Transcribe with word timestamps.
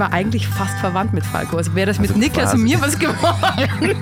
war 0.00 0.12
eigentlich 0.12 0.48
fast 0.48 0.76
verwandt 0.78 1.12
mit 1.12 1.24
Falco. 1.24 1.56
Also 1.56 1.74
wäre 1.74 1.86
das 1.86 2.00
mit 2.00 2.10
also 2.10 2.20
Niklas 2.20 2.54
und 2.54 2.62
mir 2.62 2.80
was 2.80 2.98
geworden. 2.98 3.96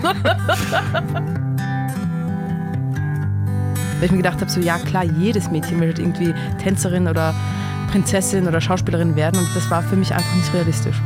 Weil 3.98 4.04
ich 4.04 4.10
mir 4.12 4.18
gedacht 4.18 4.40
habe, 4.40 4.50
so 4.50 4.60
ja 4.60 4.78
klar, 4.78 5.04
jedes 5.04 5.50
Mädchen 5.50 5.80
will 5.80 5.92
irgendwie 5.98 6.32
Tänzerin 6.62 7.08
oder 7.08 7.34
Prinzessin 7.90 8.46
oder 8.46 8.60
Schauspielerin 8.60 9.16
werden 9.16 9.40
und 9.40 9.48
das 9.54 9.68
war 9.70 9.82
für 9.82 9.96
mich 9.96 10.14
einfach 10.14 10.34
nicht 10.36 10.54
realistisch. 10.54 11.02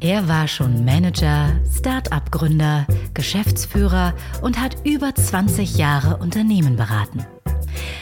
Er 0.00 0.28
war 0.28 0.48
schon 0.48 0.84
Manager, 0.84 1.48
Start-up-Gründer, 1.78 2.86
Geschäftsführer 3.14 4.14
und 4.42 4.60
hat 4.60 4.76
über 4.84 5.14
20 5.14 5.76
Jahre 5.76 6.18
Unternehmen 6.18 6.76
beraten. 6.76 7.24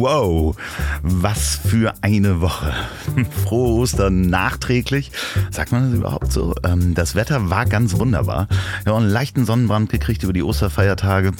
Wow, 0.00 0.56
was 1.02 1.56
für 1.56 1.92
eine 2.00 2.40
Woche. 2.40 2.72
Frohe 3.44 3.80
Ostern 3.80 4.22
nachträglich. 4.22 5.12
Sagt 5.50 5.72
man 5.72 5.90
das 5.90 5.98
überhaupt 5.98 6.32
so? 6.32 6.54
Ähm, 6.64 6.94
das 6.94 7.14
Wetter 7.16 7.50
war 7.50 7.66
ganz 7.66 7.98
wunderbar. 7.98 8.48
Wir 8.84 8.94
haben 8.94 9.02
einen 9.02 9.12
leichten 9.12 9.44
Sonnenbrand 9.44 9.90
gekriegt 9.90 10.22
über 10.22 10.32
die 10.32 10.42
Osterfeiertage. 10.42 11.32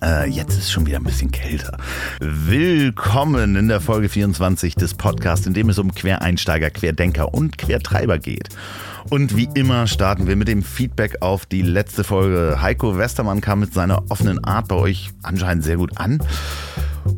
Äh, 0.00 0.30
jetzt 0.30 0.52
ist 0.52 0.58
es 0.58 0.70
schon 0.70 0.86
wieder 0.86 0.98
ein 0.98 1.02
bisschen 1.02 1.32
kälter. 1.32 1.76
Willkommen 2.20 3.56
in 3.56 3.66
der 3.66 3.80
Folge 3.80 4.08
24 4.08 4.76
des 4.76 4.94
Podcasts, 4.94 5.48
in 5.48 5.54
dem 5.54 5.68
es 5.68 5.80
um 5.80 5.92
Quereinsteiger, 5.92 6.70
Querdenker 6.70 7.34
und 7.34 7.58
Quertreiber 7.58 8.20
geht. 8.20 8.50
Und 9.10 9.36
wie 9.36 9.48
immer 9.54 9.88
starten 9.88 10.28
wir 10.28 10.36
mit 10.36 10.46
dem 10.46 10.62
Feedback 10.62 11.16
auf 11.20 11.46
die 11.46 11.62
letzte 11.62 12.04
Folge. 12.04 12.62
Heiko 12.62 12.96
Westermann 12.96 13.40
kam 13.40 13.58
mit 13.58 13.74
seiner 13.74 14.04
offenen 14.08 14.44
Art 14.44 14.68
bei 14.68 14.76
euch 14.76 15.10
anscheinend 15.24 15.64
sehr 15.64 15.78
gut 15.78 15.98
an. 15.98 16.20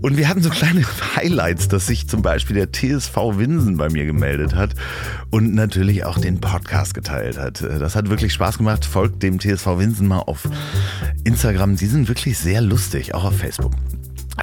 Und 0.02 0.16
wir 0.16 0.28
hatten 0.28 0.42
so 0.42 0.50
kleine 0.50 0.83
Highlights, 1.16 1.69
dass 1.69 1.86
sich 1.86 2.08
zum 2.08 2.22
Beispiel 2.22 2.56
der 2.56 2.72
TSV 2.72 3.16
Winsen 3.36 3.77
bei 3.77 3.88
mir 3.88 4.06
gemeldet 4.06 4.55
hat 4.55 4.74
und 5.30 5.55
natürlich 5.55 6.05
auch 6.05 6.19
den 6.19 6.41
Podcast 6.41 6.94
geteilt 6.94 7.38
hat. 7.38 7.62
Das 7.62 7.96
hat 7.96 8.08
wirklich 8.08 8.33
Spaß 8.33 8.58
gemacht. 8.58 8.84
Folgt 8.84 9.22
dem 9.22 9.38
TSV 9.38 9.78
Winsen 9.78 10.08
mal 10.08 10.20
auf 10.20 10.48
Instagram. 11.24 11.77
Die 11.77 11.86
sind 11.86 12.08
wirklich 12.08 12.38
sehr 12.38 12.61
lustig, 12.61 13.14
auch 13.14 13.24
auf 13.24 13.36
Facebook. 13.36 13.72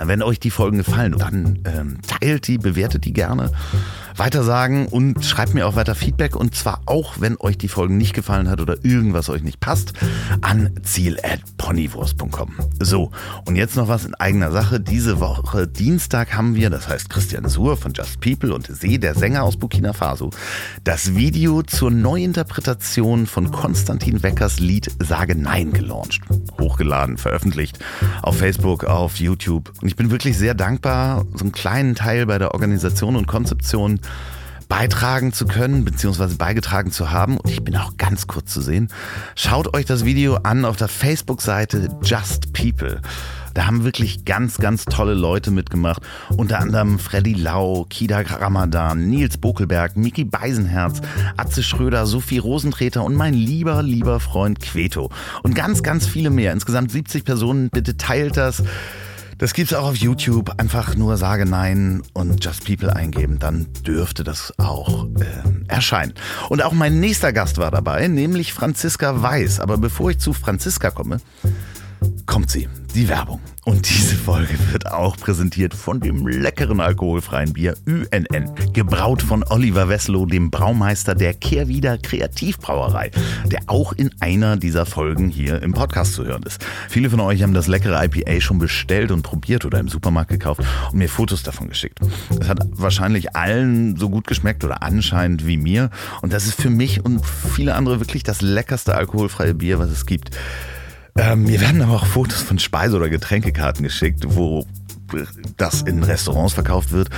Wenn 0.03 0.21
euch 0.21 0.39
die 0.39 0.51
Folgen 0.51 0.77
gefallen, 0.77 1.15
dann 1.17 1.59
ähm, 1.65 1.97
teilt 2.05 2.47
die, 2.47 2.57
bewertet 2.57 3.05
die 3.05 3.13
gerne 3.13 3.51
weitersagen 4.17 4.87
und 4.87 5.23
schreibt 5.23 5.53
mir 5.53 5.67
auch 5.67 5.75
weiter 5.75 5.95
Feedback 5.95 6.35
und 6.35 6.55
zwar 6.55 6.81
auch, 6.85 7.19
wenn 7.19 7.37
euch 7.39 7.57
die 7.57 7.67
Folgen 7.67 7.97
nicht 7.97 8.13
gefallen 8.13 8.49
hat 8.49 8.59
oder 8.59 8.83
irgendwas 8.83 9.29
euch 9.29 9.43
nicht 9.43 9.59
passt, 9.59 9.93
an 10.41 10.71
ziel.ponywurst.com. 10.81 12.55
So, 12.79 13.11
und 13.45 13.55
jetzt 13.55 13.75
noch 13.75 13.87
was 13.87 14.05
in 14.05 14.15
eigener 14.15 14.51
Sache. 14.51 14.79
Diese 14.79 15.19
Woche 15.19 15.67
Dienstag 15.67 16.33
haben 16.33 16.55
wir, 16.55 16.69
das 16.69 16.87
heißt 16.87 17.09
Christian 17.09 17.47
Suhr 17.47 17.77
von 17.77 17.93
Just 17.93 18.19
People 18.19 18.53
und 18.53 18.67
See, 18.67 18.97
der 18.97 19.15
Sänger 19.15 19.43
aus 19.43 19.57
Burkina 19.57 19.93
Faso, 19.93 20.31
das 20.83 21.15
Video 21.15 21.61
zur 21.61 21.91
Neuinterpretation 21.91 23.27
von 23.27 23.51
Konstantin 23.51 24.23
Weckers 24.23 24.59
Lied 24.59 24.91
Sage 24.99 25.35
Nein 25.35 25.73
gelauncht. 25.73 26.21
Hochgeladen, 26.59 27.17
veröffentlicht 27.17 27.79
auf 28.21 28.37
Facebook, 28.37 28.83
auf 28.83 29.17
YouTube. 29.17 29.71
Und 29.87 29.91
ich 29.91 29.95
bin 29.95 30.11
wirklich 30.11 30.37
sehr 30.37 30.53
dankbar, 30.53 31.25
so 31.33 31.45
einen 31.45 31.53
kleinen 31.53 31.95
Teil 31.95 32.25
bei 32.25 32.37
der 32.37 32.53
Organisation 32.53 33.15
und 33.15 33.25
Konzeption 33.25 34.01
beitragen 34.67 35.31
zu 35.31 35.45
können, 35.45 35.85
beziehungsweise 35.85 36.35
beigetragen 36.35 36.91
zu 36.91 37.09
haben. 37.09 37.37
Und 37.37 37.49
ich 37.49 37.63
bin 37.63 37.77
auch 37.77 37.95
ganz 37.95 38.27
kurz 38.27 38.51
zu 38.51 38.59
sehen. 38.59 38.89
Schaut 39.35 39.73
euch 39.73 39.85
das 39.85 40.03
Video 40.03 40.39
an 40.43 40.65
auf 40.65 40.75
der 40.75 40.89
Facebook-Seite 40.89 41.87
Just 42.03 42.51
People. 42.51 42.99
Da 43.53 43.65
haben 43.65 43.85
wirklich 43.85 44.25
ganz, 44.25 44.57
ganz 44.57 44.83
tolle 44.83 45.13
Leute 45.13 45.51
mitgemacht. 45.51 46.01
Unter 46.35 46.59
anderem 46.59 46.99
Freddy 46.99 47.35
Lau, 47.35 47.85
Kida 47.89 48.19
Ramadan, 48.19 49.07
Nils 49.07 49.37
Bokelberg, 49.37 49.95
Miki 49.95 50.25
Beisenherz, 50.25 50.99
Atze 51.37 51.63
Schröder, 51.63 52.05
Sophie 52.07 52.39
Rosentreter 52.39 53.05
und 53.05 53.15
mein 53.15 53.33
lieber, 53.33 53.81
lieber 53.83 54.19
Freund 54.19 54.59
Queto. 54.59 55.11
Und 55.43 55.55
ganz, 55.55 55.81
ganz 55.81 56.07
viele 56.07 56.29
mehr. 56.29 56.51
Insgesamt 56.51 56.91
70 56.91 57.23
Personen. 57.23 57.69
Bitte 57.69 57.95
teilt 57.95 58.35
das. 58.35 58.63
Das 59.37 59.53
gibt's 59.53 59.73
auch 59.73 59.89
auf 59.89 59.95
YouTube. 59.95 60.51
Einfach 60.57 60.95
nur 60.95 61.17
sage 61.17 61.45
Nein 61.45 62.01
und 62.13 62.43
Just 62.43 62.65
People 62.65 62.95
eingeben, 62.95 63.37
dann 63.37 63.67
dürfte 63.85 64.23
das 64.23 64.51
auch 64.57 65.05
äh, 65.19 65.25
erscheinen. 65.67 66.13
Und 66.49 66.63
auch 66.63 66.73
mein 66.73 66.99
nächster 66.99 67.33
Gast 67.33 67.59
war 67.59 67.69
dabei, 67.69 68.07
nämlich 68.07 68.53
Franziska 68.53 69.21
Weiß. 69.21 69.59
Aber 69.59 69.77
bevor 69.77 70.09
ich 70.09 70.17
zu 70.17 70.33
Franziska 70.33 70.89
komme, 70.89 71.21
kommt 72.25 72.49
sie, 72.49 72.67
die 72.95 73.07
Werbung. 73.09 73.39
Und 73.67 73.89
diese 73.89 74.15
Folge 74.15 74.57
wird 74.71 74.89
auch 74.89 75.17
präsentiert 75.17 75.73
von 75.73 75.99
dem 75.99 76.25
leckeren 76.25 76.79
alkoholfreien 76.79 77.51
Bier 77.51 77.75
UNN. 77.85 78.49
Gebraut 78.71 79.21
von 79.21 79.43
Oliver 79.43 79.89
Wesslow, 79.89 80.25
dem 80.25 80.49
Braumeister 80.49 81.15
der 81.15 81.33
Kehrwieder 81.33 81.97
Kreativbrauerei, 81.97 83.11
der 83.51 83.63
auch 83.67 83.91
in 83.91 84.09
einer 84.21 84.55
dieser 84.55 84.85
Folgen 84.85 85.27
hier 85.27 85.61
im 85.61 85.73
Podcast 85.73 86.13
zu 86.13 86.23
hören 86.23 86.43
ist. 86.43 86.65
Viele 86.87 87.09
von 87.09 87.19
euch 87.19 87.43
haben 87.43 87.53
das 87.53 87.67
leckere 87.67 88.01
IPA 88.05 88.39
schon 88.39 88.57
bestellt 88.57 89.11
und 89.11 89.23
probiert 89.23 89.65
oder 89.65 89.81
im 89.81 89.89
Supermarkt 89.89 90.31
gekauft 90.31 90.61
und 90.93 90.99
mir 90.99 91.09
Fotos 91.09 91.43
davon 91.43 91.67
geschickt. 91.67 91.99
Es 92.39 92.47
hat 92.47 92.65
wahrscheinlich 92.71 93.35
allen 93.35 93.97
so 93.97 94.09
gut 94.09 94.27
geschmeckt 94.27 94.63
oder 94.63 94.81
anscheinend 94.81 95.45
wie 95.45 95.57
mir. 95.57 95.89
Und 96.21 96.31
das 96.31 96.45
ist 96.45 96.55
für 96.55 96.69
mich 96.69 97.03
und 97.03 97.19
viele 97.25 97.75
andere 97.75 97.99
wirklich 97.99 98.23
das 98.23 98.41
leckerste 98.41 98.95
alkoholfreie 98.95 99.53
Bier, 99.53 99.77
was 99.77 99.89
es 99.89 100.05
gibt. 100.05 100.31
Ähm, 101.17 101.43
mir 101.43 101.59
werden 101.61 101.81
aber 101.81 101.95
auch 101.95 102.05
Fotos 102.05 102.41
von 102.41 102.59
Speise- 102.59 102.95
oder 102.95 103.09
Getränkekarten 103.09 103.83
geschickt, 103.83 104.23
wo 104.27 104.65
das 105.57 105.81
in 105.81 106.03
Restaurants 106.03 106.53
verkauft 106.53 106.91
wird 106.91 107.09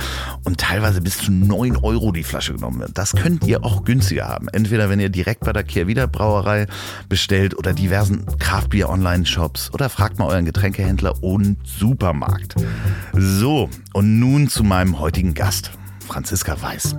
und 0.44 0.58
teilweise 0.58 1.00
bis 1.00 1.18
zu 1.18 1.32
9 1.32 1.76
Euro 1.76 2.12
die 2.12 2.22
Flasche 2.22 2.54
genommen 2.54 2.80
wird. 2.80 2.96
Das 2.96 3.12
könnt 3.12 3.44
ihr 3.46 3.64
auch 3.64 3.84
günstiger 3.84 4.28
haben. 4.28 4.48
Entweder 4.48 4.88
wenn 4.88 5.00
ihr 5.00 5.08
direkt 5.08 5.40
bei 5.40 5.52
der 5.52 5.64
Kehrwieder 5.64 6.06
Brauerei 6.06 6.66
bestellt 7.08 7.56
oder 7.58 7.72
diversen 7.72 8.24
Craftbier 8.38 8.88
Online 8.88 9.26
Shops 9.26 9.72
oder 9.74 9.88
fragt 9.88 10.18
mal 10.18 10.26
euren 10.26 10.44
Getränkehändler 10.44 11.22
und 11.22 11.56
Supermarkt. 11.64 12.54
So, 13.12 13.68
und 13.92 14.20
nun 14.20 14.48
zu 14.48 14.62
meinem 14.62 14.98
heutigen 15.00 15.34
Gast, 15.34 15.72
Franziska 16.06 16.60
Weiß. 16.60 16.96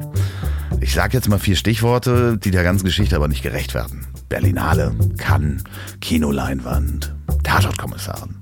Ich 0.80 0.94
sage 0.94 1.18
jetzt 1.18 1.30
mal 1.30 1.40
vier 1.40 1.56
Stichworte, 1.56 2.38
die 2.38 2.52
der 2.52 2.64
ganzen 2.64 2.86
Geschichte 2.86 3.16
aber 3.16 3.28
nicht 3.28 3.44
gerecht 3.44 3.74
werden. 3.74 4.11
Berlinale, 4.32 4.94
Cannes, 5.18 5.62
Kinoleinwand, 6.00 7.14
Tatortkommissarin. 7.44 8.38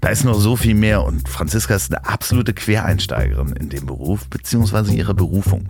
Da 0.00 0.10
ist 0.10 0.22
noch 0.22 0.38
so 0.38 0.54
viel 0.54 0.76
mehr 0.76 1.02
und 1.02 1.28
Franziska 1.28 1.74
ist 1.74 1.92
eine 1.92 2.06
absolute 2.06 2.54
Quereinsteigerin 2.54 3.48
in 3.54 3.68
dem 3.68 3.84
Beruf 3.84 4.28
bzw. 4.28 4.94
ihre 4.94 5.12
Berufung. 5.12 5.68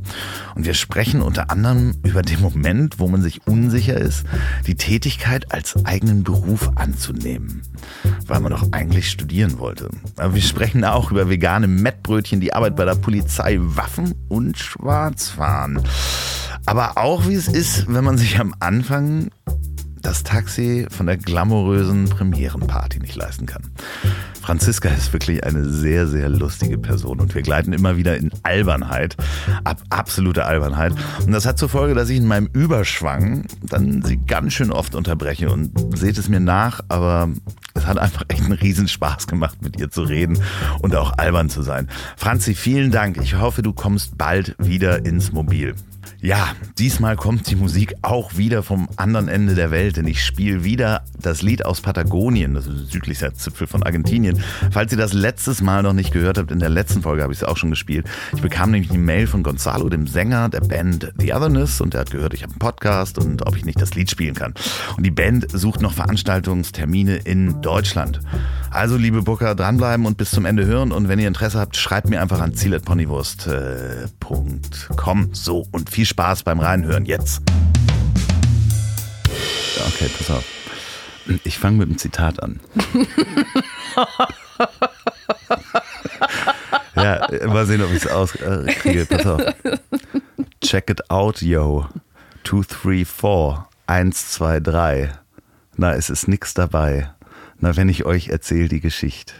Und 0.54 0.66
wir 0.66 0.74
sprechen 0.74 1.22
unter 1.22 1.50
anderem 1.50 1.94
über 2.02 2.20
den 2.20 2.42
Moment, 2.42 2.98
wo 2.98 3.08
man 3.08 3.22
sich 3.22 3.46
unsicher 3.46 3.96
ist, 3.96 4.24
die 4.66 4.74
Tätigkeit 4.74 5.50
als 5.50 5.82
eigenen 5.86 6.24
Beruf 6.24 6.70
anzunehmen, 6.74 7.62
weil 8.26 8.40
man 8.40 8.52
doch 8.52 8.70
eigentlich 8.72 9.10
studieren 9.10 9.58
wollte. 9.58 9.88
Aber 10.16 10.34
wir 10.34 10.42
sprechen 10.42 10.84
auch 10.84 11.10
über 11.10 11.30
vegane 11.30 11.68
Mettbrötchen, 11.68 12.40
die 12.40 12.52
Arbeit 12.52 12.76
bei 12.76 12.84
der 12.84 12.96
Polizei, 12.96 13.56
Waffen 13.60 14.14
und 14.28 14.58
Schwarzfahren. 14.58 15.80
Aber 16.66 16.96
auch 16.96 17.28
wie 17.28 17.34
es 17.34 17.48
ist, 17.48 17.92
wenn 17.92 18.04
man 18.04 18.18
sich 18.18 18.38
am 18.40 18.54
Anfang 18.60 19.30
das 20.04 20.22
Taxi 20.22 20.86
von 20.90 21.06
der 21.06 21.16
glamourösen 21.16 22.08
Premierenparty 22.08 23.00
nicht 23.00 23.16
leisten 23.16 23.46
kann. 23.46 23.62
Franziska 24.42 24.90
ist 24.90 25.14
wirklich 25.14 25.44
eine 25.44 25.64
sehr, 25.64 26.06
sehr 26.06 26.28
lustige 26.28 26.76
Person 26.76 27.20
und 27.20 27.34
wir 27.34 27.40
gleiten 27.40 27.72
immer 27.72 27.96
wieder 27.96 28.18
in 28.18 28.30
Albernheit, 28.42 29.16
ab 29.64 29.82
absolute 29.88 30.44
Albernheit. 30.44 30.92
Und 31.24 31.32
das 31.32 31.46
hat 31.46 31.58
zur 31.58 31.70
Folge, 31.70 31.94
dass 31.94 32.10
ich 32.10 32.18
in 32.18 32.26
meinem 32.26 32.50
Überschwang 32.52 33.46
dann 33.62 34.02
sie 34.02 34.18
ganz 34.18 34.52
schön 34.52 34.70
oft 34.70 34.94
unterbreche 34.94 35.50
und 35.50 35.72
seht 35.96 36.18
es 36.18 36.28
mir 36.28 36.40
nach, 36.40 36.82
aber 36.88 37.30
es 37.72 37.86
hat 37.86 37.96
einfach 37.96 38.24
echt 38.28 38.44
einen 38.44 38.52
Riesenspaß 38.52 39.26
gemacht, 39.26 39.62
mit 39.62 39.80
ihr 39.80 39.90
zu 39.90 40.02
reden 40.02 40.38
und 40.80 40.94
auch 40.94 41.16
albern 41.16 41.48
zu 41.48 41.62
sein. 41.62 41.88
Franzi, 42.16 42.54
vielen 42.54 42.90
Dank. 42.90 43.16
Ich 43.22 43.38
hoffe, 43.38 43.62
du 43.62 43.72
kommst 43.72 44.18
bald 44.18 44.54
wieder 44.58 45.06
ins 45.06 45.32
Mobil. 45.32 45.74
Ja, 46.24 46.52
diesmal 46.78 47.16
kommt 47.16 47.50
die 47.50 47.54
Musik 47.54 47.96
auch 48.00 48.38
wieder 48.38 48.62
vom 48.62 48.88
anderen 48.96 49.28
Ende 49.28 49.54
der 49.54 49.70
Welt, 49.70 49.98
denn 49.98 50.06
ich 50.06 50.24
spiele 50.24 50.64
wieder 50.64 51.04
das 51.20 51.42
Lied 51.42 51.66
aus 51.66 51.82
Patagonien, 51.82 52.54
das 52.54 52.66
ist 52.66 52.92
südlichster 52.92 53.34
Zipfel 53.34 53.66
von 53.66 53.82
Argentinien. 53.82 54.42
Falls 54.70 54.90
ihr 54.90 54.96
das 54.96 55.12
letztes 55.12 55.60
Mal 55.60 55.82
noch 55.82 55.92
nicht 55.92 56.14
gehört 56.14 56.38
habt, 56.38 56.50
in 56.50 56.60
der 56.60 56.70
letzten 56.70 57.02
Folge 57.02 57.22
habe 57.22 57.34
ich 57.34 57.40
es 57.40 57.44
auch 57.44 57.58
schon 57.58 57.68
gespielt. 57.68 58.06
Ich 58.34 58.40
bekam 58.40 58.70
nämlich 58.70 58.88
eine 58.88 59.00
Mail 59.00 59.26
von 59.26 59.42
Gonzalo, 59.42 59.90
dem 59.90 60.06
Sänger 60.06 60.48
der 60.48 60.60
Band 60.60 61.12
The 61.18 61.34
Otherness, 61.34 61.82
und 61.82 61.92
der 61.92 62.00
hat 62.00 62.10
gehört, 62.10 62.32
ich 62.32 62.42
habe 62.42 62.52
einen 62.52 62.58
Podcast 62.58 63.18
und 63.18 63.46
ob 63.46 63.58
ich 63.58 63.66
nicht 63.66 63.82
das 63.82 63.94
Lied 63.94 64.10
spielen 64.10 64.32
kann. 64.32 64.54
Und 64.96 65.04
die 65.04 65.10
Band 65.10 65.48
sucht 65.52 65.82
noch 65.82 65.92
Veranstaltungstermine 65.92 67.16
in 67.16 67.60
Deutschland. 67.60 68.20
Also, 68.70 68.96
liebe 68.96 69.20
Booker, 69.22 69.54
dranbleiben 69.54 70.06
und 70.06 70.16
bis 70.16 70.30
zum 70.30 70.46
Ende 70.46 70.64
hören. 70.64 70.90
Und 70.90 71.08
wenn 71.08 71.18
ihr 71.18 71.28
Interesse 71.28 71.60
habt, 71.60 71.76
schreibt 71.76 72.08
mir 72.08 72.22
einfach 72.22 72.40
an 72.40 72.54
ziel.ponywurst.com. 72.54 75.28
So, 75.32 75.66
und 75.70 75.90
viel 75.90 76.06
Spaß 76.06 76.13
beim 76.16 76.60
Reinhören 76.60 77.04
jetzt. 77.04 77.42
Okay, 79.86 80.08
pass 80.16 80.30
auf. 80.30 80.44
Ich 81.44 81.58
fange 81.58 81.78
mit 81.78 81.88
einem 81.88 81.98
Zitat 81.98 82.42
an. 82.42 82.60
ja, 86.96 87.26
mal 87.46 87.66
sehen, 87.66 87.82
ob 87.82 87.90
ich 87.90 88.04
es 88.04 88.06
auskriege. 88.06 89.02
Äh, 89.02 89.06
pass 89.06 89.26
auf. 89.26 89.42
Check 90.60 90.90
it 90.90 91.10
out, 91.10 91.40
yo. 91.42 91.86
Two, 92.42 92.62
three, 92.62 93.04
four. 93.04 93.68
Eins, 93.86 94.30
zwei, 94.30 94.60
drei. 94.60 95.12
Na, 95.76 95.94
es 95.94 96.10
ist 96.10 96.28
nix 96.28 96.54
dabei. 96.54 97.10
Na, 97.58 97.76
wenn 97.76 97.88
ich 97.88 98.04
euch 98.04 98.28
erzähle 98.28 98.68
die 98.68 98.80
Geschichte. 98.80 99.32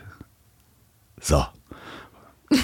So. 1.21 1.47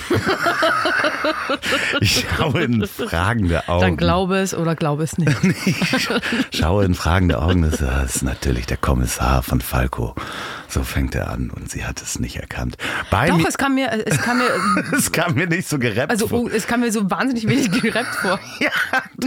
ich 2.00 2.26
schaue 2.36 2.62
in 2.62 2.86
fragende 2.86 3.68
Augen. 3.68 3.80
Dann 3.80 3.96
glaube 3.96 4.38
es 4.38 4.54
oder 4.54 4.74
glaube 4.74 5.04
es 5.04 5.18
nicht. 5.18 5.36
ich 5.66 6.58
schaue 6.58 6.84
in 6.84 6.94
fragende 6.94 7.40
Augen. 7.40 7.62
Das 7.62 7.80
ist 7.80 8.22
natürlich 8.22 8.66
der 8.66 8.76
Kommissar 8.76 9.42
von 9.42 9.60
Falco. 9.60 10.14
So 10.70 10.84
fängt 10.84 11.16
er 11.16 11.30
an 11.30 11.50
und 11.50 11.68
sie 11.68 11.84
hat 11.84 12.00
es 12.00 12.20
nicht 12.20 12.36
erkannt. 12.36 12.76
Bei 13.10 13.28
Doch, 13.28 13.44
es 13.44 13.58
kam 13.58 13.74
mir, 13.74 14.06
es 14.06 14.22
kam 14.22 14.38
mir, 14.38 14.50
es 14.96 15.10
kam 15.10 15.34
mir 15.34 15.48
nicht 15.48 15.68
so 15.68 15.80
gerappt 15.80 16.10
also, 16.10 16.28
vor. 16.28 16.44
Also 16.44 16.56
es 16.56 16.66
kam 16.68 16.80
mir 16.80 16.92
so 16.92 17.10
wahnsinnig 17.10 17.48
wenig 17.48 17.70
gerappt 17.82 18.14
vor. 18.14 18.38
ja, 18.60 18.70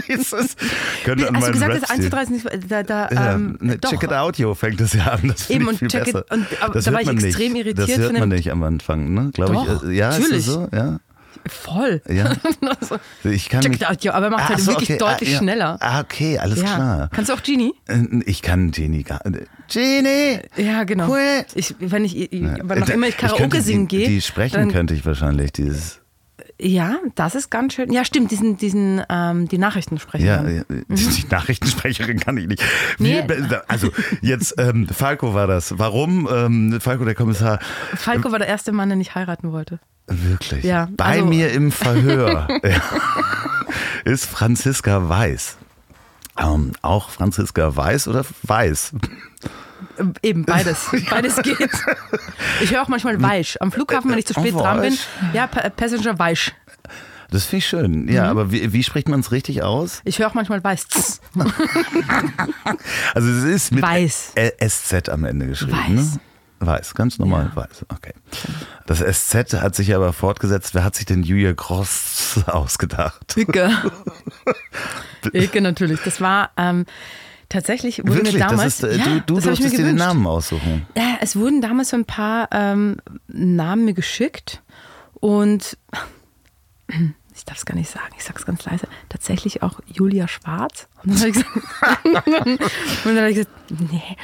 dieses. 0.07 0.56
Könnte 1.04 1.30
Hast 1.34 1.48
du 1.48 1.51
gesagt, 1.51 1.84
das 1.84 1.89
1 1.89 2.04
zu 2.04 2.10
3 2.10 2.24
ist 2.24 2.30
nicht, 2.30 2.46
da, 2.69 2.84
da, 2.84 3.10
ja, 3.12 3.34
ähm, 3.34 3.57
ne, 3.60 3.80
Check 3.80 4.04
it 4.04 4.13
Audio 4.13 4.56
fängt 4.56 4.80
es 4.80 4.94
ja 4.94 5.06
an. 5.07 5.28
Das 5.28 5.50
Eben, 5.50 5.69
ich 5.69 5.80
viel 5.80 5.88
check 5.89 6.06
besser. 6.06 6.19
It, 6.19 6.31
und, 6.31 6.48
aber, 6.62 6.74
das 6.75 6.86
da 6.86 6.94
war 6.94 7.01
ich 7.01 7.10
extrem 7.10 7.54
nicht. 7.54 7.66
irritiert. 7.66 7.89
Das 7.89 7.98
hört 7.98 8.13
man 8.19 8.30
nicht 8.30 8.50
am 8.50 8.63
Anfang, 8.63 9.13
ne? 9.13 9.31
Glaube 9.34 9.56
ich. 9.56 9.89
Äh, 9.89 9.96
ja, 9.96 10.10
natürlich. 10.12 10.38
ist 10.39 10.46
so? 10.46 10.69
Ja. 10.72 11.00
Voll. 11.48 12.01
Ja. 12.07 12.34
also, 12.80 13.00
ich 13.24 13.50
kann 13.50 13.66
Audio, 13.86 14.13
aber 14.13 14.28
er 14.28 14.31
macht 14.31 14.50
halt 14.50 14.60
so, 14.60 14.72
wirklich 14.72 14.92
okay. 14.92 14.98
deutlich 15.00 15.36
ah, 15.36 15.38
schneller. 15.38 15.78
Ah, 15.81 16.00
okay, 16.01 16.38
alles 16.38 16.60
ja. 16.60 16.63
klar. 16.63 17.10
Kannst 17.12 17.30
du 17.30 17.34
auch 17.34 17.44
Genie? 17.44 17.74
Ich 18.25 18.42
kann 18.42 18.72
Genie 18.72 19.04
gar 19.04 19.28
nicht. 19.28 19.48
Genie! 19.72 20.40
Ja, 20.56 20.84
genau. 20.84 21.16
Ich, 21.56 21.75
wenn 21.80 22.06
ich, 22.06 22.30
wann 22.31 22.80
noch 22.80 22.90
immer 22.90 23.07
ich 23.07 23.18
Karaoke 23.18 23.62
singen 23.62 23.88
gehe. 23.88 24.07
Die 24.07 24.22
sprechen 24.22 24.72
könnte 24.72 24.94
ich 24.94 25.06
wahrscheinlich, 25.06 25.51
dieses. 25.51 26.03
Ja, 26.60 26.98
das 27.16 27.36
ist 27.36 27.50
ganz 27.50 27.74
schön. 27.74 27.92
Ja, 27.92 28.06
stimmt, 28.06 28.32
diesen, 28.32 28.58
diesen, 28.58 29.02
ähm, 29.10 29.48
die 29.48 29.58
Nachrichtensprecherin. 29.58 30.56
Ja, 30.58 30.64
mhm. 30.68 30.86
die 30.88 31.26
Nachrichtensprecherin 31.30 32.20
kann 32.20 32.38
ich 32.38 32.48
nicht. 32.48 32.64
Nee. 33.00 33.24
Also 33.68 33.90
jetzt, 34.22 34.56
ähm, 34.58 34.88
Falco 34.88 35.34
war 35.34 35.48
das. 35.48 35.78
Warum? 35.78 36.28
Ähm, 36.32 36.80
Falco, 36.80 37.06
der 37.06 37.16
Kommissar. 37.16 37.60
Falco 37.96 38.32
war 38.32 38.40
der 38.40 38.48
erste 38.48 38.72
Mann, 38.72 38.90
der 38.90 38.98
nicht 38.98 39.16
heiraten 39.16 39.52
wollte. 39.52 39.80
Wirklich? 40.08 40.64
Ja. 40.64 40.90
Bei 40.96 41.06
also, 41.06 41.26
mir 41.26 41.52
im 41.52 41.72
Verhör 41.72 42.48
ist 44.06 44.26
Franziska 44.26 45.08
Weiß. 45.10 45.58
Ähm, 46.38 46.74
auch 46.82 47.10
Franziska 47.10 47.76
Weiß 47.76 48.08
oder 48.08 48.26
Weiß? 48.44 48.94
Eben, 50.22 50.46
beides. 50.46 50.88
Beides 51.10 51.38
geht. 51.42 51.70
Ich 52.62 52.72
höre 52.72 52.82
auch 52.82 52.88
manchmal 52.88 53.22
Weisch. 53.22 53.58
Am 53.60 53.72
Flughafen, 53.72 54.12
wenn 54.12 54.18
ich 54.18 54.26
zu 54.26 54.34
spät 54.34 54.54
dran 54.54 54.82
bin, 54.82 54.98
ja, 55.34 55.48
Passenger 55.48 56.18
Weisch. 56.20 56.54
Das 57.32 57.46
finde 57.46 57.58
ich 57.58 57.66
schön. 57.66 58.08
Ja, 58.10 58.26
mhm. 58.26 58.30
aber 58.30 58.52
wie, 58.52 58.74
wie 58.74 58.84
spricht 58.84 59.10
man 59.10 59.22
es 59.22 59.32
richtig 59.32 59.64
aus? 59.64 60.02
Ich 60.06 60.20
höre 60.20 60.28
auch 60.28 60.36
manchmal 60.36 60.64
Weiß. 60.64 60.86
also 63.16 63.30
es 63.30 63.44
ist 63.44 63.72
mit 63.72 63.82
Weiß. 63.82 64.34
SZ 64.64 65.10
am 65.10 65.26
Ende 65.26 65.48
geschrieben. 65.48 65.96
Ne? 65.96 65.98
Weiß. 65.98 66.14
Ne? 66.16 66.20
Weiß, 66.60 66.94
ganz 66.94 67.20
normal 67.20 67.52
ja. 67.54 67.56
weiß. 67.56 67.86
Okay. 67.90 68.14
Das 68.86 69.00
SZ 69.00 69.54
hat 69.56 69.76
sich 69.76 69.94
aber 69.96 70.14
fortgesetzt. 70.14 70.76
Wer 70.76 70.84
hat 70.84 70.96
sich 70.96 71.06
denn 71.06 71.24
Julia 71.24 71.54
Gross 71.54 72.40
ausgedacht? 72.46 73.36
Icke. 73.36 73.70
Icke 75.34 75.62
natürlich. 75.62 76.00
Das 76.02 76.22
war 76.22 76.52
ähm, 76.56 76.86
tatsächlich 77.54 78.00
wurde 78.00 78.16
Wirklich? 78.16 78.34
mir 78.34 78.40
damals. 78.40 78.80
Das 78.80 78.92
ist, 78.92 78.98
äh, 78.98 79.00
ja, 79.00 79.20
du 79.20 79.36
du 79.36 79.40
durftest 79.40 79.78
dir 79.78 79.86
den 79.86 79.96
Namen 79.96 80.26
aussuchen. 80.26 80.86
Ja, 80.98 81.18
es 81.22 81.36
wurden 81.36 81.62
damals 81.62 81.90
so 81.90 81.98
ein 81.98 82.06
paar 82.06 82.50
ähm, 82.52 82.98
Namen 83.28 83.86
mir 83.86 83.94
geschickt 83.94 84.62
und 85.14 85.78
ich 87.36 87.46
darf 87.46 87.58
es 87.58 87.66
gar 87.66 87.76
nicht 87.76 87.90
sagen, 87.90 88.14
ich 88.18 88.24
sage 88.24 88.40
es 88.40 88.46
ganz 88.46 88.66
leise, 88.66 88.88
tatsächlich 89.10 89.62
auch 89.64 89.80
Julia 89.86 90.28
Schwarz. 90.28 90.88
Und 91.04 91.14
dann 91.14 91.20
habe 91.20 91.30
ich 91.30 91.36
gesagt, 91.36 91.56
und 93.06 93.16
dann 93.16 93.18
habe 93.18 93.30
ich 93.30 93.36
gesagt 93.36 93.56
nee, 93.70 94.18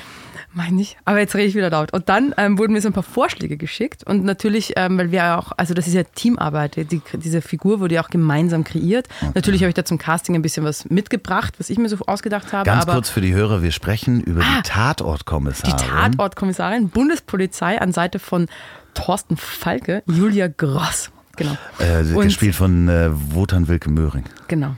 meine 0.54 0.82
ich. 0.82 0.98
Aber 1.06 1.20
jetzt 1.20 1.36
rede 1.36 1.48
ich 1.48 1.56
wieder 1.56 1.70
laut. 1.70 1.94
Und 1.94 2.10
dann 2.10 2.34
ähm, 2.38 2.58
wurden 2.58 2.74
mir 2.74 2.82
so 2.82 2.90
ein 2.90 2.94
paar 2.94 3.04
Vorschläge 3.04 3.58
geschickt. 3.58 4.04
Und 4.04 4.24
natürlich, 4.24 4.74
ähm, 4.76 4.98
weil 4.98 5.12
wir 5.12 5.38
auch, 5.38 5.52
also 5.58 5.74
das 5.74 5.88
ist 5.88 5.94
ja 5.94 6.04
Teamarbeit. 6.04 6.76
Die, 6.76 7.02
diese 7.14 7.42
Figur 7.42 7.80
wurde 7.80 7.96
ja 7.96 8.04
auch 8.04 8.10
gemeinsam 8.10 8.64
kreiert. 8.64 9.08
Okay. 9.22 9.32
Natürlich 9.36 9.62
habe 9.62 9.70
ich 9.70 9.76
da 9.76 9.86
zum 9.86 9.98
Casting 9.98 10.36
ein 10.36 10.42
bisschen 10.42 10.64
was 10.64 10.90
mitgebracht, 10.90 11.56
was 11.60 11.70
ich 11.70 11.78
mir 11.78 11.90
so 11.90 11.98
ausgedacht 12.06 12.52
habe. 12.54 12.66
Ganz 12.66 12.86
kurz 12.86 13.10
für 13.10 13.22
die 13.22 13.34
Hörer, 13.34 13.62
wir 13.62 13.72
sprechen 13.72 14.22
über 14.22 14.42
ah, 14.42 14.58
die 14.58 14.70
Tatortkommissarin. 14.70 15.76
Die 15.78 15.84
Tatortkommissarin, 15.84 16.90
Bundespolizei 16.90 17.80
an 17.80 17.92
Seite 17.92 18.20
von 18.20 18.48
Thorsten 18.94 19.38
Falke, 19.38 20.04
Julia 20.08 20.48
Gross. 20.48 21.12
Genau. 21.36 21.58
Äh, 21.78 22.04
gespielt 22.24 22.56
von 22.56 22.90
äh, 22.90 23.10
Wotan 23.12 23.68
Wilke 23.68 23.90
Möhring. 23.90 24.24
Genau 24.48 24.76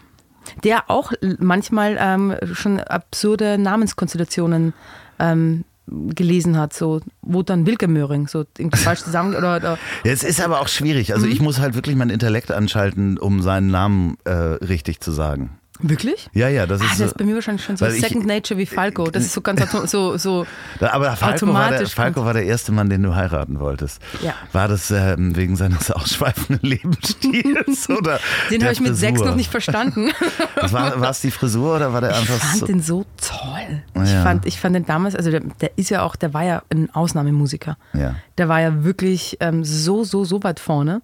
der 0.63 0.89
auch 0.89 1.13
manchmal 1.39 1.97
ähm, 1.99 2.35
schon 2.53 2.79
absurde 2.79 3.57
Namenskonstellationen 3.57 4.73
ähm, 5.21 5.63
gelesen 5.87 6.57
hat, 6.57 6.73
so 6.73 7.01
Wotan 7.21 7.65
Wilke-Möhring, 7.65 8.27
so 8.27 8.45
falsch 8.73 9.01
zusammen 9.01 9.35
oder, 9.35 9.57
oder 9.57 9.77
ja, 10.03 10.11
Es 10.11 10.23
ist 10.23 10.41
aber 10.41 10.61
auch 10.61 10.67
schwierig. 10.67 11.13
Also 11.13 11.25
mhm. 11.25 11.31
ich 11.31 11.41
muss 11.41 11.59
halt 11.59 11.75
wirklich 11.75 11.95
mein 11.95 12.09
Intellekt 12.09 12.51
anschalten, 12.51 13.17
um 13.17 13.41
seinen 13.41 13.67
Namen 13.67 14.17
äh, 14.25 14.31
richtig 14.31 15.01
zu 15.01 15.11
sagen. 15.11 15.60
Wirklich? 15.81 16.29
Ja, 16.33 16.47
ja, 16.47 16.65
das 16.65 16.81
ist. 16.81 16.87
Ah, 16.87 16.95
das 16.97 17.07
ist 17.07 17.17
bei 17.17 17.25
mir 17.25 17.35
wahrscheinlich 17.35 17.63
schon 17.63 17.77
so 17.77 17.89
Second 17.89 18.21
ich, 18.21 18.25
Nature 18.25 18.57
wie 18.59 18.65
Falco. 18.65 19.09
Das 19.09 19.23
ist 19.23 19.33
so 19.33 19.41
ganz 19.41 19.61
so, 19.91 20.17
so 20.17 20.45
Aber 20.79 21.15
Falco 21.15 21.47
war, 21.53 21.69
der, 21.69 21.87
Falco 21.87 22.23
war 22.25 22.33
der 22.33 22.45
erste 22.45 22.71
Mann, 22.71 22.89
den 22.89 23.03
du 23.03 23.15
heiraten 23.15 23.59
wolltest. 23.59 24.01
Ja. 24.21 24.33
War 24.51 24.67
das 24.67 24.91
äh, 24.91 25.15
wegen 25.17 25.55
seines 25.55 25.91
ausschweifenden 25.91 26.59
Lebensstils 26.61 27.89
oder? 27.97 28.19
Den 28.49 28.63
habe 28.63 28.73
ich 28.73 28.81
mit 28.81 28.95
sechs 28.95 29.19
noch 29.21 29.35
nicht 29.35 29.49
verstanden. 29.49 30.11
war 30.69 31.09
es 31.09 31.21
die 31.21 31.31
Frisur 31.31 31.75
oder 31.75 31.93
war 31.93 32.01
der 32.01 32.15
einfach? 32.15 32.35
Ich 32.35 32.41
fand 32.41 32.59
so? 32.59 32.65
den 32.65 32.81
so 32.81 33.05
toll. 33.21 33.81
Ja. 33.95 34.03
Ich 34.03 34.11
fand, 34.11 34.45
ich 34.45 34.59
fand 34.59 34.75
den 34.75 34.85
damals, 34.85 35.15
also 35.15 35.31
der, 35.31 35.41
der, 35.61 35.77
ist 35.77 35.89
ja 35.89 36.03
auch, 36.03 36.15
der 36.15 36.33
war 36.33 36.43
ja 36.43 36.63
ein 36.69 36.93
Ausnahmemusiker. 36.93 37.77
Ja. 37.93 38.15
Der 38.37 38.49
war 38.49 38.61
ja 38.61 38.83
wirklich 38.83 39.37
ähm, 39.39 39.63
so, 39.63 40.03
so, 40.03 40.23
so 40.23 40.43
weit 40.43 40.59
vorne 40.59 41.01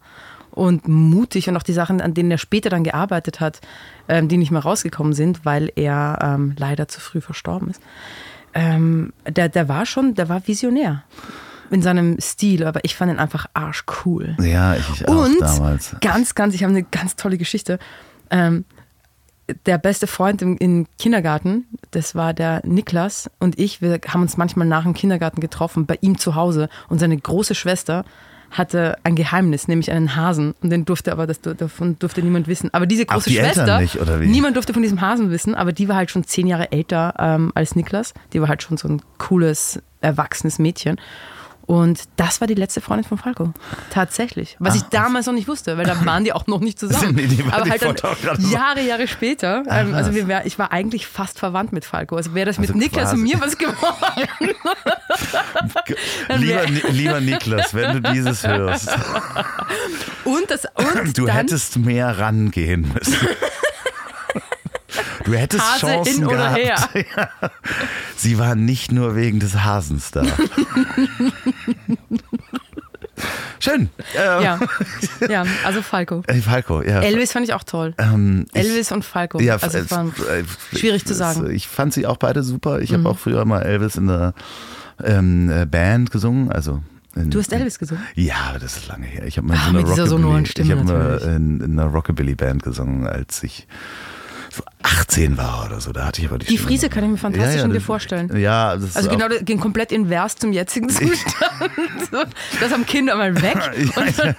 und 0.58 0.88
mutig 0.88 1.48
und 1.48 1.56
auch 1.56 1.64
die 1.64 1.74
Sachen, 1.74 2.02
an 2.02 2.14
denen 2.14 2.32
er 2.32 2.38
später 2.38 2.70
dann 2.70 2.84
gearbeitet 2.84 3.40
hat, 3.40 3.62
ähm, 4.10 4.28
die 4.28 4.38
nicht 4.38 4.52
mehr 4.52 4.62
rausgekommen 4.62 5.14
sind, 5.14 5.46
weil 5.46 5.72
er 5.76 6.20
ähm, 6.22 6.56
leider 6.58 6.88
zu 6.88 7.00
früh 7.00 7.22
verstorben 7.22 7.70
ist. 7.70 7.82
Ähm, 8.54 9.14
der, 9.28 9.50
der 9.50 9.70
war 9.70 9.86
schon, 9.86 10.16
der 10.16 10.30
war 10.30 10.48
visionär 10.48 11.04
in 11.70 11.82
seinem 11.82 12.20
Stil, 12.20 12.66
aber 12.66 12.84
ich 12.84 12.96
fand 12.96 13.12
ihn 13.12 13.20
einfach 13.20 13.46
arschcool. 13.54 14.36
Ja, 14.40 14.76
ich 14.76 15.08
auch 15.08 15.26
und 15.26 15.40
damals. 15.42 15.96
Ganz, 16.02 16.34
ganz, 16.34 16.56
ich 16.56 16.64
habe 16.64 16.72
eine 16.72 16.84
ganz 16.84 17.16
tolle 17.16 17.38
Geschichte. 17.38 17.78
Ähm, 18.32 18.66
der 19.66 19.78
beste 19.78 20.08
Freund 20.08 20.42
im, 20.42 20.58
im, 20.58 20.88
Kindergarten, 20.98 21.66
das 21.92 22.16
war 22.16 22.34
der 22.34 22.62
Niklas 22.66 23.30
und 23.40 23.58
ich, 23.60 23.82
wir 23.82 24.00
haben 24.08 24.22
uns 24.22 24.38
manchmal 24.38 24.68
nach 24.68 24.84
dem 24.84 24.94
Kindergarten 24.94 25.40
getroffen, 25.40 25.86
bei 25.86 25.98
ihm 26.02 26.18
zu 26.18 26.36
Hause 26.36 26.68
und 26.90 27.00
seine 27.00 27.18
große 27.18 27.56
Schwester 27.56 28.04
hatte 28.58 28.98
ein 29.04 29.16
Geheimnis, 29.16 29.68
nämlich 29.68 29.92
einen 29.92 30.16
Hasen. 30.16 30.54
Und 30.62 30.70
den 30.70 30.86
durfte 30.86 31.12
aber, 31.12 31.28
das, 31.28 31.42
davon 31.42 31.98
durfte 32.00 32.22
niemand 32.22 32.48
wissen. 32.48 32.74
Aber 32.74 32.86
diese 32.86 33.06
große 33.06 33.30
die 33.30 33.38
Schwester, 33.38 33.80
nicht, 33.80 34.00
niemand 34.22 34.56
durfte 34.56 34.74
von 34.74 34.82
diesem 34.82 35.02
Hasen 35.02 35.30
wissen, 35.30 35.56
aber 35.56 35.72
die 35.72 35.88
war 35.88 35.96
halt 35.96 36.12
schon 36.12 36.24
zehn 36.24 36.48
Jahre 36.48 36.72
älter 36.72 37.14
ähm, 37.20 37.52
als 37.56 37.76
Niklas. 37.76 38.14
Die 38.34 38.42
war 38.42 38.48
halt 38.48 38.64
schon 38.64 38.78
so 38.78 38.88
ein 38.88 39.02
cooles, 39.18 39.82
erwachsenes 40.02 40.60
Mädchen. 40.60 41.00
Und 41.68 42.04
das 42.16 42.40
war 42.40 42.48
die 42.48 42.54
letzte 42.54 42.80
Freundin 42.80 43.06
von 43.06 43.18
Falco. 43.18 43.54
Tatsächlich. 43.90 44.56
Was 44.58 44.72
Ach, 44.72 44.78
ich 44.78 44.84
damals 44.84 45.26
noch 45.26 45.34
nicht 45.34 45.50
wusste, 45.50 45.78
weil 45.78 45.86
da 45.86 46.06
waren 46.06 46.24
die 46.24 46.32
auch 46.32 46.48
noch 46.48 46.62
nicht 46.62 46.80
zusammen. 46.80 47.16
nee, 47.16 47.28
die 47.28 47.44
Aber 47.44 47.70
halt 47.70 47.84
dann 47.84 48.50
Jahre, 48.50 48.82
Jahre 48.82 49.06
später. 49.06 49.64
Ähm, 49.70 49.94
also 49.94 50.16
wir 50.16 50.30
wär, 50.30 50.46
ich 50.46 50.58
war 50.58 50.72
eigentlich 50.72 51.08
fast 51.08 51.40
verwandt 51.40 51.74
mit 51.74 51.84
Falco. 51.84 52.16
Also 52.16 52.34
wäre 52.34 52.46
das 52.46 52.58
mit 52.58 52.70
also 52.70 52.80
Niklas 52.80 53.12
und 53.12 53.22
mir 53.22 53.42
was 53.42 53.58
geworden. 53.58 54.56
lieber, 56.38 56.66
lieber 56.90 57.20
Niklas, 57.20 57.74
wenn 57.74 58.02
du 58.02 58.14
dieses 58.14 58.48
hörst. 58.48 58.90
Und 60.24 60.50
das 60.50 60.66
und 60.74 61.18
Du 61.18 61.26
dann, 61.26 61.36
hättest 61.36 61.78
mehr 61.80 62.18
rangehen 62.18 62.90
müssen. 62.94 63.28
Du 65.28 65.34
hättest 65.34 65.62
Hase 65.64 65.86
Chancen 65.88 66.14
hin 66.14 66.26
oder 66.26 66.54
gehabt. 66.56 66.94
her. 66.94 67.08
Ja. 67.42 67.50
Sie 68.16 68.40
war 68.40 68.56
nicht 68.56 68.92
nur 68.94 69.16
wegen 69.16 69.40
des 69.40 69.56
Hasens 69.64 70.10
da. 70.12 70.24
Schön. 73.60 73.90
Äh, 74.16 74.44
Ja, 74.44 74.60
ja, 75.28 75.44
also 75.66 75.82
Falco. 75.82 76.24
Ey, 76.28 76.42
Falco, 76.44 76.82
ja. 76.82 77.02
Elvis 77.02 77.32
fand 77.32 77.46
ich 77.48 77.54
auch 77.54 77.64
toll. 77.64 77.94
Ähm, 77.98 78.46
ich- 78.54 78.60
Elvis 78.62 78.92
und 78.92 79.04
Falco. 79.04 79.40
Ja, 79.40 79.58
also 79.58 79.78
es 79.78 79.90
war 79.92 80.06
äh, 80.08 80.44
schwierig 80.78 81.04
zu 81.06 81.14
ich- 81.14 81.18
sagen. 81.18 81.42
Mhm. 81.42 81.52
Ich 81.52 81.68
fand 81.68 81.94
sie 81.94 82.06
auch 82.06 82.18
beide 82.18 82.44
super. 82.44 82.80
Ich 82.82 82.94
habe 82.94 83.08
auch 83.10 83.18
früher 83.18 83.44
mal 83.46 83.64
Elvis 83.64 83.96
in 83.96 84.08
der 84.08 84.34
ähm, 85.04 85.50
äh, 85.50 85.66
Band 85.66 86.12
gesungen. 86.12 86.52
Also 86.52 86.82
in, 87.16 87.32
Du 87.32 87.40
hast 87.40 87.52
Elvis 87.52 87.80
gesungen? 87.80 88.04
Ja, 88.16 88.56
das 88.60 88.78
ist 88.78 88.88
lange 88.88 89.08
her. 89.08 89.26
Ich 89.26 89.38
habe 89.38 89.48
mal 89.48 89.56
in 89.56 89.60
so 89.66 89.72
mit 89.74 89.86
einer 89.88 90.08
sonoren 90.08 90.46
Stimme 90.46 90.76
ich 90.76 90.84
mal 90.84 90.94
natürlich. 91.12 91.36
in, 91.36 91.60
in 91.62 91.80
einer 91.80 91.90
Rockabilly-Band 91.92 92.62
gesungen, 92.64 93.08
als 93.08 93.42
ich 93.44 93.68
so 93.68 93.74
18 94.84 95.38
war 95.38 95.66
oder 95.66 95.80
so. 95.82 95.92
Da 95.92 96.06
hatte 96.06 96.22
ich 96.22 96.28
aber 96.28 96.38
die 96.38 96.46
Die 96.46 96.54
Stimme 96.58 96.68
Friese 96.68 96.86
noch. 96.88 96.94
kann 96.94 97.04
ich 97.04 97.10
mir 97.12 97.18
fantastisch 97.18 97.62
in 97.64 97.72
dir 97.74 97.82
vorstellen. 97.82 98.38
Ja, 98.38 98.76
das 98.78 98.96
Also 98.96 99.10
genau, 99.10 99.28
das 99.28 99.44
ging 99.46 99.60
komplett 99.60 99.92
invers 99.92 100.36
zum 100.36 100.52
jetzigen 100.54 100.90
Zustand. 100.90 102.34
Das 102.60 102.72
haben 102.72 102.86
Kinder 102.86 103.16
mal 103.16 103.42
weg. 103.42 103.58
Ja, 103.98 104.04
ja. 104.26 104.34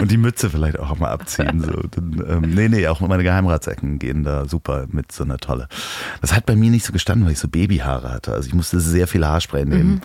Und 0.00 0.10
die 0.10 0.16
Mütze 0.16 0.50
vielleicht 0.50 0.78
auch 0.78 0.98
mal 0.98 1.10
abziehen. 1.10 1.60
So. 1.60 1.72
Dann, 1.90 2.24
ähm, 2.28 2.54
nee, 2.54 2.68
nee, 2.68 2.86
auch 2.88 3.00
meine 3.00 3.22
Geheimratsecken 3.22 3.98
gehen 3.98 4.24
da 4.24 4.46
super 4.46 4.86
mit 4.90 5.12
so 5.12 5.24
einer 5.24 5.38
Tolle. 5.38 5.68
Das 6.20 6.34
hat 6.34 6.46
bei 6.46 6.56
mir 6.56 6.70
nicht 6.70 6.84
so 6.84 6.92
gestanden, 6.92 7.24
weil 7.26 7.32
ich 7.32 7.38
so 7.38 7.48
Babyhaare 7.48 8.10
hatte. 8.12 8.32
Also 8.32 8.48
ich 8.48 8.54
musste 8.54 8.80
sehr 8.80 9.06
viel 9.06 9.24
Haarspray 9.26 9.64
nehmen. 9.64 10.00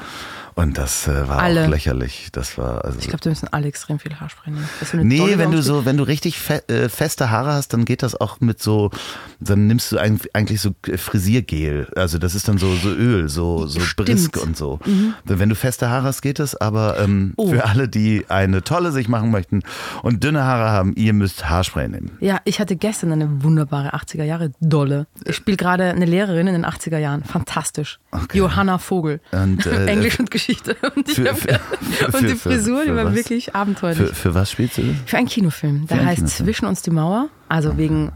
Und 0.56 0.78
das 0.78 1.08
äh, 1.08 1.28
war 1.28 1.38
Mhm. 1.38 1.44
Alle. 1.44 1.66
auch 1.66 1.70
lächerlich. 1.70 2.30
Das 2.32 2.58
war 2.58 2.84
also. 2.86 3.00
Ich 3.00 3.08
glaube, 3.08 3.22
da 3.24 3.30
müssen 3.30 3.48
alle 3.52 3.68
extrem 3.68 4.00
viel 4.00 4.14
Haarspray 4.20 4.52
nehmen. 4.52 4.68
Das 4.80 4.94
Nee, 4.94 5.38
wenn 5.38 5.52
du 5.52 5.62
so, 5.62 5.86
wenn 5.86 5.98
du 5.98 6.04
richtig 6.04 6.40
fe 6.40 6.68
äh, 6.68 6.90
feste 6.90 7.30
Haare 7.32 7.54
hast, 7.54 7.74
dann 7.74 7.86
geht 7.86 8.04
das 8.04 8.20
auch 8.20 8.40
mit 8.42 8.62
so, 8.62 8.92
dann 9.40 9.68
nimmst 9.68 9.92
du 9.92 9.98
eigentlich 9.98 10.62
so 10.62 10.72
Frisiergel. 10.98 11.88
Also 11.96 12.18
das 12.18 12.36
ist 12.36 12.48
dann 12.48 12.58
so, 12.58 12.74
so 12.76 12.90
Öl, 12.90 13.30
so, 13.30 13.68
so 13.68 13.80
Stimmt. 13.80 14.08
Brisk 14.10 14.38
und 14.38 14.56
so. 14.58 14.80
Wenn 15.26 15.50
du 15.50 15.56
feste 15.56 15.90
Haare 15.90 16.04
hast, 16.04 16.22
geht 16.22 16.40
es. 16.40 16.56
Aber 16.56 17.00
ähm, 17.00 17.34
Oh. 17.38 17.50
für 17.50 17.66
alle, 17.66 17.88
die 17.88 18.26
eine 18.30 18.64
tolle 18.64 18.92
sich 18.92 19.08
machen 19.08 19.32
möchten 19.32 19.62
und 20.04 20.24
dünne 20.24 20.44
Haare 20.44 20.70
haben, 20.72 20.94
ihr 20.96 21.14
müsst 21.14 21.50
Haarspray 21.50 21.88
nehmen. 21.88 22.12
Ja, 22.20 22.40
ich 22.46 22.60
hatte 22.60 22.76
gestern 22.76 23.12
eine 23.12 23.44
wunderbare 23.44 23.94
80er 23.96 24.24
Jahre 24.24 24.52
Dolle. 24.60 25.08
Ich 25.26 25.36
spiele 25.36 25.58
gerade 25.58 25.86
eine 25.86 26.06
Lehrerin 26.06 26.48
in 26.48 26.54
den 26.54 26.66
80er 26.66 26.98
Jahren. 26.98 27.24
Fantastisch. 27.24 28.00
Johanna 28.34 28.78
Vogel. 28.78 29.22
Und, 29.32 29.66
äh, 29.66 29.86
Englisch 29.88 30.20
und 30.20 30.30
Geschichte. 30.32 30.51
Und, 30.96 31.10
ich 31.10 31.16
für- 31.16 31.30
hab- 31.30 31.38
für- 31.38 31.60
und 32.06 32.12
für- 32.16 32.22
die 32.22 32.28
für- 32.30 32.50
Frisur, 32.50 32.82
die 32.84 32.90
für 32.90 32.96
war 32.96 33.06
was? 33.06 33.16
wirklich 33.16 33.56
abenteuerlich. 33.56 33.98
Für, 34.00 34.08
Für, 34.08 34.16
für 34.16 34.34
was 34.34 34.52
spielst 34.52 34.78
du? 34.78 34.84
einen 35.14 35.28
Kinofilm. 35.28 35.88
Der 35.88 35.98
Für 35.98 36.06
heißt 36.06 36.18
Kinofilm. 36.18 36.46
Zwischen 36.46 36.66
uns 36.66 36.82
die 36.82 36.92
Mauer. 36.92 37.30
Also 37.50 37.78
wegen 37.78 38.12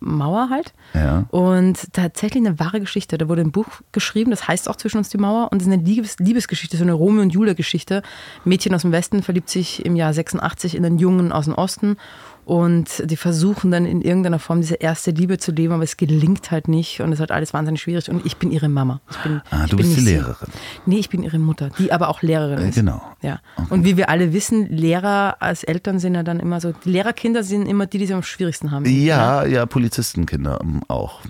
Mauer 0.00 0.48
halt. 0.50 0.72
Ja. 0.94 1.24
Und 1.30 1.92
tatsächlich 1.92 2.44
eine 2.46 2.58
wahre 2.58 2.80
Geschichte. 2.80 3.18
Da 3.18 3.28
wurde 3.28 3.42
ein 3.42 3.50
Buch 3.52 3.66
geschrieben, 3.90 4.30
das 4.30 4.46
heißt 4.48 4.68
auch 4.68 4.76
Zwischen 4.76 4.98
uns 4.98 5.08
die 5.10 5.18
Mauer. 5.18 5.50
Und 5.50 5.60
es 5.60 5.66
ist 5.68 5.72
eine 5.72 5.82
Liebes 5.82 6.18
Liebesgeschichte, 6.18 6.76
so 6.76 6.84
eine 6.84 6.92
Romeo 6.92 7.22
und 7.22 7.30
Julia-Geschichte. 7.30 8.02
Mädchen 8.44 8.74
aus 8.74 8.82
dem 8.82 8.92
Westen 8.92 9.22
verliebt 9.22 9.50
sich 9.50 9.84
im 9.84 9.96
Jahr 9.96 10.12
86 10.14 10.76
in 10.76 10.84
einen 10.84 10.98
Jungen 10.98 11.32
aus 11.32 11.44
dem 11.46 11.54
Osten. 11.54 11.96
Und 12.44 13.04
die 13.08 13.16
versuchen 13.16 13.70
dann 13.70 13.86
in 13.86 14.02
irgendeiner 14.02 14.40
Form 14.40 14.60
diese 14.60 14.74
erste 14.74 15.12
Liebe 15.12 15.38
zu 15.38 15.52
leben, 15.52 15.72
aber 15.72 15.84
es 15.84 15.96
gelingt 15.96 16.50
halt 16.50 16.66
nicht. 16.66 17.00
Und 17.00 17.08
es 17.10 17.14
ist 17.14 17.20
halt 17.20 17.30
alles 17.30 17.54
wahnsinnig 17.54 17.80
schwierig. 17.82 18.08
Und 18.10 18.26
ich 18.26 18.36
bin 18.36 18.50
ihre 18.50 18.68
Mama. 18.68 19.00
Ich 19.10 19.16
bin, 19.18 19.40
Ah, 19.50 19.66
du 19.68 19.76
bist 19.76 19.90
die 19.90 19.94
nicht 19.94 20.04
sie. 20.06 20.14
Lehrerin. 20.16 20.48
Nee, 20.86 20.98
ich 20.98 21.08
bin 21.08 21.22
ihre 21.22 21.38
Mutter, 21.38 21.70
die 21.78 21.92
aber 21.92 22.08
auch 22.08 22.20
Lehrerin 22.22 22.58
Äh, 22.58 22.68
ist. 22.70 22.74
genau. 22.74 23.00
Ja. 23.22 23.40
Und 23.70 23.84
wie 23.84 23.96
wir 23.96 24.08
alle 24.08 24.32
wissen, 24.32 24.66
Lehrer 24.68 25.36
als 25.40 25.62
Eltern 25.62 25.98
sind 26.00 26.14
ja 26.16 26.24
dann 26.24 26.40
immer 26.40 26.60
so, 26.60 26.72
die 26.84 26.90
Lehrerkinder 26.90 27.44
sind 27.44 27.66
immer 27.66 27.86
die, 27.86 27.98
die 27.98 28.04
es 28.04 28.10
am 28.10 28.22
schwierigsten 28.24 28.72
haben. 28.72 28.84
Ja, 28.86 29.44
ja, 29.44 29.64
Polizistenkinder 29.66 30.58
ähm, 30.62 30.80
auch. 30.88 31.20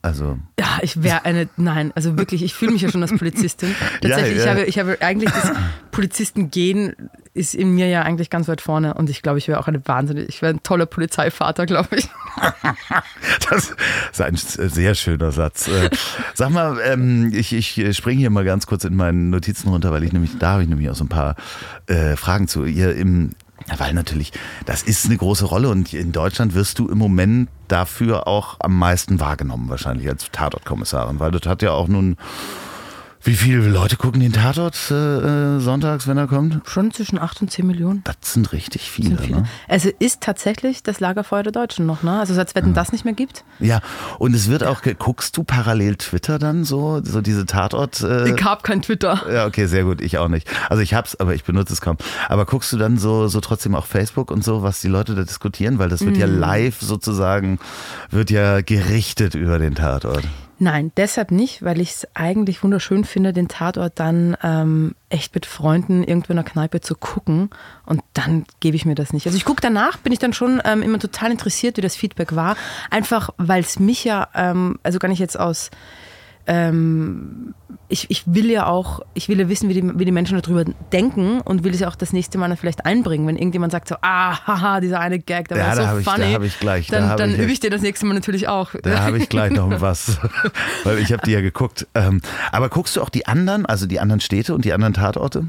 Also 0.00 0.38
Ja, 0.58 0.78
ich 0.80 1.02
wäre 1.02 1.24
eine, 1.26 1.48
nein, 1.58 1.92
also 1.94 2.16
wirklich, 2.16 2.42
ich 2.42 2.54
fühle 2.54 2.72
mich 2.72 2.82
ja 2.82 2.90
schon 2.90 3.02
als 3.02 3.12
Polizistin. 3.16 3.74
Ja, 4.02 4.08
Tatsächlich, 4.16 4.38
ja. 4.38 4.42
ich, 4.44 4.48
habe, 4.48 4.62
ich 4.64 4.78
habe 4.78 4.96
eigentlich 5.02 5.30
das 5.30 5.52
Polizistengehen 5.92 6.94
ist 7.34 7.54
in 7.54 7.74
mir 7.74 7.88
ja 7.88 8.02
eigentlich 8.02 8.28
ganz 8.28 8.46
weit 8.48 8.60
vorne 8.60 8.94
und 8.94 9.08
ich 9.08 9.22
glaube, 9.22 9.38
ich 9.38 9.48
wäre 9.48 9.58
auch 9.58 9.68
eine 9.68 9.86
wahnsinnige, 9.86 10.26
ich 10.26 10.42
wäre 10.42 10.52
ein 10.52 10.62
toller 10.62 10.86
Polizeivater, 10.86 11.66
glaube 11.66 11.96
ich. 11.96 12.08
Das 13.50 13.74
ist 14.12 14.20
ein 14.22 14.36
sehr 14.36 14.94
schöner 14.94 15.32
Satz. 15.32 15.68
Äh, 15.68 15.90
Sag 16.34 16.50
mal, 16.50 16.78
ähm, 16.84 17.30
ich, 17.34 17.52
ich 17.52 17.96
springe 17.96 18.20
hier 18.20 18.30
mal 18.30 18.44
ganz 18.44 18.66
kurz 18.66 18.84
in 18.84 18.96
meinen 18.96 19.30
Notizen 19.30 19.68
runter, 19.68 19.92
weil 19.92 20.04
ich 20.04 20.12
nämlich, 20.12 20.38
da 20.38 20.52
habe 20.52 20.62
ich 20.62 20.68
nämlich 20.68 20.88
auch 20.88 20.94
so 20.94 21.04
ein 21.04 21.08
paar 21.08 21.36
äh, 21.86 22.16
Fragen 22.16 22.48
zu. 22.48 22.64
Ihr 22.64 22.94
im, 22.96 23.32
weil 23.76 23.92
natürlich, 23.92 24.32
das 24.64 24.82
ist 24.82 25.06
eine 25.06 25.16
große 25.16 25.44
Rolle 25.44 25.68
und 25.68 25.92
in 25.92 26.12
Deutschland 26.12 26.54
wirst 26.54 26.78
du 26.78 26.88
im 26.88 26.98
Moment 26.98 27.48
dafür 27.68 28.26
auch 28.26 28.56
am 28.60 28.78
meisten 28.78 29.20
wahrgenommen, 29.20 29.68
wahrscheinlich 29.68 30.08
als 30.08 30.30
Tatortkommissarin, 30.30 31.20
weil 31.20 31.30
das 31.30 31.46
hat 31.46 31.62
ja 31.62 31.72
auch 31.72 31.88
nun. 31.88 32.16
Wie 33.24 33.34
viele 33.36 33.68
Leute 33.68 33.96
gucken 33.96 34.20
den 34.20 34.32
Tatort 34.32 34.76
äh, 34.90 34.94
äh, 35.56 35.60
sonntags, 35.60 36.08
wenn 36.08 36.18
er 36.18 36.26
kommt? 36.26 36.60
Schon 36.68 36.90
zwischen 36.90 37.18
8 37.20 37.42
und 37.42 37.50
10 37.52 37.64
Millionen. 37.66 38.02
Das 38.04 38.16
sind 38.32 38.52
richtig 38.52 38.90
viele. 38.90 39.10
Sind 39.10 39.20
viele. 39.20 39.40
Ne? 39.42 39.48
Also 39.68 39.90
ist 40.00 40.20
tatsächlich 40.22 40.82
das 40.82 40.98
Lagerfeuer 40.98 41.44
der 41.44 41.52
Deutschen 41.52 41.86
noch, 41.86 42.02
ne? 42.02 42.18
Also 42.18 42.34
als 42.38 42.54
wenn 42.56 42.74
das 42.74 42.90
nicht 42.90 43.04
mehr 43.04 43.14
gibt. 43.14 43.44
Ja, 43.60 43.80
und 44.18 44.34
es 44.34 44.48
wird 44.48 44.64
auch, 44.64 44.82
guckst 44.98 45.36
du 45.36 45.44
parallel 45.44 45.96
Twitter 45.96 46.40
dann 46.40 46.64
so, 46.64 47.00
so 47.04 47.20
diese 47.20 47.46
Tatort? 47.46 48.00
Äh, 48.00 48.34
Ich 48.34 48.42
habe 48.44 48.62
kein 48.62 48.82
Twitter. 48.82 49.22
Ja, 49.32 49.46
okay, 49.46 49.66
sehr 49.66 49.84
gut. 49.84 50.00
Ich 50.00 50.18
auch 50.18 50.28
nicht. 50.28 50.48
Also 50.68 50.82
ich 50.82 50.94
hab's, 50.94 51.14
aber 51.14 51.34
ich 51.34 51.44
benutze 51.44 51.72
es 51.74 51.80
kaum. 51.80 51.98
Aber 52.28 52.44
guckst 52.44 52.72
du 52.72 52.76
dann 52.76 52.98
so, 52.98 53.28
so 53.28 53.40
trotzdem 53.40 53.76
auch 53.76 53.86
Facebook 53.86 54.32
und 54.32 54.42
so, 54.42 54.62
was 54.64 54.80
die 54.80 54.88
Leute 54.88 55.14
da 55.14 55.22
diskutieren? 55.22 55.78
Weil 55.78 55.88
das 55.90 56.00
wird 56.00 56.14
Mhm. 56.16 56.20
ja 56.20 56.26
live 56.26 56.80
sozusagen, 56.80 57.60
wird 58.10 58.30
ja 58.30 58.62
gerichtet 58.62 59.36
über 59.36 59.60
den 59.60 59.76
Tatort. 59.76 60.24
Nein, 60.62 60.92
deshalb 60.96 61.32
nicht, 61.32 61.64
weil 61.64 61.80
ich 61.80 61.90
es 61.90 62.08
eigentlich 62.14 62.62
wunderschön 62.62 63.02
finde, 63.02 63.32
den 63.32 63.48
Tatort 63.48 63.94
dann 63.98 64.36
ähm, 64.44 64.94
echt 65.08 65.34
mit 65.34 65.44
Freunden 65.44 66.04
irgendwo 66.04 66.30
in 66.30 66.36
der 66.36 66.44
Kneipe 66.44 66.80
zu 66.80 66.94
gucken 66.94 67.50
und 67.84 68.00
dann 68.12 68.44
gebe 68.60 68.76
ich 68.76 68.84
mir 68.84 68.94
das 68.94 69.12
nicht. 69.12 69.26
Also 69.26 69.36
ich 69.36 69.44
gucke 69.44 69.60
danach, 69.60 69.96
bin 69.96 70.12
ich 70.12 70.20
dann 70.20 70.32
schon 70.32 70.62
ähm, 70.64 70.82
immer 70.82 71.00
total 71.00 71.32
interessiert, 71.32 71.78
wie 71.78 71.80
das 71.80 71.96
Feedback 71.96 72.36
war, 72.36 72.54
einfach 72.90 73.30
weil 73.38 73.62
es 73.62 73.80
mich 73.80 74.04
ja, 74.04 74.28
ähm, 74.36 74.78
also 74.84 75.00
gar 75.00 75.08
nicht 75.08 75.18
jetzt 75.18 75.36
aus 75.36 75.72
ähm, 76.46 77.54
ich, 77.88 78.10
ich 78.10 78.22
will 78.26 78.50
ja 78.50 78.66
auch, 78.66 79.00
ich 79.14 79.28
will 79.28 79.38
ja 79.38 79.48
wissen, 79.48 79.68
wie 79.68 79.74
die, 79.74 79.98
wie 79.98 80.04
die 80.04 80.12
Menschen 80.12 80.40
darüber 80.40 80.64
denken 80.92 81.40
und 81.42 81.62
will 81.64 81.72
es 81.74 81.80
ja 81.80 81.88
auch 81.88 81.94
das 81.94 82.12
nächste 82.12 82.38
Mal 82.38 82.48
dann 82.48 82.56
vielleicht 82.56 82.84
einbringen. 82.86 83.26
Wenn 83.26 83.36
irgendjemand 83.36 83.72
sagt 83.72 83.88
so, 83.88 83.96
ah, 84.02 84.38
haha, 84.46 84.80
dieser 84.80 84.98
eine 85.00 85.18
Gag, 85.18 85.48
der 85.48 85.58
Ja, 85.58 85.68
war 85.68 85.76
da 85.76 85.82
so 85.82 85.88
hab 85.88 85.98
ich- 85.98 86.04
da 86.04 86.10
funny, 86.12 86.32
hab 86.32 86.42
ich 86.42 86.58
gleich, 86.58 86.86
da 86.88 86.98
dann, 87.00 87.08
hab 87.10 87.16
dann 87.18 87.30
ich 87.32 87.38
übe 87.38 87.52
ich 87.52 87.60
dir 87.60 87.70
das 87.70 87.82
nächste 87.82 88.06
Mal 88.06 88.14
natürlich 88.14 88.48
auch. 88.48 88.70
Da 88.82 89.00
habe 89.00 89.18
ich 89.18 89.28
gleich 89.28 89.52
noch 89.52 89.80
was, 89.80 90.18
weil 90.84 90.98
ich 90.98 91.12
habe 91.12 91.22
die 91.24 91.32
ja 91.32 91.40
geguckt. 91.40 91.86
Ähm, 91.94 92.20
aber 92.50 92.68
guckst 92.68 92.96
du 92.96 93.02
auch 93.02 93.10
die 93.10 93.26
anderen, 93.26 93.66
also 93.66 93.86
die 93.86 94.00
anderen 94.00 94.20
Städte 94.20 94.54
und 94.54 94.64
die 94.64 94.72
anderen 94.72 94.94
Tatorte? 94.94 95.44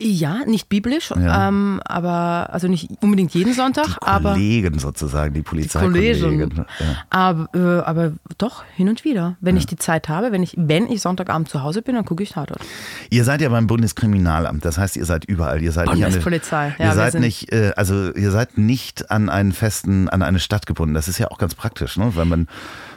Ja, 0.00 0.40
nicht 0.46 0.68
biblisch, 0.68 1.10
Ja. 1.10 1.48
ähm, 1.48 1.80
aber 1.84 2.50
also 2.52 2.68
nicht 2.68 2.90
unbedingt 3.00 3.34
jeden 3.34 3.54
Sonntag, 3.54 3.96
aber 4.00 4.32
Kollegen 4.32 4.78
sozusagen, 4.78 5.34
die 5.34 5.42
Polizeikollegen. 5.42 6.22
Kollegen. 6.22 6.66
Ja. 6.80 6.86
aber, 7.10 7.48
äh, 7.54 7.80
aber 7.84 8.12
doch 8.38 8.64
hin 8.74 8.88
und 8.88 9.04
wieder, 9.04 9.36
wenn 9.40 9.56
ich 9.56 9.66
die 9.66 9.76
Zeit 9.76 10.08
habe, 10.08 10.32
wenn 10.32 10.42
ich 10.42 10.54
wenn 10.56 10.86
ich 10.90 11.00
Sonntagabend 11.02 11.48
zu 11.48 11.62
Hause 11.62 11.82
bin, 11.82 11.94
dann 11.94 12.04
gucke 12.04 12.22
ich 12.22 12.30
Tatort. 12.30 12.60
Ihr 13.10 13.24
seid 13.24 13.40
ja 13.40 13.48
beim 13.48 13.66
Bundeskriminalamt, 13.66 14.64
das 14.64 14.78
heißt, 14.78 14.96
ihr 14.96 15.04
seid 15.04 15.24
überall. 15.24 15.62
Ihr 15.62 15.72
seid 15.72 15.86
nicht 15.86 16.04
an 16.04 16.10
Bundespolizei, 16.10 16.56
Eine, 16.66 16.74
ja, 16.78 16.86
ihr 16.86 16.94
seid 16.94 17.14
nicht, 17.14 17.52
äh, 17.52 17.72
also 17.76 18.12
ihr 18.12 18.30
seid 18.30 18.58
nicht 18.58 19.10
an 19.10 19.28
einen 19.28 19.52
festen, 19.52 20.08
an 20.08 20.22
eine 20.22 20.40
Stadt 20.40 20.66
gebunden. 20.66 20.94
Das 20.94 21.08
ist 21.08 21.18
ja 21.18 21.30
auch 21.30 21.38
ganz 21.38 21.54
praktisch, 21.54 21.96
ne? 21.96 22.12
weil 22.14 22.24
man 22.24 22.48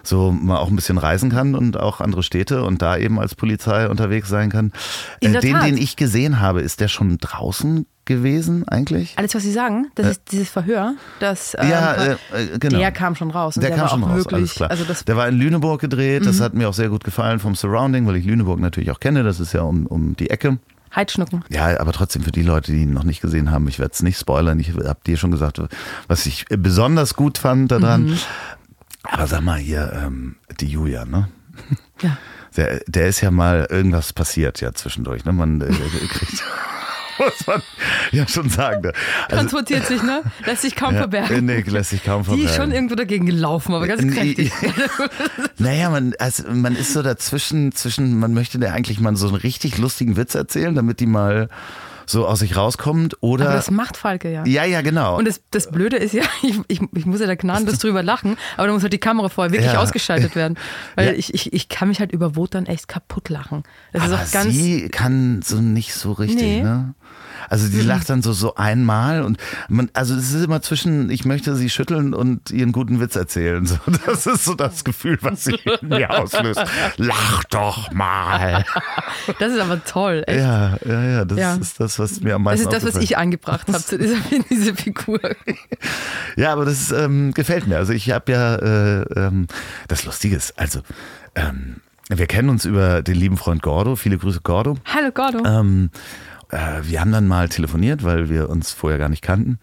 so 0.08 0.32
mal 0.32 0.58
auch 0.58 0.70
ein 0.70 0.76
bisschen 0.76 0.98
reisen 0.98 1.30
kann 1.30 1.56
und 1.56 1.78
auch 1.80 2.02
andere 2.02 2.24
Städte 2.24 2.64
und 2.64 2.82
da 2.82 2.98
eben 2.98 3.20
als 3.20 3.36
Polizei 3.36 3.88
unterwegs 3.90 4.30
sein 4.30 4.50
kann. 4.50 4.72
In 5.20 5.30
Äh, 5.30 5.32
der 5.34 5.42
den, 5.42 5.54
Tat. 5.54 5.66
den 5.68 5.78
ich 5.78 5.96
gesehen 5.96 6.40
habe, 6.40 6.62
ist 6.62 6.80
der 6.80 6.88
schon 6.88 7.18
draußen 7.18 7.86
gewesen 8.06 8.66
eigentlich? 8.70 9.14
Alles, 9.18 9.36
was 9.36 9.44
Sie 9.44 9.52
sagen, 9.52 9.88
das 9.96 10.08
ist 10.08 10.22
dieses 10.32 10.50
Verhör, 10.50 10.94
das 11.20 11.56
ähm, 11.60 11.70
ja, 11.70 11.94
äh, 11.96 12.12
äh, 12.34 12.58
genau. 12.58 12.80
der 12.80 12.92
kam 12.94 13.16
schon 13.16 13.32
raus. 13.32 13.58
Und 13.58 13.64
Der, 13.64 13.72
kam 13.72 13.90
schon 13.90 14.04
raus, 14.04 14.18
wirklich, 14.20 14.34
alles 14.36 14.56
klar. 14.56 14.72
Also 14.72 14.86
das, 14.86 15.02
Mhm. 15.02 15.06
der 15.08 15.18
war 15.18 15.28
in 15.28 15.36
Lüneburg 15.38 15.82
gedreht, 15.82 16.26
das 16.26 16.40
hat 16.40 16.54
mir 16.54 16.70
auch 16.70 16.74
sehr 16.74 16.88
gut 16.90 17.04
gefallen 17.04 17.40
vom 17.40 17.54
Surrounding, 17.56 18.08
weil 18.08 18.16
ich 18.16 18.26
Lüneburg 18.26 18.60
natürlich 18.62 18.92
auch 18.92 19.00
kenne, 19.02 19.24
das 19.24 19.40
ist 19.42 19.54
ja 19.54 19.62
um, 19.62 19.86
um 19.88 20.16
die 20.16 20.30
Ecke. 20.30 20.58
Heidschnucken. 20.96 21.44
Ja, 21.50 21.78
aber 21.82 21.92
trotzdem 21.92 22.24
für 22.24 22.32
die 22.32 22.44
Leute, 22.44 22.72
die 22.72 22.84
ihn 22.84 22.94
noch 22.94 23.04
nicht 23.04 23.22
gesehen 23.22 23.52
haben, 23.52 23.68
ich 23.68 23.78
werde 23.78 23.92
es 23.94 24.02
nicht 24.02 24.18
spoilern. 24.18 24.58
Ich 24.60 24.70
habe 24.72 25.00
dir 25.06 25.18
schon 25.18 25.32
gesagt, 25.32 25.62
was 26.08 26.26
ich 26.26 26.46
besonders 26.50 27.14
gut 27.14 27.38
fand 27.38 27.72
daran. 27.72 28.06
Mhm. 28.06 28.18
Aber 29.12 29.28
sag 29.28 29.42
mal 29.42 29.58
hier, 29.60 29.92
ähm, 29.94 30.36
die 30.60 30.68
Julia, 30.68 31.06
ne? 31.06 31.30
Ja. 32.02 32.18
Der, 32.56 32.82
der 32.88 33.08
ist 33.08 33.22
ja 33.22 33.32
mal 33.32 33.66
irgendwas 33.70 34.14
passiert 34.14 34.62
ja 34.62 34.72
zwischendurch, 34.74 35.26
ne? 35.26 35.32
Man 35.34 35.62
äh, 35.62 35.66
kriegt, 35.66 36.44
muss 37.20 37.48
man 37.48 37.62
ja 38.12 38.28
schon 38.28 38.50
sagen. 38.50 38.82
Ne? 38.82 38.94
Also, 39.24 39.36
Transportiert 39.38 39.86
sich, 39.88 40.04
ne? 40.04 40.22
Lässt 40.46 40.62
sich 40.62 40.76
kaum 40.76 40.94
ja, 40.94 41.00
verbergen. 41.02 41.46
nee, 41.46 41.62
lässt 41.62 41.90
sich 41.92 42.04
kaum 42.04 42.22
Die 42.22 42.26
verbergen. 42.26 42.50
ist 42.50 42.56
schon 42.56 42.72
irgendwo 42.72 42.94
dagegen 42.96 43.26
gelaufen, 43.26 43.74
aber 43.74 43.88
ganz 43.88 44.04
Nee, 44.04 44.12
kräftig. 44.36 44.52
Naja, 45.58 45.90
man, 45.90 46.14
also 46.20 46.44
man 46.52 46.76
ist 46.76 46.94
so 46.94 47.02
dazwischen, 47.02 47.72
zwischen, 47.74 48.20
man 48.20 48.34
möchte 48.36 48.60
der 48.60 48.74
eigentlich 48.74 49.00
mal 49.00 49.16
so 49.16 49.28
einen 49.28 49.38
richtig 49.38 49.78
lustigen 49.80 50.16
Witz 50.18 50.36
erzählen, 50.36 50.76
damit 50.76 51.00
die 51.00 51.08
mal 51.08 51.50
so 52.10 52.26
aus 52.26 52.40
sich 52.40 52.56
rauskommt. 52.56 53.18
Oder. 53.22 53.46
Aber 53.46 53.56
das 53.56 53.70
macht 53.72 53.98
Falke 53.98 54.32
ja. 54.32 54.46
ja, 54.46 54.64
ja, 54.66 54.82
genau. 54.82 55.18
Und 55.18 55.28
das, 55.28 55.42
das 55.52 55.70
Blöde 55.70 55.98
ist 55.98 56.14
ja, 56.14 56.24
ich, 56.44 56.60
ich, 56.68 56.82
ich 56.96 57.06
muss 57.06 57.20
ja 57.20 57.28
da 57.28 57.36
gnadenlos 57.36 57.80
drüber 57.80 58.02
lachen, 58.04 58.38
aber 58.56 58.68
da 58.68 58.74
muss 58.74 58.82
halt 58.84 58.94
die 58.94 58.98
Kamera 58.98 59.30
vorher 59.30 59.52
wirklich 59.52 59.72
Ja. 59.74 59.80
ausgeschaltet 59.80 60.36
werden. 60.36 60.58
Weil 60.96 61.08
Ja. 61.08 61.14
ich, 61.14 61.34
ich, 61.34 61.54
ich 61.54 61.70
kann 61.70 61.88
mich 61.90 62.00
halt 62.00 62.12
über 62.12 62.36
Wut 62.36 62.56
dann 62.56 62.66
echt 62.66 62.88
kaputt 62.88 63.30
lachen. 63.30 63.64
Das 63.94 64.04
Aber 64.04 64.22
ist 64.22 64.30
auch 64.30 64.32
ganz. 64.32 64.54
sie 64.54 64.90
kann 64.90 65.42
so 65.44 65.58
nicht 65.62 65.94
so 65.94 66.14
richtig, 66.14 66.42
Nee. 66.42 66.62
ne? 66.64 66.94
Also 67.50 67.68
die 67.70 67.82
lacht 67.82 68.10
dann 68.10 68.22
so, 68.22 68.34
so 68.34 68.56
einmal 68.56 69.24
und 69.24 69.38
man, 69.70 69.90
also 69.94 70.16
es 70.16 70.34
ist 70.34 70.44
immer 70.44 70.62
zwischen, 70.62 71.10
ich 71.10 71.26
möchte 71.26 71.56
sie 71.56 71.70
schütteln 71.70 72.14
und 72.14 72.52
ihren 72.52 72.72
guten 72.72 73.00
Witz 73.00 73.16
erzählen. 73.16 73.66
So, 73.66 73.78
das 74.06 74.26
ist 74.28 74.46
so 74.46 74.54
das 74.56 74.84
Gefühl, 74.84 75.18
was 75.22 75.46
sie 75.46 75.56
in 75.82 75.88
mir 75.90 76.10
auslöst. 76.20 76.62
Lach 76.98 77.44
doch 77.46 77.92
mal. 77.92 78.66
Das 79.40 79.54
ist 79.54 79.60
aber 79.60 79.84
toll. 79.84 80.24
Echt. 80.28 80.40
Ja, 80.40 80.78
ja, 80.86 81.04
ja, 81.04 81.26
das 81.26 81.38
Ja. 81.38 81.56
ist 81.56 81.80
das, 81.80 82.00
was 82.00 82.22
mir 82.22 82.36
am 82.36 82.44
Das 82.44 82.60
meisten 82.60 82.68
ist 82.74 82.84
das, 82.84 82.96
was 82.96 83.02
ich 83.04 83.18
angebracht 83.18 83.68
habe 83.68 83.84
zu 83.84 83.98
dieser, 83.98 84.18
diese 84.50 84.76
Figur. 84.76 85.20
Ja, 86.36 86.54
aber 86.54 86.66
das 86.66 86.92
ähm, 86.92 87.34
gefällt 87.34 87.68
mir. 87.68 87.78
Also 87.78 87.94
ich 87.94 88.12
habe 88.12 88.32
ja, 88.32 88.56
äh, 88.56 89.02
ähm, 89.16 89.48
das 89.88 90.06
Lustige 90.06 90.36
ist, 90.36 90.58
also 90.60 90.82
ähm, 91.36 91.78
wir 92.10 92.26
kennen 92.28 92.50
uns 92.50 92.66
über 92.66 93.02
den 93.02 93.16
lieben 93.16 93.38
Freund 93.38 93.62
Gordo. 93.62 93.96
Viele 93.96 94.18
Grüße 94.18 94.40
Gordo. 94.42 94.78
Hallo 94.86 95.12
Gordo. 95.12 95.44
Ähm, 95.46 95.90
äh, 96.50 96.58
wir 96.84 97.02
haben 97.02 97.12
dann 97.12 97.28
mal 97.28 97.50
telefoniert, 97.50 98.04
weil 98.04 98.30
wir 98.30 98.50
uns 98.50 98.74
vorher 98.74 99.00
gar 99.00 99.10
nicht 99.10 99.22
kannten. 99.22 99.60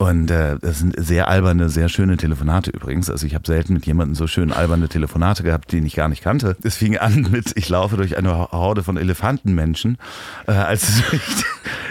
Und 0.00 0.30
äh, 0.30 0.56
das 0.58 0.78
sind 0.78 0.94
sehr 0.98 1.28
alberne, 1.28 1.68
sehr 1.68 1.90
schöne 1.90 2.16
Telefonate 2.16 2.70
übrigens. 2.70 3.10
Also 3.10 3.26
ich 3.26 3.34
habe 3.34 3.46
selten 3.46 3.74
mit 3.74 3.84
jemandem 3.84 4.14
so 4.14 4.26
schön 4.26 4.50
alberne 4.50 4.88
Telefonate 4.88 5.42
gehabt, 5.42 5.72
den 5.72 5.84
ich 5.84 5.94
gar 5.94 6.08
nicht 6.08 6.22
kannte. 6.22 6.56
Es 6.62 6.76
fing 6.76 6.96
an 6.96 7.28
mit, 7.30 7.52
ich 7.54 7.68
laufe 7.68 7.98
durch 7.98 8.16
eine 8.16 8.34
Horde 8.50 8.82
von 8.82 8.96
Elefantenmenschen, 8.96 9.98
äh, 10.46 10.52
als 10.52 11.02
du 11.10 11.18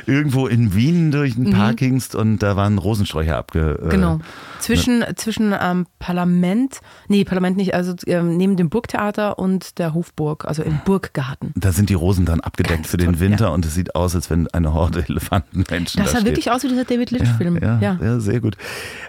irgendwo 0.05 0.47
in 0.47 0.73
Wien 0.73 1.11
durch 1.11 1.35
den 1.35 1.51
Park 1.51 1.77
gingst 1.77 2.15
und 2.15 2.39
da 2.39 2.55
waren 2.55 2.77
Rosensträucher 2.77 3.38
abge... 3.38 3.77
Äh, 3.81 3.85
Mhm. 3.85 3.89
Genau. 3.89 4.19
Zwischen, 4.59 5.03
zwischen 5.15 5.53
ähm, 5.59 5.88
Parlament, 5.99 6.79
nee, 7.07 7.23
Parlament 7.23 7.55
nicht, 7.57 7.73
also 7.73 7.93
ähm, 8.07 8.35
neben 8.35 8.57
dem 8.57 8.69
Burgtheater 8.69 9.39
und 9.39 9.77
der 9.79 9.93
Hofburg, 9.93 10.43
also 10.45 10.63
im 10.63 10.79
Burggarten. 10.83 11.53
Da 11.55 11.71
sind 11.71 11.89
die 11.89 11.93
Rosen 11.93 12.25
dann 12.25 12.41
abgedeckt 12.41 12.75
Ganz 12.79 12.89
für 12.89 12.97
den 12.97 13.13
toll, 13.13 13.19
Winter 13.21 13.53
und 13.53 13.65
es 13.65 13.73
sieht 13.75 13.95
aus, 13.95 14.15
als 14.15 14.29
wenn 14.29 14.47
eine 14.49 14.73
Horde 14.73 15.05
Elefantenmenschen 15.07 16.01
Das 16.03 16.11
da 16.11 16.17
sah 16.17 16.19
steht. 16.19 16.25
wirklich 16.31 16.51
aus 16.51 16.63
wie 16.63 16.67
dieser 16.67 16.83
David 16.83 17.11
Lynch-Film. 17.11 17.57
Ja, 17.61 17.79
ja, 17.79 17.97
Ja. 18.01 18.05
ja, 18.05 18.19
sehr 18.19 18.41
gut. 18.41 18.57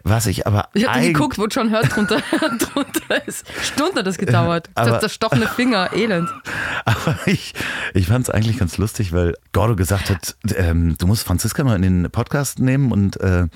Was 0.05 0.26
ich 0.26 0.47
aber 0.47 0.69
Ich 0.75 0.87
habe 0.88 1.00
geguckt, 1.00 1.37
wo 1.38 1.47
John 1.47 1.73
Hurt 1.73 1.95
drunter, 1.95 2.19
drunter 2.73 3.26
ist. 3.26 3.45
Stunden 3.62 3.99
hat 3.99 4.07
das 4.07 4.19
gedauert. 4.19 4.71
Aber- 4.76 4.90
das 4.90 5.00
zerstochene 5.00 5.49
Finger, 5.49 5.90
elend. 5.95 6.29
Aber 6.85 7.17
ich, 7.26 7.55
ich 7.95 8.07
fand 8.07 8.29
es 8.29 8.31
eigentlich 8.31 8.59
ganz 8.59 8.79
lustig, 8.79 9.12
weil 9.12 9.35
Gordo 9.52 9.75
gesagt 9.76 10.11
hat, 10.11 10.37
ähm, 10.57 10.97
du 10.99 11.07
musst 11.07 11.26
Franziska 11.26 11.64
mal 11.64 11.76
in 11.76 11.83
den 11.83 12.11
Podcast 12.11 12.59
nehmen 12.59 12.92
und 12.92 13.21
äh, 13.21 13.47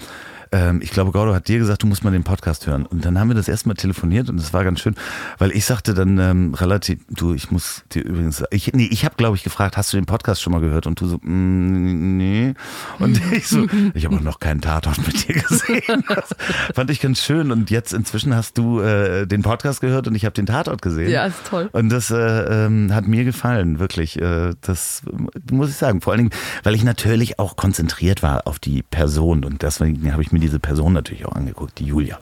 ähm, 0.55 0.81
ich 0.83 0.91
glaube, 0.91 1.11
Gordo 1.11 1.35
hat 1.35 1.49
dir 1.49 1.59
gesagt, 1.59 1.83
du 1.83 1.89
musst 1.89 2.05
mal 2.05 2.13
den 2.13 2.23
Podcast 2.23 2.69
hören. 2.69 2.87
Und 2.87 3.05
dann 3.05 3.19
haben 3.19 3.27
wir 3.27 3.35
das 3.35 3.49
erstmal 3.49 3.75
telefoniert 3.75 4.29
und 4.29 4.37
das 4.37 4.53
war 4.53 4.63
ganz 4.63 4.79
schön, 4.79 4.95
weil 5.39 5.51
ich 5.51 5.65
sagte 5.65 5.95
dann 5.95 6.19
ähm, 6.19 6.55
relativ, 6.55 7.01
du, 7.11 7.35
ich 7.35 7.51
muss 7.51 7.83
dir 7.91 8.05
übrigens, 8.05 8.45
ich, 8.51 8.73
nee, 8.73 8.89
ich 8.89 9.05
habe 9.05 9.17
glaube 9.17 9.37
ich 9.37 9.43
gefragt, 9.43 9.77
hast 9.77 9.93
du 9.93 9.97
den 9.97 10.07
Podcast 10.07 10.41
schon 10.41 10.53
mal 10.53 10.61
gehört? 10.61 10.87
Und 10.87 11.01
du 11.01 11.09
so, 11.09 11.17
mm, 11.17 12.17
nee. 12.17 12.55
Und 13.01 13.21
ich 13.33 13.49
so, 13.49 13.67
ich 13.95 14.05
habe 14.05 14.17
auch 14.17 14.21
noch 14.21 14.39
keinen 14.39 14.61
Tatort 14.61 15.05
mit 15.05 15.29
dir 15.29 15.35
gesehen. 15.35 16.05
Das 16.15 16.37
fand 16.75 16.91
ich 16.91 17.01
ganz 17.01 17.21
schön. 17.21 17.51
Und 17.51 17.71
jetzt 17.71 17.93
inzwischen 17.93 18.35
hast 18.35 18.57
du 18.57 18.81
äh, 18.81 19.27
den 19.27 19.43
Podcast 19.43 19.81
gehört 19.81 20.07
und 20.07 20.15
ich 20.15 20.25
habe 20.25 20.35
den 20.35 20.47
Tatort 20.47 20.81
gesehen. 20.81 21.11
Ja, 21.11 21.27
ist 21.27 21.45
toll. 21.49 21.69
Und 21.73 21.89
das 21.89 22.11
äh, 22.11 22.17
ähm, 22.17 22.95
hat 22.95 23.09
mir 23.09 23.25
gefallen, 23.25 23.81
wirklich. 23.81 24.21
Äh, 24.21 24.55
das 24.61 25.03
muss 25.51 25.71
ich 25.71 25.77
sagen. 25.77 26.01
Vor 26.01 26.13
allen 26.13 26.29
Dingen, 26.29 26.43
weil 26.63 26.75
ich 26.75 26.85
natürlich 26.85 27.39
auch 27.39 27.57
konzentriert 27.57 28.23
war 28.23 28.47
auf 28.47 28.59
die 28.59 28.83
Person. 28.83 29.45
Und 29.45 29.63
deswegen 29.63 30.13
habe 30.13 30.23
ich 30.23 30.31
mir 30.31 30.44
diese 30.45 30.59
Person 30.61 30.93
natürlich 30.93 31.25
auch 31.27 31.33
angeguckt, 31.33 31.79
die 31.79 31.87
Julia, 31.87 32.19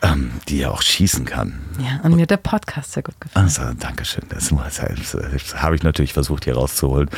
ähm, 0.00 0.30
die 0.48 0.58
ja 0.58 0.70
auch 0.70 0.80
schießen 0.82 1.24
kann. 1.24 1.58
Ja, 1.78 2.00
und 2.04 2.14
mir 2.14 2.22
hat 2.22 2.30
der 2.30 2.36
Podcast 2.36 2.92
sehr 2.92 3.02
gut 3.02 3.20
gefallen. 3.20 3.44
Also, 3.46 3.62
Dankeschön. 3.78 4.24
Das, 4.28 4.48
das, 4.50 4.76
das 5.32 5.62
habe 5.62 5.74
ich 5.74 5.82
natürlich 5.82 6.12
versucht 6.12 6.44
hier 6.44 6.54
rauszuholen. 6.54 7.10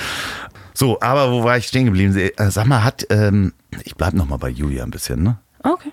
So, 0.72 1.00
aber 1.00 1.30
wo 1.30 1.44
war 1.44 1.56
ich 1.58 1.66
stehen 1.68 1.84
geblieben? 1.84 2.16
Äh, 2.16 2.50
Sag 2.50 2.66
mal, 2.66 2.82
hat, 2.82 3.06
ähm, 3.10 3.52
ich 3.84 3.94
bleib 3.96 4.14
noch 4.14 4.26
mal 4.26 4.38
bei 4.38 4.48
Julia 4.48 4.82
ein 4.84 4.90
bisschen, 4.90 5.22
ne? 5.22 5.38
Okay. 5.62 5.92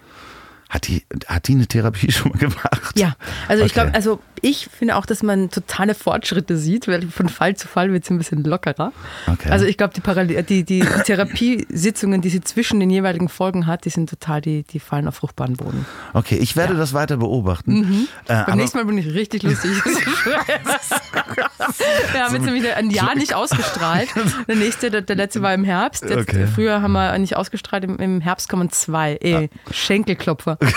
Hat 0.70 0.88
die, 0.88 1.06
hat 1.28 1.48
die 1.50 1.56
eine 1.56 1.68
Therapie 1.68 2.12
schon 2.14 2.32
mal 2.32 2.38
gemacht? 2.38 2.94
Ja, 2.98 3.16
also 3.50 3.64
ich 3.64 3.72
Okay. 3.72 3.82
glaube, 3.82 3.94
also 3.96 4.22
ich 4.42 4.68
finde 4.78 4.96
auch, 4.96 5.06
dass 5.06 5.24
man 5.24 5.50
totale 5.50 5.94
Fortschritte 5.96 6.58
sieht, 6.58 6.88
weil 6.88 7.04
von 7.10 7.30
Fall 7.30 7.56
zu 7.56 7.68
Fall 7.68 7.92
wird 7.94 8.04
es 8.04 8.10
ein 8.10 8.18
bisschen 8.18 8.44
lockerer. 8.44 8.92
Okay. 9.28 9.50
Also 9.50 9.66
ich 9.66 9.78
glaube, 9.78 9.94
die, 9.94 10.02
Parallel- 10.02 10.44
die, 10.44 10.64
die 10.64 10.80
Therapiesitzungen, 11.06 12.22
die 12.22 12.30
sie 12.30 12.42
zwischen 12.42 12.80
den 12.80 12.90
jeweiligen 12.90 13.30
Folgen 13.30 13.68
hat, 13.68 13.86
die 13.86 13.90
sind 13.90 14.10
total, 14.10 14.42
die, 14.42 14.64
die 14.64 14.80
fallen 14.80 15.08
auf 15.08 15.16
fruchtbaren 15.16 15.56
Boden. 15.58 15.86
Okay, 16.14 16.36
ich 16.38 16.56
werde 16.56 16.76
das 16.76 16.94
weiter 16.94 17.18
beobachten. 17.18 18.08
Äh, 18.28 18.44
Beim 18.46 18.58
nächsten 18.58 18.78
Mal 18.78 18.86
bin 18.86 18.98
ich 18.98 19.14
richtig 19.14 19.44
lustig. 19.44 19.72
Wir 22.14 22.24
haben 22.24 22.36
jetzt 22.36 22.54
wieder 22.54 22.76
ein 22.78 22.90
Jahr 22.90 23.16
nicht 23.16 23.34
ausgestrahlt. 23.34 24.10
Der 24.48 24.56
nächste, 24.56 24.90
der, 24.92 25.02
der 25.02 25.16
letzte 25.16 25.42
war 25.42 25.54
im 25.54 25.64
Herbst. 25.64 26.04
Jetzt, 26.04 26.22
Okay. 26.22 26.46
Früher 26.54 26.82
haben 26.82 26.92
wir 26.94 27.18
nicht 27.18 27.36
ausgestrahlt, 27.36 27.84
im, 27.84 27.98
im 27.98 28.22
Herbst 28.22 28.48
kommen 28.50 28.70
zwei. 28.72 29.18
Ey, 29.22 29.50
Schenkelklopfer. 29.72 30.58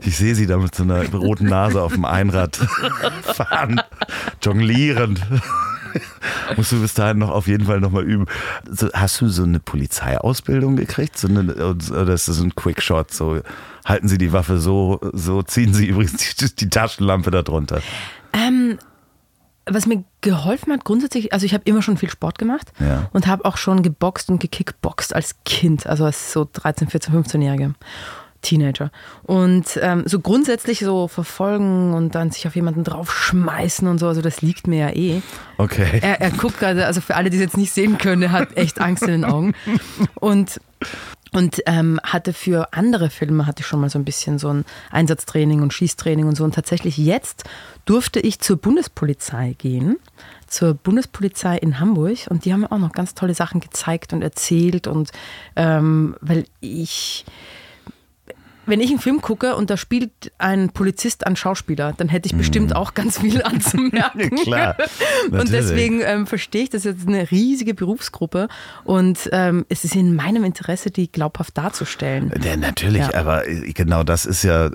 Ich 0.00 0.16
sehe 0.16 0.34
sie 0.34 0.46
da 0.46 0.56
mit 0.56 0.74
so 0.74 0.82
einer 0.84 1.06
roten 1.10 1.46
Nase 1.46 1.82
auf 1.82 1.92
dem 1.92 2.04
Einrad 2.18 2.47
fahren, 3.22 3.80
jonglierend. 4.42 5.20
Musst 6.56 6.72
du 6.72 6.80
bis 6.80 6.94
dahin 6.94 7.18
noch 7.18 7.30
auf 7.30 7.46
jeden 7.46 7.66
Fall 7.66 7.80
nochmal 7.80 8.04
üben. 8.04 8.26
So, 8.70 8.88
hast 8.92 9.20
du 9.20 9.28
so 9.28 9.42
eine 9.44 9.58
Polizeiausbildung 9.60 10.76
gekriegt? 10.76 11.16
So 11.18 11.28
eine, 11.28 11.54
oder 11.54 12.12
ist 12.12 12.28
das 12.28 12.40
ein 12.40 12.54
Quickshot? 12.54 13.12
So, 13.12 13.40
halten 13.84 14.08
Sie 14.08 14.18
die 14.18 14.32
Waffe 14.32 14.58
so, 14.58 15.00
so 15.12 15.42
ziehen 15.42 15.72
Sie 15.72 15.86
übrigens 15.86 16.16
die, 16.36 16.54
die 16.54 16.68
Taschenlampe 16.68 17.30
da 17.30 17.42
drunter. 17.42 17.80
Ähm, 18.32 18.78
was 19.66 19.86
mir 19.86 20.04
geholfen 20.20 20.72
hat, 20.72 20.84
grundsätzlich, 20.84 21.32
also 21.32 21.46
ich 21.46 21.54
habe 21.54 21.64
immer 21.66 21.82
schon 21.82 21.96
viel 21.96 22.10
Sport 22.10 22.38
gemacht 22.38 22.72
Ja. 22.80 23.08
und 23.12 23.26
habe 23.26 23.44
auch 23.44 23.56
schon 23.56 23.82
geboxt 23.82 24.30
und 24.30 24.40
gekickboxt 24.40 25.14
als 25.14 25.36
Kind, 25.44 25.86
also 25.86 26.04
als 26.04 26.32
so 26.32 26.48
13, 26.52 26.88
14, 26.88 27.14
15-Jährige. 27.14 27.74
Teenager. 28.42 28.90
Und 29.24 29.78
ähm, 29.82 30.04
so 30.06 30.20
grundsätzlich 30.20 30.80
so 30.80 31.08
verfolgen 31.08 31.92
und 31.92 32.14
dann 32.14 32.30
sich 32.30 32.46
auf 32.46 32.54
jemanden 32.54 32.84
draufschmeißen 32.84 33.88
und 33.88 33.98
so, 33.98 34.06
also 34.06 34.22
das 34.22 34.42
liegt 34.42 34.66
mir 34.66 34.88
ja 34.88 34.90
eh. 34.94 35.22
Okay. 35.56 35.98
Er, 36.02 36.20
er 36.20 36.30
guckt 36.30 36.58
gerade, 36.58 36.86
also 36.86 37.00
für 37.00 37.16
alle, 37.16 37.30
die 37.30 37.36
es 37.36 37.42
jetzt 37.42 37.56
nicht 37.56 37.72
sehen 37.72 37.98
können, 37.98 38.22
er 38.22 38.32
hat 38.32 38.56
echt 38.56 38.80
Angst 38.80 39.02
in 39.02 39.10
den 39.10 39.24
Augen. 39.24 39.54
Und, 40.14 40.60
und 41.32 41.62
ähm, 41.66 42.00
hatte 42.04 42.32
für 42.32 42.72
andere 42.72 43.10
Filme 43.10 43.46
hatte 43.46 43.60
ich 43.60 43.66
schon 43.66 43.80
mal 43.80 43.90
so 43.90 43.98
ein 43.98 44.04
bisschen 44.04 44.38
so 44.38 44.48
ein 44.48 44.64
Einsatztraining 44.90 45.62
und 45.62 45.74
Schießtraining 45.74 46.26
und 46.26 46.36
so. 46.36 46.44
Und 46.44 46.54
tatsächlich 46.54 46.96
jetzt 46.96 47.44
durfte 47.84 48.20
ich 48.20 48.38
zur 48.38 48.56
Bundespolizei 48.56 49.54
gehen, 49.58 49.98
zur 50.46 50.74
Bundespolizei 50.74 51.58
in 51.58 51.80
Hamburg. 51.80 52.18
Und 52.28 52.44
die 52.44 52.52
haben 52.52 52.60
mir 52.60 52.72
auch 52.72 52.78
noch 52.78 52.92
ganz 52.92 53.14
tolle 53.14 53.34
Sachen 53.34 53.60
gezeigt 53.60 54.12
und 54.12 54.22
erzählt. 54.22 54.86
Und 54.86 55.10
ähm, 55.56 56.16
weil 56.20 56.44
ich 56.60 57.24
wenn 58.68 58.80
ich 58.80 58.90
einen 58.90 58.98
Film 59.00 59.20
gucke 59.20 59.56
und 59.56 59.70
da 59.70 59.76
spielt 59.76 60.10
ein 60.38 60.70
Polizist 60.70 61.26
einen 61.26 61.36
Schauspieler, 61.36 61.94
dann 61.96 62.08
hätte 62.08 62.26
ich 62.28 62.36
bestimmt 62.36 62.76
auch 62.76 62.94
ganz 62.94 63.18
viel 63.18 63.42
anzumerken. 63.44 64.36
Klar, 64.36 64.76
und 65.30 65.50
deswegen 65.52 66.00
ähm, 66.02 66.26
verstehe 66.26 66.62
ich, 66.64 66.70
das 66.70 66.84
ist 66.84 66.98
jetzt 66.98 67.08
eine 67.08 67.30
riesige 67.30 67.74
Berufsgruppe 67.74 68.48
und 68.84 69.28
ähm, 69.32 69.64
es 69.68 69.84
ist 69.84 69.96
in 69.96 70.14
meinem 70.14 70.44
Interesse, 70.44 70.90
die 70.90 71.10
glaubhaft 71.10 71.56
darzustellen. 71.58 72.30
Ja, 72.44 72.56
natürlich, 72.56 73.02
Ja. 73.02 73.14
aber 73.14 73.42
genau 73.46 74.04
das 74.04 74.26
ist 74.26 74.42
ja, 74.44 74.70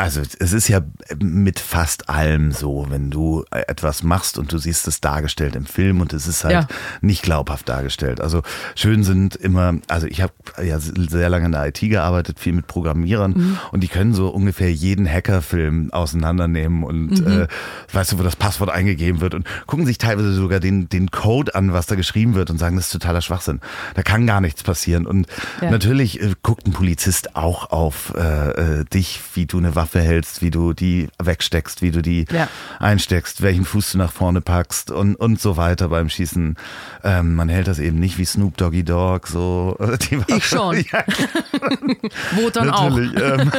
also 0.00 0.22
es 0.38 0.52
ist 0.52 0.68
ja 0.68 0.80
mit 1.22 1.60
fast 1.60 2.08
allem 2.08 2.52
so, 2.52 2.86
wenn 2.88 3.10
du 3.10 3.44
etwas 3.50 4.02
machst 4.02 4.38
und 4.38 4.50
du 4.50 4.56
siehst 4.58 4.88
es 4.88 5.00
dargestellt 5.00 5.54
im 5.56 5.66
Film 5.66 6.00
und 6.00 6.12
es 6.14 6.26
ist 6.26 6.42
halt 6.44 6.54
Ja. 6.54 6.66
nicht 7.02 7.22
glaubhaft 7.22 7.68
dargestellt. 7.68 8.20
Also 8.20 8.42
schön 8.74 9.04
sind 9.04 9.36
immer, 9.36 9.74
also 9.88 10.06
ich 10.06 10.22
habe 10.22 10.32
ja 10.62 10.78
sehr 10.80 11.28
lange 11.28 11.46
in 11.46 11.52
der 11.52 11.66
IT 11.66 11.80
gearbeitet, 11.80 12.40
viel 12.40 12.54
mit 12.54 12.66
Programmierern 12.66 13.32
Mhm. 13.32 13.58
und 13.72 13.80
die 13.82 13.88
können 13.88 14.14
so 14.14 14.28
ungefähr 14.30 14.72
jeden 14.72 15.06
Hackerfilm 15.06 15.92
auseinandernehmen 15.92 16.82
und 16.82 17.20
Mhm. 17.20 17.42
äh, 17.42 17.48
weißt 17.92 18.12
du, 18.12 18.18
wo 18.18 18.22
das 18.22 18.36
Passwort 18.36 18.70
eingegeben 18.70 19.20
wird 19.20 19.34
und 19.34 19.46
gucken 19.66 19.84
sich 19.84 19.98
teilweise 19.98 20.32
sogar 20.32 20.60
den, 20.60 20.88
den 20.88 21.10
Code 21.10 21.54
an, 21.54 21.72
was 21.74 21.86
da 21.86 21.94
geschrieben 21.94 22.34
wird 22.34 22.48
und 22.50 22.58
sagen, 22.58 22.76
das 22.76 22.86
ist 22.86 22.92
totaler 22.92 23.20
Schwachsinn. 23.20 23.60
Da 23.94 24.02
kann 24.02 24.26
gar 24.26 24.40
nichts 24.40 24.62
passieren. 24.62 25.06
Und 25.06 25.26
Ja. 25.60 25.70
natürlich 25.70 26.22
äh, 26.22 26.34
guckt 26.42 26.66
ein 26.66 26.72
Polizist 26.72 27.36
auch 27.36 27.70
auf 27.70 28.14
äh, 28.16 28.80
äh, 28.80 28.84
dich, 28.86 29.20
wie 29.34 29.44
du 29.46 29.58
eine 29.58 29.74
Waffe 29.74 29.89
hältst, 29.98 30.40
wie 30.42 30.50
du 30.52 30.72
die 30.72 31.08
wegsteckst, 31.20 31.82
wie 31.82 31.90
du 31.90 32.00
die 32.02 32.26
Ja. 32.30 32.46
einsteckst, 32.78 33.42
welchen 33.42 33.64
Fuß 33.64 33.90
du 33.92 33.98
nach 33.98 34.12
vorne 34.12 34.40
packst 34.40 34.92
und, 34.92 35.16
und 35.16 35.40
so 35.40 35.56
weiter 35.56 35.88
beim 35.88 36.08
Schießen. 36.08 36.54
Ähm, 37.02 37.34
man 37.34 37.48
hält 37.48 37.66
das 37.66 37.80
eben 37.80 37.98
nicht 37.98 38.16
wie 38.18 38.24
Snoop 38.24 38.56
Doggy 38.56 38.84
Dogg, 38.84 39.26
so 39.26 39.76
äh. 39.80 39.98
Ich 40.28 40.46
schon. 40.46 40.76
Ja, 40.92 41.04
Wo 42.36 42.50
dann 42.50 42.70
auch. 42.70 42.90
natürlich. 42.90 43.12
Ähm, 43.20 43.50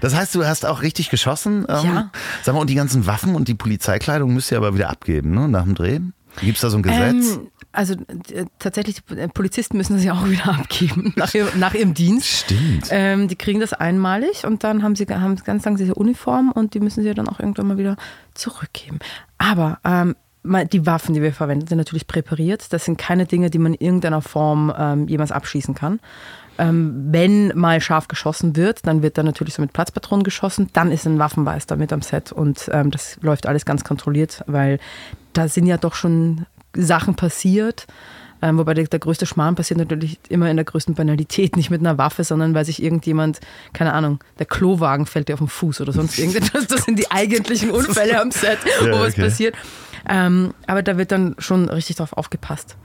das 0.00 0.14
heißt, 0.14 0.34
du 0.34 0.44
hast 0.46 0.64
auch 0.64 0.80
richtig 0.82 1.10
geschossen. 1.10 1.66
Ähm, 1.68 1.84
Ja. 1.84 2.10
Sag 2.42 2.54
mal, 2.54 2.60
und 2.60 2.70
die 2.70 2.74
ganzen 2.74 3.06
Waffen 3.06 3.34
und 3.34 3.48
die 3.48 3.54
Polizeikleidung 3.54 4.32
müsst 4.32 4.50
ihr 4.52 4.56
aber 4.56 4.74
wieder 4.74 4.88
abgeben, 4.90 5.32
ne? 5.32 5.48
Nach 5.48 5.64
dem 5.64 5.74
Dreh? 5.74 6.00
Gibt 6.40 6.56
es 6.56 6.62
da 6.62 6.70
so 6.70 6.78
ein 6.78 6.82
Gesetz? 6.82 7.36
Ähm, 7.36 7.50
also 7.72 7.94
äh, 7.94 8.46
tatsächlich, 8.58 8.96
die 9.08 9.28
Polizisten 9.28 9.76
müssen 9.76 9.94
das 9.94 10.04
ja 10.04 10.14
auch 10.14 10.26
wieder 10.28 10.48
abgeben 10.48 11.12
nach, 11.16 11.32
ihr, 11.34 11.48
nach 11.56 11.74
ihrem 11.74 11.94
Dienst. 11.94 12.44
Stimmt. 12.44 12.88
Ähm, 12.90 13.28
die 13.28 13.36
kriegen 13.36 13.60
das 13.60 13.72
einmalig 13.72 14.44
und 14.44 14.64
dann 14.64 14.82
haben 14.82 14.96
sie 14.96 15.06
haben 15.06 15.36
ganz 15.36 15.64
lang 15.64 15.76
diese 15.76 15.94
Uniform 15.94 16.50
und 16.52 16.74
die 16.74 16.80
müssen 16.80 17.02
sie 17.02 17.14
dann 17.14 17.28
auch 17.28 17.40
irgendwann 17.40 17.68
mal 17.68 17.78
wieder 17.78 17.96
zurückgeben. 18.34 18.98
Aber 19.38 19.78
ähm, 19.84 20.16
die 20.72 20.86
Waffen, 20.86 21.14
die 21.14 21.22
wir 21.22 21.32
verwenden, 21.32 21.66
sind 21.66 21.78
natürlich 21.78 22.06
präpariert. 22.06 22.72
Das 22.72 22.86
sind 22.86 22.96
keine 22.96 23.26
Dinge, 23.26 23.50
die 23.50 23.58
man 23.58 23.74
in 23.74 23.86
irgendeiner 23.86 24.22
Form 24.22 24.72
ähm, 24.76 25.06
jemals 25.06 25.32
abschießen 25.32 25.74
kann. 25.74 26.00
Ähm, 26.58 27.08
wenn 27.10 27.56
mal 27.56 27.80
scharf 27.80 28.08
geschossen 28.08 28.56
wird, 28.56 28.86
dann 28.86 29.02
wird 29.02 29.16
da 29.16 29.22
natürlich 29.22 29.54
so 29.54 29.62
mit 29.62 29.72
Platzpatronen 29.72 30.24
geschossen. 30.24 30.68
Dann 30.72 30.92
ist 30.92 31.06
ein 31.06 31.18
Waffenmeister 31.18 31.76
mit 31.76 31.92
am 31.92 32.02
Set 32.02 32.32
und 32.32 32.68
ähm, 32.72 32.90
das 32.90 33.18
läuft 33.22 33.46
alles 33.46 33.64
ganz 33.64 33.84
kontrolliert, 33.84 34.42
weil 34.46 34.78
da 35.32 35.48
sind 35.48 35.66
ja 35.66 35.78
doch 35.78 35.94
schon 35.94 36.46
Sachen 36.74 37.14
passiert. 37.14 37.86
Ähm, 38.42 38.56
wobei 38.56 38.74
der, 38.74 38.84
der, 38.84 38.98
größte 38.98 39.26
Schmarrn 39.26 39.54
passiert 39.54 39.78
natürlich 39.78 40.18
immer 40.28 40.50
in 40.50 40.56
der 40.56 40.64
größten 40.64 40.94
Banalität, 40.94 41.56
nicht 41.56 41.70
mit 41.70 41.80
einer 41.80 41.98
Waffe, 41.98 42.24
sondern 42.24 42.54
weil 42.54 42.64
sich 42.64 42.82
irgendjemand, 42.82 43.40
keine 43.72 43.92
Ahnung, 43.92 44.20
der 44.38 44.46
Klowagen 44.46 45.06
fällt 45.06 45.28
dir 45.28 45.34
auf 45.34 45.40
den 45.40 45.48
Fuß 45.48 45.80
oder 45.80 45.92
sonst 45.92 46.18
irgendetwas. 46.18 46.66
Das 46.66 46.84
sind 46.84 46.98
die 46.98 47.10
eigentlichen 47.10 47.70
Unfälle 47.70 48.20
am 48.20 48.30
Set, 48.30 48.58
ja, 48.64 48.86
wo 48.86 48.96
okay. 48.96 49.00
was 49.00 49.14
passiert. 49.14 49.54
Ähm, 50.08 50.54
aber 50.66 50.82
da 50.82 50.96
wird 50.96 51.12
dann 51.12 51.36
schon 51.38 51.68
richtig 51.68 51.96
drauf 51.96 52.14
aufgepasst. 52.14 52.76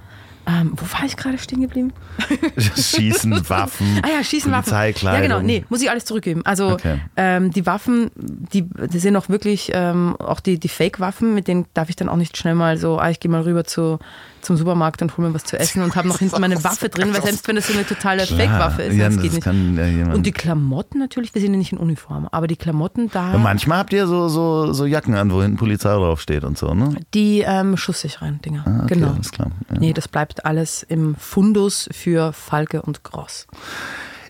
Ähm, 0.47 0.73
wo 0.75 0.85
war 0.93 1.05
ich 1.05 1.17
gerade 1.17 1.37
stehen 1.37 1.61
geblieben? 1.61 1.91
Schießen, 2.57 3.31
Waffen. 3.49 4.01
ah 4.03 4.09
ja, 4.09 4.23
Schießen, 4.23 4.51
Waffen. 4.51 4.73
Ja, 5.01 5.19
genau. 5.21 5.41
Nee, 5.41 5.65
muss 5.69 5.81
ich 5.81 5.89
alles 5.89 6.05
zurückgeben. 6.05 6.45
Also 6.45 6.73
okay. 6.73 6.99
ähm, 7.17 7.51
die 7.51 7.65
Waffen, 7.65 8.11
die, 8.15 8.63
die 8.63 8.99
sind 8.99 9.15
auch 9.15 9.27
wirklich, 9.29 9.71
ähm, 9.73 10.15
auch 10.19 10.39
die, 10.39 10.59
die 10.59 10.67
Fake-Waffen, 10.69 11.33
mit 11.33 11.47
denen 11.47 11.65
darf 11.73 11.89
ich 11.89 11.95
dann 11.95 12.09
auch 12.09 12.15
nicht 12.15 12.37
schnell 12.37 12.53
mal 12.55 12.77
so, 12.77 12.99
ah, 12.99 13.09
ich 13.09 13.19
gehe 13.19 13.31
mal 13.31 13.41
rüber 13.41 13.63
zu, 13.63 13.97
zum 14.45 14.57
Supermarkt 14.57 15.01
und 15.01 15.17
hole 15.17 15.27
mir 15.27 15.33
was 15.33 15.43
zu 15.43 15.59
essen 15.59 15.81
und 15.81 15.95
habe 15.95 16.07
noch 16.07 16.19
hinten 16.19 16.39
meine 16.39 16.63
Waffe 16.63 16.89
drin, 16.89 17.13
weil 17.13 17.21
selbst 17.21 17.47
wenn 17.47 17.55
das 17.55 17.67
so 17.67 17.73
eine 17.73 17.85
totale 17.85 18.25
Fake-Waffe 18.25 18.83
ist, 18.83 18.95
ja, 18.95 19.09
das 19.09 19.21
geht 19.21 19.33
nicht. 19.33 19.45
Ja 19.45 20.13
und 20.13 20.25
die 20.25 20.31
Klamotten 20.31 20.99
natürlich, 20.99 21.33
wir 21.33 21.41
sind 21.41 21.53
ja 21.53 21.57
nicht 21.57 21.71
in 21.71 21.77
Uniform, 21.77 22.27
aber 22.31 22.47
die 22.47 22.55
Klamotten 22.55 23.09
da. 23.11 23.33
Ja, 23.33 23.37
manchmal 23.37 23.79
habt 23.79 23.93
ihr 23.93 24.07
so, 24.07 24.27
so, 24.29 24.71
so 24.73 24.85
Jacken 24.85 25.15
an, 25.15 25.31
wo 25.31 25.41
hinten 25.41 25.57
Polizei 25.57 25.93
draufsteht 25.93 26.43
und 26.43 26.57
so, 26.57 26.73
ne? 26.73 26.95
Die 27.13 27.41
ähm, 27.41 27.77
schusssicheren 27.77 28.41
Dinger. 28.41 28.63
Ah, 28.65 28.83
okay, 28.83 28.95
genau. 28.95 29.13
Alles 29.13 29.31
klar. 29.31 29.51
Nee, 29.77 29.93
das 29.93 30.07
bleibt 30.07 30.45
alles 30.45 30.83
im 30.83 31.15
Fundus 31.15 31.89
für 31.91 32.33
Falke 32.33 32.81
und 32.81 33.03
Gross. 33.03 33.47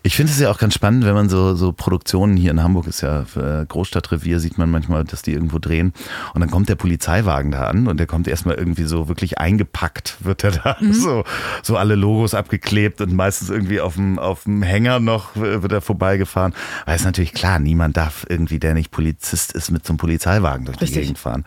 Ich 0.06 0.14
finde 0.14 0.30
es 0.30 0.38
ja 0.38 0.52
auch 0.52 0.58
ganz 0.58 0.72
spannend, 0.72 1.04
wenn 1.04 1.14
man 1.14 1.28
so, 1.28 1.56
so 1.56 1.72
Produktionen 1.72 2.36
hier 2.36 2.52
in 2.52 2.62
Hamburg 2.62 2.86
ist 2.86 3.00
ja 3.00 3.26
äh, 3.34 3.66
Großstadtrevier, 3.66 4.38
sieht 4.38 4.56
man 4.56 4.70
manchmal, 4.70 5.02
dass 5.02 5.22
die 5.22 5.32
irgendwo 5.32 5.58
drehen. 5.58 5.92
Und 6.32 6.40
dann 6.42 6.48
kommt 6.48 6.68
der 6.68 6.76
Polizeiwagen 6.76 7.50
da 7.50 7.66
an 7.66 7.88
und 7.88 7.98
der 7.98 8.06
kommt 8.06 8.28
erstmal 8.28 8.54
irgendwie 8.54 8.84
so 8.84 9.08
wirklich 9.08 9.38
eingepackt, 9.38 10.18
wird 10.20 10.44
er 10.44 10.52
da 10.52 10.76
mhm. 10.78 10.92
so, 10.92 11.24
so 11.60 11.76
alle 11.76 11.96
Logos 11.96 12.34
abgeklebt 12.34 13.00
und 13.00 13.14
meistens 13.14 13.50
irgendwie 13.50 13.80
auf 13.80 13.94
dem, 13.96 14.20
auf 14.20 14.44
dem 14.44 14.62
Hänger 14.62 15.00
noch 15.00 15.34
wird 15.34 15.72
er 15.72 15.80
vorbeigefahren. 15.80 16.54
Weil 16.84 16.94
es 16.94 17.04
natürlich 17.04 17.34
klar, 17.34 17.58
niemand 17.58 17.96
darf 17.96 18.24
irgendwie, 18.28 18.60
der 18.60 18.74
nicht 18.74 18.92
Polizist 18.92 19.54
ist, 19.54 19.72
mit 19.72 19.84
so 19.84 19.90
einem 19.90 19.98
Polizeiwagen 19.98 20.66
durch 20.66 20.80
Richtig. 20.80 20.94
die 20.94 21.00
Gegend 21.00 21.18
fahren. 21.18 21.44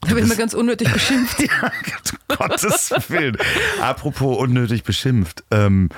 Da 0.00 0.16
wird 0.16 0.26
man 0.26 0.38
ganz 0.38 0.54
unnötig 0.54 0.90
beschimpft. 0.90 1.40
ja, 1.42 1.70
Gottes 2.28 2.92
Willen. 3.08 3.36
Apropos 3.82 4.38
unnötig 4.38 4.84
beschimpft. 4.84 5.44
Ähm, 5.50 5.90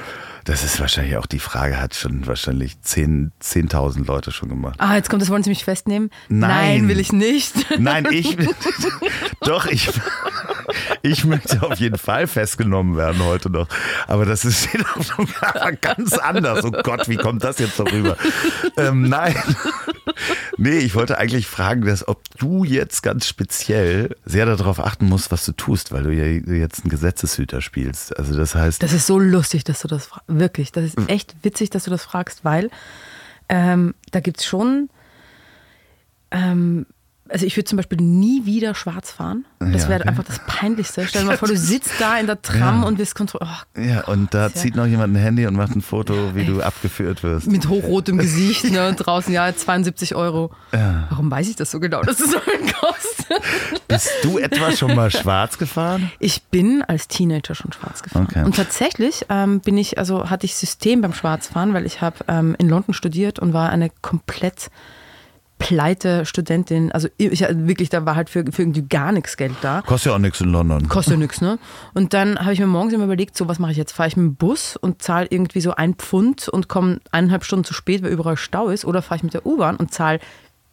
das 0.50 0.64
ist 0.64 0.80
wahrscheinlich 0.80 1.16
auch 1.16 1.26
die 1.26 1.38
Frage, 1.38 1.80
hat 1.80 1.94
schon 1.94 2.26
wahrscheinlich 2.26 2.78
10.000 2.84 3.30
10 3.38 4.04
Leute 4.04 4.32
schon 4.32 4.48
gemacht. 4.48 4.74
Ah, 4.78 4.96
jetzt 4.96 5.08
kommt 5.08 5.22
das, 5.22 5.28
wollen 5.28 5.44
Sie 5.44 5.50
mich 5.50 5.62
festnehmen? 5.62 6.10
Nein. 6.28 6.50
Nein, 6.80 6.88
will 6.88 6.98
ich 6.98 7.12
nicht. 7.12 7.54
Nein, 7.78 8.08
ich, 8.10 8.36
doch, 9.42 9.66
ich, 9.66 9.88
ich 11.02 11.24
möchte 11.24 11.62
auf 11.62 11.78
jeden 11.78 11.98
Fall 11.98 12.26
festgenommen 12.26 12.96
werden 12.96 13.22
heute 13.24 13.48
noch. 13.48 13.68
Aber 14.08 14.26
das 14.26 14.44
ist 14.44 14.68
ganz 15.80 16.14
anders. 16.14 16.64
Oh 16.64 16.72
Gott, 16.72 17.08
wie 17.08 17.16
kommt 17.16 17.44
das 17.44 17.60
jetzt 17.60 17.78
darüber? 17.78 18.16
Ähm, 18.76 19.08
nein. 19.08 19.36
Nee, 20.56 20.78
ich 20.78 20.94
wollte 20.94 21.16
eigentlich 21.18 21.46
fragen, 21.46 21.82
dass, 21.86 22.06
ob 22.06 22.22
du 22.38 22.64
jetzt 22.64 23.02
ganz 23.02 23.26
speziell 23.26 24.16
sehr 24.24 24.46
darauf 24.46 24.80
achten 24.80 25.06
musst, 25.06 25.30
was 25.30 25.44
du 25.46 25.52
tust, 25.52 25.92
weil 25.92 26.02
du 26.02 26.10
ja 26.10 26.24
jetzt 26.24 26.82
einen 26.82 26.90
Gesetzeshüter 26.90 27.60
spielst. 27.60 28.18
Also 28.18 28.36
das 28.36 28.54
heißt. 28.54 28.82
Das 28.82 28.92
ist 28.92 29.06
so 29.06 29.18
lustig, 29.18 29.64
dass 29.64 29.80
du 29.80 29.88
das 29.88 30.06
fragst. 30.06 30.28
Wirklich. 30.40 30.72
Das 30.72 30.84
ist 30.84 30.96
hm. 30.96 31.06
echt 31.08 31.36
witzig, 31.42 31.70
dass 31.70 31.84
du 31.84 31.90
das 31.90 32.02
fragst, 32.02 32.44
weil 32.44 32.70
ähm, 33.48 33.94
da 34.10 34.20
gibt 34.20 34.40
es 34.40 34.46
schon. 34.46 34.90
Ähm, 36.32 36.86
also 37.30 37.46
ich 37.46 37.56
würde 37.56 37.64
zum 37.64 37.76
Beispiel 37.76 37.98
nie 37.98 38.44
wieder 38.44 38.74
schwarz 38.74 39.10
fahren. 39.10 39.44
Das 39.58 39.88
wäre 39.88 39.92
ja, 39.92 39.96
okay. 40.00 40.08
einfach 40.08 40.24
das 40.24 40.40
Peinlichste. 40.46 41.06
Stell 41.06 41.22
dir 41.22 41.28
mal 41.28 41.36
vor, 41.38 41.48
du 41.48 41.56
sitzt 41.56 41.92
da 41.98 42.18
in 42.18 42.26
der 42.26 42.40
Tram 42.42 42.82
ja. 42.82 42.88
und 42.88 42.98
wirst 42.98 43.14
kontrolliert. 43.14 43.66
Oh, 43.76 43.80
ja, 43.80 44.04
und 44.04 44.34
da 44.34 44.52
zieht 44.52 44.74
noch 44.76 44.86
jemand 44.86 45.14
ein 45.14 45.20
Handy 45.20 45.46
und 45.46 45.54
macht 45.54 45.74
ein 45.74 45.82
Foto, 45.82 46.34
wie 46.34 46.40
Ey. 46.40 46.46
du 46.46 46.62
abgeführt 46.62 47.22
wirst. 47.22 47.46
Mit 47.46 47.68
hochrotem 47.68 48.18
Gesicht 48.18 48.70
ne, 48.70 48.88
und 48.88 48.96
draußen, 48.96 49.32
ja, 49.32 49.54
72 49.54 50.14
Euro. 50.14 50.50
Warum 50.70 51.30
weiß 51.30 51.48
ich 51.48 51.56
das 51.56 51.70
so 51.70 51.80
genau, 51.80 52.02
dass 52.02 52.20
es 52.20 52.30
so 52.30 52.40
viel 52.40 52.72
kostet? 52.72 53.20
Bist 53.88 54.10
du 54.22 54.38
etwa 54.38 54.72
schon 54.72 54.94
mal 54.94 55.10
schwarz 55.10 55.58
gefahren? 55.58 56.10
Ich 56.18 56.42
bin 56.44 56.82
als 56.82 57.08
Teenager 57.08 57.54
schon 57.54 57.72
schwarz 57.72 58.02
gefahren. 58.02 58.26
Okay. 58.28 58.44
Und 58.44 58.56
tatsächlich 58.56 59.26
ähm, 59.28 59.60
bin 59.60 59.76
ich, 59.78 59.98
also 59.98 60.30
hatte 60.30 60.46
ich 60.46 60.56
System 60.56 61.00
beim 61.00 61.12
Schwarzfahren, 61.12 61.74
weil 61.74 61.86
ich 61.86 62.00
habe 62.00 62.16
ähm, 62.28 62.56
in 62.58 62.68
London 62.68 62.94
studiert 62.94 63.38
und 63.38 63.52
war 63.52 63.70
eine 63.70 63.90
komplett 64.02 64.70
pleite 65.60 66.24
Studentin. 66.24 66.90
Also 66.90 67.08
ich 67.18 67.40
wirklich, 67.40 67.90
da 67.90 68.04
war 68.06 68.16
halt 68.16 68.30
für, 68.30 68.44
für 68.50 68.62
irgendwie 68.62 68.82
gar 68.82 69.12
nichts 69.12 69.36
Geld 69.36 69.54
da. 69.60 69.82
Kostet 69.82 70.10
ja 70.10 70.16
auch 70.16 70.18
nichts 70.18 70.40
in 70.40 70.48
London. 70.48 70.88
Kostet 70.88 71.12
ja 71.12 71.18
nichts, 71.18 71.40
ne? 71.40 71.58
Und 71.94 72.14
dann 72.14 72.40
habe 72.40 72.54
ich 72.54 72.58
mir 72.58 72.66
morgens 72.66 72.94
immer 72.94 73.04
überlegt, 73.04 73.36
so 73.36 73.46
was 73.46 73.60
mache 73.60 73.70
ich 73.70 73.76
jetzt? 73.76 73.92
Fahre 73.92 74.08
ich 74.08 74.16
mit 74.16 74.24
dem 74.24 74.34
Bus 74.34 74.76
und 74.76 75.02
zahle 75.02 75.28
irgendwie 75.30 75.60
so 75.60 75.72
ein 75.72 75.94
Pfund 75.94 76.48
und 76.48 76.68
komme 76.68 76.98
eineinhalb 77.12 77.44
Stunden 77.44 77.64
zu 77.64 77.74
spät, 77.74 78.02
weil 78.02 78.10
überall 78.10 78.38
Stau 78.38 78.70
ist, 78.70 78.84
oder 78.84 79.02
fahre 79.02 79.16
ich 79.16 79.22
mit 79.22 79.34
der 79.34 79.46
U-Bahn 79.46 79.76
und 79.76 79.92
zahle 79.92 80.18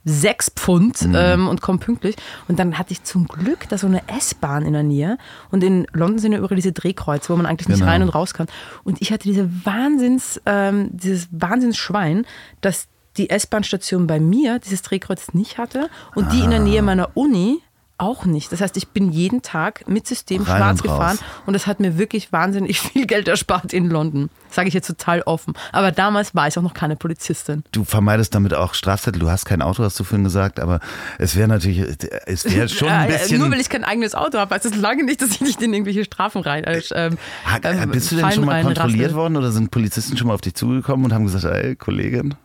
sechs 0.06 0.50
Pfund 0.50 1.02
mhm. 1.02 1.16
ähm, 1.18 1.48
und 1.50 1.62
komme 1.62 1.80
pünktlich. 1.80 2.16
Und 2.48 2.58
dann 2.58 2.80
hatte 2.80 2.94
ich 2.94 3.04
zum 3.04 3.28
Glück 3.28 3.68
da 3.68 3.78
so 3.78 3.88
eine 3.88 4.08
S-Bahn 4.08 4.66
in 4.66 4.72
der 4.72 4.84
Nähe. 4.84 5.18
Und 5.52 5.66
in 5.66 5.86
London 5.92 6.20
sind 6.20 6.32
ja 6.32 6.38
überall 6.38 6.56
diese 6.56 6.72
Drehkreuze, 6.72 7.34
wo 7.34 7.36
man 7.36 7.46
eigentlich 7.46 7.68
nicht 7.68 7.80
genau. 7.80 7.92
rein 7.92 8.04
und 8.04 8.10
raus 8.10 8.34
kann. 8.34 8.48
Und 8.86 9.02
ich 9.02 9.12
hatte 9.12 9.28
diese 9.28 9.50
Wahnsinns, 9.66 10.42
ähm, 10.46 10.88
dieses 10.94 11.28
Wahnsinnsschwein, 11.32 12.26
dass 12.62 12.88
die 13.18 13.30
S-Bahn-Station 13.30 14.08
bei 14.08 14.20
mir 14.20 14.60
dieses 14.60 14.82
Drehkreuz 14.82 15.34
nicht 15.34 15.58
hatte 15.58 15.90
und 16.16 16.26
ah. 16.26 16.30
die 16.32 16.42
in 16.42 16.50
der 16.50 16.60
Nähe 16.60 16.82
meiner 16.82 17.16
Uni 17.16 17.62
auch 17.98 18.26
nicht. 18.26 18.52
Das 18.52 18.62
heißt, 18.62 18.78
ich 18.78 18.90
bin 18.90 19.12
jeden 19.12 19.42
Tag 19.42 19.88
mit 19.88 20.06
System 20.06 20.44
Rein 20.44 20.58
schwarz 20.58 20.82
und 20.82 20.84
gefahren 20.84 21.20
und 21.46 21.54
das 21.54 21.66
hat 21.66 21.80
mir 21.80 21.98
wirklich 21.98 22.32
wahnsinnig 22.32 22.80
viel 22.82 23.08
Geld 23.08 23.28
erspart 23.28 23.74
in 23.74 23.90
London. 23.90 24.30
Sage 24.50 24.68
ich 24.68 24.74
jetzt 24.74 24.88
total 24.88 25.22
offen. 25.24 25.56
Aber 25.72 25.92
damals 25.92 26.36
war 26.36 26.48
ich 26.48 26.58
auch 26.58 26.62
noch 26.62 26.74
keine 26.74 26.96
Polizistin. 26.96 27.64
Du 27.72 27.84
vermeidest 27.84 28.34
damit 28.36 28.54
auch 28.54 28.76
Strafzettel. 28.76 29.20
Du 29.20 29.30
hast 29.30 29.46
kein 29.46 29.62
Auto, 29.62 29.84
hast 29.84 30.00
du 30.00 30.04
vorhin 30.04 30.24
gesagt, 30.24 30.60
aber 30.60 30.80
es 31.18 31.36
wäre 31.36 31.48
natürlich, 31.48 31.84
es 32.26 32.46
wäre 32.46 32.70
schon 32.70 32.88
ein 32.88 33.08
bisschen. 33.08 33.40
Nur 33.40 33.52
weil 33.52 33.60
ich 33.60 33.70
kein 33.70 33.84
eigenes 33.84 34.16
Auto 34.16 34.38
habe, 34.38 34.54
heißt 34.54 34.66
es 34.66 34.76
lange 34.76 35.04
nicht, 35.04 35.22
dass 35.22 35.32
ich 35.32 35.42
nicht 35.42 35.62
in 35.62 35.74
irgendwelche 35.74 36.06
Strafen 36.06 36.42
rein. 36.42 36.64
Ähm, 36.94 37.18
ähm, 37.64 37.92
Bist 37.92 38.12
du 38.12 38.16
denn 38.18 38.32
schon 38.32 38.46
mal 38.46 38.62
kontrolliert 38.62 39.14
worden 39.16 39.38
oder 39.38 39.52
sind 39.52 39.72
Polizisten 39.72 40.18
schon 40.18 40.28
mal 40.28 40.34
auf 40.36 40.42
dich 40.42 40.54
zugekommen 40.54 41.06
und 41.06 41.14
haben 41.14 41.26
gesagt, 41.26 41.46
ey, 41.46 41.76
Kollegin? 41.76 42.36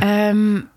Ähm, 0.00 0.68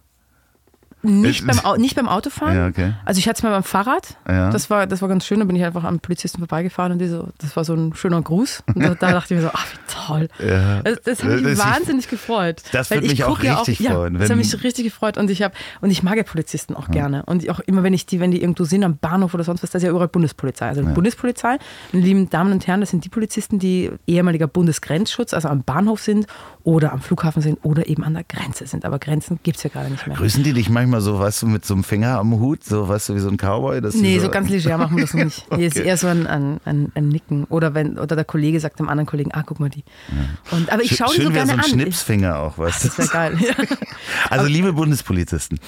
nicht 1.08 1.46
beim, 1.46 1.60
nicht 1.80 1.96
beim 1.96 2.08
Autofahren. 2.08 2.56
Ja, 2.56 2.68
okay. 2.68 2.94
Also 3.06 3.20
ich 3.20 3.28
hatte 3.28 3.38
es 3.38 3.44
mal 3.44 3.52
beim 3.52 3.64
Fahrrad. 3.64 4.18
Ja. 4.28 4.50
Das, 4.50 4.70
war, 4.70 4.88
das 4.88 5.02
war 5.02 5.10
ganz 5.10 5.26
schön. 5.26 5.40
Da 5.40 5.46
bin 5.46 5.56
ich 5.56 5.64
einfach 5.64 5.84
am 5.84 6.00
Polizisten 6.00 6.40
vorbeigefahren 6.40 6.92
und 6.92 7.00
die 7.00 7.08
so, 7.08 7.30
das 7.40 7.56
war 7.56 7.64
so 7.64 7.74
ein 7.74 7.94
schöner 7.96 8.22
Gruß. 8.22 8.64
Und 8.74 8.84
da, 8.84 8.96
da 8.96 9.12
dachte 9.12 9.34
ich 9.34 9.42
mir 9.42 9.48
so, 9.48 9.52
ach 9.54 9.66
wie 9.72 9.78
toll. 9.88 10.28
Ja. 10.40 10.82
Das, 10.84 11.02
das 11.02 11.24
hat 11.24 11.32
mich 11.32 11.44
das 11.44 11.60
wahnsinnig 11.60 12.06
ich, 12.06 12.10
gefreut. 12.12 12.62
Das 12.72 12.90
würde 12.90 13.08
mich 13.08 13.24
auch 13.24 13.42
richtig 13.42 13.80
ja, 13.80 13.94
freuen. 13.94 14.16
das 14.16 14.30
hat 14.30 14.38
mich 14.38 14.64
richtig 14.64 14.86
gefreut. 14.86 15.18
Und 15.18 15.30
ich, 15.30 15.42
hab, 15.42 15.54
und 15.82 15.90
ich 15.90 16.04
mag 16.04 16.18
ja 16.18 16.24
Polizisten 16.24 16.76
auch 16.76 16.90
gerne. 16.90 17.24
Und 17.26 17.48
auch 17.50 17.60
immer, 17.62 17.84
wenn 17.84 17.94
ich 17.94 18.06
die, 18.06 18.20
wenn 18.20 18.32
die 18.32 18.42
irgendwo 18.42 18.64
sind, 18.64 18.84
am 18.84 18.98
Bahnhof 18.98 19.34
oder 19.34 19.44
sonst 19.44 19.64
was, 19.64 19.72
das 19.72 19.82
ist 19.82 19.86
ja 19.86 19.92
überall 19.92 20.08
Bundespolizei. 20.08 20.68
Also 20.68 20.84
Bundespolizei, 20.84 21.58
lieben 21.92 22.30
Damen 22.30 22.52
und 22.52 22.68
Herren, 22.68 22.82
das 22.82 22.90
sind 22.90 23.06
die 23.06 23.10
Polizisten, 23.10 23.60
die 23.60 23.92
ehemaliger 24.06 24.48
Bundesgrenzschutz, 24.48 25.34
also 25.34 25.48
am 25.48 25.64
Bahnhof 25.64 26.02
sind 26.02 26.28
oder 26.64 26.92
am 26.92 27.02
Flughafen 27.02 27.42
sind 27.42 27.60
oder 27.64 27.88
eben 27.88 28.04
an 28.04 28.14
der 28.14 28.24
Grenze 28.24 28.68
sind. 28.68 28.86
Aber 28.86 29.00
Grenzen 29.00 29.40
gibt 29.44 29.58
es 29.58 29.64
ja 29.64 29.70
gerade 29.70 29.90
nicht 29.90 30.06
mehr. 30.08 30.18
Grüßen 30.18 30.44
die 30.44 30.54
dich 30.54 30.70
manchmal 30.70 30.97
so, 31.02 31.20
weißt 31.20 31.44
du, 31.44 31.48
mit 31.48 31.66
so 31.66 31.74
einem 31.74 31.84
Finger 31.84 32.20
am 32.20 32.40
Hut, 32.40 32.64
so 32.64 32.88
weißt 32.88 33.10
du, 33.10 33.16
wie 33.16 33.20
so 33.20 33.30
ein 33.30 33.38
Cowboy? 33.38 33.82
Dass 33.82 33.96
nee, 33.96 34.18
so, 34.18 34.26
so, 34.26 34.32
ganz 34.32 34.50
leger 34.50 34.78
machen 34.78 34.98
wir 34.98 35.04
das 35.04 35.14
nicht. 35.14 35.46
okay. 35.48 35.56
Hier 35.58 35.68
ist 35.68 35.78
eher 35.78 35.98
so 35.98 36.08
ein, 36.08 36.28
ein, 36.28 36.60
ein, 36.66 36.92
ein, 36.96 37.08
Nicken. 37.10 37.46
Oder 37.46 37.74
wenn 37.74 37.98
oder 37.98 38.16
der 38.16 38.26
Kollege 38.26 38.60
sagt 38.60 38.80
dem 38.80 38.90
anderen 38.90 39.06
Kollegen, 39.06 39.32
ah, 39.34 39.44
guck 39.46 39.60
mal 39.60 39.70
die. 39.70 39.84
Ja. 40.10 40.58
Und, 40.58 40.72
aber 40.72 40.84
ich 40.84 40.96
schaue 40.96 41.16
die 41.16 41.24
so 41.24 41.30
gerne 41.30 41.48
so 41.48 41.54
ein 41.54 41.60
an. 41.60 41.70
Schnipsfinger 41.70 42.40
auch, 42.40 42.58
weißt 42.58 42.84
du. 42.84 42.88
Das 42.88 42.98
wäre 42.98 43.08
geil. 43.10 43.38
also 44.30 44.46
liebe 44.46 44.74
Bundespolizisten, 44.74 45.60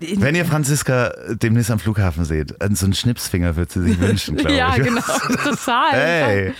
wenn 0.00 0.34
ihr 0.34 0.44
Franziska 0.44 1.12
demnächst 1.34 1.70
am 1.70 1.78
Flughafen 1.78 2.24
seht, 2.24 2.54
so 2.72 2.86
einen 2.86 2.94
Schnipsfinger 2.94 3.56
wird 3.56 3.72
sie 3.72 3.82
sich 3.82 4.00
wünschen, 4.00 4.36
glaube 4.36 4.54
ja, 4.54 4.70
ich. 4.70 4.78
Ja, 4.78 4.84
genau, 4.84 5.00
total. 5.44 5.92
Hey. 5.92 6.54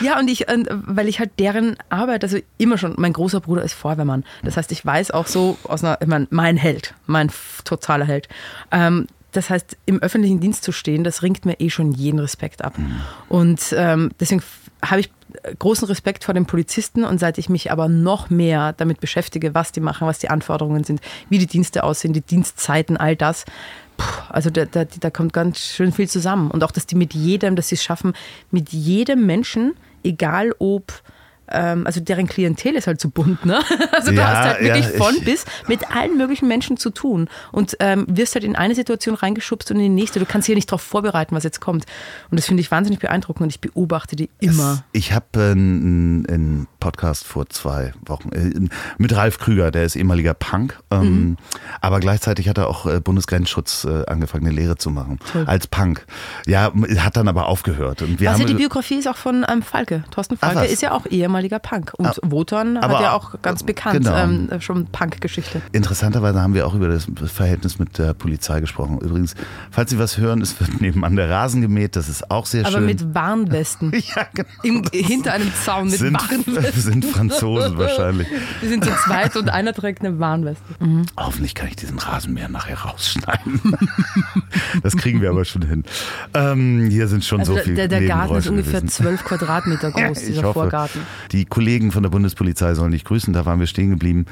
Ja, 0.00 0.18
und 0.18 0.28
ich, 0.28 0.46
weil 0.70 1.08
ich 1.08 1.18
halt 1.18 1.32
deren 1.38 1.76
Arbeit, 1.88 2.22
also 2.22 2.38
immer 2.58 2.78
schon, 2.78 2.94
mein 2.96 3.12
großer 3.12 3.40
Bruder 3.40 3.62
ist 3.62 3.74
Feuerwehrmann. 3.74 4.24
Das 4.42 4.56
heißt, 4.56 4.70
ich 4.72 4.84
weiß 4.84 5.10
auch 5.10 5.26
so 5.26 5.58
aus 5.64 5.82
einer, 5.82 5.98
ich 6.00 6.06
meine, 6.06 6.26
mein 6.30 6.56
Held, 6.56 6.94
mein 7.06 7.30
totaler 7.64 8.04
Held. 8.04 8.28
Ähm, 8.70 9.06
das 9.32 9.50
heißt, 9.50 9.76
im 9.86 10.00
öffentlichen 10.00 10.38
Dienst 10.38 10.62
zu 10.62 10.70
stehen, 10.70 11.02
das 11.02 11.22
ringt 11.22 11.44
mir 11.44 11.58
eh 11.58 11.68
schon 11.68 11.92
jeden 11.92 12.20
Respekt 12.20 12.62
ab. 12.62 12.78
Mhm. 12.78 13.00
Und 13.28 13.74
ähm, 13.76 14.10
deswegen 14.20 14.42
habe 14.90 15.00
ich 15.00 15.10
großen 15.58 15.88
Respekt 15.88 16.24
vor 16.24 16.34
den 16.34 16.46
Polizisten 16.46 17.04
und 17.04 17.18
seit 17.18 17.38
ich 17.38 17.48
mich 17.48 17.72
aber 17.72 17.88
noch 17.88 18.30
mehr 18.30 18.72
damit 18.74 19.00
beschäftige, 19.00 19.54
was 19.54 19.72
die 19.72 19.80
machen, 19.80 20.06
was 20.06 20.18
die 20.18 20.30
Anforderungen 20.30 20.84
sind, 20.84 21.00
wie 21.28 21.38
die 21.38 21.46
Dienste 21.46 21.84
aussehen, 21.84 22.12
die 22.12 22.20
Dienstzeiten, 22.20 22.96
all 22.96 23.16
das, 23.16 23.44
also 24.28 24.50
da, 24.50 24.64
da, 24.64 24.84
da 24.84 25.10
kommt 25.10 25.32
ganz 25.32 25.58
schön 25.60 25.92
viel 25.92 26.08
zusammen. 26.08 26.50
Und 26.50 26.64
auch, 26.64 26.70
dass 26.70 26.86
die 26.86 26.94
mit 26.94 27.14
jedem, 27.14 27.56
dass 27.56 27.68
sie 27.68 27.76
es 27.76 27.82
schaffen, 27.82 28.14
mit 28.50 28.70
jedem 28.70 29.26
Menschen, 29.26 29.74
egal 30.02 30.52
ob 30.58 30.92
also 31.46 32.00
deren 32.00 32.26
Klientel 32.26 32.74
ist 32.74 32.86
halt 32.86 33.00
so 33.00 33.08
bunt, 33.10 33.44
ne? 33.44 33.60
Also 33.92 34.10
du 34.10 34.16
Ja, 34.16 34.28
hast 34.28 34.48
halt 34.48 34.60
wirklich 34.62 34.86
ja, 34.86 35.04
von 35.04 35.14
ich- 35.16 35.24
bis 35.24 35.44
mit 35.68 35.90
allen 35.94 36.16
möglichen 36.16 36.48
Menschen 36.48 36.76
zu 36.76 36.90
tun 36.90 37.28
und 37.52 37.76
ähm, 37.80 38.06
wirst 38.08 38.34
halt 38.34 38.44
in 38.44 38.56
eine 38.56 38.74
Situation 38.74 39.14
reingeschubst 39.14 39.70
und 39.70 39.76
in 39.76 39.82
die 39.82 39.88
nächste. 39.88 40.18
Du 40.20 40.26
kannst 40.26 40.48
dich 40.48 40.52
ja 40.52 40.56
nicht 40.56 40.70
darauf 40.70 40.82
vorbereiten, 40.82 41.34
was 41.36 41.44
jetzt 41.44 41.60
kommt. 41.60 41.84
Und 42.30 42.38
das 42.38 42.46
finde 42.46 42.60
ich 42.62 42.70
wahnsinnig 42.70 43.00
beeindruckend 43.00 43.42
und 43.44 43.50
ich 43.50 43.60
beobachte 43.60 44.16
die 44.16 44.30
immer. 44.40 44.84
Ich 44.92 45.12
habe 45.12 45.26
einen, 45.52 46.26
einen 46.28 46.66
Podcast 46.84 47.24
vor 47.24 47.48
zwei 47.48 47.94
Wochen 48.04 48.28
äh, 48.32 48.68
mit 48.98 49.16
Ralf 49.16 49.38
Krüger, 49.38 49.70
der 49.70 49.84
ist 49.84 49.96
ehemaliger 49.96 50.34
Punk, 50.34 50.78
ähm, 50.90 51.00
Mhm. 51.04 51.36
aber 51.80 51.98
gleichzeitig 51.98 52.46
hat 52.46 52.58
er 52.58 52.68
auch 52.68 52.84
äh, 52.84 53.00
Bundesgrenzschutz 53.00 53.86
äh, 53.86 54.04
angefangen, 54.04 54.44
eine 54.46 54.54
Lehre 54.54 54.76
zu 54.76 54.90
machen 54.90 55.18
als 55.46 55.66
Punk. 55.66 56.04
Ja, 56.46 56.70
hat 56.98 57.16
dann 57.16 57.26
aber 57.28 57.46
aufgehört. 57.46 58.02
Und 58.02 58.20
wir 58.20 58.26
ja 58.26 58.32
haben 58.34 58.44
die 58.46 58.52
Biografie 58.52 58.96
ist 58.98 59.08
auch 59.08 59.16
von 59.16 59.46
ähm, 59.50 59.62
Falke. 59.62 60.04
Thorsten 60.10 60.36
Falke 60.36 60.56
was? 60.60 60.70
ist 60.72 60.82
ja 60.82 60.92
auch 60.92 61.06
ehemaliger 61.06 61.58
Punk. 61.58 61.92
Und 61.96 62.06
Ah, 62.06 62.12
Wotan 62.22 62.76
hat 62.76 62.84
aber- 62.84 63.00
ja 63.00 63.12
auch 63.12 63.40
ganz 63.40 63.62
bekannt 63.62 64.04
genau. 64.04 64.14
ähm, 64.16 64.50
schon 64.60 64.84
Punk-Geschichte. 64.88 65.62
Interessanterweise 65.72 66.42
haben 66.42 66.52
wir 66.52 66.66
auch 66.66 66.74
über 66.74 66.88
das 66.88 67.06
Verhältnis 67.32 67.78
mit 67.78 67.96
der 67.96 68.12
Polizei 68.12 68.60
gesprochen. 68.60 68.98
Übrigens, 69.00 69.34
falls 69.70 69.88
Sie 69.90 69.98
was 69.98 70.18
hören, 70.18 70.42
es 70.42 70.60
wird 70.60 70.82
nebenan 70.82 71.16
der 71.16 71.30
Rasen 71.30 71.62
gemäht, 71.62 71.96
das 71.96 72.10
ist 72.10 72.30
auch 72.30 72.44
sehr 72.44 72.66
Aber 72.66 72.72
schön. 72.76 72.84
mit 72.86 73.14
Warnwesten. 73.14 73.90
ja, 74.14 74.26
genau. 74.34 74.48
Im, 74.62 74.84
hinter 74.92 75.32
einem 75.32 75.50
Zaun 75.64 75.88
mit 75.88 76.02
Warnwesten. 76.02 76.73
Sind 76.82 77.04
Franzosen 77.04 77.78
wahrscheinlich. 77.78 78.28
Wir 78.60 78.68
sind 78.68 78.84
zu 78.84 78.90
zweit 79.04 79.36
und 79.36 79.48
einer 79.48 79.72
trägt 79.72 80.00
eine 80.04 80.18
Warnweste. 80.18 80.64
Hoffentlich 81.16 81.54
kann 81.54 81.68
ich 81.68 81.76
diesen 81.76 81.98
Rasenmäher 81.98 82.48
nachher 82.48 82.78
rausschneiden. 82.78 83.60
das 84.82 84.96
kriegen 84.96 85.20
wir 85.20 85.30
aber 85.30 85.44
schon 85.44 85.62
hin. 85.62 85.84
Ähm, 86.34 86.88
hier 86.90 87.08
sind 87.08 87.24
schon 87.24 87.40
Also 87.40 87.52
so 87.52 87.56
der, 87.56 87.64
viele 87.64 87.76
der, 87.76 87.88
der 87.88 88.08
Garten 88.08 88.34
ist 88.36 88.48
ungefähr 88.48 88.80
gewesen. 88.80 88.88
zwölf 88.88 89.24
Quadratmeter 89.24 89.90
groß, 89.90 90.20
Ja, 90.22 90.26
dieser 90.26 90.42
hoffe, 90.42 90.52
Vorgarten. 90.54 91.00
Die 91.32 91.44
Kollegen 91.44 91.92
von 91.92 92.02
der 92.02 92.10
Bundespolizei 92.10 92.74
sollen 92.74 92.92
dich 92.92 93.04
grüßen, 93.04 93.32
da 93.32 93.46
waren 93.46 93.60
wir 93.60 93.66
stehen 93.66 93.90
geblieben. 93.90 94.26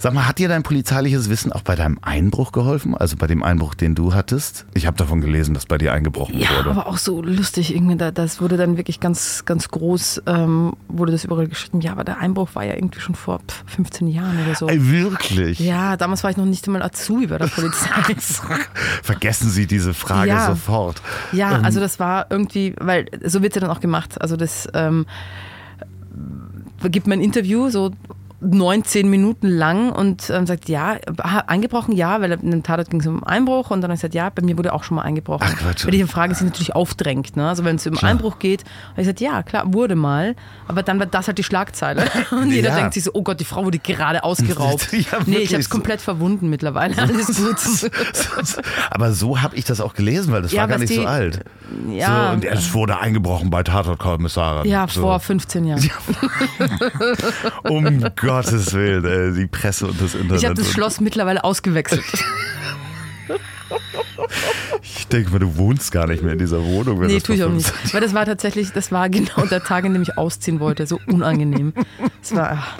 Sag 0.00 0.14
mal, 0.14 0.28
hat 0.28 0.38
dir 0.38 0.48
dein 0.48 0.62
polizeiliches 0.62 1.28
Wissen 1.28 1.52
auch 1.52 1.62
bei 1.62 1.74
deinem 1.74 1.98
Einbruch 2.02 2.52
geholfen? 2.52 2.96
Also 2.96 3.16
bei 3.16 3.26
dem 3.26 3.42
Einbruch, 3.42 3.74
den 3.74 3.96
du 3.96 4.14
hattest? 4.14 4.64
Ich 4.74 4.86
habe 4.86 4.96
davon 4.96 5.20
gelesen, 5.20 5.54
dass 5.54 5.66
bei 5.66 5.76
dir 5.76 5.92
eingebrochen 5.92 6.38
Ja, 6.38 6.48
wurde. 6.56 6.70
aber 6.70 6.86
auch 6.86 6.98
so 6.98 7.20
lustig 7.20 7.74
irgendwie. 7.74 7.96
Da, 7.96 8.12
das 8.12 8.40
wurde 8.40 8.56
dann 8.56 8.76
wirklich 8.76 9.00
ganz, 9.00 9.44
ganz 9.44 9.68
groß, 9.70 10.22
ähm, 10.26 10.74
wurde 10.86 11.10
das 11.10 11.24
überall 11.24 11.48
geschritten. 11.48 11.80
Ja, 11.80 11.92
aber 11.92 12.04
der 12.04 12.18
Einbruch 12.18 12.50
war 12.54 12.64
ja 12.64 12.74
irgendwie 12.74 13.00
schon 13.00 13.16
vor 13.16 13.40
pff, 13.40 13.64
15 13.66 14.06
Jahren 14.06 14.38
oder 14.44 14.54
so. 14.54 14.68
Ey, 14.68 14.88
wirklich? 14.88 15.58
Ja, 15.58 15.96
damals 15.96 16.22
war 16.22 16.30
ich 16.30 16.36
noch 16.36 16.44
nicht 16.44 16.64
einmal 16.68 16.82
Azubi 16.82 17.26
bei 17.26 17.38
der 17.38 17.48
Polizei. 17.48 17.88
Vergessen 19.02 19.50
Sie 19.50 19.66
diese 19.66 19.94
Frage 19.94 20.28
Ja. 20.30 20.46
sofort. 20.46 21.02
Ja, 21.32 21.56
Ähm, 21.58 21.64
also 21.64 21.80
das 21.80 21.98
war 21.98 22.26
irgendwie, 22.30 22.74
weil 22.78 23.06
so 23.24 23.42
wird 23.42 23.52
es 23.56 23.60
ja 23.60 23.66
dann 23.66 23.76
auch 23.76 23.80
gemacht. 23.80 24.20
Also 24.20 24.36
das 24.36 24.68
ähm, 24.74 25.06
gibt 26.90 27.06
man 27.08 27.18
ein 27.18 27.22
Interview, 27.22 27.68
so 27.70 27.90
19 28.40 29.10
Minuten 29.10 29.48
lang 29.48 29.90
und 29.90 30.30
ähm, 30.30 30.46
sagt, 30.46 30.68
ja, 30.68 30.96
eingebrochen, 31.48 31.94
ja, 31.96 32.20
weil 32.20 32.30
in 32.32 32.50
dem 32.52 32.62
Tatort 32.62 32.88
ging 32.88 33.00
es 33.00 33.06
um 33.06 33.24
Einbruch 33.24 33.70
und 33.72 33.80
dann 33.80 33.90
habe 33.90 33.94
ich 33.96 34.00
gesagt, 34.00 34.14
ja, 34.14 34.30
bei 34.30 34.42
mir 34.42 34.56
wurde 34.56 34.72
auch 34.72 34.84
schon 34.84 34.94
mal 34.94 35.02
eingebrochen. 35.02 35.46
Ach, 35.50 35.56
Quatsch. 35.58 35.84
Weil 35.84 35.90
die 35.90 36.04
Frage 36.04 36.34
sich 36.36 36.44
natürlich 36.46 36.74
aufdrängt. 36.76 37.36
Ne? 37.36 37.48
Also 37.48 37.64
wenn 37.64 37.76
es 37.76 37.86
um 37.86 37.94
Klar. 37.94 38.12
Einbruch 38.12 38.38
geht, 38.38 38.62
habe 38.90 38.92
ich 39.02 39.06
gesagt, 39.08 39.20
ja, 39.20 39.42
klar, 39.42 39.72
wurde 39.74 39.96
mal, 39.96 40.36
aber 40.68 40.84
dann 40.84 41.00
war 41.00 41.06
das 41.06 41.26
halt 41.26 41.38
die 41.38 41.42
Schlagzeile. 41.44 42.04
Und 42.30 42.52
jeder 42.52 42.68
Ja. 42.70 42.76
denkt 42.76 42.94
sich 42.94 43.02
so, 43.04 43.10
oh 43.14 43.22
Gott, 43.22 43.40
die 43.40 43.44
Frau 43.44 43.64
wurde 43.64 43.78
gerade 43.78 44.22
ausgeraubt. 44.24 44.88
Ja, 44.92 45.18
nee, 45.26 45.38
ich 45.38 45.50
habe 45.52 45.60
es 45.60 45.66
so. 45.66 45.70
komplett 45.72 46.00
verwunden 46.00 46.48
mittlerweile. 46.50 46.96
Alles 47.02 47.26
gut. 47.36 47.90
aber 48.90 49.12
so 49.12 49.40
habe 49.42 49.56
ich 49.56 49.64
das 49.64 49.80
auch 49.80 49.94
gelesen, 49.94 50.32
weil 50.32 50.42
das 50.42 50.52
Ja, 50.52 50.62
war 50.62 50.68
gar 50.68 50.78
nicht 50.78 50.92
so 50.94 51.00
die- 51.00 51.06
alt. 51.06 51.40
ja, 51.90 52.28
So, 52.28 52.32
und 52.34 52.44
es 52.44 52.74
wurde 52.74 52.98
eingebrochen 52.98 53.50
bei 53.50 53.62
Tatortkommissarin. 53.62 54.68
ja, 54.70 54.86
so. 54.88 55.00
vor 55.02 55.18
15 55.20 55.64
Jahren. 55.64 55.90
Um 57.64 58.04
Gottes 58.28 58.72
Willen, 58.74 59.04
ey, 59.04 59.32
die 59.32 59.46
Presse 59.46 59.86
und 59.86 60.00
das 60.00 60.14
Internet. 60.14 60.40
Ich 60.40 60.44
habe 60.44 60.54
das 60.54 60.70
Schloss 60.70 61.00
mittlerweile 61.00 61.44
ausgewechselt. 61.44 62.04
Ich 64.82 65.06
denke 65.08 65.30
mal, 65.30 65.38
du 65.38 65.56
wohnst 65.56 65.92
gar 65.92 66.06
nicht 66.06 66.22
mehr 66.22 66.32
in 66.32 66.38
dieser 66.38 66.62
Wohnung. 66.62 67.00
Nee, 67.00 67.20
tue 67.20 67.36
ich 67.36 67.44
auch 67.44 67.50
nicht. 67.50 67.66
15 67.66 67.94
Weil 67.94 68.00
das 68.00 68.14
war 68.14 68.26
tatsächlich, 68.26 68.72
das 68.72 68.92
war 68.92 69.08
genau 69.08 69.46
der 69.46 69.62
Tag, 69.62 69.84
an 69.84 69.92
dem 69.92 70.02
ich 70.02 70.18
ausziehen 70.18 70.60
wollte. 70.60 70.86
So 70.86 71.00
unangenehm. 71.06 71.72
Es 72.22 72.34
war, 72.34 72.50
ach, 72.52 72.78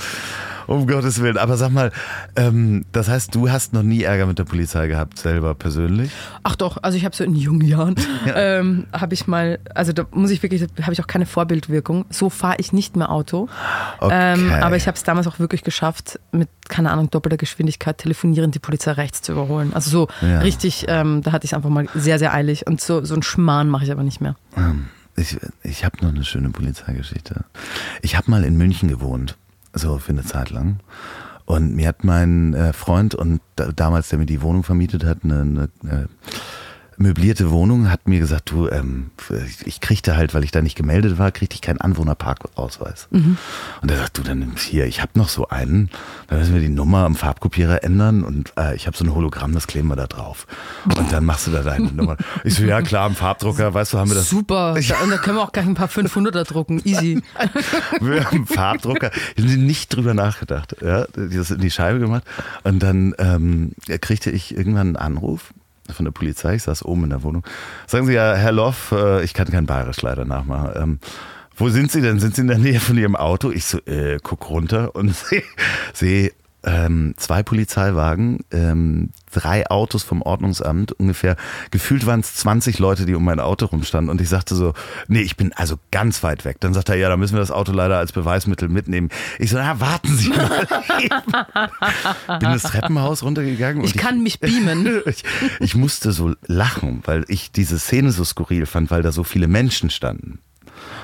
Um 0.68 0.86
Gottes 0.86 1.20
Willen. 1.20 1.38
Aber 1.38 1.56
sag 1.56 1.70
mal, 1.70 1.90
ähm, 2.36 2.84
das 2.92 3.08
heißt, 3.08 3.34
du 3.34 3.50
hast 3.50 3.72
noch 3.72 3.82
nie 3.82 4.02
Ärger 4.02 4.26
mit 4.26 4.38
der 4.38 4.44
Polizei 4.44 4.86
gehabt, 4.86 5.18
selber 5.18 5.54
persönlich? 5.54 6.10
ach 6.44 6.54
doch, 6.56 6.76
also 6.82 6.96
ich 6.96 7.04
habe 7.04 7.16
so 7.16 7.24
in 7.24 7.34
jungen 7.34 7.62
Jahren, 7.66 7.94
ähm, 8.34 8.86
habe 8.92 9.14
ich 9.14 9.26
mal, 9.26 9.58
also 9.74 9.92
da 9.92 10.04
muss 10.12 10.30
ich 10.30 10.42
wirklich, 10.42 10.62
habe 10.82 10.92
ich 10.92 11.00
auch 11.02 11.06
keine 11.06 11.26
Vorbildwirkung. 11.26 12.04
So 12.10 12.30
fahre 12.30 12.56
ich 12.58 12.72
nicht 12.72 12.96
mehr 12.96 13.10
Auto. 13.10 13.48
Okay. 13.98 14.14
Ähm, 14.34 14.52
aber 14.52 14.76
ich 14.76 14.86
habe 14.86 14.96
es 14.96 15.02
damals 15.02 15.26
auch 15.26 15.38
wirklich 15.38 15.64
geschafft, 15.64 16.20
mit, 16.32 16.48
keine 16.68 16.90
Ahnung, 16.90 17.10
doppelter 17.10 17.36
Geschwindigkeit 17.38 17.98
telefonierend 17.98 18.54
die 18.54 18.58
Polizei 18.60 18.92
rechts 18.92 19.22
zu 19.22 19.32
überholen. 19.32 19.72
Also 19.74 19.90
so 19.90 20.08
Ja. 20.20 20.40
richtig, 20.40 20.84
ähm, 20.88 21.22
da 21.22 21.32
hatte 21.32 21.46
ich 21.46 21.52
es 21.52 21.56
einfach 21.56 21.70
mal 21.70 21.86
sehr, 21.94 22.18
sehr 22.18 22.34
eilig. 22.34 22.66
Und 22.66 22.80
so, 22.80 23.02
so 23.04 23.14
ein 23.14 23.22
Schmarrn 23.22 23.68
mache 23.68 23.84
ich 23.84 23.90
aber 23.90 24.02
nicht 24.02 24.20
mehr. 24.20 24.36
Ich, 25.16 25.36
ich 25.62 25.84
habe 25.84 25.96
noch 26.04 26.12
eine 26.14 26.24
schöne 26.24 26.50
Polizeigeschichte. 26.50 27.44
Ich 28.02 28.16
habe 28.16 28.30
mal 28.30 28.44
in 28.44 28.56
München 28.56 28.88
gewohnt, 28.88 29.36
so 29.72 29.98
für 29.98 30.12
eine 30.12 30.24
Zeit 30.24 30.50
lang. 30.50 30.80
Und 31.44 31.74
mir 31.74 31.88
hat 31.88 32.04
mein 32.04 32.52
äh, 32.52 32.72
Freund 32.72 33.14
und 33.14 33.40
da, 33.56 33.72
damals, 33.72 34.10
der 34.10 34.18
mir 34.18 34.26
die 34.26 34.42
Wohnung 34.42 34.64
vermietet 34.64 35.04
hat, 35.04 35.24
eine, 35.24 35.40
eine, 35.40 35.68
eine 35.82 36.08
möblierte 36.98 37.50
Wohnung, 37.50 37.90
hat 37.90 38.08
mir 38.08 38.18
gesagt, 38.18 38.50
du, 38.50 38.68
ähm, 38.68 39.10
ich, 39.64 39.80
kriegte 39.80 40.16
halt, 40.16 40.34
weil 40.34 40.44
ich 40.44 40.50
da 40.50 40.62
nicht 40.62 40.76
gemeldet 40.76 41.18
war, 41.18 41.30
kriegte 41.30 41.54
ich 41.54 41.62
keinen 41.62 41.80
Anwohnerparkausweis. 41.80 43.08
Und 43.10 43.90
er 43.90 43.98
sagt, 43.98 44.18
du, 44.18 44.22
dann 44.22 44.40
nimm 44.40 44.56
hier, 44.56 44.86
ich 44.86 45.00
habe 45.00 45.12
noch 45.14 45.28
so 45.28 45.48
einen, 45.48 45.90
dann 46.26 46.38
müssen 46.38 46.54
wir 46.54 46.60
die 46.60 46.68
Nummer 46.68 47.04
am 47.04 47.14
Farbkopierer 47.14 47.84
ändern 47.84 48.24
und 48.24 48.52
äh, 48.58 48.74
ich 48.74 48.86
habe 48.86 48.96
so 48.96 49.04
ein 49.04 49.14
Hologramm, 49.14 49.52
das 49.52 49.66
kleben 49.66 49.88
wir 49.88 49.96
da 49.96 50.06
drauf. 50.06 50.46
Und 50.84 51.12
dann 51.12 51.24
machst 51.24 51.46
du 51.46 51.50
da 51.50 51.62
deine 51.62 51.92
Nummer. 51.92 52.16
Ich 52.44 52.54
so, 52.54 52.64
ja 52.64 52.82
klar, 52.82 53.06
am 53.06 53.14
Farbdrucker, 53.14 53.72
weißt 53.74 53.92
du, 53.92 53.98
haben 53.98 54.10
wir 54.10 54.16
das 54.16 54.28
Super. 54.28 54.74
Da, 54.74 55.00
und 55.02 55.10
da 55.10 55.18
können 55.18 55.36
wir 55.36 55.42
auch 55.42 55.52
gleich 55.52 55.66
ein 55.66 55.74
paar 55.74 55.88
500er 55.88 56.44
drucken. 56.44 56.80
Easy. 56.84 57.22
Wir 58.00 58.24
haben 58.24 58.46
Farbdrucker, 58.46 59.10
ich 59.36 59.44
habe 59.44 59.56
nicht 59.56 59.94
drüber 59.94 60.14
nachgedacht. 60.14 60.76
Ja, 60.80 61.06
das 61.12 61.50
in 61.50 61.60
die 61.60 61.70
Scheibe 61.70 61.98
gemacht. 61.98 62.24
Und 62.64 62.82
dann 62.82 63.14
ähm, 63.18 63.72
kriegte 64.00 64.30
ich 64.30 64.56
irgendwann 64.56 64.88
einen 64.88 64.96
Anruf 64.96 65.52
von 65.92 66.04
der 66.04 66.12
Polizei. 66.12 66.54
Ich 66.54 66.64
saß 66.64 66.84
oben 66.84 67.04
in 67.04 67.10
der 67.10 67.22
Wohnung. 67.22 67.44
Sagen 67.86 68.06
Sie 68.06 68.14
ja, 68.14 68.34
Herr 68.34 68.52
Loff, 68.52 68.92
äh, 68.92 69.24
ich 69.24 69.34
kann 69.34 69.48
kein 69.50 69.66
Bayerisch 69.66 70.02
leider 70.02 70.24
nachmachen. 70.24 70.70
Ähm, 70.76 70.98
wo 71.56 71.68
sind 71.68 71.90
Sie 71.90 72.00
denn? 72.00 72.20
Sind 72.20 72.36
Sie 72.36 72.42
in 72.42 72.48
der 72.48 72.58
Nähe 72.58 72.80
von 72.80 72.96
Ihrem 72.96 73.16
Auto? 73.16 73.50
Ich 73.50 73.64
so, 73.64 73.78
äh, 73.86 74.18
guck 74.22 74.48
runter 74.48 74.94
und 74.94 75.14
sehe 75.14 75.42
seh, 75.92 76.32
ähm, 76.68 77.14
zwei 77.16 77.42
Polizeiwagen, 77.42 78.40
ähm, 78.50 79.10
drei 79.32 79.70
Autos 79.70 80.02
vom 80.02 80.20
Ordnungsamt, 80.20 80.92
ungefähr, 80.92 81.36
gefühlt 81.70 82.04
waren 82.04 82.20
es 82.20 82.34
20 82.34 82.78
Leute, 82.78 83.06
die 83.06 83.14
um 83.14 83.24
mein 83.24 83.40
Auto 83.40 83.66
rumstanden 83.66 84.10
und 84.10 84.20
ich 84.20 84.28
sagte 84.28 84.54
so, 84.54 84.74
nee, 85.06 85.20
ich 85.20 85.36
bin 85.36 85.52
also 85.54 85.76
ganz 85.90 86.22
weit 86.22 86.44
weg. 86.44 86.58
Dann 86.60 86.74
sagt 86.74 86.90
er, 86.90 86.96
ja, 86.96 87.08
da 87.08 87.16
müssen 87.16 87.34
wir 87.34 87.40
das 87.40 87.50
Auto 87.50 87.72
leider 87.72 87.96
als 87.96 88.12
Beweismittel 88.12 88.68
mitnehmen. 88.68 89.08
Ich 89.38 89.50
so, 89.50 89.56
na, 89.56 89.80
warten 89.80 90.14
Sie 90.14 90.28
mal. 90.28 90.66
bin 92.38 92.50
das 92.52 92.64
Treppenhaus 92.64 93.22
runtergegangen. 93.22 93.82
Ich 93.84 93.94
und 93.94 94.00
kann 94.00 94.22
mich 94.22 94.40
beamen. 94.40 95.00
ich, 95.06 95.24
ich 95.60 95.74
musste 95.74 96.12
so 96.12 96.34
lachen, 96.46 97.02
weil 97.06 97.24
ich 97.28 97.50
diese 97.50 97.78
Szene 97.78 98.12
so 98.12 98.24
skurril 98.24 98.66
fand, 98.66 98.90
weil 98.90 99.02
da 99.02 99.12
so 99.12 99.24
viele 99.24 99.48
Menschen 99.48 99.88
standen. 99.88 100.40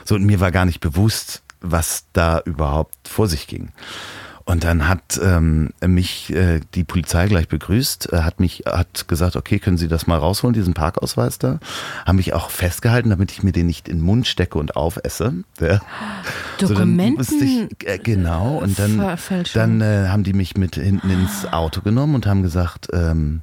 So, 0.04 0.14
und 0.14 0.24
mir 0.24 0.40
war 0.40 0.52
gar 0.52 0.66
nicht 0.66 0.80
bewusst, 0.80 1.42
was 1.62 2.04
da 2.12 2.40
überhaupt 2.44 3.08
vor 3.08 3.28
sich 3.28 3.46
ging. 3.46 3.72
Und 4.46 4.62
dann 4.62 4.88
hat 4.88 5.18
ähm, 5.22 5.70
mich 5.86 6.30
äh, 6.34 6.60
die 6.74 6.84
Polizei 6.84 7.28
gleich 7.28 7.48
begrüßt, 7.48 8.12
äh, 8.12 8.18
hat 8.18 8.40
mich, 8.40 8.64
hat 8.66 9.08
gesagt, 9.08 9.36
okay, 9.36 9.58
können 9.58 9.78
Sie 9.78 9.88
das 9.88 10.06
mal 10.06 10.18
rausholen, 10.18 10.52
diesen 10.52 10.74
Parkausweis 10.74 11.38
da? 11.38 11.60
Haben 12.04 12.16
mich 12.16 12.34
auch 12.34 12.50
festgehalten, 12.50 13.08
damit 13.08 13.32
ich 13.32 13.42
mir 13.42 13.52
den 13.52 13.66
nicht 13.66 13.88
in 13.88 13.98
den 13.98 14.04
Mund 14.04 14.26
stecke 14.26 14.58
und 14.58 14.76
aufesse. 14.76 15.32
Ja. 15.60 15.80
So, 16.60 16.68
Dokumenten. 16.68 17.16
musste 17.16 17.42
ich, 17.42 17.88
äh, 17.88 17.98
genau, 17.98 18.58
und 18.58 18.78
dann, 18.78 19.16
dann 19.54 19.80
äh, 19.80 20.08
haben 20.08 20.24
die 20.24 20.34
mich 20.34 20.58
mit 20.58 20.74
hinten 20.74 21.08
ins 21.08 21.46
Auto 21.50 21.80
genommen 21.80 22.14
und 22.14 22.26
haben 22.26 22.42
gesagt, 22.42 22.88
ähm, 22.92 23.40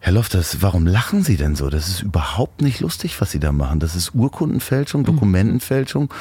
Herr 0.00 0.12
Loftus, 0.12 0.58
warum 0.60 0.86
lachen 0.86 1.24
Sie 1.24 1.36
denn 1.36 1.56
so? 1.56 1.70
Das 1.70 1.88
ist 1.88 2.02
überhaupt 2.02 2.60
nicht 2.60 2.80
lustig, 2.80 3.18
was 3.20 3.30
Sie 3.30 3.40
da 3.40 3.52
machen. 3.52 3.80
Das 3.80 3.96
ist 3.96 4.14
Urkundenfälschung, 4.14 5.04
Dokumentenfälschung. 5.04 6.08
D- 6.08 6.14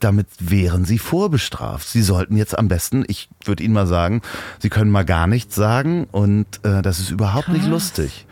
Damit 0.00 0.26
wären 0.38 0.84
Sie 0.84 0.98
vorbestraft. 0.98 1.88
Sie 1.88 2.02
sollten 2.02 2.36
jetzt 2.36 2.58
am 2.58 2.68
besten, 2.68 3.04
ich 3.08 3.28
würde 3.44 3.62
Ihnen 3.62 3.74
mal 3.74 3.86
sagen, 3.86 4.22
Sie 4.58 4.68
können 4.68 4.90
mal 4.90 5.04
gar 5.04 5.26
nichts 5.26 5.54
sagen 5.54 6.06
und 6.12 6.46
äh, 6.64 6.82
das 6.82 6.98
ist 6.98 7.10
überhaupt 7.10 7.48
nicht 7.48 7.62
Krass. 7.62 7.70
lustig. 7.70 8.26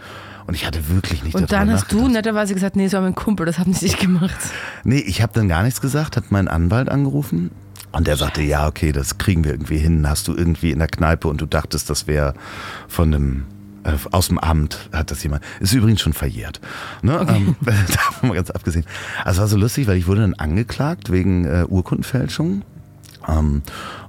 Und 0.46 0.54
ich 0.54 0.66
hatte 0.66 0.88
wirklich 0.88 1.22
nicht 1.22 1.34
Und 1.36 1.52
dann 1.52 1.70
hast 1.70 1.92
du 1.92 2.08
netterweise 2.08 2.54
gesagt, 2.54 2.74
nee, 2.74 2.84
das 2.84 2.94
war 2.94 3.02
mein 3.02 3.14
Kumpel, 3.14 3.46
das 3.46 3.58
haben 3.60 3.72
sie 3.72 3.84
nicht 3.84 4.00
gemacht. 4.00 4.36
Nee, 4.82 4.98
ich 4.98 5.22
habe 5.22 5.32
dann 5.32 5.48
gar 5.48 5.62
nichts 5.62 5.80
gesagt, 5.80 6.16
hat 6.16 6.32
mein 6.32 6.48
Anwalt 6.48 6.88
angerufen. 6.88 7.52
Und 7.92 8.06
der 8.06 8.16
sagte, 8.16 8.42
ja, 8.42 8.66
okay, 8.66 8.90
das 8.90 9.18
kriegen 9.18 9.44
wir 9.44 9.52
irgendwie 9.52 9.78
hin. 9.78 10.08
Hast 10.08 10.26
du 10.28 10.34
irgendwie 10.34 10.70
in 10.72 10.78
der 10.78 10.88
Kneipe 10.88 11.28
und 11.28 11.40
du 11.40 11.46
dachtest, 11.46 11.90
das 11.90 12.06
wäre 12.06 12.34
von 12.88 13.14
einem 13.14 13.44
Äh, 13.84 13.92
aus 14.10 14.28
dem 14.28 14.38
Amt 14.38 14.88
hat 14.92 15.10
das 15.10 15.22
jemand. 15.22 15.42
Ist 15.60 15.72
übrigens 15.72 16.00
schon 16.00 16.12
verjährt. 16.12 16.60
Ne? 17.02 17.26
Ähm, 17.28 17.56
davon 17.64 18.28
mal 18.28 18.34
ganz 18.34 18.50
abgesehen. 18.50 18.84
Also 19.24 19.40
war 19.40 19.48
so 19.48 19.56
lustig, 19.56 19.86
weil 19.86 19.96
ich 19.96 20.06
wurde 20.06 20.20
dann 20.20 20.34
angeklagt 20.34 21.10
wegen 21.10 21.44
äh, 21.44 21.64
Urkundenfälschung. 21.68 22.62
Ähm, 23.30 23.62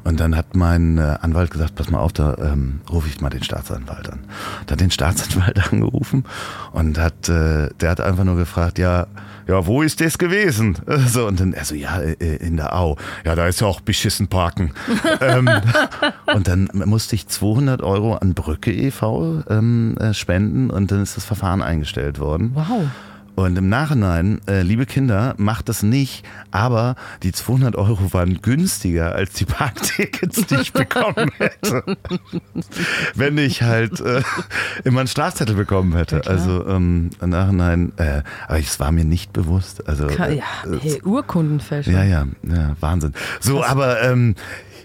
und 0.03 0.19
dann 0.19 0.35
hat 0.35 0.55
mein 0.55 0.97
äh, 0.97 1.17
Anwalt 1.21 1.51
gesagt, 1.51 1.75
pass 1.75 1.89
mal 1.89 1.99
auf, 1.99 2.13
da 2.13 2.35
ähm, 2.39 2.81
rufe 2.89 3.07
ich 3.07 3.21
mal 3.21 3.29
den 3.29 3.43
Staatsanwalt 3.43 4.09
an. 4.09 4.19
Da 4.65 4.73
hat 4.73 4.81
den 4.81 4.91
Staatsanwalt 4.91 5.59
angerufen 5.71 6.25
und 6.71 6.97
hat, 6.97 7.29
äh, 7.29 7.69
der 7.79 7.91
hat 7.91 8.01
einfach 8.01 8.23
nur 8.23 8.35
gefragt, 8.35 8.79
ja, 8.79 9.07
ja, 9.47 9.65
wo 9.65 9.81
ist 9.81 10.01
das 10.01 10.17
gewesen? 10.17 10.77
So, 11.07 11.27
und 11.27 11.39
dann, 11.39 11.53
also 11.53 11.75
ja, 11.75 11.99
äh, 11.99 12.37
in 12.37 12.57
der 12.57 12.75
Au. 12.75 12.95
Ja, 13.25 13.35
da 13.35 13.47
ist 13.47 13.59
ja 13.59 13.67
auch 13.67 13.81
beschissen 13.81 14.27
parken. 14.27 14.71
ähm, 15.21 15.49
und 16.33 16.47
dann 16.47 16.69
musste 16.73 17.15
ich 17.15 17.27
200 17.27 17.81
Euro 17.81 18.15
an 18.15 18.33
Brücke 18.33 18.71
e.V. 18.71 19.43
Ähm, 19.49 19.97
äh, 19.97 20.13
spenden 20.13 20.69
und 20.69 20.91
dann 20.91 21.01
ist 21.01 21.17
das 21.17 21.25
Verfahren 21.25 21.61
eingestellt 21.61 22.19
worden. 22.19 22.51
Wow. 22.53 22.87
Und 23.43 23.57
im 23.57 23.69
Nachhinein, 23.69 24.39
äh, 24.47 24.61
liebe 24.61 24.85
Kinder, 24.85 25.33
macht 25.37 25.69
das 25.69 25.83
nicht, 25.83 26.25
aber 26.51 26.95
die 27.23 27.31
200 27.31 27.75
Euro 27.75 28.13
waren 28.13 28.41
günstiger 28.41 29.13
als 29.15 29.33
die 29.33 29.45
Parktickets, 29.45 30.45
die 30.47 30.55
ich 30.55 30.73
bekommen 30.73 31.29
hätte. 31.37 31.83
Wenn 33.15 33.37
ich 33.37 33.61
halt 33.63 33.99
äh, 33.99 34.21
immer 34.83 34.99
einen 35.01 35.07
Strafzettel 35.07 35.55
bekommen 35.55 35.95
hätte. 35.95 36.21
Ja, 36.23 36.29
also 36.31 36.65
ähm, 36.67 37.09
im 37.21 37.29
Nachhinein, 37.29 37.91
äh, 37.97 38.21
aber 38.47 38.59
es 38.59 38.79
war 38.79 38.91
mir 38.91 39.05
nicht 39.05 39.33
bewusst. 39.33 39.87
Also, 39.87 40.07
Ka- 40.07 40.27
äh, 40.27 40.37
Ja, 40.37 40.43
hey, 40.81 41.01
Urkundenfälschung. 41.03 41.93
ja, 41.93 42.03
ja, 42.03 42.25
ja, 42.43 42.75
Wahnsinn. 42.79 43.13
So, 43.39 43.63
aber 43.63 44.01
ähm, 44.03 44.35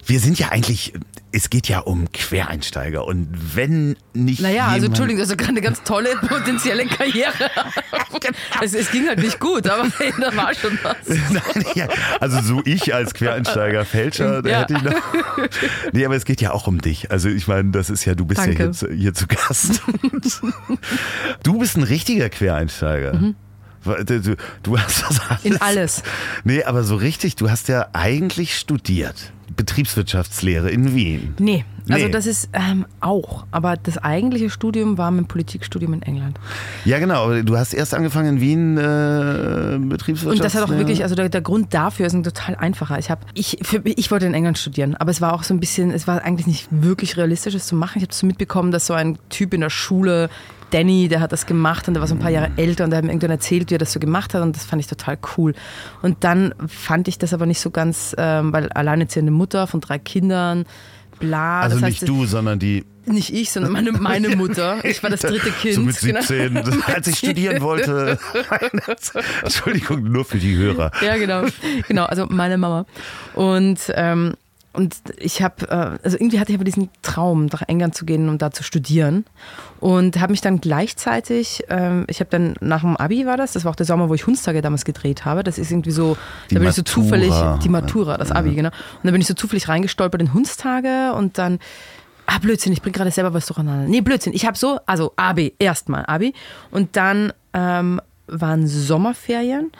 wir 0.06 0.20
sind 0.20 0.38
ja 0.38 0.50
eigentlich, 0.50 0.92
es 1.32 1.50
geht 1.50 1.68
ja 1.68 1.80
um 1.80 2.10
Quereinsteiger 2.12 3.04
und 3.04 3.28
wenn 3.56 3.96
nicht 4.14 4.40
Naja, 4.40 4.68
also 4.68 4.86
Entschuldigung, 4.86 5.20
das 5.20 5.30
ist 5.30 5.36
gerade 5.36 5.50
eine 5.50 5.60
ganz 5.60 5.82
tolle 5.82 6.16
potenzielle 6.28 6.86
Karriere. 6.86 7.50
es, 8.62 8.72
es 8.74 8.90
ging 8.92 9.08
halt 9.08 9.18
nicht 9.18 9.40
gut, 9.40 9.68
aber 9.68 9.88
hey, 9.98 10.12
da 10.20 10.34
war 10.36 10.54
schon 10.54 10.78
was. 10.82 10.96
Nein, 11.08 11.64
ja, 11.74 11.88
also 12.20 12.40
so 12.40 12.62
ich 12.64 12.94
als 12.94 13.14
Quereinsteiger 13.14 13.84
Fälscher, 13.84 14.42
da 14.42 14.48
Ja. 14.48 14.60
hätte 14.60 14.74
ich 14.74 14.82
noch. 14.82 14.94
Nee, 15.92 16.04
aber 16.06 16.14
es 16.14 16.24
geht 16.24 16.40
ja 16.40 16.52
auch 16.52 16.66
um 16.68 16.80
dich. 16.80 17.10
Also 17.10 17.28
ich 17.28 17.48
meine, 17.48 17.72
das 17.72 17.90
ist 17.90 18.04
ja, 18.04 18.14
du 18.14 18.24
bist 18.26 18.40
ja 18.40 18.46
Danke. 18.46 18.62
hier 18.62 18.72
zu, 18.72 18.92
hier 18.92 19.14
zu 19.14 19.26
Gast. 19.26 19.82
du 21.42 21.58
bist 21.58 21.76
ein 21.76 21.82
richtiger 21.82 22.28
Quereinsteiger. 22.28 23.34
Du, 23.84 24.36
du 24.62 24.78
hast 24.78 25.02
das 25.02 25.20
alles. 25.20 25.44
Mhm. 25.44 25.52
In 25.52 25.60
alles. 25.60 26.02
Nee, 26.44 26.64
aber 26.64 26.82
so 26.84 26.96
richtig, 26.96 27.36
du 27.36 27.50
hast 27.50 27.68
ja 27.68 27.88
eigentlich 27.92 28.56
studiert. 28.56 29.32
Betriebswirtschaftslehre 29.56 30.70
in 30.70 30.94
Wien. 30.94 31.34
Nee, 31.38 31.64
also 31.88 32.06
Nee. 32.06 32.10
das 32.12 32.26
ist 32.26 32.48
ähm, 32.52 32.84
auch. 33.00 33.46
Aber 33.52 33.76
das 33.76 33.98
eigentliche 33.98 34.50
Studium 34.50 34.98
war 34.98 35.10
mein 35.10 35.26
Politikstudium 35.26 35.94
in 35.94 36.02
England. 36.02 36.38
Ja, 36.84 36.98
genau. 36.98 37.40
Du 37.42 37.56
hast 37.56 37.74
erst 37.74 37.94
angefangen 37.94 38.36
in 38.36 38.40
Wien 38.40 38.76
äh, 38.76 39.78
Betriebswirtschaftslehre. 39.78 40.30
Und 40.32 40.44
das 40.44 40.54
hat 40.54 40.64
auch 40.64 40.70
wirklich, 40.70 41.02
also 41.04 41.14
der, 41.14 41.28
der 41.28 41.42
Grund 41.42 41.72
dafür 41.74 42.06
ist 42.06 42.12
ein 42.14 42.24
total 42.24 42.56
einfacher. 42.56 42.98
Ich 42.98 43.10
habe, 43.10 43.20
ich, 43.34 43.58
für, 43.62 43.80
ich 43.84 44.10
wollte 44.10 44.26
in 44.26 44.34
England 44.34 44.58
studieren, 44.58 44.96
aber 44.96 45.10
es 45.10 45.20
war 45.20 45.32
auch 45.32 45.44
so 45.44 45.54
ein 45.54 45.60
bisschen, 45.60 45.90
es 45.92 46.08
war 46.08 46.22
eigentlich 46.22 46.46
nicht 46.46 46.66
wirklich 46.70 47.16
realistisch, 47.16 47.54
es 47.54 47.66
zu 47.66 47.76
machen. 47.76 47.98
Ich 47.98 48.02
habe 48.02 48.14
so 48.14 48.26
mitbekommen, 48.26 48.72
dass 48.72 48.86
so 48.86 48.94
ein 48.94 49.18
Typ 49.28 49.54
in 49.54 49.60
der 49.60 49.70
Schule, 49.70 50.28
Danny, 50.70 51.08
der 51.08 51.20
hat 51.20 51.32
das 51.32 51.46
gemacht 51.46 51.86
und 51.88 51.94
der 51.94 52.00
war 52.00 52.08
so 52.08 52.14
ein 52.14 52.18
paar 52.18 52.30
Jahre 52.30 52.50
älter 52.56 52.84
und 52.84 52.90
der 52.90 52.98
hat 52.98 53.04
mir 53.04 53.10
irgendwann 53.10 53.30
erzählt, 53.30 53.70
wie 53.70 53.74
er 53.76 53.78
das 53.78 53.92
so 53.92 54.00
gemacht 54.00 54.34
hat 54.34 54.42
und 54.42 54.56
das 54.56 54.64
fand 54.64 54.80
ich 54.80 54.88
total 54.88 55.18
cool. 55.36 55.54
Und 56.02 56.24
dann 56.24 56.54
fand 56.66 57.08
ich 57.08 57.18
das 57.18 57.32
aber 57.32 57.46
nicht 57.46 57.60
so 57.60 57.70
ganz, 57.70 58.14
ähm, 58.18 58.52
weil 58.52 58.68
alleinerziehende 58.70 59.32
Mutter 59.32 59.66
von 59.66 59.80
drei 59.80 59.98
Kindern, 59.98 60.64
bla. 61.18 61.60
Also 61.62 61.76
das 61.76 61.84
heißt, 61.84 62.02
nicht 62.02 62.08
du, 62.08 62.26
sondern 62.26 62.58
die 62.58 62.84
Nicht 63.06 63.32
ich, 63.32 63.50
sondern 63.50 63.72
meine, 63.72 63.92
meine 63.92 64.28
Mutter. 64.36 64.84
Ich 64.84 65.02
war 65.02 65.10
das 65.10 65.20
dritte 65.20 65.50
Kind. 65.50 65.74
So 65.74 65.82
mit 65.82 65.98
genau. 66.00 66.20
17, 66.20 66.82
als 66.86 67.06
ich 67.06 67.18
studieren 67.18 67.62
wollte. 67.62 68.18
Entschuldigung, 69.42 70.02
nur 70.10 70.24
für 70.24 70.38
die 70.38 70.56
Hörer. 70.56 70.90
Ja, 71.00 71.16
genau. 71.16 71.44
Genau, 71.86 72.04
also 72.04 72.26
meine 72.28 72.58
Mama. 72.58 72.86
Und, 73.34 73.80
ähm, 73.94 74.34
und 74.76 74.96
ich 75.18 75.42
habe, 75.42 75.66
äh, 75.68 76.04
also 76.04 76.16
irgendwie 76.18 76.38
hatte 76.38 76.52
ich 76.52 76.56
aber 76.56 76.64
diesen 76.64 76.90
Traum, 77.02 77.46
nach 77.46 77.62
England 77.62 77.94
zu 77.94 78.04
gehen 78.04 78.28
und 78.28 78.42
da 78.42 78.50
zu 78.50 78.62
studieren. 78.62 79.24
Und 79.80 80.20
habe 80.20 80.32
mich 80.32 80.40
dann 80.42 80.60
gleichzeitig, 80.60 81.64
ähm, 81.68 82.04
ich 82.08 82.20
habe 82.20 82.30
dann 82.30 82.54
nach 82.60 82.82
dem 82.82 82.96
Abi 82.96 83.26
war 83.26 83.36
das, 83.36 83.52
das 83.52 83.64
war 83.64 83.72
auch 83.72 83.76
der 83.76 83.86
Sommer, 83.86 84.08
wo 84.08 84.14
ich 84.14 84.26
Hundstage 84.26 84.60
damals 84.62 84.84
gedreht 84.84 85.24
habe. 85.24 85.42
Das 85.42 85.58
ist 85.58 85.70
irgendwie 85.70 85.90
so, 85.90 86.16
Die 86.50 86.54
da 86.54 86.60
bin 86.60 86.68
ich 86.68 86.74
so 86.74 86.80
Matura. 86.82 87.02
zufällig, 87.04 87.34
die 87.62 87.68
Matura, 87.68 88.18
das 88.18 88.30
Abi, 88.30 88.54
genau. 88.54 88.68
Und 88.68 89.04
da 89.04 89.10
bin 89.10 89.20
ich 89.20 89.26
so 89.26 89.34
zufällig 89.34 89.68
reingestolpert 89.68 90.20
in 90.20 90.32
Hundstage 90.34 91.12
und 91.14 91.38
dann 91.38 91.58
Ah, 92.28 92.38
Blödsinn, 92.40 92.72
ich 92.72 92.82
bring 92.82 92.92
gerade 92.92 93.12
selber 93.12 93.32
was 93.34 93.46
durcheinander. 93.46 93.88
Nee, 93.88 94.00
Blödsinn. 94.00 94.32
Ich 94.34 94.46
habe 94.46 94.58
so, 94.58 94.80
also 94.84 95.12
Abi, 95.14 95.54
erstmal 95.60 96.04
Abi. 96.06 96.34
Und 96.72 96.96
dann 96.96 97.32
ähm, 97.52 98.00
waren 98.26 98.66
Sommerferien. 98.66 99.70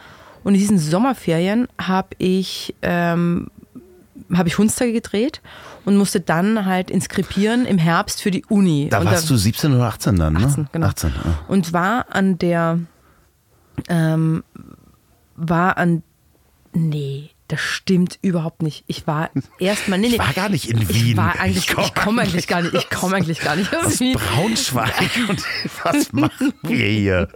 Und 0.45 0.55
in 0.55 0.61
diesen 0.61 0.79
Sommerferien 0.79 1.67
habe 1.77 2.11
ich, 2.19 2.73
ähm, 2.83 3.49
hab 4.35 4.47
ich 4.47 4.59
Hundstage 4.59 4.93
gedreht 4.93 5.41
und 5.85 5.97
musste 5.97 6.21
dann 6.21 6.67
halt 6.67 6.91
inskribieren 6.91 7.67
im 7.67 7.79
Herbst 7.79 8.23
für 8.23 8.31
die 8.31 8.45
Uni. 8.47 8.89
Da 8.91 9.01
und 9.01 9.07
warst 9.07 9.31
du 9.31 9.37
17 9.37 9.75
oder 9.75 9.85
18 9.85 10.17
dann, 10.17 10.35
ne? 10.35 10.47
18, 10.47 10.69
genau. 10.73 10.87
18, 10.87 11.11
ja. 11.11 11.39
und 11.49 11.73
war 11.73 12.07
an 12.11 12.39
der, 12.39 12.81
ähm, 13.89 14.43
war 15.37 15.77
an, 15.77 16.03
nee, 16.73 17.31
das 17.49 17.61
stimmt 17.61 18.19
überhaupt 18.23 18.63
nicht. 18.63 18.85
Ich 18.87 19.07
war 19.07 19.31
erstmal, 19.59 19.99
nee, 19.99 20.09
nee. 20.09 20.15
Ich 20.15 20.19
war 20.19 20.33
gar 20.33 20.49
nicht 20.49 20.69
in 20.69 20.89
Wien. 20.89 21.07
Ich 21.11 21.17
war 21.17 21.39
eigentlich, 21.39 21.69
Ich 21.69 21.75
komm 21.75 21.95
komme 21.95 22.23
eigentlich 22.23 22.47
gar 22.47 22.63
nicht, 22.63 22.75
ich 22.75 22.91
komme 22.91 23.17
eigentlich 23.17 23.41
gar 23.41 23.57
nicht 23.57 23.75
aus 23.75 23.85
Aus 23.87 24.01
Wien. 24.01 24.15
Braunschweig. 24.15 25.11
Und 25.29 25.43
was 25.85 26.13
machen 26.13 26.53
wir 26.63 26.87
hier? 26.87 27.29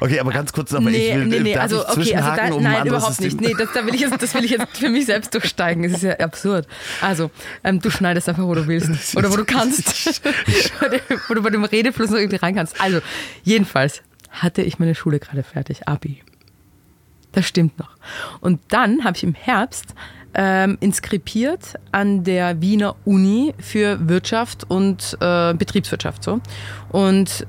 Okay, 0.00 0.20
aber 0.20 0.32
ganz 0.32 0.52
kurz 0.52 0.70
noch 0.72 0.80
mal. 0.80 0.90
Nee, 0.90 1.08
ich 1.10 1.14
will, 1.14 1.26
nee, 1.26 1.40
nee, 1.40 1.56
also 1.56 1.86
okay, 1.88 2.14
also 2.16 2.36
da, 2.36 2.48
um 2.48 2.58
ein 2.58 2.62
nein, 2.62 2.86
überhaupt 2.86 3.20
nicht. 3.20 3.40
Nee, 3.40 3.54
das, 3.56 3.70
da 3.72 3.86
will 3.86 3.94
ich 3.94 4.02
jetzt, 4.02 4.20
das 4.20 4.34
will 4.34 4.44
ich 4.44 4.50
jetzt 4.50 4.76
für 4.76 4.88
mich 4.90 5.06
selbst 5.06 5.32
durchsteigen. 5.32 5.82
Das 5.82 5.92
ist 5.92 6.02
ja 6.02 6.18
absurd. 6.18 6.66
Also, 7.00 7.30
ähm, 7.64 7.80
du 7.80 7.90
schneidest 7.90 8.28
einfach, 8.28 8.44
wo 8.44 8.54
du 8.54 8.66
willst. 8.66 9.16
Oder 9.16 9.32
wo 9.32 9.36
du 9.36 9.44
kannst. 9.44 10.20
wo 11.28 11.34
du 11.34 11.42
bei 11.42 11.50
dem 11.50 11.64
Redefluss 11.64 12.10
noch 12.10 12.18
irgendwie 12.18 12.36
rein 12.36 12.54
kannst. 12.54 12.80
Also, 12.80 13.00
jedenfalls 13.44 14.02
hatte 14.30 14.62
ich 14.62 14.78
meine 14.78 14.94
Schule 14.94 15.18
gerade 15.18 15.42
fertig, 15.42 15.88
Abi. 15.88 16.22
Das 17.36 17.46
stimmt 17.46 17.78
noch. 17.78 17.90
Und 18.40 18.60
dann 18.68 19.04
habe 19.04 19.14
ich 19.16 19.22
im 19.22 19.34
Herbst 19.34 19.94
ähm, 20.32 20.78
inskribiert 20.80 21.74
an 21.92 22.24
der 22.24 22.62
Wiener 22.62 22.96
Uni 23.04 23.52
für 23.58 24.08
Wirtschaft 24.08 24.64
und 24.70 25.16
äh, 25.20 25.52
Betriebswirtschaft 25.52 26.24
so. 26.24 26.40
Und 26.88 27.46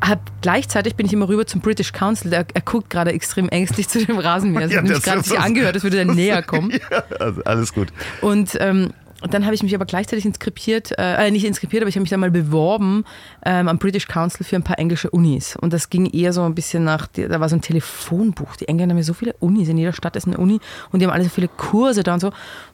hab, 0.00 0.30
gleichzeitig 0.42 0.96
bin 0.96 1.06
ich 1.06 1.12
immer 1.12 1.28
rüber 1.28 1.46
zum 1.46 1.60
British 1.60 1.92
Council. 1.92 2.30
Der, 2.30 2.44
er 2.52 2.60
guckt 2.60 2.90
gerade 2.90 3.12
extrem 3.12 3.48
ängstlich 3.48 3.88
zu 3.88 4.04
dem 4.04 4.18
Rasenmäher. 4.18 4.66
Es 4.66 4.72
Ja, 4.72 4.78
hat 4.78 4.84
nämlich 4.84 5.00
das 5.02 5.04
gerade 5.12 5.22
sich 5.22 5.32
das- 5.36 5.44
angehört, 5.44 5.74
als 5.74 5.84
würde 5.84 5.98
er 5.98 6.04
näher 6.12 6.42
kommen. 6.42 6.70
Ja, 6.72 7.04
also 7.20 7.42
alles 7.44 7.72
gut. 7.72 7.88
Und 8.20 8.56
ähm, 8.60 8.92
und 9.24 9.32
dann 9.32 9.46
habe 9.46 9.54
ich 9.54 9.62
mich 9.62 9.74
aber 9.74 9.86
gleichzeitig 9.86 10.26
inskribiert, 10.26 10.92
äh, 10.98 11.30
nicht 11.30 11.46
inskribiert, 11.46 11.82
aber 11.82 11.88
ich 11.88 11.94
habe 11.94 12.02
mich 12.02 12.10
dann 12.10 12.20
mal 12.20 12.30
beworben 12.30 13.06
ähm, 13.42 13.68
am 13.68 13.78
British 13.78 14.06
Council 14.06 14.44
für 14.44 14.54
ein 14.54 14.62
paar 14.62 14.78
englische 14.78 15.08
Unis. 15.08 15.56
Und 15.56 15.72
das 15.72 15.88
ging 15.88 16.04
eher 16.04 16.34
so 16.34 16.42
ein 16.42 16.54
bisschen 16.54 16.84
nach, 16.84 17.06
da 17.06 17.40
war 17.40 17.48
so 17.48 17.56
ein 17.56 17.62
Telefonbuch. 17.62 18.56
Die 18.56 18.68
Engländer 18.68 18.92
haben 18.92 18.98
ja 18.98 19.04
so 19.04 19.14
viele 19.14 19.32
Unis, 19.40 19.70
in 19.70 19.78
jeder 19.78 19.94
Stadt 19.94 20.14
ist 20.16 20.26
eine 20.26 20.36
Uni 20.36 20.60
und 20.92 21.00
die 21.00 21.06
haben 21.06 21.12
alle 21.14 21.24
so 21.24 21.30
viele 21.30 21.48
Kurse 21.48 22.02
da 22.02 22.12
und 22.12 22.20
so. 22.20 22.26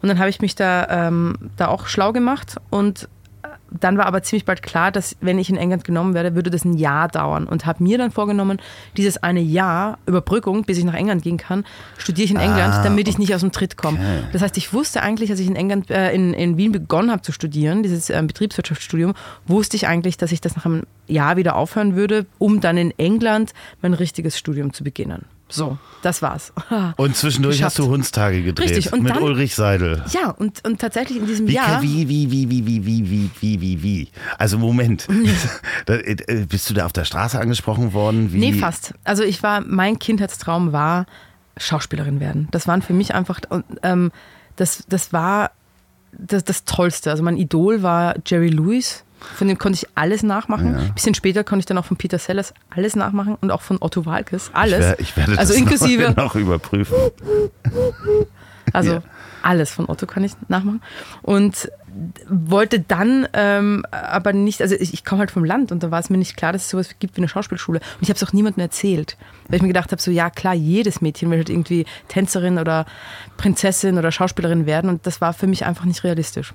Und 0.03 0.09
dann 0.09 0.19
habe 0.19 0.29
ich 0.29 0.41
mich 0.41 0.57
da, 0.57 0.89
ähm, 1.07 1.37
da 1.57 1.69
auch 1.69 1.87
schlau 1.87 2.13
gemacht 2.13 2.57
und 2.69 3.09
dann 3.79 3.97
war 3.99 4.07
aber 4.07 4.23
ziemlich 4.23 4.45
bald 4.45 4.63
klar, 4.63 4.91
dass 4.91 5.17
wenn 5.21 5.39
ich 5.39 5.49
in 5.51 5.57
England 5.57 5.85
genommen 5.85 6.15
werde, 6.15 6.35
würde 6.35 6.51
das 6.51 6.65
ein 6.65 6.75
Jahr 6.75 7.09
dauern 7.09 7.47
und 7.47 7.67
habe 7.67 7.83
mir 7.83 7.99
dann 7.99 8.11
vorgenommen, 8.11 8.59
dieses 8.97 9.23
eine 9.23 9.41
Jahr 9.41 9.99
Überbrückung, 10.07 10.65
bis 10.65 10.79
ich 10.79 10.85
nach 10.85 10.95
England 10.95 11.23
gehen 11.23 11.37
kann, 11.37 11.65
studiere 11.99 12.25
ich 12.25 12.31
in 12.31 12.37
England, 12.39 12.75
Ah, 12.75 12.83
damit 12.83 13.07
ich 13.09 13.19
nicht 13.19 13.35
aus 13.35 13.41
dem 13.41 13.53
Tritt 13.53 13.77
komme. 13.77 13.99
okay. 13.99 14.25
Das 14.33 14.43
heißt, 14.43 14.57
ich 14.57 14.73
wusste 14.73 15.03
eigentlich, 15.03 15.31
als 15.31 15.41
ich 15.41 15.47
in 15.47 15.57
England, 15.57 15.91
äh, 15.91 16.13
in, 16.13 16.35
in 16.35 16.57
Wien 16.57 16.73
begonnen 16.73 17.11
habe 17.11 17.23
zu 17.23 17.33
studieren, 17.33 17.83
dieses 17.83 18.11
ähm, 18.11 18.27
Betriebswirtschaftsstudium, 18.27 19.15
wusste 19.47 19.77
ich 19.77 19.87
eigentlich, 19.87 20.17
dass 20.17 20.33
ich 20.33 20.41
das 20.41 20.57
nach 20.57 20.65
einem 20.67 20.83
Jahr 21.07 21.37
wieder 21.37 21.57
aufhören 21.57 21.95
würde, 21.97 22.27
um 22.39 22.61
dann 22.61 22.77
in 22.77 22.93
England 22.99 23.53
mein 23.83 23.95
richtiges 23.95 24.39
Studium 24.39 24.73
zu 24.73 24.85
beginnen. 24.85 25.25
So, 25.51 25.77
das 26.03 26.23
war's. 26.23 26.53
Und 26.97 27.17
zwischendurch 27.17 27.57
Geschafft. 27.57 27.79
hast 27.79 27.87
du 27.87 27.91
Hundstage 27.91 28.43
gedreht 28.43 28.71
Richtig, 28.71 28.93
und 28.93 29.03
mit 29.03 29.15
dann- 29.15 29.23
Ulrich 29.23 29.55
Seidel. 29.55 30.03
Ja, 30.13 30.31
und, 30.31 30.65
und 30.67 30.81
tatsächlich 30.81 31.19
in 31.19 31.27
diesem 31.27 31.47
Wie, 31.49 31.55
Jahr. 31.55 31.83
wie, 31.83 32.09
wie, 32.09 32.31
wie, 32.31 32.49
wie, 32.51 32.67
wie, 32.67 32.87
wie, 32.87 33.11
wie, 33.11 33.31
wie, 33.41 33.61
wie, 33.61 33.83
wie? 33.83 34.09
Also 34.39 34.59
Moment. 34.59 35.07
da, 35.87 35.95
äh, 35.95 36.47
bist 36.49 36.71
du 36.71 36.75
da 36.75 36.87
auf 36.87 36.93
der 36.93 37.05
Straße 37.05 37.39
angesprochen 37.39 37.93
worden? 37.93 38.33
Wie? 38.33 38.39
Nee, 38.39 38.53
fast. 38.55 38.95
Also 39.05 39.23
ich 39.25 39.43
war, 39.43 39.61
mein 39.61 39.99
Kindheitstraum 39.99 40.73
war 40.73 41.07
Schauspielerin 41.57 42.21
werden. 42.21 42.49
Das 42.53 42.67
waren 42.67 42.81
für 42.83 42.95
mich 42.95 43.15
einfach, 43.15 43.41
ähm, 43.83 44.13
das, 44.57 44.85
das 44.89 45.13
war 45.13 45.51
das, 46.13 46.45
das 46.45 46.65
Tollste. 46.65 47.11
Also 47.11 47.23
mein 47.23 47.37
Idol 47.37 47.83
war 47.83 48.15
Jerry 48.27 48.49
Lewis. 48.49 49.05
Von 49.37 49.49
dem 49.49 49.59
konnte 49.59 49.77
ich 49.83 49.87
alles 49.95 50.23
nachmachen. 50.23 50.75
Ein 50.77 50.95
bisschen 50.95 51.15
später 51.15 51.45
konnte 51.45 51.61
ich 51.61 51.67
dann 51.67 51.79
auch 51.79 51.85
von 51.85 51.97
Peter 51.97 52.19
Sellers 52.19 52.55
alles 52.71 52.97
nachmachen 52.97 53.37
und 53.41 53.51
auch 53.51 53.63
von 53.63 53.79
Otto 53.81 54.07
Walkes 54.07 54.49
Ich, 54.49 54.55
alles. 54.57 54.81
wer, 54.81 55.01
ich 55.01 55.17
werde 55.17 55.39
also 55.39 55.53
das 55.53 55.61
inklusive, 55.61 56.11
noch, 56.11 56.17
noch 56.17 56.35
überprüfen. 56.35 56.97
also 58.73 58.93
Ja. 58.95 59.03
alles 59.43 59.71
von 59.71 59.89
Otto 59.89 60.07
kann 60.07 60.25
ich 60.25 60.33
nachmachen. 60.49 60.83
Und 61.23 61.71
wollte 62.29 62.79
dann 62.81 63.27
ähm, 63.33 63.85
aber 63.91 64.33
nicht, 64.33 64.63
also 64.63 64.77
ich, 64.77 64.95
ich 64.95 65.05
komme 65.05 65.21
halt 65.21 65.31
vom 65.33 65.45
Land 65.45 65.73
und 65.73 65.83
da 65.83 65.91
war 65.91 65.99
es 65.99 66.09
mir 66.09 66.19
nicht 66.19 66.37
klar, 66.37 66.53
dass 66.53 66.63
es 66.65 66.71
sowas 66.71 66.95
gibt 67.01 67.17
wie 67.17 67.21
eine 67.21 67.29
Schauspielschule. 67.29 67.79
Und 67.81 68.03
ich 68.03 68.09
habe 68.09 68.17
es 68.17 68.23
auch 68.23 68.33
niemandem 68.33 68.61
erzählt, 68.63 69.17
weil 69.49 69.57
ich 69.57 69.63
mir 69.63 69.69
gedacht 69.69 69.91
habe, 69.91 70.01
so 70.01 70.11
ja 70.13 70.31
klar, 70.31 70.55
jedes 70.55 71.01
Mädchen 71.01 71.31
will 71.31 71.39
halt 71.39 71.51
irgendwie 71.51 71.85
Tänzerin 72.09 72.59
oder 72.59 72.87
Prinzessin 73.37 73.99
oder 73.99 74.13
Schauspielerin 74.13 74.67
werden 74.67 74.89
und 74.89 75.05
das 75.07 75.21
war 75.21 75.33
für 75.33 75.47
mich 75.49 75.65
einfach 75.67 75.85
nicht 75.85 76.05
realistisch 76.05 76.55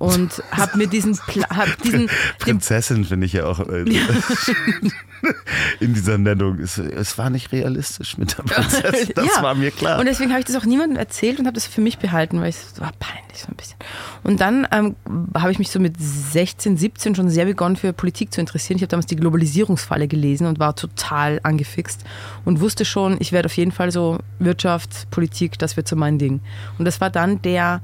und 0.00 0.42
habe 0.50 0.78
mir 0.78 0.86
diesen, 0.86 1.14
Pla 1.14 1.46
hab 1.50 1.82
diesen 1.82 2.08
Prinzessin 2.38 3.04
finde 3.04 3.26
ich 3.26 3.34
ja 3.34 3.44
auch 3.44 3.60
äh, 3.60 3.84
in 5.80 5.92
dieser 5.92 6.16
Nennung. 6.16 6.58
Es, 6.58 6.78
es, 6.78 7.18
war 7.18 7.28
nicht 7.28 7.52
realistisch 7.52 8.16
mit 8.16 8.38
der 8.38 8.44
Prinzessin, 8.44 9.12
das 9.14 9.26
ja. 9.26 9.42
war 9.42 9.54
mir 9.54 9.70
klar. 9.70 9.98
Und 9.98 10.06
deswegen 10.06 10.30
habe 10.30 10.40
ich 10.40 10.46
das 10.46 10.56
auch 10.56 10.64
niemandem 10.64 10.96
erzählt 10.96 11.38
und 11.38 11.44
habe 11.44 11.54
das 11.54 11.66
für 11.66 11.82
mich 11.82 11.98
behalten, 11.98 12.40
weil 12.40 12.48
es 12.48 12.80
war 12.80 12.92
peinlich 12.98 13.40
so 13.40 13.48
ein 13.48 13.56
bisschen. 13.56 13.76
Und 14.22 14.40
dann 14.40 14.66
ähm, 14.72 14.96
habe 15.36 15.52
ich 15.52 15.58
mich 15.58 15.70
so 15.70 15.78
mit 15.78 15.96
16, 16.00 16.78
17 16.78 17.14
schon 17.14 17.28
sehr 17.28 17.44
begonnen 17.44 17.76
für 17.76 17.92
Politik 17.92 18.32
zu 18.32 18.40
interessieren. 18.40 18.78
Ich 18.78 18.82
habe 18.82 18.88
damals 18.88 19.06
die 19.06 19.16
Globalisierungsfalle 19.16 20.08
gelesen 20.08 20.46
und 20.46 20.58
war 20.58 20.76
total 20.76 21.40
angefixt 21.42 22.04
und 22.46 22.60
wusste 22.60 22.86
schon, 22.86 23.18
ich 23.20 23.32
werde 23.32 23.46
auf 23.46 23.56
jeden 23.58 23.72
Fall 23.72 23.92
so 23.92 24.18
Wirtschaft, 24.38 25.10
Politik, 25.10 25.58
das 25.58 25.76
wird 25.76 25.86
so 25.86 25.94
mein 25.94 26.18
Ding. 26.18 26.40
Und 26.78 26.86
das 26.86 27.02
war 27.02 27.10
dann 27.10 27.42
der 27.42 27.82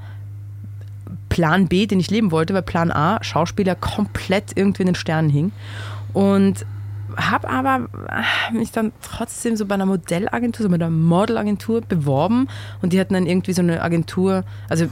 Plan 1.37 1.67
B, 1.67 1.85
den 1.85 1.99
ich 1.99 2.09
leben 2.09 2.31
wollte, 2.31 2.55
weil 2.55 2.63
Plan 2.63 2.91
A, 2.91 3.23
Schauspieler, 3.23 3.75
komplett 3.75 4.53
irgendwie 4.55 4.81
in 4.81 4.87
den 4.87 4.95
Sternen 4.95 5.29
hing. 5.29 5.51
Und 6.11 6.65
habe 7.15 7.47
aber 7.47 7.89
äh, 8.09 8.57
mich 8.57 8.71
dann 8.71 8.91
trotzdem 9.03 9.55
so 9.55 9.67
bei 9.67 9.75
einer 9.75 9.85
Modellagentur, 9.85 10.63
so 10.63 10.69
bei 10.69 10.75
einer 10.75 10.89
Modelagentur 10.89 11.81
beworben 11.81 12.47
und 12.81 12.91
die 12.91 12.99
hatten 12.99 13.13
dann 13.13 13.27
irgendwie 13.27 13.53
so 13.53 13.61
eine 13.61 13.83
Agentur, 13.83 14.45
also 14.67 14.87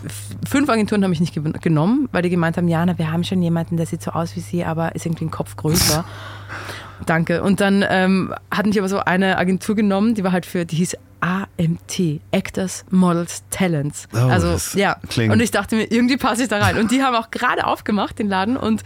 fünf 0.48 0.70
Agenturen 0.70 1.04
haben 1.04 1.10
mich 1.10 1.20
nicht 1.20 1.34
genommen, 1.62 2.10
weil 2.12 2.22
die 2.22 2.30
gemeint 2.30 2.58
haben, 2.58 2.68
Jana, 2.68 2.98
wir 3.00 3.12
haben 3.12 3.24
schon 3.24 3.42
jemanden, 3.42 3.78
der 3.78 3.88
sieht 3.88 4.04
so 4.04 4.12
aus 4.12 4.36
wie 4.36 4.40
sie, 4.40 4.64
aber 4.64 4.96
ist 4.96 5.06
irgendwie 5.06 5.26
ein 5.26 5.32
Kopf 5.32 5.56
größer. 5.56 6.06
Danke. 7.06 7.44
Und 7.44 7.62
dann 7.62 7.86
ähm, 7.88 8.34
hat 8.52 8.66
mich 8.66 8.78
aber 8.78 8.90
so 8.90 9.00
eine 9.00 9.38
Agentur 9.38 9.76
genommen, 9.76 10.16
die 10.16 10.24
war 10.24 10.32
halt 10.32 10.46
für, 10.46 10.66
die 10.66 10.78
hieß 10.78 10.98
AMT, 11.20 12.22
Actors, 12.32 12.86
Models, 12.92 13.44
Talents. 13.50 14.08
Oh, 14.14 14.18
also 14.18 14.58
ja. 14.78 14.98
Klingt. 15.10 15.34
Und 15.34 15.40
ich 15.40 15.52
dachte 15.52 15.76
mir, 15.76 15.92
irgendwie 15.92 16.18
passe 16.18 16.44
ich 16.44 16.50
da 16.50 16.60
rein. 16.60 16.78
Und 16.78 16.92
die 16.92 17.02
haben 17.02 17.16
auch 17.16 17.32
gerade 17.32 17.66
aufgemacht, 17.66 18.20
den 18.20 18.30
Laden, 18.30 18.58
und 18.58 18.84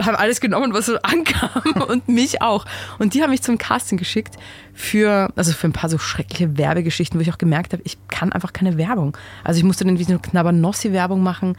haben 0.00 0.16
alles 0.16 0.40
genommen, 0.40 0.72
was 0.72 0.86
so 0.86 0.98
ankam 1.02 1.82
und 1.88 2.08
mich 2.08 2.42
auch. 2.42 2.64
Und 2.98 3.14
die 3.14 3.22
haben 3.22 3.30
mich 3.30 3.42
zum 3.42 3.58
Casting 3.58 3.98
geschickt 3.98 4.36
für, 4.74 5.30
also 5.34 5.52
für 5.52 5.66
ein 5.66 5.72
paar 5.72 5.90
so 5.90 5.98
schreckliche 5.98 6.56
Werbegeschichten, 6.56 7.18
wo 7.18 7.22
ich 7.22 7.32
auch 7.32 7.38
gemerkt 7.38 7.72
habe, 7.72 7.82
ich 7.84 7.96
kann 8.08 8.32
einfach 8.32 8.52
keine 8.52 8.76
Werbung. 8.76 9.16
Also 9.44 9.58
ich 9.58 9.64
musste 9.64 9.84
dann 9.84 9.98
wie 9.98 10.04
so 10.04 10.10
eine 10.10 10.20
Knabbernossi-Werbung 10.20 11.22
machen 11.22 11.56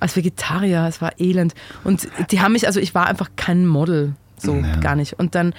als 0.00 0.16
Vegetarier, 0.16 0.86
es 0.88 1.02
war 1.02 1.12
elend. 1.18 1.54
Und 1.84 2.08
die 2.30 2.40
haben 2.40 2.52
mich, 2.52 2.66
also 2.66 2.80
ich 2.80 2.94
war 2.94 3.06
einfach 3.06 3.30
kein 3.36 3.66
Model. 3.66 4.14
So, 4.38 4.56
ja. 4.56 4.76
gar 4.76 4.96
nicht. 4.96 5.18
Und 5.18 5.34
dann 5.34 5.54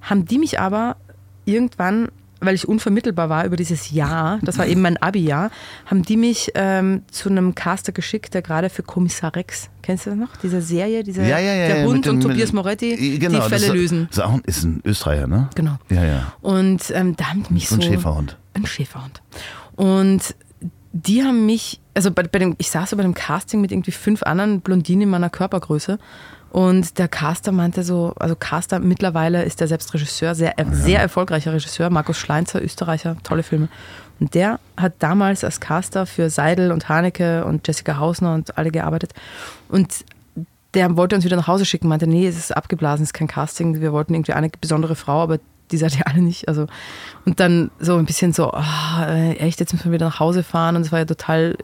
haben 0.00 0.24
die 0.24 0.38
mich 0.38 0.60
aber 0.60 0.96
irgendwann, 1.44 2.08
weil 2.40 2.54
ich 2.54 2.66
unvermittelbar 2.66 3.28
war 3.28 3.44
über 3.44 3.56
dieses 3.56 3.92
Jahr, 3.92 4.40
das 4.42 4.58
war 4.58 4.66
eben 4.66 4.80
mein 4.82 4.96
Abi-Jahr, 4.96 5.50
haben 5.86 6.02
die 6.02 6.16
mich 6.16 6.50
ähm, 6.54 7.02
zu 7.10 7.28
einem 7.28 7.54
Caster 7.54 7.92
geschickt, 7.92 8.34
der 8.34 8.42
gerade 8.42 8.68
für 8.68 8.82
Kommissar 8.82 9.34
Rex, 9.36 9.70
kennst 9.82 10.06
du 10.06 10.10
das 10.10 10.18
noch? 10.18 10.36
Diese 10.42 10.60
Serie, 10.60 11.04
dieser, 11.04 11.22
ja, 11.22 11.38
ja, 11.38 11.54
ja, 11.54 11.68
der 11.68 11.86
Hund 11.86 12.04
dem, 12.04 12.16
und 12.16 12.20
Tobias 12.22 12.52
Moretti, 12.52 13.18
genau, 13.18 13.44
die 13.44 13.48
Fälle 13.48 13.66
das, 13.66 13.74
lösen. 13.74 14.06
Das 14.08 14.18
ist, 14.18 14.24
auch, 14.24 14.40
ist 14.44 14.64
ein 14.64 14.80
Österreicher, 14.84 15.28
ne? 15.28 15.50
Genau. 15.54 15.78
Ja, 15.88 16.04
ja. 16.04 16.32
Und 16.40 16.82
ähm, 16.92 17.14
da 17.16 17.26
haben 17.26 17.44
mich 17.50 17.68
so... 17.68 17.76
Ein 17.76 17.82
Schäferhund. 17.82 18.38
Ein 18.54 18.66
Schäferhund. 18.66 19.22
Und 19.76 20.34
die 20.92 21.22
haben 21.22 21.46
mich, 21.46 21.80
also 21.94 22.10
bei, 22.10 22.24
bei 22.24 22.38
dem, 22.38 22.54
ich 22.58 22.70
saß 22.70 22.90
so 22.90 22.96
bei 22.96 23.02
dem 23.02 23.14
Casting 23.14 23.60
mit 23.60 23.72
irgendwie 23.72 23.92
fünf 23.92 24.22
anderen 24.22 24.60
Blondinen 24.60 25.02
in 25.02 25.08
meiner 25.10 25.30
Körpergröße 25.30 25.98
und 26.52 26.98
der 26.98 27.08
Caster 27.08 27.50
meinte 27.50 27.82
so, 27.82 28.12
also 28.18 28.36
Caster 28.36 28.78
mittlerweile 28.78 29.42
ist 29.42 29.60
der 29.60 29.68
selbst 29.68 29.94
Regisseur, 29.94 30.34
sehr, 30.34 30.54
ja. 30.58 30.66
sehr 30.70 31.00
erfolgreicher 31.00 31.54
Regisseur, 31.54 31.88
Markus 31.88 32.18
Schleinzer, 32.18 32.62
Österreicher, 32.62 33.16
tolle 33.22 33.42
Filme. 33.42 33.68
Und 34.20 34.34
der 34.34 34.60
hat 34.76 34.92
damals 34.98 35.44
als 35.44 35.60
Caster 35.60 36.04
für 36.04 36.28
Seidel 36.28 36.70
und 36.70 36.90
Haneke 36.90 37.46
und 37.46 37.66
Jessica 37.66 37.96
Hausner 37.96 38.34
und 38.34 38.58
alle 38.58 38.70
gearbeitet. 38.70 39.14
Und 39.70 40.04
der 40.74 40.94
wollte 40.98 41.16
uns 41.16 41.24
wieder 41.24 41.36
nach 41.36 41.48
Hause 41.48 41.64
schicken, 41.64 41.88
meinte, 41.88 42.06
nee, 42.06 42.26
es 42.26 42.36
ist 42.36 42.54
abgeblasen, 42.54 43.02
es 43.02 43.08
ist 43.08 43.14
kein 43.14 43.28
Casting, 43.28 43.80
wir 43.80 43.94
wollten 43.94 44.12
irgendwie 44.12 44.34
eine 44.34 44.50
besondere 44.60 44.94
Frau, 44.94 45.22
aber 45.22 45.38
die 45.70 45.78
seid 45.78 45.98
ihr 45.98 46.06
alle 46.06 46.20
nicht. 46.20 46.48
Also, 46.48 46.66
und 47.24 47.40
dann 47.40 47.70
so 47.78 47.96
ein 47.96 48.04
bisschen 48.04 48.32
so, 48.32 48.52
oh, 48.52 49.04
echt, 49.38 49.60
jetzt 49.60 49.72
müssen 49.72 49.86
wir 49.86 49.92
wieder 49.92 50.06
nach 50.06 50.20
Hause 50.20 50.42
fahren. 50.42 50.76
Und 50.76 50.82
es 50.82 50.92
war 50.92 51.00
ja 51.00 51.04
total 51.04 51.56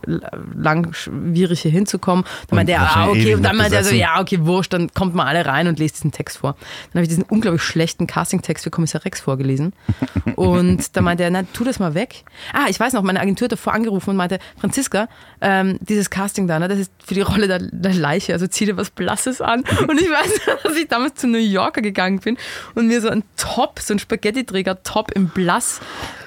langwierig, 0.54 1.62
hier 1.62 1.70
hinzukommen. 1.70 2.24
Dann 2.48 2.56
meinte 2.56 2.72
er, 2.72 2.82
ah, 2.82 3.08
okay, 3.08 3.34
und 3.34 3.42
dann 3.42 3.56
meinte 3.56 3.76
er 3.76 3.84
so, 3.84 3.94
ja, 3.94 4.20
okay, 4.20 4.44
wurscht, 4.44 4.72
dann 4.72 4.92
kommt 4.94 5.14
mal 5.14 5.26
alle 5.26 5.46
rein 5.46 5.66
und 5.66 5.78
lest 5.78 5.96
diesen 5.96 6.12
Text 6.12 6.38
vor. 6.38 6.54
Dann 6.92 7.00
habe 7.00 7.02
ich 7.02 7.08
diesen 7.08 7.24
unglaublich 7.24 7.62
schlechten 7.62 8.06
Casting-Text 8.06 8.64
für 8.64 8.70
Kommissar 8.70 9.04
Rex 9.04 9.20
vorgelesen. 9.20 9.72
Und 10.36 10.96
dann 10.96 11.04
meinte 11.04 11.24
er, 11.24 11.30
na, 11.30 11.42
tu 11.42 11.64
das 11.64 11.80
mal 11.80 11.94
weg. 11.94 12.24
Ah, 12.52 12.66
ich 12.68 12.78
weiß 12.78 12.92
noch, 12.92 13.02
meine 13.02 13.20
Agentur 13.20 13.46
hat 13.46 13.52
davor 13.52 13.72
angerufen 13.72 14.10
und 14.10 14.16
meinte, 14.16 14.38
Franziska, 14.60 15.08
ähm, 15.40 15.78
dieses 15.80 16.10
Casting 16.10 16.46
da, 16.46 16.58
ne, 16.58 16.68
das 16.68 16.78
ist 16.78 16.92
für 17.04 17.14
die 17.14 17.22
Rolle 17.22 17.48
der, 17.48 17.58
der 17.58 17.94
Leiche, 17.94 18.32
also 18.32 18.46
zieh 18.46 18.66
dir 18.66 18.76
was 18.76 18.90
Blasses 18.90 19.40
an. 19.40 19.64
Und 19.88 20.00
ich 20.00 20.08
weiß, 20.08 20.40
dass 20.62 20.76
ich 20.76 20.86
damals 20.88 21.14
zu 21.14 21.26
New 21.26 21.38
Yorker 21.38 21.82
gegangen 21.82 22.20
bin 22.20 22.36
und 22.74 22.86
mir 22.86 23.00
so 23.00 23.08
ein 23.08 23.24
Top, 23.36 23.80
so 23.80 23.94
ein 23.94 23.98
Spaghetti-Träger-Top 23.98 25.12
im 25.12 25.28
Blass 25.48 25.80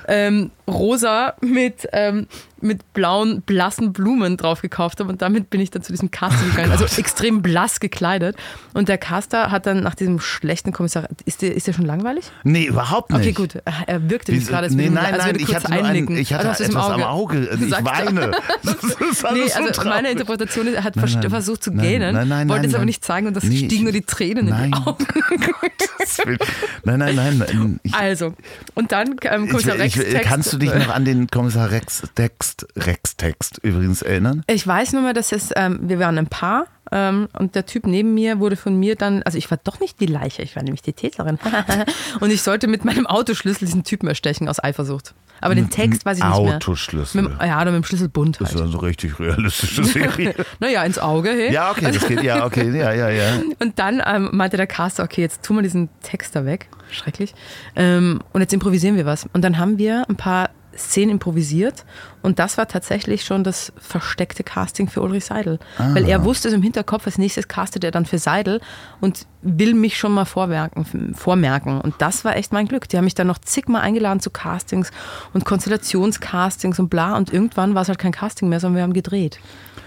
ähm, 0.07 0.51
rosa 0.67 1.35
mit, 1.41 1.87
ähm, 1.91 2.27
mit 2.61 2.93
blauen, 2.93 3.41
blassen 3.41 3.93
Blumen 3.93 4.37
drauf 4.37 4.61
gekauft 4.61 4.99
habe. 4.99 5.09
Und 5.09 5.21
damit 5.21 5.49
bin 5.49 5.59
ich 5.59 5.71
dann 5.71 5.81
zu 5.81 5.91
diesem 5.91 6.11
gegangen. 6.11 6.69
Oh 6.69 6.71
also 6.71 6.85
extrem 6.99 7.41
blass 7.41 7.79
gekleidet. 7.79 8.35
Und 8.73 8.87
der 8.87 8.97
Caster 8.97 9.51
hat 9.51 9.65
dann 9.65 9.81
nach 9.81 9.95
diesem 9.95 10.19
schlechten 10.19 10.71
Kommissar. 10.71 11.07
Ist 11.25 11.41
der, 11.41 11.55
ist 11.55 11.67
der 11.67 11.73
schon 11.73 11.85
langweilig? 11.85 12.31
Nee, 12.43 12.65
überhaupt 12.65 13.11
nicht. 13.11 13.21
Okay, 13.21 13.31
gut. 13.33 13.61
Er 13.87 14.09
wirkte 14.09 14.31
nicht 14.31 14.47
gerade, 14.47 14.73
nee, 14.73 14.89
nein, 14.89 15.15
nein, 15.17 15.35
ich 15.39 15.53
hatte, 15.53 15.71
ein, 15.71 16.15
ich 16.15 16.33
hatte 16.33 16.63
etwas 16.63 16.75
Auge. 16.75 16.93
am 16.93 17.03
Auge. 17.03 17.57
Ich 17.71 17.85
weine. 17.85 18.31
nee, 19.33 19.51
also 19.53 19.83
meine 19.89 20.11
Interpretation 20.11 20.67
ist, 20.67 20.73
er 20.73 20.83
hat 20.83 20.95
nein, 20.95 21.09
nein, 21.11 21.29
versucht 21.29 21.63
zu 21.63 21.71
gähnen, 21.71 22.13
nein, 22.13 22.27
nein, 22.27 22.49
wollte 22.49 22.67
es 22.67 22.73
aber 22.73 22.85
nicht 22.85 23.03
zeigen 23.05 23.27
und 23.27 23.35
das 23.35 23.43
nee, 23.43 23.57
stiegen 23.57 23.83
nur 23.83 23.93
die 23.93 24.01
Tränen 24.01 24.47
in 24.47 24.55
die 24.55 24.73
Augen. 24.73 25.05
nein, 26.83 26.99
nein, 26.99 27.15
nein. 27.15 27.79
Ich, 27.83 27.93
also, 27.93 28.33
und 28.73 28.91
dann 28.91 29.15
ähm, 29.23 29.47
Kommissar 29.47 29.77
Rex. 29.77 29.90
Ich, 29.97 30.21
kannst 30.21 30.53
du 30.53 30.57
dich 30.57 30.73
noch 30.73 30.89
an 30.89 31.05
den 31.05 31.27
Kommissar 31.27 31.71
Rex 31.71 32.03
Text, 32.15 32.67
Rex 32.75 33.17
Text 33.17 33.59
übrigens 33.63 34.01
erinnern? 34.01 34.43
Ich 34.47 34.65
weiß 34.65 34.93
nur 34.93 35.01
mal, 35.01 35.13
dass 35.13 35.31
es, 35.31 35.51
ähm, 35.55 35.79
wir 35.83 35.99
waren 35.99 36.17
ein 36.17 36.27
Paar 36.27 36.65
und 36.91 37.55
der 37.55 37.65
Typ 37.65 37.87
neben 37.87 38.13
mir 38.13 38.39
wurde 38.39 38.57
von 38.57 38.77
mir 38.77 38.95
dann, 38.95 39.23
also 39.23 39.37
ich 39.37 39.49
war 39.49 39.57
doch 39.63 39.79
nicht 39.79 40.01
die 40.01 40.07
Leiche, 40.07 40.41
ich 40.41 40.55
war 40.57 40.63
nämlich 40.63 40.81
die 40.81 40.91
Täterin. 40.91 41.39
und 42.19 42.31
ich 42.31 42.41
sollte 42.41 42.67
mit 42.67 42.83
meinem 42.83 43.07
Autoschlüssel 43.07 43.65
diesen 43.65 43.83
Typen 43.83 44.07
erstechen 44.07 44.49
aus 44.49 44.61
Eifersucht. 44.61 45.13
Aber 45.41 45.55
den 45.55 45.69
Text 45.69 46.05
weiß 46.05 46.19
ich 46.19 46.23
nicht 46.23 46.43
mehr. 46.43 46.55
Autoschlüssel. 46.55 47.23
Mit, 47.23 47.31
ja, 47.41 47.59
oder 47.61 47.71
mit 47.71 47.83
dem 47.83 47.83
Schlüsselbund 47.83 48.39
halt. 48.39 48.49
Das 48.49 48.55
ist 48.55 48.61
also 48.61 48.77
richtig 48.79 49.19
realistische 49.19 49.83
Serie. 49.83 50.35
naja, 50.59 50.83
ins 50.83 50.99
Auge, 50.99 51.29
hey. 51.29 51.51
Ja, 51.51 51.71
okay, 51.71 51.91
das 51.91 52.07
geht, 52.07 52.21
ja, 52.21 52.45
okay, 52.45 52.69
ja, 52.77 52.93
ja, 52.93 53.09
ja. 53.09 53.41
Und 53.59 53.79
dann 53.79 54.03
ähm, 54.05 54.29
meinte 54.33 54.57
der 54.57 54.67
Caster, 54.67 55.03
okay, 55.03 55.21
jetzt 55.21 55.43
tun 55.43 55.55
wir 55.55 55.63
diesen 55.63 55.89
Text 56.03 56.35
da 56.35 56.45
weg. 56.45 56.69
Schrecklich. 56.91 57.33
Ähm, 57.75 58.19
und 58.33 58.41
jetzt 58.41 58.53
improvisieren 58.53 58.97
wir 58.97 59.05
was. 59.05 59.27
Und 59.33 59.43
dann 59.43 59.57
haben 59.57 59.79
wir 59.79 60.07
ein 60.09 60.15
paar 60.15 60.51
Szenen 60.77 61.11
improvisiert 61.11 61.85
und 62.21 62.39
das 62.39 62.57
war 62.57 62.67
tatsächlich 62.67 63.23
schon 63.23 63.43
das 63.43 63.71
versteckte 63.77 64.43
Casting 64.43 64.87
für 64.87 65.01
Ulrich 65.01 65.25
Seidel. 65.25 65.59
Ah. 65.77 65.93
Weil 65.93 66.07
er 66.07 66.23
wusste 66.23 66.47
es 66.47 66.53
im 66.53 66.61
Hinterkopf, 66.61 67.05
als 67.05 67.17
nächstes 67.17 67.47
castet 67.47 67.83
er 67.83 67.91
dann 67.91 68.05
für 68.05 68.19
Seidel 68.19 68.61
und 68.99 69.25
will 69.41 69.73
mich 69.73 69.97
schon 69.97 70.11
mal 70.11 70.25
vormerken, 70.25 71.13
vormerken. 71.15 71.81
Und 71.81 71.95
das 71.99 72.23
war 72.23 72.35
echt 72.35 72.53
mein 72.53 72.67
Glück. 72.67 72.87
Die 72.89 72.97
haben 72.97 73.05
mich 73.05 73.15
dann 73.15 73.27
noch 73.27 73.39
zigmal 73.39 73.81
eingeladen 73.81 74.19
zu 74.19 74.29
Castings 74.29 74.91
und 75.33 75.45
Konstellationscastings 75.45 76.79
und 76.79 76.89
bla 76.89 77.17
und 77.17 77.33
irgendwann 77.33 77.75
war 77.75 77.81
es 77.81 77.87
halt 77.87 77.99
kein 77.99 78.11
Casting 78.11 78.49
mehr, 78.49 78.59
sondern 78.59 78.77
wir 78.77 78.83
haben 78.83 78.93
gedreht. 78.93 79.39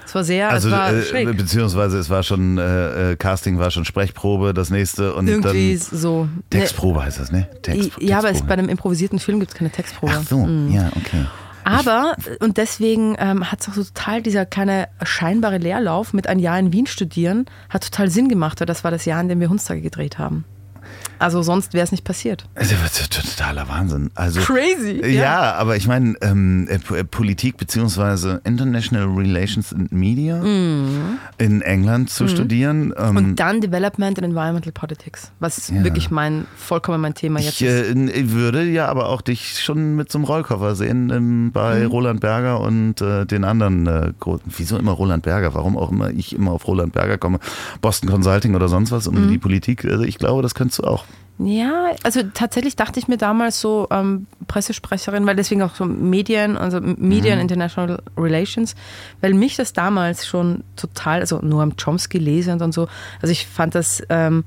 Es 0.06 0.14
war 0.14 0.24
sehr, 0.24 0.50
also, 0.50 0.68
es 0.68 0.74
war 0.74 0.92
äh. 0.92 1.32
Beziehungsweise 1.32 1.98
es 1.98 2.10
war 2.10 2.22
schon, 2.22 2.58
äh, 2.58 3.12
äh, 3.12 3.16
Casting 3.16 3.58
war 3.58 3.70
schon 3.70 3.84
Sprechprobe, 3.84 4.52
das 4.52 4.70
nächste 4.70 5.14
und 5.14 5.26
Irgendwie 5.26 5.78
dann 5.78 5.98
so. 5.98 6.28
Textprobe 6.50 7.02
heißt 7.02 7.20
das, 7.20 7.32
ne? 7.32 7.48
Text, 7.62 7.92
ja, 8.00 8.18
aber 8.18 8.30
es, 8.30 8.42
bei 8.42 8.52
einem 8.52 8.68
improvisierten 8.68 9.18
Film 9.18 9.40
gibt 9.40 9.52
es 9.52 9.58
keine 9.58 9.70
Textprobe. 9.70 10.12
Ach 10.14 10.22
so, 10.22 10.38
mhm. 10.40 10.72
ja, 10.72 10.90
okay. 10.94 11.24
Aber, 11.64 12.16
und 12.40 12.58
deswegen 12.58 13.16
ähm, 13.18 13.50
hat 13.50 13.60
es 13.60 13.68
auch 13.68 13.74
so 13.74 13.84
total, 13.84 14.22
dieser 14.22 14.46
kleine 14.46 14.88
scheinbare 15.02 15.58
Leerlauf 15.58 16.12
mit 16.12 16.26
ein 16.26 16.38
Jahr 16.38 16.58
in 16.58 16.72
Wien 16.72 16.86
studieren, 16.86 17.46
hat 17.70 17.84
total 17.84 18.10
Sinn 18.10 18.28
gemacht, 18.28 18.60
weil 18.60 18.66
das 18.66 18.84
war 18.84 18.90
das 18.90 19.04
Jahr, 19.04 19.20
in 19.20 19.28
dem 19.28 19.40
wir 19.40 19.48
Hundstage 19.48 19.80
gedreht 19.80 20.18
haben. 20.18 20.44
Also 21.18 21.42
sonst 21.42 21.74
wäre 21.74 21.84
es 21.84 21.92
nicht 21.92 22.04
passiert. 22.04 22.44
Also, 22.54 22.74
totaler 23.10 23.68
Wahnsinn. 23.68 24.10
Also, 24.14 24.40
Crazy. 24.40 25.04
Ja, 25.06 25.54
aber 25.54 25.76
ich 25.76 25.86
meine, 25.86 26.14
ähm, 26.22 26.68
äh, 26.68 26.74
äh, 26.98 27.04
Politik 27.04 27.56
beziehungsweise 27.56 28.40
International 28.44 29.04
Relations 29.06 29.72
and 29.72 29.92
Media 29.92 30.40
in 31.38 31.62
England 31.62 32.10
zu 32.10 32.28
studieren. 32.28 32.92
Ähm, 32.96 33.10
Mhm. 33.10 33.16
Und 33.16 33.36
dann 33.36 33.60
Development 33.60 34.18
and 34.18 34.26
Environmental 34.28 34.72
Politics, 34.72 35.30
was 35.40 35.68
Ja. 35.68 35.84
wirklich 35.84 36.10
mein, 36.10 36.46
vollkommen 36.56 37.00
mein 37.00 37.14
Thema 37.14 37.38
jetzt 37.40 37.60
ich 37.60 37.66
ist. 37.66 37.94
äh, 37.94 38.10
ich 38.10 38.30
würde 38.30 38.64
ja 38.64 38.88
aber 38.88 39.08
auch 39.08 39.20
dich 39.20 39.60
schon 39.62 39.94
mit 39.96 40.10
so 40.10 40.18
einem 40.18 40.24
Rollkoffer 40.24 40.74
sehen 40.74 41.10
ähm, 41.10 41.52
bei 41.52 41.80
Mhm. 41.80 41.86
Roland 41.86 42.20
Berger 42.20 42.60
und 42.60 43.00
äh, 43.00 43.24
den 43.24 43.44
anderen. 43.44 43.86
Äh, 43.86 44.12
gro- 44.18 44.40
wieso 44.44 44.76
immer 44.78 44.92
Roland 44.92 45.22
Berger? 45.22 45.54
Warum 45.54 45.76
auch 45.76 45.90
immer 45.92 46.10
ich 46.10 46.34
immer 46.34 46.52
auf 46.52 46.66
Roland 46.66 46.92
Berger 46.92 47.18
komme? 47.18 47.38
Boston 47.80 48.08
Consulting 48.10 48.54
oder 48.54 48.68
sonst 48.68 48.90
was 48.90 49.10
Mhm. 49.10 49.16
um 49.16 49.28
die 49.30 49.38
Politik. 49.38 49.84
Also 49.84 50.02
ich 50.04 50.18
glaube, 50.18 50.42
das 50.42 50.54
könntest 50.54 50.80
du 50.80 50.84
auch. 50.84 51.03
Ja, 51.38 51.90
also 52.04 52.22
tatsächlich 52.22 52.76
dachte 52.76 53.00
ich 53.00 53.08
mir 53.08 53.16
damals 53.16 53.60
so 53.60 53.88
ähm, 53.90 54.26
Pressesprecherin, 54.46 55.26
weil 55.26 55.34
deswegen 55.34 55.62
auch 55.62 55.74
so 55.74 55.84
Medien, 55.84 56.56
also 56.56 56.80
Media 56.80 57.32
and 57.32 57.42
International 57.42 58.00
Relations, 58.16 58.76
weil 59.20 59.34
mich 59.34 59.56
das 59.56 59.72
damals 59.72 60.26
schon 60.26 60.62
total, 60.76 61.20
also 61.20 61.40
Noam 61.40 61.74
Chomsky 61.76 62.18
lesend 62.18 62.62
und 62.62 62.72
so, 62.72 62.86
also 63.20 63.32
ich 63.32 63.48
fand 63.48 63.74
das, 63.74 64.00
ähm, 64.10 64.44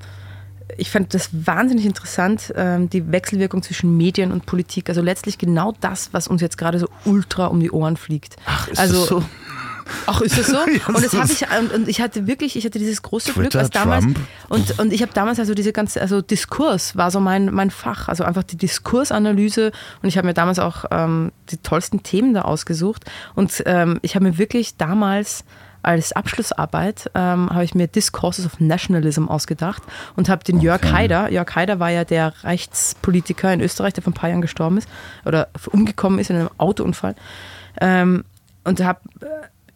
ich 0.78 0.90
fand 0.90 1.12
das 1.12 1.28
wahnsinnig 1.32 1.84
interessant, 1.84 2.54
ähm, 2.56 2.88
die 2.88 3.12
Wechselwirkung 3.12 3.62
zwischen 3.62 3.98
Medien 3.98 4.32
und 4.32 4.46
Politik, 4.46 4.88
also 4.88 5.02
letztlich 5.02 5.36
genau 5.36 5.74
das, 5.82 6.14
was 6.14 6.26
uns 6.26 6.40
jetzt 6.40 6.56
gerade 6.56 6.78
so 6.78 6.88
ultra 7.04 7.46
um 7.46 7.60
die 7.60 7.70
Ohren 7.70 7.98
fliegt. 7.98 8.36
Ach, 8.46 8.66
ist 8.66 8.78
also, 8.78 9.00
das 9.00 9.08
so? 9.08 9.22
Ach, 10.06 10.20
ist 10.20 10.38
das 10.38 10.46
so? 10.46 10.56
Ja, 10.68 10.94
und 10.94 11.04
das 11.04 11.14
habe 11.14 11.32
ich 11.32 11.42
und, 11.42 11.72
und 11.72 11.88
ich 11.88 12.00
hatte 12.00 12.26
wirklich, 12.26 12.56
ich 12.56 12.64
hatte 12.64 12.78
dieses 12.78 13.02
große 13.02 13.32
Glück, 13.32 13.50
Twitter, 13.50 13.60
als 13.60 13.70
damals 13.70 14.04
Trump. 14.04 14.18
und 14.48 14.78
und 14.78 14.92
ich 14.92 15.02
habe 15.02 15.12
damals 15.14 15.38
also 15.38 15.54
diese 15.54 15.72
ganze 15.72 16.00
also 16.00 16.20
Diskurs 16.20 16.96
war 16.96 17.10
so 17.10 17.20
mein 17.20 17.52
mein 17.52 17.70
Fach, 17.70 18.08
also 18.08 18.24
einfach 18.24 18.42
die 18.42 18.56
Diskursanalyse 18.56 19.72
und 20.02 20.08
ich 20.08 20.18
habe 20.18 20.26
mir 20.26 20.34
damals 20.34 20.58
auch 20.58 20.84
ähm, 20.90 21.32
die 21.50 21.56
tollsten 21.58 22.02
Themen 22.02 22.34
da 22.34 22.42
ausgesucht 22.42 23.04
und 23.34 23.62
ähm, 23.66 23.98
ich 24.02 24.14
habe 24.14 24.24
mir 24.24 24.38
wirklich 24.38 24.76
damals 24.76 25.44
als 25.82 26.12
Abschlussarbeit 26.12 27.10
ähm, 27.14 27.50
habe 27.50 27.64
ich 27.64 27.74
mir 27.74 27.86
Discourses 27.86 28.44
of 28.46 28.60
Nationalism 28.60 29.28
ausgedacht 29.28 29.82
und 30.16 30.28
habe 30.28 30.44
den 30.44 30.60
Jörg 30.60 30.82
Haider, 30.92 31.30
Jörg 31.30 31.54
Haider 31.54 31.78
war 31.80 31.90
ja 31.90 32.04
der 32.04 32.32
Rechtspolitiker 32.42 33.52
in 33.52 33.60
Österreich, 33.60 33.94
der 33.94 34.02
vor 34.02 34.12
ein 34.12 34.14
paar 34.14 34.28
Jahren 34.28 34.42
gestorben 34.42 34.78
ist 34.78 34.88
oder 35.24 35.48
umgekommen 35.70 36.18
ist 36.18 36.30
in 36.30 36.36
einem 36.36 36.50
Autounfall 36.58 37.14
ähm, 37.80 38.24
und 38.64 38.82
habe 38.82 39.00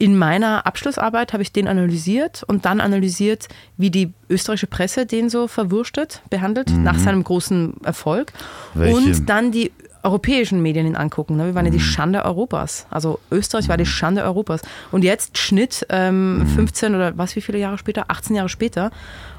in 0.03 0.19
meiner 0.19 0.67
Abschlussarbeit 0.67 1.33
habe 1.33 1.45
ich 1.45 1.53
den 1.53 1.69
analysiert 1.69 2.43
und 2.49 2.65
dann 2.65 2.81
analysiert, 2.81 3.47
wie 3.77 3.93
die 3.93 4.13
österreichische 4.29 4.67
Presse 4.67 5.07
den 5.07 5.31
so 5.31 5.47
verwurstet, 5.47 6.23
behandelt, 6.29 6.73
nach 6.77 6.99
seinem 6.99 7.23
großen 7.23 7.75
Erfolg. 7.85 8.33
Welche? 8.75 8.97
Und 8.97 9.29
dann 9.29 9.53
die 9.53 9.71
europäischen 10.03 10.61
Medien 10.61 10.89
ihn 10.89 10.97
angucken. 10.97 11.37
Ne? 11.37 11.47
Wir 11.47 11.55
waren 11.55 11.67
ja 11.67 11.71
die 11.71 11.79
Schande 11.79 12.25
Europas. 12.25 12.89
Also 12.91 13.21
Österreich 13.31 13.69
war 13.69 13.77
die 13.77 13.87
Schande 13.87 14.25
Europas. 14.25 14.63
Und 14.91 15.05
jetzt 15.05 15.39
Schnitt 15.39 15.87
ähm, 15.89 16.49
15 16.53 16.97
oder 16.97 17.17
was, 17.17 17.37
wie 17.37 17.41
viele 17.41 17.59
Jahre 17.59 17.79
später? 17.79 18.07
18 18.09 18.35
Jahre 18.35 18.49
später. 18.49 18.91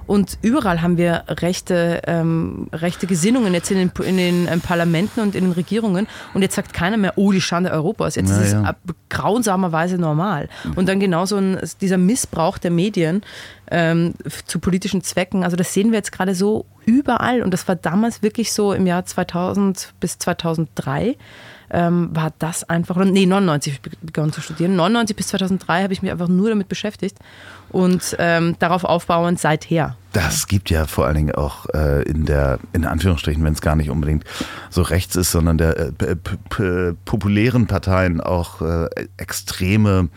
Und 0.06 0.38
überall 0.42 0.82
haben 0.82 0.98
wir 0.98 1.24
rechte, 1.28 2.02
ähm, 2.06 2.68
rechte 2.74 3.08
Gesinnungen 3.08 3.54
jetzt 3.54 3.72
in 3.72 3.78
den, 3.78 3.92
in 4.06 4.18
den 4.18 4.48
ähm, 4.48 4.62
Parlamenten 4.62 5.22
und 5.22 5.36
in 5.36 5.46
den 5.46 5.54
Regierungen. 5.54 6.08
Und 6.34 6.42
jetzt 6.42 6.56
sagt 6.56 6.74
keiner 6.74 6.98
mehr, 6.98 7.14
oh, 7.16 7.32
die 7.32 7.42
Schande 7.42 7.72
Europas. 7.72 8.16
Jetzt 8.16 8.30
Ja, 8.30 8.38
ist 8.38 8.48
es 8.48 8.54
ja. 8.54 8.76
grausamerweise 9.10 9.98
normal. 9.98 10.50
Und 10.76 10.90
dann 10.90 11.00
genauso 11.00 11.38
ein, 11.38 11.60
dieser 11.82 11.98
Missbrauch 11.98 12.58
der 12.58 12.72
Medien 12.72 13.24
ähm, 13.72 14.14
zu 14.46 14.60
politischen 14.60 15.04
Zwecken. 15.04 15.44
Also 15.44 15.56
das 15.56 15.74
sehen 15.74 15.92
wir 15.92 15.98
jetzt 15.98 16.12
gerade 16.12 16.36
so 16.36 16.66
überall. 16.86 17.42
Und 17.42 17.52
das 17.52 17.68
war 17.68 17.76
damals 17.76 18.22
wirklich 18.22 18.52
so 18.54 18.74
im 18.74 18.86
Jahr 18.86 19.06
2000 19.06 19.94
bis 20.00 20.18
2003 20.18 21.16
ähm, 21.74 22.10
war 22.14 22.32
das 22.40 22.64
einfach, 22.70 22.96
nee, 23.04 23.26
99 23.26 23.74
habe 23.74 23.88
ich 23.88 24.00
be- 24.00 24.06
begonnen 24.06 24.32
zu 24.32 24.40
studieren. 24.42 24.76
99 24.76 25.16
bis 25.16 25.28
2003 25.28 25.84
habe 25.84 25.92
ich 25.94 26.02
mich 26.02 26.12
einfach 26.12 26.28
nur 26.30 26.50
damit 26.50 26.70
beschäftigt 26.70 27.18
und 27.70 28.16
ähm, 28.20 28.56
darauf 28.60 28.84
aufbauend 28.84 29.40
seither. 29.40 29.98
Das 30.14 30.48
gibt 30.48 30.70
ja 30.70 30.86
vor 30.86 31.06
allen 31.08 31.16
Dingen 31.16 31.36
auch 31.36 31.66
äh, 31.74 32.04
in 32.04 32.26
der, 32.26 32.60
in 32.74 32.86
Anführungsstrichen, 32.86 33.44
wenn 33.44 33.54
es 33.54 33.62
gar 33.62 33.76
nicht 33.76 33.90
unbedingt 33.90 34.24
so 34.70 34.84
rechts 34.84 35.16
ist, 35.16 35.32
sondern 35.32 35.58
der 35.58 35.78
äh, 35.80 35.94
populären 37.06 37.66
Parteien 37.68 38.22
auch 38.22 38.62
äh, 38.62 38.88
extreme 39.18 40.10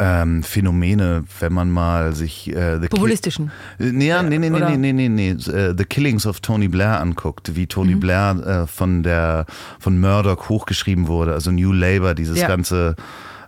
ähm, 0.00 0.42
Phänomene, 0.42 1.24
wenn 1.40 1.52
man 1.52 1.70
mal 1.70 2.14
sich 2.14 2.54
äh, 2.54 2.78
The 2.80 2.88
Populistischen. 2.88 3.50
Äh, 3.78 3.84
Nee, 3.92 4.08
ja, 4.08 4.22
nee, 4.22 4.38
nee, 4.38 4.48
nee, 4.50 4.60
nee, 4.60 4.76
nee, 4.76 4.92
nee, 4.92 5.08
nee. 5.08 5.30
äh, 5.30 5.74
The 5.76 5.84
Killings 5.84 6.26
of 6.26 6.40
Tony 6.40 6.68
Blair 6.68 7.00
anguckt, 7.00 7.56
wie 7.56 7.66
Tony 7.66 7.94
Mhm. 7.96 8.00
Blair 8.00 8.36
äh, 8.46 8.66
von 8.66 9.02
der 9.02 9.46
von 9.80 9.98
Murdoch 10.00 10.48
hochgeschrieben 10.48 11.08
wurde, 11.08 11.32
also 11.34 11.50
New 11.50 11.72
Labour, 11.72 12.14
dieses 12.14 12.38
Ja. 12.40 12.46
ganze 12.48 12.94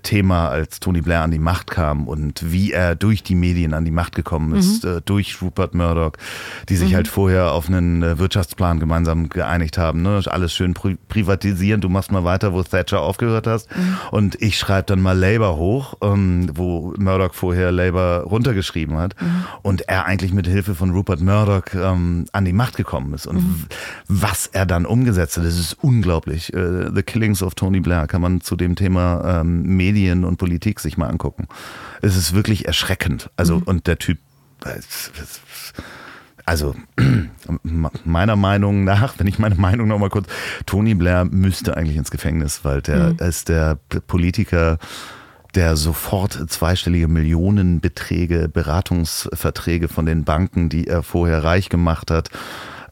Thema, 0.02 0.48
als 0.48 0.80
Tony 0.80 1.00
Blair 1.00 1.22
an 1.22 1.30
die 1.30 1.38
Macht 1.38 1.70
kam 1.70 2.08
und 2.08 2.52
wie 2.52 2.72
er 2.72 2.94
durch 2.94 3.22
die 3.22 3.34
Medien 3.34 3.74
an 3.74 3.84
die 3.84 3.90
Macht 3.90 4.14
gekommen 4.14 4.54
ist, 4.54 4.84
Mhm. 4.84 4.90
äh, 4.90 5.00
durch 5.04 5.40
Rupert 5.42 5.74
Murdoch, 5.74 6.12
die 6.68 6.76
sich 6.76 6.94
halt 6.94 7.08
vorher 7.08 7.52
auf 7.52 7.68
einen 7.68 8.02
äh, 8.02 8.18
Wirtschaftsplan 8.18 8.80
gemeinsam 8.80 9.28
geeinigt 9.28 9.78
haben. 9.78 10.02
Ne? 10.02 10.20
Alles 10.26 10.52
schön 10.54 10.74
pri 10.74 10.96
privatisieren, 11.08 11.80
du 11.80 11.88
machst 11.88 12.12
mal 12.12 12.24
weiter, 12.24 12.52
wo 12.52 12.62
Thatcher 12.62 13.00
aufgehört 13.00 13.46
hast. 13.46 13.68
Mhm. 13.76 13.96
Und 14.10 14.40
ich 14.42 14.58
schreibe 14.58 14.86
dann 14.86 15.00
mal 15.00 15.18
Labour 15.18 15.56
hoch, 15.56 15.94
ähm, 16.02 16.50
wo 16.54 16.94
Murdoch 16.98 17.34
vorher 17.34 17.72
Labour 17.72 18.22
runtergeschrieben 18.24 18.96
hat. 18.96 19.14
Mhm. 19.20 19.44
Und 19.62 19.82
er 19.88 20.06
eigentlich 20.06 20.32
mit 20.32 20.46
Hilfe 20.46 20.74
von 20.74 20.90
Rupert 20.90 21.20
Murdoch 21.20 21.62
ähm, 21.74 22.26
an 22.32 22.44
die 22.44 22.52
Macht 22.52 22.76
gekommen 22.76 23.14
ist. 23.14 23.26
Und 23.26 23.36
Mhm. 23.36 23.64
was 24.08 24.46
er 24.46 24.66
dann 24.66 24.86
umgesetzt 24.86 25.36
hat, 25.36 25.44
das 25.44 25.58
ist 25.58 25.76
unglaublich. 25.82 26.52
Äh, 26.54 26.90
The 26.94 27.02
Killings 27.02 27.42
of 27.42 27.54
Tony 27.54 27.80
Blair 27.80 28.06
kann 28.06 28.20
man 28.20 28.40
zu 28.40 28.56
dem 28.56 28.76
Thema 28.76 29.40
ähm, 29.40 29.62
Medien 29.90 30.24
und 30.24 30.36
Politik 30.36 30.78
sich 30.80 30.96
mal 30.96 31.08
angucken. 31.08 31.48
Es 32.00 32.16
ist 32.16 32.32
wirklich 32.34 32.66
erschreckend. 32.66 33.30
Also, 33.36 33.56
Mhm. 33.56 33.62
und 33.64 33.86
der 33.86 33.98
Typ, 33.98 34.18
äh, 34.64 34.78
also 36.46 36.74
meiner 38.04 38.36
Meinung 38.36 38.84
nach, 38.84 39.18
wenn 39.18 39.26
ich 39.26 39.38
meine 39.38 39.56
Meinung 39.56 39.88
noch 39.88 39.98
mal 39.98 40.08
kurz, 40.10 40.28
Tony 40.66 40.94
Blair 40.94 41.24
müsste 41.24 41.76
eigentlich 41.76 41.96
ins 41.96 42.10
Gefängnis, 42.10 42.60
weil 42.64 42.82
der 42.82 43.18
ist 43.20 43.48
der 43.48 43.78
Politiker, 44.06 44.78
der 45.54 45.76
sofort 45.76 46.38
zweistellige 46.48 47.08
Millionenbeträge, 47.08 48.48
Beratungsverträge 48.48 49.88
von 49.88 50.06
den 50.06 50.24
Banken, 50.24 50.68
die 50.68 50.86
er 50.86 51.02
vorher 51.02 51.42
reich 51.42 51.68
gemacht 51.68 52.10
hat, 52.12 52.30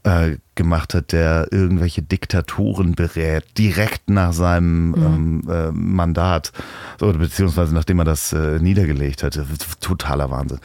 äh, 0.08 0.38
gemacht 0.54 0.94
hat, 0.94 1.12
der 1.12 1.48
irgendwelche 1.50 2.02
Diktatoren 2.02 2.94
berät, 2.94 3.44
direkt 3.58 4.10
nach 4.10 4.32
seinem 4.32 4.94
ähm, 4.96 5.42
äh, 5.48 5.70
Mandat, 5.70 6.52
so, 6.98 7.12
beziehungsweise 7.12 7.74
nachdem 7.74 8.00
er 8.00 8.04
das 8.04 8.32
äh, 8.32 8.58
niedergelegt 8.58 9.22
hatte. 9.22 9.46
Totaler 9.80 10.30
Wahnsinn. 10.30 10.58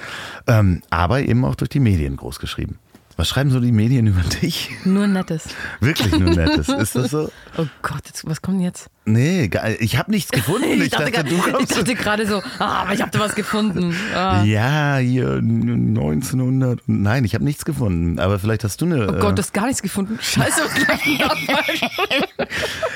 Ähm, 0.48 0.82
aber 0.90 1.22
eben 1.22 1.46
auch 1.46 1.56
durch 1.56 1.70
die 1.70 1.80
Medien 1.80 2.16
großgeschrieben. 2.16 2.80
Was 3.16 3.28
schreiben 3.30 3.52
so 3.52 3.60
die 3.60 3.72
Medien 3.72 4.08
über 4.08 4.22
dich? 4.22 4.72
Nur 4.86 5.06
Nettes. 5.08 5.44
Wirklich 5.80 6.12
nur 6.18 6.32
Nettes. 6.36 6.68
Ist 6.68 6.96
das 6.96 7.12
so? 7.12 7.32
Oh 7.58 7.66
Gott, 7.84 8.02
jetzt, 8.08 8.26
was 8.28 8.42
kommt 8.42 8.58
denn 8.58 8.66
jetzt? 8.66 8.88
Nee, 9.06 9.50
ich 9.80 9.98
habe 9.98 10.10
nichts 10.12 10.32
gefunden. 10.32 10.64
Ich, 10.82 10.90
dachte, 10.90 11.12
grad- 11.12 11.30
du 11.30 11.36
ich 11.36 11.42
kommst. 11.54 11.78
dachte 11.78 11.94
gerade 11.96 12.26
so, 12.26 12.42
ah, 12.60 12.82
aber 12.84 12.94
ich 12.94 13.02
habe 13.02 13.12
da 13.12 13.20
was 13.20 13.36
gefunden. 13.36 13.96
Ah. 14.16 14.44
ja, 14.44 14.98
hier 14.98 15.34
1900. 15.34 16.80
Nein, 16.88 17.24
ich 17.26 17.34
habe 17.36 17.44
nichts 17.44 17.66
gefunden. 17.66 18.20
Aber 18.20 18.40
vielleicht 18.40 18.64
hast 18.64 18.82
du 18.82 18.86
eine. 18.86 19.08
Oh 19.10 19.20
Gott, 19.20 19.38
du 19.38 19.42
hast 19.42 19.54
gar 19.54 19.66
nichts 19.68 19.82
gefunden. 19.82 20.18
Scheiße? 20.22 20.62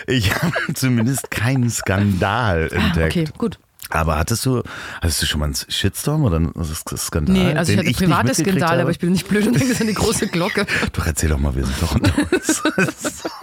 Ich 0.07 0.33
habe 0.33 0.53
zumindest 0.73 1.29
keinen 1.31 1.69
Skandal 1.69 2.69
entdeckt. 2.71 3.15
Okay, 3.17 3.27
gut. 3.37 3.59
Aber 3.89 4.17
hattest 4.17 4.45
du, 4.45 4.63
hattest 5.01 5.21
du 5.21 5.25
schon 5.25 5.39
mal 5.39 5.45
einen 5.45 5.55
Shitstorm 5.55 6.23
oder 6.23 6.37
einen 6.37 6.53
Skandal? 6.97 7.33
Nee, 7.35 7.53
also 7.53 7.71
ich 7.71 7.77
hatte 7.79 7.91
private 7.93 8.33
Skandale, 8.33 8.81
aber 8.81 8.91
ich 8.91 8.99
bin 8.99 9.11
nicht 9.11 9.27
blöd 9.27 9.47
und 9.47 9.53
denke, 9.53 9.67
das 9.69 9.75
ist 9.77 9.81
eine 9.81 9.93
große 9.95 10.27
Glocke. 10.27 10.65
Doch, 10.93 11.05
erzähl 11.05 11.29
doch 11.29 11.39
mal, 11.39 11.55
wir 11.55 11.65
sind 11.65 11.81
doch 11.81 11.95
unter 11.95 12.13
uns. 12.31 12.63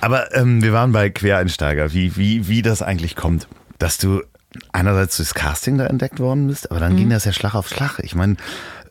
Aber 0.00 0.34
ähm, 0.34 0.62
wir 0.62 0.72
waren 0.72 0.92
bei 0.92 1.10
Quereinsteiger, 1.10 1.92
wie, 1.92 2.16
wie, 2.16 2.48
wie 2.48 2.62
das 2.62 2.80
eigentlich 2.82 3.16
kommt, 3.16 3.48
dass 3.78 3.98
du 3.98 4.22
einerseits 4.72 5.16
durchs 5.16 5.34
Casting 5.34 5.78
da 5.78 5.86
entdeckt 5.86 6.20
worden 6.20 6.46
bist, 6.48 6.70
aber 6.70 6.78
Mhm. 6.80 6.82
dann 6.84 6.96
ging 6.96 7.10
das 7.10 7.24
ja 7.24 7.32
Schlag 7.32 7.54
auf 7.54 7.68
Schlag. 7.68 7.98
Ich 8.02 8.14
meine, 8.14 8.36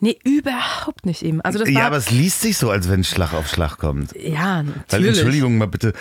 Nee, 0.04 0.18
überhaupt 0.24 1.06
nicht 1.06 1.22
eben. 1.22 1.41
Also 1.41 1.60
das 1.60 1.70
ja, 1.70 1.86
aber 1.86 1.97
es 1.97 2.10
liest 2.10 2.41
sich 2.41 2.58
so, 2.58 2.72
als 2.72 2.89
wenn 2.89 3.04
Schlag 3.04 3.34
auf 3.34 3.47
Schlag 3.47 3.78
kommt. 3.78 4.14
ja, 4.16 4.58
Weil, 4.58 4.64
natürlich. 4.66 5.10
Entschuldigung 5.10 5.60
mal 5.60 5.68
bitte, 5.68 5.93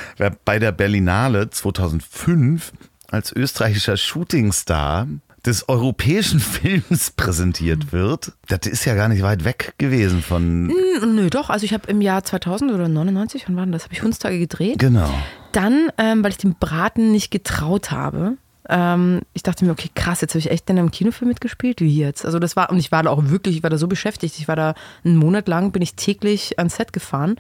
bei 0.46 0.58
der 0.58 0.72
Berlinale 0.72 1.50
2005 1.50 2.72
als 3.10 3.32
österreichischer 3.32 3.96
Shootingstar 3.96 5.06
des 5.44 5.68
europäischen 5.68 6.40
Films 6.40 7.10
präsentiert 7.10 7.92
wird, 7.92 8.32
das 8.48 8.66
ist 8.66 8.84
ja 8.84 8.94
gar 8.94 9.08
nicht 9.08 9.22
weit 9.22 9.44
weg 9.44 9.74
gewesen 9.78 10.22
von. 10.22 10.70
Hm, 11.00 11.14
Nö, 11.14 11.30
doch. 11.30 11.50
Also 11.50 11.64
ich 11.64 11.72
habe 11.72 11.88
im 11.90 12.00
Jahr 12.00 12.24
2000 12.24 12.72
oder 12.72 12.88
99, 12.88 13.44
wann 13.46 13.56
war 13.56 13.64
denn 13.64 13.72
das, 13.72 13.84
habe 13.84 13.94
ich 13.94 14.02
Hundstage 14.02 14.38
gedreht. 14.38 14.78
Genau. 14.78 15.12
Dann, 15.52 15.90
ähm, 15.98 16.22
weil 16.22 16.30
ich 16.30 16.38
dem 16.38 16.54
Braten 16.54 17.10
nicht 17.10 17.30
getraut 17.30 17.90
habe, 17.90 18.36
ähm, 18.68 19.22
ich 19.32 19.42
dachte 19.42 19.64
mir, 19.64 19.72
okay, 19.72 19.90
krass, 19.94 20.20
jetzt 20.20 20.32
habe 20.32 20.38
ich 20.38 20.50
echt 20.50 20.68
in 20.70 20.78
einem 20.78 20.90
Kinofilm 20.90 21.28
mitgespielt, 21.28 21.80
wie 21.80 21.96
jetzt? 21.96 22.24
Also 22.24 22.38
das 22.38 22.54
war, 22.54 22.70
und 22.70 22.78
ich 22.78 22.92
war 22.92 23.02
da 23.02 23.10
auch 23.10 23.24
wirklich, 23.24 23.56
ich 23.56 23.62
war 23.62 23.70
da 23.70 23.78
so 23.78 23.88
beschäftigt. 23.88 24.38
Ich 24.38 24.46
war 24.46 24.56
da 24.56 24.74
einen 25.04 25.16
Monat 25.16 25.48
lang, 25.48 25.72
bin 25.72 25.82
ich 25.82 25.94
täglich 25.94 26.58
ans 26.58 26.76
Set 26.76 26.92
gefahren 26.92 27.36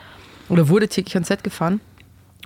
oder 0.48 0.68
wurde 0.68 0.88
täglich 0.88 1.14
ans 1.14 1.28
Set 1.28 1.44
gefahren. 1.44 1.80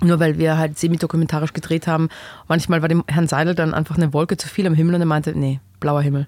Nur 0.01 0.19
weil 0.19 0.37
wir 0.37 0.57
halt 0.57 0.77
semi-dokumentarisch 0.77 1.53
gedreht 1.53 1.87
haben. 1.87 2.09
Manchmal 2.47 2.81
war 2.81 2.89
dem 2.89 3.03
Herrn 3.07 3.27
Seidel 3.27 3.55
dann 3.55 3.73
einfach 3.73 3.97
eine 3.97 4.13
Wolke 4.13 4.37
zu 4.37 4.49
viel 4.49 4.67
am 4.67 4.73
Himmel 4.73 4.95
und 4.95 5.01
er 5.01 5.07
meinte, 5.07 5.37
nee, 5.37 5.59
blauer 5.79 6.01
Himmel. 6.01 6.27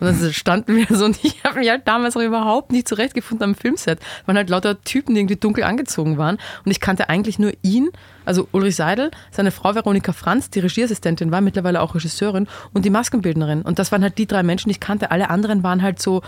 Und 0.00 0.06
dann 0.06 0.32
standen 0.32 0.76
wir 0.76 0.86
so 0.96 1.04
und 1.04 1.18
ich 1.24 1.42
habe 1.44 1.58
mich 1.58 1.68
halt 1.68 1.88
damals 1.88 2.16
auch 2.16 2.20
überhaupt 2.20 2.72
nicht 2.72 2.86
zurechtgefunden 2.86 3.50
am 3.50 3.54
Filmset. 3.54 4.00
Es 4.00 4.28
waren 4.28 4.36
halt 4.36 4.50
lauter 4.50 4.80
Typen, 4.82 5.14
die 5.14 5.20
irgendwie 5.20 5.36
dunkel 5.36 5.64
angezogen 5.64 6.18
waren. 6.18 6.36
Und 6.64 6.70
ich 6.70 6.80
kannte 6.80 7.08
eigentlich 7.08 7.38
nur 7.38 7.52
ihn, 7.62 7.90
also 8.24 8.48
Ulrich 8.52 8.76
Seidel, 8.76 9.10
seine 9.30 9.50
Frau 9.50 9.74
Veronika 9.74 10.12
Franz, 10.12 10.50
die 10.50 10.60
Regieassistentin 10.60 11.30
war, 11.30 11.40
mittlerweile 11.40 11.80
auch 11.80 11.94
Regisseurin 11.94 12.46
und 12.72 12.84
die 12.84 12.90
Maskenbildnerin. 12.90 13.62
Und 13.62 13.78
das 13.78 13.90
waren 13.90 14.02
halt 14.02 14.18
die 14.18 14.26
drei 14.26 14.42
Menschen, 14.42 14.68
die 14.68 14.72
ich 14.72 14.80
kannte. 14.80 15.10
Alle 15.10 15.30
anderen 15.30 15.62
waren 15.62 15.82
halt 15.82 16.00
so, 16.00 16.22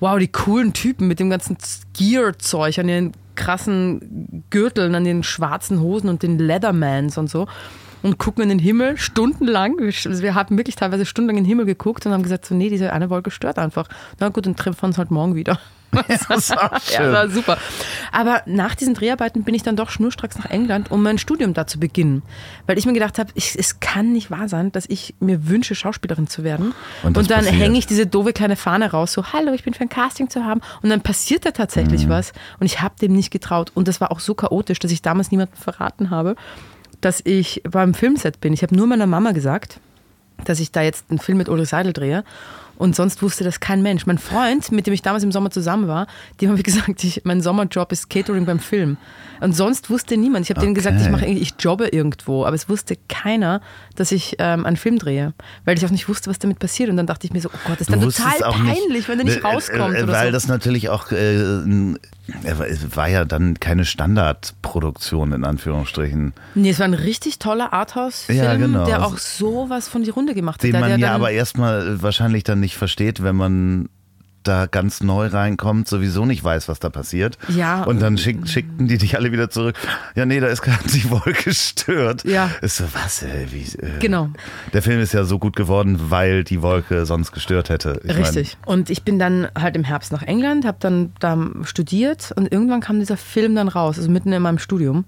wow, 0.00 0.18
die 0.18 0.28
coolen 0.28 0.72
Typen 0.72 1.08
mit 1.08 1.20
dem 1.20 1.30
ganzen 1.30 1.56
Gear-Zeug 1.96 2.78
an 2.78 2.88
ihren 2.88 3.12
krassen 3.34 4.44
Gürteln, 4.50 4.94
an 4.94 5.04
den 5.04 5.22
schwarzen 5.22 5.80
Hosen 5.80 6.08
und 6.08 6.22
den 6.22 6.38
Leathermans 6.38 7.18
und 7.18 7.28
so 7.28 7.46
und 8.04 8.18
gucken 8.18 8.42
in 8.42 8.50
den 8.50 8.58
Himmel 8.58 8.98
stundenlang. 8.98 9.78
Wir, 9.78 10.34
haben 10.34 10.58
wirklich 10.58 10.76
teilweise 10.76 11.06
stundenlang 11.06 11.38
in 11.38 11.44
den 11.44 11.48
Himmel 11.48 11.64
geguckt 11.64 12.04
und 12.04 12.12
haben 12.12 12.22
gesagt, 12.22 12.44
so 12.44 12.54
nee, 12.54 12.68
diese 12.68 12.92
eine 12.92 13.08
Wolke 13.08 13.30
stört 13.30 13.58
einfach. 13.58 13.88
Na 14.20 14.28
gut, 14.28 14.44
dann 14.44 14.56
treffen 14.56 14.82
wir 14.82 14.86
uns 14.88 14.98
halt 14.98 15.10
morgen 15.10 15.34
wieder. 15.34 15.58
Das 16.28 16.48
ja, 16.48 17.12
war 17.12 17.28
super. 17.28 17.58
Aber 18.12 18.42
nach 18.46 18.74
diesen 18.74 18.94
Dreharbeiten 18.94 19.44
bin 19.44 19.54
ich 19.54 19.62
dann 19.62 19.76
doch 19.76 19.90
schnurstracks 19.90 20.38
nach 20.38 20.50
England, 20.50 20.90
um 20.90 21.02
mein 21.02 21.18
Studium 21.18 21.54
da 21.54 21.66
zu 21.66 21.78
beginnen. 21.78 22.22
Weil 22.66 22.78
ich 22.78 22.86
mir 22.86 22.92
gedacht 22.92 23.18
habe, 23.18 23.32
es 23.34 23.80
kann 23.80 24.12
nicht 24.12 24.30
wahr 24.30 24.48
sein, 24.48 24.72
dass 24.72 24.86
ich 24.88 25.14
mir 25.20 25.48
wünsche, 25.48 25.74
Schauspielerin 25.74 26.26
zu 26.26 26.44
werden. 26.44 26.74
Und, 27.02 27.18
und 27.18 27.30
dann 27.30 27.44
hänge 27.44 27.78
ich 27.78 27.86
diese 27.86 28.06
doofe 28.06 28.32
kleine 28.32 28.56
Fahne 28.56 28.90
raus, 28.90 29.12
so, 29.12 29.32
hallo, 29.32 29.52
ich 29.52 29.64
bin 29.64 29.74
für 29.74 29.82
ein 29.82 29.88
Casting 29.88 30.30
zu 30.30 30.44
haben. 30.44 30.60
Und 30.82 30.90
dann 30.90 31.00
passiert 31.00 31.44
da 31.46 31.50
tatsächlich 31.50 32.06
mhm. 32.06 32.10
was. 32.10 32.32
Und 32.58 32.66
ich 32.66 32.80
habe 32.80 32.94
dem 33.00 33.12
nicht 33.12 33.30
getraut. 33.30 33.72
Und 33.74 33.88
das 33.88 34.00
war 34.00 34.10
auch 34.10 34.20
so 34.20 34.34
chaotisch, 34.34 34.78
dass 34.78 34.90
ich 34.90 35.02
damals 35.02 35.30
niemandem 35.30 35.56
verraten 35.56 36.10
habe 36.10 36.36
dass 37.04 37.20
ich 37.24 37.62
beim 37.68 37.92
Filmset 37.94 38.40
bin. 38.40 38.52
Ich 38.52 38.62
habe 38.62 38.74
nur 38.74 38.86
meiner 38.86 39.06
Mama 39.06 39.32
gesagt, 39.32 39.78
dass 40.44 40.60
ich 40.60 40.72
da 40.72 40.82
jetzt 40.82 41.10
einen 41.10 41.18
Film 41.18 41.38
mit 41.38 41.48
Ulrich 41.48 41.68
Seidel 41.68 41.92
drehe. 41.92 42.24
Und 42.76 42.96
sonst 42.96 43.22
wusste 43.22 43.44
das 43.44 43.60
kein 43.60 43.82
Mensch. 43.82 44.06
Mein 44.06 44.18
Freund, 44.18 44.72
mit 44.72 44.86
dem 44.86 44.94
ich 44.94 45.02
damals 45.02 45.22
im 45.24 45.32
Sommer 45.32 45.50
zusammen 45.50 45.88
war, 45.88 46.06
dem 46.40 46.50
habe 46.50 46.58
ich 46.58 46.64
gesagt, 46.64 47.02
ich, 47.04 47.22
mein 47.24 47.40
Sommerjob 47.40 47.92
ist 47.92 48.10
Catering 48.10 48.46
beim 48.46 48.58
Film. 48.58 48.96
Und 49.40 49.54
sonst 49.54 49.90
wusste 49.90 50.16
niemand. 50.16 50.46
Ich 50.46 50.50
habe 50.50 50.58
okay. 50.58 50.66
denen 50.66 50.74
gesagt, 50.74 51.00
ich, 51.00 51.08
mache, 51.10 51.26
ich 51.26 51.54
jobbe 51.58 51.88
irgendwo. 51.88 52.46
Aber 52.46 52.54
es 52.54 52.68
wusste 52.68 52.96
keiner, 53.08 53.60
dass 53.96 54.12
ich 54.12 54.36
ähm, 54.38 54.64
einen 54.64 54.76
Film 54.76 54.98
drehe. 54.98 55.34
Weil 55.64 55.76
ich 55.76 55.84
auch 55.84 55.90
nicht 55.90 56.08
wusste, 56.08 56.30
was 56.30 56.38
damit 56.38 56.58
passiert. 56.58 56.88
Und 56.88 56.96
dann 56.96 57.06
dachte 57.06 57.26
ich 57.26 57.32
mir 57.32 57.40
so, 57.40 57.50
oh 57.52 57.58
Gott, 57.66 57.80
das 57.80 57.88
ist 57.88 57.92
dann 57.92 58.00
total 58.00 58.52
peinlich, 58.52 58.88
nicht, 58.88 59.08
wenn 59.08 59.18
der 59.18 59.26
nicht 59.26 59.44
rauskommt. 59.44 59.96
Äh, 59.96 60.08
weil 60.08 60.26
so. 60.26 60.32
das 60.32 60.48
natürlich 60.48 60.88
auch 60.88 61.10
äh, 61.12 61.96
es 62.42 62.96
war 62.96 63.08
ja 63.08 63.24
dann 63.24 63.60
keine 63.60 63.84
Standardproduktion 63.84 65.32
in 65.32 65.44
Anführungsstrichen. 65.44 66.32
Nee, 66.54 66.70
es 66.70 66.78
war 66.78 66.86
ein 66.86 66.94
richtig 66.94 67.38
toller 67.38 67.74
Arthouse-Film, 67.74 68.38
ja, 68.38 68.56
genau. 68.56 68.86
der 68.86 69.04
auch 69.04 69.18
sowas 69.18 69.88
von 69.88 70.04
die 70.04 70.10
Runde 70.10 70.34
gemacht 70.34 70.62
hat. 70.62 70.64
Den 70.64 70.80
man 70.80 70.98
ja 70.98 71.14
aber 71.14 71.32
erstmal 71.32 72.00
wahrscheinlich 72.02 72.42
dann 72.42 72.60
nicht 72.64 72.76
versteht, 72.76 73.22
wenn 73.22 73.36
man 73.36 73.88
da 74.44 74.66
ganz 74.66 75.02
neu 75.02 75.26
reinkommt, 75.26 75.88
sowieso 75.88 76.24
nicht 76.26 76.44
weiß, 76.44 76.68
was 76.68 76.78
da 76.78 76.90
passiert. 76.90 77.38
Ja. 77.48 77.82
Und 77.84 78.00
dann 78.00 78.18
schick, 78.18 78.46
schickten 78.48 78.88
die 78.88 78.98
dich 78.98 79.16
alle 79.16 79.32
wieder 79.32 79.50
zurück. 79.50 79.76
Ja, 80.14 80.26
nee, 80.26 80.40
da 80.40 80.46
ist 80.48 80.62
gerade 80.62 80.88
die 80.88 81.10
Wolke 81.10 81.32
gestört. 81.44 82.24
Ja. 82.24 82.50
Ist 82.60 82.76
so, 82.76 82.84
was, 82.92 83.22
ey, 83.22 83.48
wie, 83.50 83.62
äh, 83.78 83.98
Genau. 84.00 84.28
Der 84.72 84.82
Film 84.82 85.00
ist 85.00 85.12
ja 85.12 85.24
so 85.24 85.38
gut 85.38 85.56
geworden, 85.56 86.10
weil 86.10 86.44
die 86.44 86.62
Wolke 86.62 87.06
sonst 87.06 87.32
gestört 87.32 87.70
hätte. 87.70 88.00
Ich 88.04 88.16
Richtig. 88.16 88.56
Mein, 88.66 88.74
und 88.74 88.90
ich 88.90 89.02
bin 89.02 89.18
dann 89.18 89.48
halt 89.58 89.76
im 89.76 89.84
Herbst 89.84 90.12
nach 90.12 90.22
England, 90.22 90.64
habe 90.64 90.78
dann 90.80 91.12
da 91.20 91.38
studiert 91.62 92.32
und 92.36 92.52
irgendwann 92.52 92.80
kam 92.80 93.00
dieser 93.00 93.16
Film 93.16 93.54
dann 93.54 93.68
raus, 93.68 93.98
also 93.98 94.10
mitten 94.10 94.32
in 94.32 94.42
meinem 94.42 94.58
Studium 94.58 95.04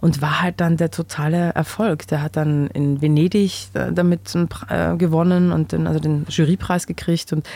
und 0.00 0.22
war 0.22 0.40
halt 0.40 0.60
dann 0.60 0.76
der 0.76 0.90
totale 0.90 1.50
Erfolg. 1.50 2.06
Der 2.08 2.22
hat 2.22 2.36
dann 2.36 2.68
in 2.68 3.00
Venedig 3.02 3.68
äh, 3.74 3.92
damit 3.92 4.34
äh, 4.68 4.96
gewonnen 4.96 5.52
und 5.52 5.72
den, 5.72 5.86
also 5.86 6.00
den 6.00 6.26
Jurypreis 6.28 6.86
gekriegt 6.86 7.32
und 7.32 7.46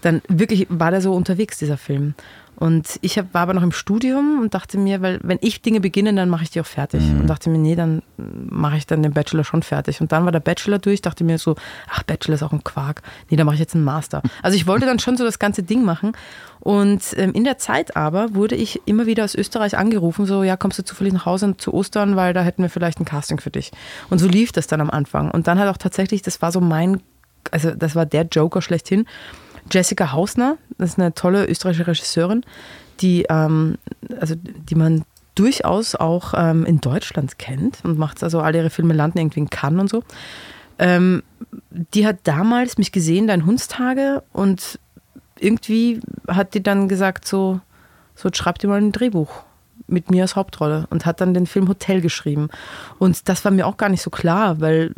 dann 0.00 0.22
wirklich 0.28 0.66
war 0.70 0.90
der 0.90 1.00
so 1.00 1.12
unterwegs, 1.14 1.58
dieser 1.58 1.76
Film. 1.78 2.14
Und 2.60 2.98
ich 3.00 3.16
hab, 3.16 3.32
war 3.32 3.40
aber 3.40 3.54
noch 3.54 3.62
im 3.62 3.72
Studium 3.72 4.38
und 4.42 4.52
dachte 4.52 4.76
mir, 4.76 5.00
weil 5.00 5.18
wenn 5.22 5.38
ich 5.40 5.62
Dinge 5.62 5.80
beginne, 5.80 6.12
dann 6.12 6.28
mache 6.28 6.42
ich 6.42 6.50
die 6.50 6.60
auch 6.60 6.66
fertig. 6.66 7.02
Mhm. 7.02 7.22
Und 7.22 7.26
dachte 7.26 7.48
mir, 7.48 7.56
nee, 7.56 7.74
dann 7.74 8.02
mache 8.18 8.76
ich 8.76 8.86
dann 8.86 9.02
den 9.02 9.14
Bachelor 9.14 9.44
schon 9.44 9.62
fertig. 9.62 10.02
Und 10.02 10.12
dann 10.12 10.26
war 10.26 10.32
der 10.32 10.40
Bachelor 10.40 10.78
durch, 10.78 11.00
dachte 11.00 11.24
mir 11.24 11.38
so, 11.38 11.56
ach, 11.88 12.02
Bachelor 12.02 12.34
ist 12.34 12.42
auch 12.42 12.52
ein 12.52 12.62
Quark. 12.62 13.00
Nee, 13.30 13.38
dann 13.38 13.46
mache 13.46 13.54
ich 13.54 13.60
jetzt 13.60 13.74
einen 13.74 13.84
Master. 13.84 14.20
Also 14.42 14.56
ich 14.56 14.66
wollte 14.66 14.84
dann 14.84 14.98
schon 14.98 15.16
so 15.16 15.24
das 15.24 15.38
ganze 15.38 15.62
Ding 15.62 15.86
machen. 15.86 16.12
Und 16.58 17.02
ähm, 17.16 17.32
in 17.32 17.44
der 17.44 17.56
Zeit 17.56 17.96
aber 17.96 18.34
wurde 18.34 18.56
ich 18.56 18.82
immer 18.84 19.06
wieder 19.06 19.24
aus 19.24 19.34
Österreich 19.34 19.78
angerufen, 19.78 20.26
so, 20.26 20.42
ja, 20.42 20.58
kommst 20.58 20.78
du 20.78 20.84
zufällig 20.84 21.14
nach 21.14 21.24
Hause 21.24 21.56
zu 21.56 21.72
Ostern, 21.72 22.14
weil 22.14 22.34
da 22.34 22.42
hätten 22.42 22.60
wir 22.60 22.68
vielleicht 22.68 23.00
ein 23.00 23.06
Casting 23.06 23.40
für 23.40 23.50
dich. 23.50 23.72
Und 24.10 24.18
so 24.18 24.28
lief 24.28 24.52
das 24.52 24.66
dann 24.66 24.82
am 24.82 24.90
Anfang. 24.90 25.30
Und 25.30 25.46
dann 25.46 25.58
hat 25.58 25.68
auch 25.68 25.78
tatsächlich, 25.78 26.20
das 26.20 26.42
war 26.42 26.52
so 26.52 26.60
mein, 26.60 27.00
also 27.50 27.70
das 27.70 27.94
war 27.94 28.04
der 28.04 28.24
Joker 28.30 28.60
schlechthin 28.60 29.06
Jessica 29.70 30.12
Hausner, 30.12 30.56
das 30.78 30.90
ist 30.90 30.98
eine 30.98 31.14
tolle 31.14 31.46
österreichische 31.46 31.86
Regisseurin, 31.86 32.44
die, 33.00 33.26
ähm, 33.28 33.78
also, 34.20 34.34
die 34.36 34.74
man 34.74 35.04
durchaus 35.34 35.94
auch 35.94 36.34
ähm, 36.36 36.66
in 36.66 36.80
Deutschland 36.80 37.38
kennt 37.38 37.78
und 37.84 37.98
macht 37.98 38.22
also 38.22 38.40
alle 38.40 38.58
ihre 38.58 38.70
Filme 38.70 38.94
landen 38.94 39.18
irgendwie 39.18 39.40
in 39.40 39.50
Cannes 39.50 39.80
und 39.80 39.90
so. 39.90 40.02
Ähm, 40.78 41.22
die 41.70 42.06
hat 42.06 42.18
damals 42.24 42.78
mich 42.78 42.92
gesehen, 42.92 43.26
dein 43.26 43.46
Hundstage, 43.46 44.22
und 44.32 44.78
irgendwie 45.38 46.00
hat 46.28 46.54
die 46.54 46.62
dann 46.62 46.88
gesagt, 46.88 47.26
so, 47.26 47.60
so 48.14 48.28
schreib 48.32 48.58
dir 48.58 48.68
mal 48.68 48.80
ein 48.80 48.92
Drehbuch 48.92 49.42
mit 49.86 50.10
mir 50.10 50.22
als 50.22 50.36
Hauptrolle 50.36 50.86
und 50.90 51.06
hat 51.06 51.20
dann 51.20 51.34
den 51.34 51.46
Film 51.46 51.68
Hotel 51.68 52.00
geschrieben. 52.00 52.48
Und 52.98 53.28
das 53.28 53.44
war 53.44 53.52
mir 53.52 53.66
auch 53.66 53.76
gar 53.76 53.88
nicht 53.88 54.02
so 54.02 54.10
klar, 54.10 54.60
weil 54.60 54.94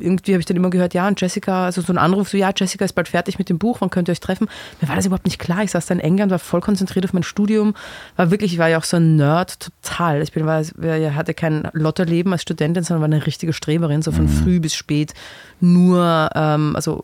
irgendwie 0.00 0.32
habe 0.32 0.40
ich 0.40 0.46
dann 0.46 0.56
immer 0.56 0.70
gehört, 0.70 0.94
ja, 0.94 1.06
und 1.08 1.20
Jessica, 1.20 1.66
also 1.66 1.80
so 1.80 1.92
ein 1.92 1.98
Anruf, 1.98 2.28
so, 2.28 2.36
ja, 2.36 2.50
Jessica 2.54 2.84
ist 2.84 2.94
bald 2.94 3.08
fertig 3.08 3.38
mit 3.38 3.48
dem 3.48 3.58
Buch, 3.58 3.80
wann 3.80 3.90
könnt 3.90 4.08
ihr 4.08 4.12
euch 4.12 4.20
treffen? 4.20 4.48
Mir 4.80 4.88
war 4.88 4.96
das 4.96 5.06
überhaupt 5.06 5.26
nicht 5.26 5.38
klar. 5.38 5.62
Ich 5.62 5.70
saß 5.70 5.86
da 5.86 5.94
in 5.94 6.00
England, 6.00 6.30
war 6.30 6.38
voll 6.38 6.60
konzentriert 6.60 7.04
auf 7.04 7.12
mein 7.12 7.22
Studium, 7.22 7.74
war 8.16 8.30
wirklich, 8.30 8.52
ich 8.52 8.58
war 8.58 8.68
ja 8.68 8.78
auch 8.78 8.84
so 8.84 8.96
ein 8.96 9.16
Nerd, 9.16 9.58
total. 9.82 10.22
Ich 10.22 10.32
bin, 10.32 10.46
war, 10.46 10.62
hatte 10.62 11.34
kein 11.34 11.68
Lotterleben 11.72 12.32
als 12.32 12.42
Studentin, 12.42 12.84
sondern 12.84 13.00
war 13.02 13.16
eine 13.16 13.26
richtige 13.26 13.52
Streberin, 13.52 14.02
so 14.02 14.12
von 14.12 14.24
mhm. 14.24 14.28
früh 14.28 14.60
bis 14.60 14.74
spät 14.74 15.14
nur, 15.60 16.30
ähm, 16.34 16.74
also 16.74 17.02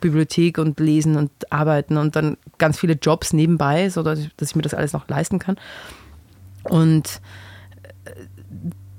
Bibliothek 0.00 0.58
und 0.58 0.80
Lesen 0.80 1.16
und 1.16 1.30
Arbeiten 1.50 1.96
und 1.96 2.16
dann 2.16 2.36
ganz 2.58 2.78
viele 2.78 2.94
Jobs 2.94 3.32
nebenbei, 3.32 3.88
so 3.88 4.02
dass 4.02 4.18
ich, 4.18 4.30
dass 4.36 4.50
ich 4.50 4.56
mir 4.56 4.62
das 4.62 4.74
alles 4.74 4.92
noch 4.92 5.08
leisten 5.08 5.38
kann. 5.38 5.56
Und 6.64 7.20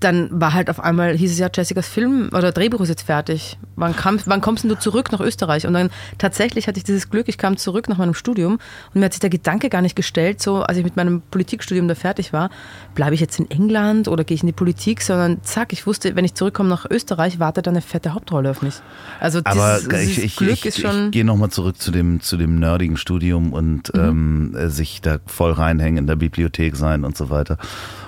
dann 0.04 0.30
war 0.32 0.54
halt 0.54 0.70
auf 0.70 0.80
einmal, 0.80 1.16
hieß 1.16 1.32
es 1.32 1.40
ja, 1.40 1.50
Jessicas 1.54 1.88
Film 1.88 2.30
oder 2.34 2.52
Drehbuch 2.52 2.82
ist 2.82 2.90
jetzt 2.90 3.04
fertig. 3.04 3.58
Wann, 3.76 3.96
kam, 3.96 4.20
wann 4.26 4.42
kommst 4.42 4.64
du 4.64 4.76
zurück 4.76 5.12
nach 5.12 5.20
Österreich? 5.20 5.66
Und 5.66 5.74
dann 5.74 5.90
tatsächlich 6.18 6.68
hatte 6.68 6.78
ich 6.78 6.84
dieses 6.84 7.10
Glück, 7.10 7.28
ich 7.28 7.38
kam 7.38 7.58
zurück 7.58 7.90
nach 7.90 7.98
meinem 7.98 8.14
Studium 8.14 8.60
und 8.94 9.00
mir 9.00 9.06
hat 9.06 9.14
sich 9.14 9.20
der 9.20 9.30
Gedanke 9.30 9.70
gar 9.70 9.82
nicht 9.82 9.96
gestellt, 9.96 10.42
so 10.42 10.62
als 10.64 10.78
ich 10.78 10.84
mit 10.84 10.96
meinem 10.96 11.22
Politikstudium 11.22 11.88
da 11.88 11.96
fertig 11.96 12.34
war, 12.34 12.50
bleibe 12.96 13.16
ich 13.16 13.22
jetzt 13.22 13.40
in 13.40 13.50
England 13.50 14.08
oder 14.08 14.24
gehe 14.24 14.36
ich 14.36 14.42
in 14.42 14.48
die 14.48 14.54
Politik, 14.54 15.02
sondern 15.02 15.44
zack, 15.44 15.74
ich 15.74 15.88
wusste, 15.88 16.16
wenn 16.16 16.26
ich 16.26 16.34
zurückkomme 16.34 16.70
nach 16.70 16.86
Österreich, 16.90 17.40
wartet 17.40 17.68
dann 17.68 17.74
eine 17.74 17.82
fette 17.82 18.14
Hauptrolle 18.14 18.52
auf 18.52 18.62
mich. 18.62 18.76
Also 19.20 19.42
Aber 19.44 19.80
dieses, 19.80 20.18
ich, 20.18 20.24
ich, 20.24 20.36
Glück 20.36 20.52
ich, 20.52 20.66
ist 20.66 20.82
schon. 20.82 21.06
Ich 21.06 21.12
gehe 21.12 21.26
nochmal 21.26 21.50
zurück 21.50 21.80
zu 21.80 21.92
dem, 21.92 22.22
zu 22.22 22.38
dem 22.38 22.60
nerdigen 22.60 22.98
Studium 22.98 23.54
und 23.54 23.94
mhm. 23.94 24.54
ähm, 24.54 24.70
sich 24.70 25.02
da 25.02 25.20
voll 25.26 25.52
reinhängen, 25.52 26.00
in 26.00 26.08
der 26.08 26.16
Bibliothek 26.16 26.76
sein 26.76 27.04
und 27.04 27.18
so 27.18 27.30
weiter. 27.30 27.58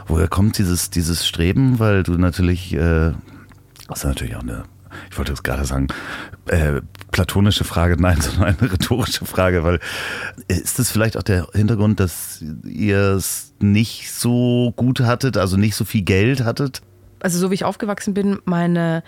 Woher 0.07 0.27
kommt 0.27 0.57
dieses, 0.57 0.89
dieses 0.89 1.27
Streben? 1.27 1.79
Weil 1.79 2.03
du 2.03 2.13
natürlich, 2.13 2.73
äh, 2.73 3.11
das 3.87 3.99
ist 3.99 4.03
natürlich 4.05 4.35
auch 4.35 4.43
eine, 4.43 4.63
ich 5.09 5.17
wollte 5.17 5.31
jetzt 5.31 5.43
gerade 5.43 5.65
sagen, 5.65 5.87
äh, 6.47 6.81
platonische 7.11 7.63
Frage, 7.63 7.95
nein, 7.99 8.21
sondern 8.21 8.55
eine 8.57 8.71
rhetorische 8.71 9.25
Frage, 9.25 9.63
weil 9.63 9.79
äh, 10.47 10.55
ist 10.55 10.79
das 10.79 10.91
vielleicht 10.91 11.17
auch 11.17 11.23
der 11.23 11.47
Hintergrund, 11.53 11.99
dass 11.99 12.43
ihr 12.63 12.99
es 13.15 13.53
nicht 13.59 14.11
so 14.11 14.73
gut 14.75 14.99
hattet, 14.99 15.37
also 15.37 15.57
nicht 15.57 15.75
so 15.75 15.85
viel 15.85 16.03
Geld 16.03 16.43
hattet? 16.43 16.81
Also 17.19 17.39
so 17.39 17.49
wie 17.49 17.55
ich 17.55 17.65
aufgewachsen 17.65 18.13
bin, 18.13 18.39
meine 18.45 19.03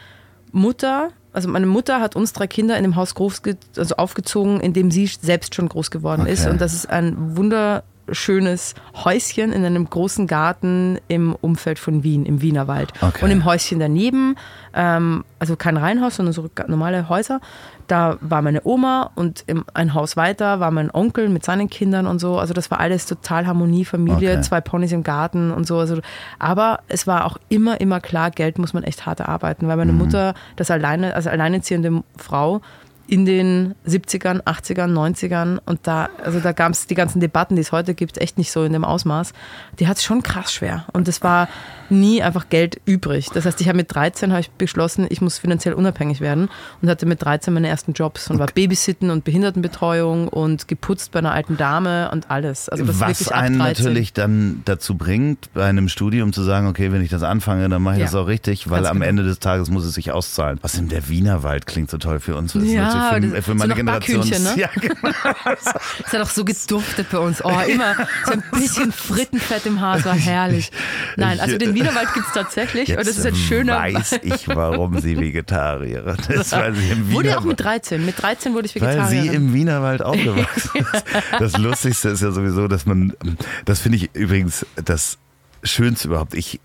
Mutter, 0.52 1.12
also 1.34 1.50
meine 1.50 1.68
Mutter 1.68 2.02
hat 2.02 2.16
uns 2.16 2.34
drei 2.34 2.48
Kinder 2.48 2.78
in 2.78 2.84
dem 2.84 2.96
Haus 2.96 3.14
groß, 3.14 3.44
also 3.78 3.96
aufgezogen, 3.98 4.60
in 4.60 4.74
dem 4.74 4.90
sie 4.90 5.06
selbst 5.06 5.54
schon 5.54 5.70
groß 5.70 5.92
geworden 5.92 6.22
okay. 6.22 6.34
ist. 6.34 6.48
Und 6.48 6.62
das 6.62 6.74
ist 6.74 6.90
ein 6.90 7.38
Wunder, 7.38 7.84
wunderschönes 8.08 8.74
Häuschen 9.04 9.52
in 9.52 9.66
einem 9.66 9.90
großen 9.90 10.28
Garten 10.28 10.98
im 11.08 11.36
Umfeld 11.36 11.78
von 11.80 12.04
Wien, 12.04 12.26
im 12.26 12.42
Wienerwald. 12.42 12.94
Okay. 13.02 13.24
Und 13.26 13.32
im 13.32 13.46
Häuschen 13.46 13.80
daneben, 13.80 14.36
ähm, 14.74 15.24
also 15.40 15.56
kein 15.56 15.78
Reihenhaus, 15.78 16.16
sondern 16.16 16.34
so 16.34 16.50
normale 16.68 17.10
Häuser, 17.10 17.40
da 17.88 18.18
war 18.22 18.42
meine 18.42 18.62
Oma 18.66 19.12
und 19.16 19.44
im, 19.48 19.64
ein 19.74 19.94
Haus 19.94 20.18
weiter 20.18 20.60
war 20.60 20.72
mein 20.72 20.92
Onkel 20.92 21.30
mit 21.30 21.44
seinen 21.46 21.70
Kindern 21.70 22.08
und 22.08 22.20
so. 22.20 22.38
Also 22.40 22.54
das 22.54 22.72
war 22.72 22.80
alles 22.80 23.06
total 23.06 23.46
Harmonie, 23.48 23.86
Familie, 23.86 24.32
Okay. 24.34 24.42
zwei 24.42 24.62
Ponys 24.62 24.92
im 24.92 25.04
Garten 25.04 25.52
und 25.52 25.68
so. 25.68 25.78
Also, 25.78 26.00
aber 26.40 26.80
es 26.88 27.08
war 27.08 27.26
auch 27.26 27.38
immer, 27.50 27.80
immer 27.80 28.00
klar, 28.00 28.32
Geld 28.32 28.58
muss 28.58 28.74
man 28.74 28.84
echt 28.84 29.06
hart 29.06 29.20
erarbeiten, 29.20 29.68
weil 29.68 29.78
meine 29.78 29.92
Mhm. 29.94 29.98
Mutter, 30.00 30.34
das 30.56 30.72
alleine, 30.72 31.14
als 31.16 31.28
alleinerziehende 31.28 32.04
Frau, 32.18 32.62
in 33.08 33.26
den 33.26 33.74
70ern, 33.88 34.42
80ern, 34.44 34.92
90ern 34.92 35.60
und 35.66 35.80
da, 35.84 36.10
also 36.24 36.40
da 36.40 36.52
gab 36.52 36.74
es 36.74 36.88
die 36.88 36.96
ganzen 36.96 37.20
Debatten, 37.20 37.56
die 37.56 37.62
es 37.62 37.72
heute 37.72 37.94
gibt, 37.94 38.18
echt 38.20 38.38
nicht 38.38 38.52
so 38.52 38.64
in 38.64 38.74
dem 38.74 38.84
Ausmaß. 38.84 39.32
Die 39.80 39.88
hat 39.88 39.98
es 39.98 40.04
schon 40.04 40.24
krass 40.24 40.52
schwer 40.54 40.86
und 40.94 41.08
es 41.08 41.22
war 41.24 41.48
nie 41.90 42.22
einfach 42.22 42.50
Geld 42.50 42.82
übrig. 42.86 43.30
Das 43.34 43.46
heißt, 43.46 43.62
ich 43.62 43.68
habe 43.70 43.78
mit 43.78 43.94
13 43.96 44.32
habe 44.32 44.42
ich 44.42 44.50
beschlossen, 44.52 45.08
ich 45.10 45.22
muss 45.22 45.38
finanziell 45.38 45.74
unabhängig 45.74 46.20
werden 46.20 46.50
und 46.82 46.90
hatte 46.90 47.06
mit 47.06 47.24
13 47.24 47.54
meine 47.54 47.70
ersten 47.70 47.94
Jobs 47.94 48.30
und 48.30 48.40
war 48.40 48.48
Babysitten 48.48 49.10
und 49.10 49.24
Behindertenbetreuung 49.24 50.28
und 50.28 50.68
geputzt 50.68 51.12
bei 51.14 51.20
einer 51.20 51.32
alten 51.32 51.56
Dame 51.56 52.12
und 52.12 52.30
alles. 52.30 52.68
Also 52.68 52.84
das 52.84 53.00
Was 53.00 53.32
einen 53.32 53.58
13. 53.60 53.84
natürlich 53.86 54.14
dann 54.14 54.62
dazu 54.66 54.96
bringt, 54.96 55.54
bei 55.54 55.66
einem 55.66 55.88
Studium 55.88 56.34
zu 56.34 56.44
sagen, 56.44 56.68
okay, 56.68 56.92
wenn 56.92 57.02
ich 57.02 57.10
das 57.10 57.24
anfange, 57.24 57.70
dann 57.70 57.82
mache 57.82 57.96
ich 57.96 58.00
Ja. 58.02 58.06
das 58.08 58.16
auch 58.16 58.28
richtig, 58.28 58.70
weil 58.70 58.80
Ganz 58.80 58.90
am 58.90 58.98
genau. 58.98 59.10
Ende 59.10 59.24
des 59.24 59.40
Tages 59.40 59.70
muss 59.70 59.86
es 59.86 59.94
sich 59.94 60.12
auszahlen. 60.12 60.60
Was 60.62 60.76
in 60.76 60.90
der 60.90 61.08
Wienerwald 61.08 61.68
klingt 61.68 61.90
so 61.90 61.98
toll 61.98 62.20
für 62.20 62.36
uns. 62.36 62.54
Ja, 62.54 62.97
natürlich 62.98 63.30
für, 63.30 63.36
das- 63.36 63.46
für 63.46 63.52
so 63.52 63.56
meine 63.58 63.70
nach 63.84 64.00
Generation. 64.00 64.44
Ne? 64.44 64.54
Ja, 64.58 64.70
genau. 64.80 64.96
Es 66.06 66.14
hat 66.14 66.22
auch 66.22 66.30
so 66.30 66.46
geduftet 66.46 67.08
bei 67.12 67.18
uns. 67.20 67.44
Oh, 67.44 67.60
immer 67.68 67.96
so 68.26 68.32
ein 68.34 68.44
bisschen 68.52 68.92
Frittenfett 68.92 69.66
im 69.66 69.80
Haar, 69.82 69.98
es 69.98 70.06
war 70.06 70.16
herrlich. 70.16 70.72
Nein, 71.16 71.40
also 71.40 71.58
den 71.58 71.74
Wienerwald 71.74 72.14
gibt 72.14 72.28
es 72.28 72.34
tatsächlich 72.34 72.90
und 72.92 72.98
das 73.00 73.08
ist 73.08 73.26
ein 73.26 73.36
schöner. 73.36 73.78
weiß 73.78 74.20
ich, 74.24 74.48
warum 74.48 75.00
sie 75.00 75.18
Vegetarierin 75.20 76.18
ist, 76.30 76.52
weil 76.52 76.74
sie 76.76 76.90
im 76.90 77.12
Wurde 77.12 77.38
auch 77.38 77.44
mit 77.44 77.60
13. 77.60 78.06
Mit 78.06 78.22
13 78.22 78.54
wurde 78.54 78.66
ich 78.68 78.76
weil 78.82 79.06
sie 79.08 79.18
Vegetarierin. 79.18 79.34
im 79.48 79.54
Wienerwald 79.54 80.02
aufgewachsen 80.02 80.72
ist. 80.94 81.04
Das 81.40 81.58
Lustigste 81.58 82.10
ist 82.10 82.22
ja 82.22 82.32
sowieso, 82.32 82.68
dass 82.68 82.86
man, 82.86 83.14
das 83.66 83.80
finde 83.80 83.98
ich 83.98 84.10
übrigens 84.14 84.66
das 84.76 85.18
Schönste 85.64 86.08
überhaupt. 86.10 86.34
Ich, 86.34 86.60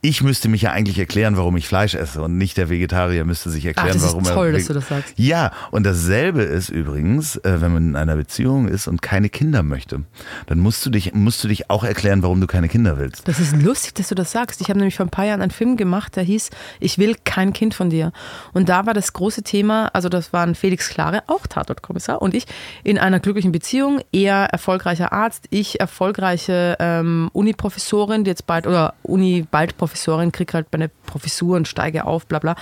ich 0.00 0.22
müsste 0.22 0.48
mich 0.48 0.62
ja 0.62 0.70
eigentlich 0.70 0.98
erklären, 0.98 1.36
warum 1.36 1.56
ich 1.56 1.66
Fleisch 1.66 1.94
esse 1.94 2.22
und 2.22 2.38
nicht 2.38 2.56
der 2.56 2.70
Vegetarier 2.70 3.24
müsste 3.24 3.50
sich 3.50 3.66
erklären, 3.66 3.88
Ach, 3.90 3.94
das 3.94 4.04
ist 4.04 4.10
warum 4.10 4.24
toll, 4.24 4.46
er. 4.46 4.52
dass 4.52 4.66
du 4.66 4.72
das 4.72 4.86
sagst. 4.86 5.14
Ja, 5.16 5.50
und 5.72 5.84
dasselbe 5.84 6.42
ist 6.42 6.68
übrigens, 6.68 7.36
äh, 7.38 7.60
wenn 7.60 7.72
man 7.72 7.88
in 7.88 7.96
einer 7.96 8.14
Beziehung 8.14 8.68
ist 8.68 8.86
und 8.86 9.02
keine 9.02 9.28
Kinder 9.28 9.64
möchte, 9.64 10.04
dann 10.46 10.60
musst 10.60 10.86
du 10.86 10.90
dich, 10.90 11.14
musst 11.14 11.42
du 11.42 11.48
dich 11.48 11.68
auch 11.68 11.82
erklären, 11.82 12.22
warum 12.22 12.40
du 12.40 12.46
keine 12.46 12.68
Kinder 12.68 12.96
willst. 12.96 13.26
Das 13.26 13.40
ist 13.40 13.60
lustig, 13.60 13.94
dass 13.94 14.08
du 14.08 14.14
das 14.14 14.30
sagst. 14.30 14.60
Ich 14.60 14.68
habe 14.68 14.78
nämlich 14.78 14.94
vor 14.94 15.04
ein 15.04 15.10
paar 15.10 15.24
Jahren 15.24 15.42
einen 15.42 15.50
Film 15.50 15.76
gemacht, 15.76 16.14
der 16.14 16.22
hieß 16.22 16.50
Ich 16.78 16.98
will 16.98 17.16
kein 17.24 17.52
Kind 17.52 17.74
von 17.74 17.90
dir. 17.90 18.12
Und 18.52 18.68
da 18.68 18.86
war 18.86 18.94
das 18.94 19.12
große 19.12 19.42
Thema, 19.42 19.88
also 19.94 20.08
das 20.08 20.32
waren 20.32 20.54
Felix 20.54 20.90
Klare, 20.90 21.24
auch 21.26 21.48
Tatortkommissar, 21.48 22.22
und 22.22 22.34
ich 22.34 22.46
in 22.84 22.98
einer 22.98 23.18
glücklichen 23.18 23.50
Beziehung, 23.50 24.00
er 24.12 24.44
erfolgreicher 24.44 25.12
Arzt, 25.12 25.46
ich 25.50 25.80
erfolgreiche 25.80 26.76
ähm, 26.78 27.30
Uni-Professorin, 27.32 28.22
die 28.22 28.30
jetzt 28.30 28.46
bald, 28.46 28.68
oder 28.68 28.94
Uni-bald 29.02 29.76
Professorin, 29.76 29.87
krieg 30.32 30.54
halt 30.54 30.66
meine 30.72 30.88
Professur 31.06 31.56
und 31.56 31.68
steige 31.68 32.04
auf, 32.04 32.26
bla 32.26 32.38
bla. 32.38 32.56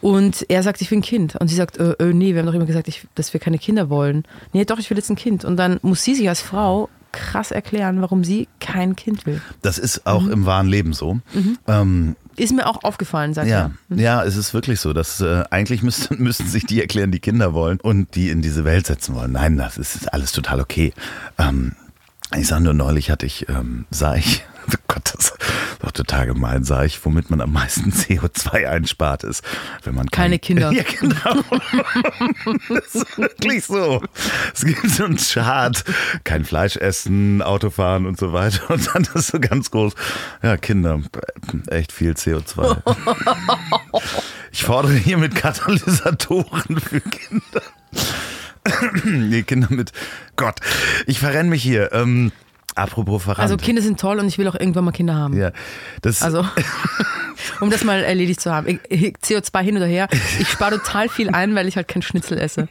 Und 0.00 0.44
er 0.50 0.62
sagt, 0.62 0.80
ich 0.82 0.90
will 0.90 0.98
ein 0.98 1.02
Kind. 1.02 1.36
Und 1.36 1.48
sie 1.48 1.56
sagt, 1.56 1.78
äh, 1.78 1.92
äh, 1.92 2.12
nee, 2.12 2.32
wir 2.34 2.40
haben 2.40 2.46
doch 2.46 2.54
immer 2.54 2.66
gesagt, 2.66 2.86
ich, 2.86 3.06
dass 3.14 3.32
wir 3.32 3.40
keine 3.40 3.58
Kinder 3.58 3.88
wollen. 3.88 4.24
Nee, 4.52 4.64
doch, 4.64 4.78
ich 4.78 4.90
will 4.90 4.96
jetzt 4.96 5.10
ein 5.10 5.16
Kind. 5.16 5.44
Und 5.44 5.56
dann 5.56 5.78
muss 5.82 6.02
sie 6.04 6.14
sich 6.14 6.28
als 6.28 6.42
Frau 6.42 6.88
krass 7.12 7.50
erklären, 7.50 8.02
warum 8.02 8.22
sie 8.22 8.46
kein 8.60 8.94
Kind 8.94 9.24
will. 9.24 9.40
Das 9.62 9.78
ist 9.78 10.06
auch 10.06 10.22
Mhm. 10.22 10.32
im 10.32 10.46
wahren 10.46 10.66
Leben 10.68 10.92
so. 10.92 11.20
Ähm, 11.66 12.14
Ist 12.36 12.52
mir 12.54 12.66
auch 12.66 12.84
aufgefallen 12.84 13.32
seither. 13.32 13.72
Ja, 13.88 13.96
ja, 13.96 14.24
es 14.24 14.36
ist 14.36 14.52
wirklich 14.52 14.80
so. 14.80 14.92
Dass, 14.92 15.20
äh, 15.22 15.44
eigentlich 15.50 15.82
müssten, 15.82 16.22
müssten 16.22 16.46
sich 16.46 16.66
die 16.66 16.80
erklären, 16.82 17.10
die 17.10 17.20
Kinder 17.20 17.54
wollen 17.54 17.80
und 17.80 18.14
die 18.16 18.28
in 18.28 18.42
diese 18.42 18.64
Welt 18.64 18.86
setzen 18.86 19.14
wollen. 19.14 19.32
Nein, 19.32 19.56
das 19.56 19.78
ist, 19.78 20.12
alles 20.12 20.32
total 20.32 20.60
okay. 20.60 20.92
Ähm, 21.38 21.72
ich 22.36 22.46
sage 22.48 22.64
nur, 22.64 22.74
neulich 22.74 23.10
hatte 23.10 23.24
ich, 23.24 23.48
ähm, 23.48 23.86
sah 23.90 24.14
ich, 24.16 24.44
oh 24.68 24.74
Gott, 24.88 25.10
das 25.16 25.32
doch 25.86 25.92
total 25.92 26.26
gemein, 26.26 26.64
sah 26.64 26.84
ich, 26.84 27.02
womit 27.04 27.30
man 27.30 27.40
am 27.40 27.52
meisten 27.52 27.90
CO2 27.92 28.66
einspart 28.68 29.24
ist, 29.24 29.42
wenn 29.84 29.94
man 29.94 30.06
kein- 30.10 30.24
Keine 30.24 30.38
Kinder. 30.38 30.72
Ja, 30.76 30.82
genau. 31.00 31.42
das 32.68 32.94
ist 32.94 33.18
wirklich 33.18 33.64
so. 33.64 34.02
Es 34.54 34.64
gibt 34.64 34.88
so 34.90 35.04
einen 35.04 35.16
Chart, 35.16 35.82
kein 36.24 36.44
Fleisch 36.44 36.76
essen, 36.76 37.40
Autofahren 37.42 38.06
und 38.06 38.18
so 38.18 38.32
weiter. 38.32 38.68
Und 38.70 38.88
dann 38.94 39.06
ist 39.14 39.28
so 39.28 39.38
ganz 39.40 39.70
groß, 39.70 39.94
ja, 40.42 40.56
Kinder, 40.56 41.00
echt 41.68 41.92
viel 41.92 42.12
CO2. 42.12 42.78
Ich 44.52 44.64
fordere 44.64 44.94
hiermit 44.94 45.34
Katalysatoren 45.34 46.80
für 46.80 47.00
Kinder. 47.00 47.62
nee, 49.04 49.42
Kinder 49.42 49.68
mit. 49.70 49.92
Gott, 50.36 50.56
ich 51.06 51.18
verrenne 51.20 51.50
mich 51.50 51.62
hier. 51.62 51.92
Ähm, 51.92 52.32
apropos 52.76 53.22
verrannt. 53.24 53.40
Also 53.42 53.56
Kinder 53.56 53.82
sind 53.82 53.98
toll 54.00 54.18
und 54.20 54.26
ich 54.28 54.38
will 54.38 54.46
auch 54.48 54.54
irgendwann 54.54 54.84
mal 54.84 54.92
Kinder 54.92 55.14
haben. 55.14 55.36
ja, 55.36 55.50
das, 56.02 56.22
Also, 56.22 56.46
um 57.60 57.70
das 57.70 57.84
mal 57.84 58.02
erledigt 58.02 58.40
zu 58.40 58.52
haben. 58.52 58.66
Ich, 58.68 58.80
ich, 58.88 59.14
CO2 59.16 59.60
hin 59.62 59.76
oder 59.76 59.86
her. 59.86 60.08
Ich 60.38 60.48
spare 60.48 60.78
total 60.78 61.08
viel 61.08 61.30
ein, 61.30 61.54
weil 61.54 61.66
ich 61.68 61.76
halt 61.76 61.88
kein 61.88 62.02
Schnitzel 62.02 62.38
esse. 62.38 62.68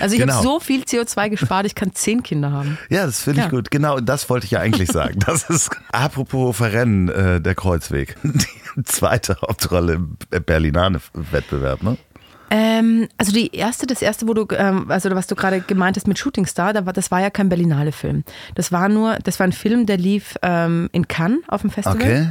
Also 0.00 0.14
ich 0.14 0.20
Genau. 0.20 0.34
habe 0.34 0.42
so 0.42 0.60
viel 0.60 0.82
CO2 0.82 1.28
gespart, 1.30 1.66
ich 1.66 1.74
kann 1.74 1.92
zehn 1.94 2.22
Kinder 2.22 2.52
haben. 2.52 2.78
ja, 2.88 3.04
das 3.06 3.22
finde 3.22 3.40
ich 3.40 3.44
Ja. 3.46 3.50
gut. 3.50 3.70
Genau, 3.70 4.00
das 4.00 4.28
wollte 4.30 4.44
ich 4.46 4.52
ja 4.52 4.60
eigentlich 4.60 4.90
sagen. 4.90 5.18
Das 5.26 5.48
ist 5.50 5.70
apropos 5.92 6.56
Verrennen, 6.56 7.08
äh, 7.08 7.40
der 7.40 7.54
Kreuzweg. 7.54 8.16
Die 8.76 8.84
zweite 8.84 9.36
Hauptrolle 9.42 9.94
im 9.94 10.16
Berlinale-Wettbewerb, 10.44 11.82
ne? 11.82 11.96
Ähm, 12.50 13.08
also 13.18 13.32
die 13.32 13.54
erste, 13.54 13.86
das 13.86 14.02
erste, 14.02 14.26
wo 14.26 14.34
du, 14.34 14.46
ähm, 14.52 14.90
also 14.90 15.10
was 15.10 15.26
du 15.26 15.34
gerade 15.34 15.60
gemeint 15.60 15.96
hast 15.96 16.08
mit 16.08 16.18
Shooting 16.18 16.46
Star, 16.46 16.72
da 16.72 16.86
war, 16.86 16.92
das 16.92 17.10
war 17.10 17.20
ja 17.20 17.30
kein 17.30 17.48
Berlinale-Film. 17.48 18.24
Das 18.54 18.72
war 18.72 18.88
nur, 18.88 19.16
das 19.24 19.38
war 19.38 19.46
ein 19.46 19.52
Film, 19.52 19.86
der 19.86 19.98
lief 19.98 20.36
ähm, 20.42 20.88
in 20.92 21.08
Cannes 21.08 21.40
auf 21.48 21.60
dem 21.60 21.70
Festival. 21.70 22.00
Okay. 22.00 22.30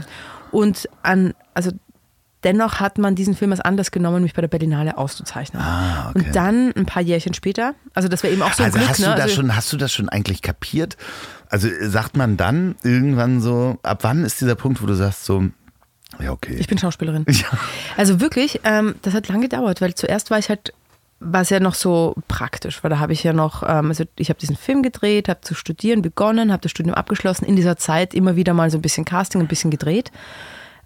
Und 0.52 0.90
an, 1.04 1.34
also 1.54 1.72
dennoch 2.44 2.80
hat 2.80 2.98
man 2.98 3.16
diesen 3.16 3.36
Film 3.36 3.52
als 3.52 3.62
Anlass 3.62 3.92
genommen, 3.92 4.24
mich 4.24 4.34
bei 4.34 4.42
der 4.42 4.48
Berlinale 4.48 4.98
auszuzeichnen. 4.98 5.62
Ah, 5.62 6.10
okay. 6.10 6.26
Und 6.26 6.36
dann 6.36 6.74
ein 6.74 6.86
paar 6.86 7.02
Jährchen 7.02 7.34
später, 7.34 7.76
also 7.94 8.08
das 8.08 8.24
war 8.24 8.30
eben 8.30 8.42
auch 8.42 8.54
so 8.54 8.64
ein 8.64 8.68
Also 8.68 8.78
Glück, 8.80 8.90
hast 8.90 9.00
du 9.00 9.04
ne? 9.04 9.16
das 9.16 9.22
also, 9.22 9.36
schon, 9.36 9.56
hast 9.56 9.74
du 9.74 9.78
das 9.78 9.94
schon 9.94 10.10
eigentlich 10.10 10.42
kapiert? 10.42 10.98
Also 11.50 11.68
sagt 11.82 12.18
man 12.18 12.38
dann 12.38 12.76
irgendwann 12.84 13.42
so, 13.42 13.78
ab 13.84 14.00
wann 14.02 14.24
ist 14.24 14.42
dieser 14.42 14.56
Punkt, 14.56 14.82
wo 14.82 14.86
du 14.86 14.96
sagst 14.96 15.26
so, 15.26 15.46
ja 16.22 16.32
okay. 16.32 16.56
Ich 16.60 16.68
bin 16.68 16.78
Schauspielerin. 16.78 17.26
Ja. 17.32 17.48
Also 17.98 18.20
wirklich, 18.20 18.62
ähm, 18.64 18.96
das 19.02 19.14
hat 19.14 19.28
lange 19.28 19.44
gedauert, 19.44 19.82
weil 19.82 19.94
zuerst 19.94 20.32
war 20.32 20.40
ich 20.40 20.50
halt, 20.50 20.74
war 21.20 21.42
es 21.42 21.50
ja 21.50 21.60
noch 21.60 21.76
so 21.76 22.16
praktisch, 22.28 22.84
weil 22.84 22.90
da 22.90 23.00
habe 23.00 23.14
ich 23.14 23.24
ja 23.24 23.34
noch, 23.34 23.64
ähm, 23.64 23.90
also 23.90 24.06
ich 24.18 24.30
habe 24.30 24.40
diesen 24.40 24.56
Film 24.56 24.82
gedreht, 24.82 25.30
habe 25.30 25.42
zu 25.42 25.54
studieren 25.54 26.02
begonnen, 26.02 26.52
habe 26.52 26.62
das 26.62 26.72
Studium 26.72 26.96
abgeschlossen, 26.96 27.46
in 27.46 27.56
dieser 27.56 27.78
Zeit 27.78 28.14
immer 28.14 28.36
wieder 28.36 28.54
mal 28.54 28.72
so 28.72 28.78
ein 28.78 28.82
bisschen 28.82 29.06
Casting, 29.06 29.42
ein 29.42 29.48
bisschen 29.48 29.72
gedreht. 29.72 30.12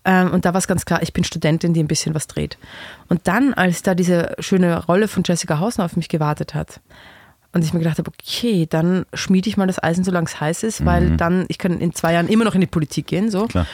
Ähm, 0.03 0.31
und 0.31 0.45
da 0.45 0.53
war 0.53 0.57
es 0.57 0.67
ganz 0.67 0.85
klar, 0.85 1.01
ich 1.03 1.13
bin 1.13 1.23
Studentin, 1.23 1.73
die 1.73 1.81
ein 1.81 1.87
bisschen 1.87 2.15
was 2.15 2.27
dreht. 2.27 2.57
Und 3.07 3.27
dann, 3.27 3.53
als 3.53 3.83
da 3.83 3.95
diese 3.95 4.35
schöne 4.39 4.85
Rolle 4.85 5.07
von 5.07 5.23
Jessica 5.25 5.59
Hausner 5.59 5.85
auf 5.85 5.95
mich 5.95 6.09
gewartet 6.09 6.53
hat, 6.53 6.81
und 7.53 7.65
ich 7.65 7.73
mir 7.73 7.79
gedacht 7.79 7.97
habe, 7.97 8.09
okay, 8.09 8.65
dann 8.69 9.05
schmiede 9.13 9.49
ich 9.49 9.57
mal 9.57 9.67
das 9.67 9.81
Eisen, 9.81 10.03
solange 10.03 10.27
es 10.27 10.39
heiß 10.39 10.63
ist, 10.63 10.85
weil 10.85 11.17
dann, 11.17 11.45
ich 11.49 11.57
kann 11.57 11.79
in 11.81 11.93
zwei 11.93 12.13
Jahren 12.13 12.27
immer 12.27 12.45
noch 12.45 12.55
in 12.55 12.61
die 12.61 12.67
Politik 12.67 13.07
gehen, 13.07 13.29
so. 13.29 13.47
Klar. 13.47 13.67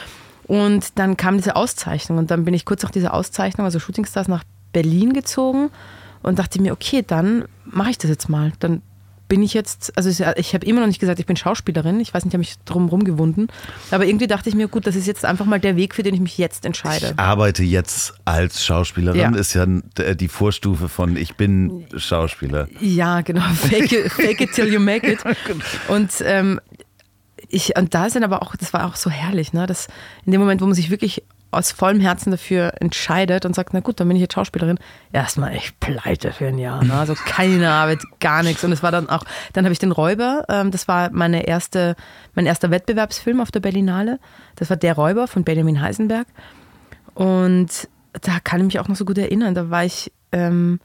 Und 0.47 0.97
dann 0.97 1.17
kam 1.17 1.37
diese 1.37 1.55
Auszeichnung 1.55 2.17
und 2.17 2.31
dann 2.31 2.45
bin 2.45 2.53
ich 2.53 2.65
kurz 2.65 2.83
nach 2.83 2.91
dieser 2.91 3.13
Auszeichnung, 3.13 3.65
also 3.65 3.79
Shooting 3.79 4.05
Stars, 4.05 4.27
nach 4.27 4.43
Berlin 4.73 5.13
gezogen 5.13 5.69
und 6.23 6.39
dachte 6.39 6.61
mir, 6.61 6.71
okay, 6.73 7.03
dann 7.05 7.45
mache 7.65 7.89
ich 7.91 7.97
das 7.97 8.09
jetzt 8.09 8.29
mal. 8.29 8.53
Dann 8.59 8.81
bin 9.27 9.43
ich 9.43 9.53
jetzt, 9.53 9.91
also 9.97 10.09
ich 10.09 10.53
habe 10.53 10.65
immer 10.65 10.79
noch 10.79 10.87
nicht 10.87 10.99
gesagt, 11.01 11.19
ich 11.19 11.25
bin 11.25 11.35
Schauspielerin. 11.35 11.99
Ich 11.99 12.13
weiß 12.13 12.23
nicht, 12.23 12.31
ich 12.31 12.35
habe 12.35 12.39
mich 12.39 12.55
drum 12.63 12.87
rumgewunden. 12.87 13.47
Aber 13.91 14.05
irgendwie 14.05 14.27
dachte 14.27 14.47
ich 14.47 14.55
mir, 14.55 14.69
gut, 14.69 14.87
das 14.87 14.95
ist 14.95 15.05
jetzt 15.05 15.25
einfach 15.25 15.45
mal 15.45 15.59
der 15.59 15.75
Weg, 15.75 15.95
für 15.95 16.03
den 16.03 16.13
ich 16.13 16.21
mich 16.21 16.37
jetzt 16.37 16.65
entscheide. 16.65 17.07
Ich 17.13 17.19
arbeite 17.19 17.63
jetzt 17.63 18.13
als 18.23 18.63
Schauspielerin, 18.63 19.19
Ja. 19.19 19.35
ist 19.35 19.53
ja 19.53 19.65
die 19.65 20.27
Vorstufe 20.29 20.87
von 20.87 21.17
ich 21.17 21.35
bin 21.35 21.85
Schauspieler. 21.97 22.69
Ja, 22.79 23.19
genau. 23.19 23.41
Fake 23.53 23.91
it, 23.91 24.11
fake 24.13 24.39
it 24.39 24.53
till 24.53 24.71
you 24.71 24.79
make 24.79 25.05
it. 25.11 25.19
Und 25.89 26.09
ähm, 26.23 26.61
ich, 27.49 27.77
und 27.77 27.93
da 27.93 28.09
sind 28.09 28.23
aber 28.23 28.41
auch, 28.41 28.55
das 28.55 28.73
war 28.73 28.85
auch 28.85 28.95
so 28.95 29.09
herrlich, 29.09 29.53
ne? 29.53 29.67
Dass 29.67 29.87
in 30.25 30.31
dem 30.31 30.41
Moment, 30.41 30.61
wo 30.61 30.65
man 30.65 30.75
sich 30.75 30.89
wirklich 30.89 31.23
aus 31.51 31.71
vollem 31.71 32.01
Herzen 32.01 32.31
dafür 32.31 32.73
entscheidet 32.81 33.45
und 33.45 33.55
sagt, 33.55 33.73
na 33.73 33.79
gut, 33.79 33.99
dann 33.99 34.07
bin 34.07 34.17
ich 34.17 34.21
jetzt 34.21 34.33
Schauspielerin, 34.33 34.77
erstmal 35.13 35.53
echt 35.53 35.79
pleite 35.79 36.33
für 36.33 36.47
ein 36.47 36.57
Jahr. 36.57 36.83
Ne? 36.83 36.93
Also 36.93 37.13
keine 37.13 37.71
Arbeit, 37.71 37.99
gar 38.19 38.43
nichts. 38.43 38.63
Und 38.63 38.71
es 38.73 38.83
war 38.83 38.91
dann 38.91 39.09
auch, 39.09 39.23
dann 39.53 39.65
habe 39.65 39.71
ich 39.71 39.79
den 39.79 39.91
Räuber, 39.91 40.43
ähm, 40.49 40.71
das 40.71 40.87
war 40.87 41.09
meine 41.11 41.47
erste, 41.47 41.95
mein 42.35 42.45
erster 42.45 42.69
Wettbewerbsfilm 42.69 43.39
auf 43.39 43.51
der 43.51 43.61
Berlinale. 43.61 44.19
Das 44.55 44.69
war 44.69 44.77
Der 44.77 44.95
Räuber 44.95 45.27
von 45.27 45.43
Benjamin 45.43 45.81
Heisenberg. 45.81 46.27
Und 47.13 47.87
da 48.21 48.39
kann 48.43 48.59
ich 48.59 48.65
mich 48.65 48.79
auch 48.79 48.87
noch 48.87 48.95
so 48.95 49.05
gut 49.05 49.17
erinnern. 49.17 49.55
Da 49.55 49.69
war 49.69 49.85
ich 49.85 50.11
ähm, 50.31 50.79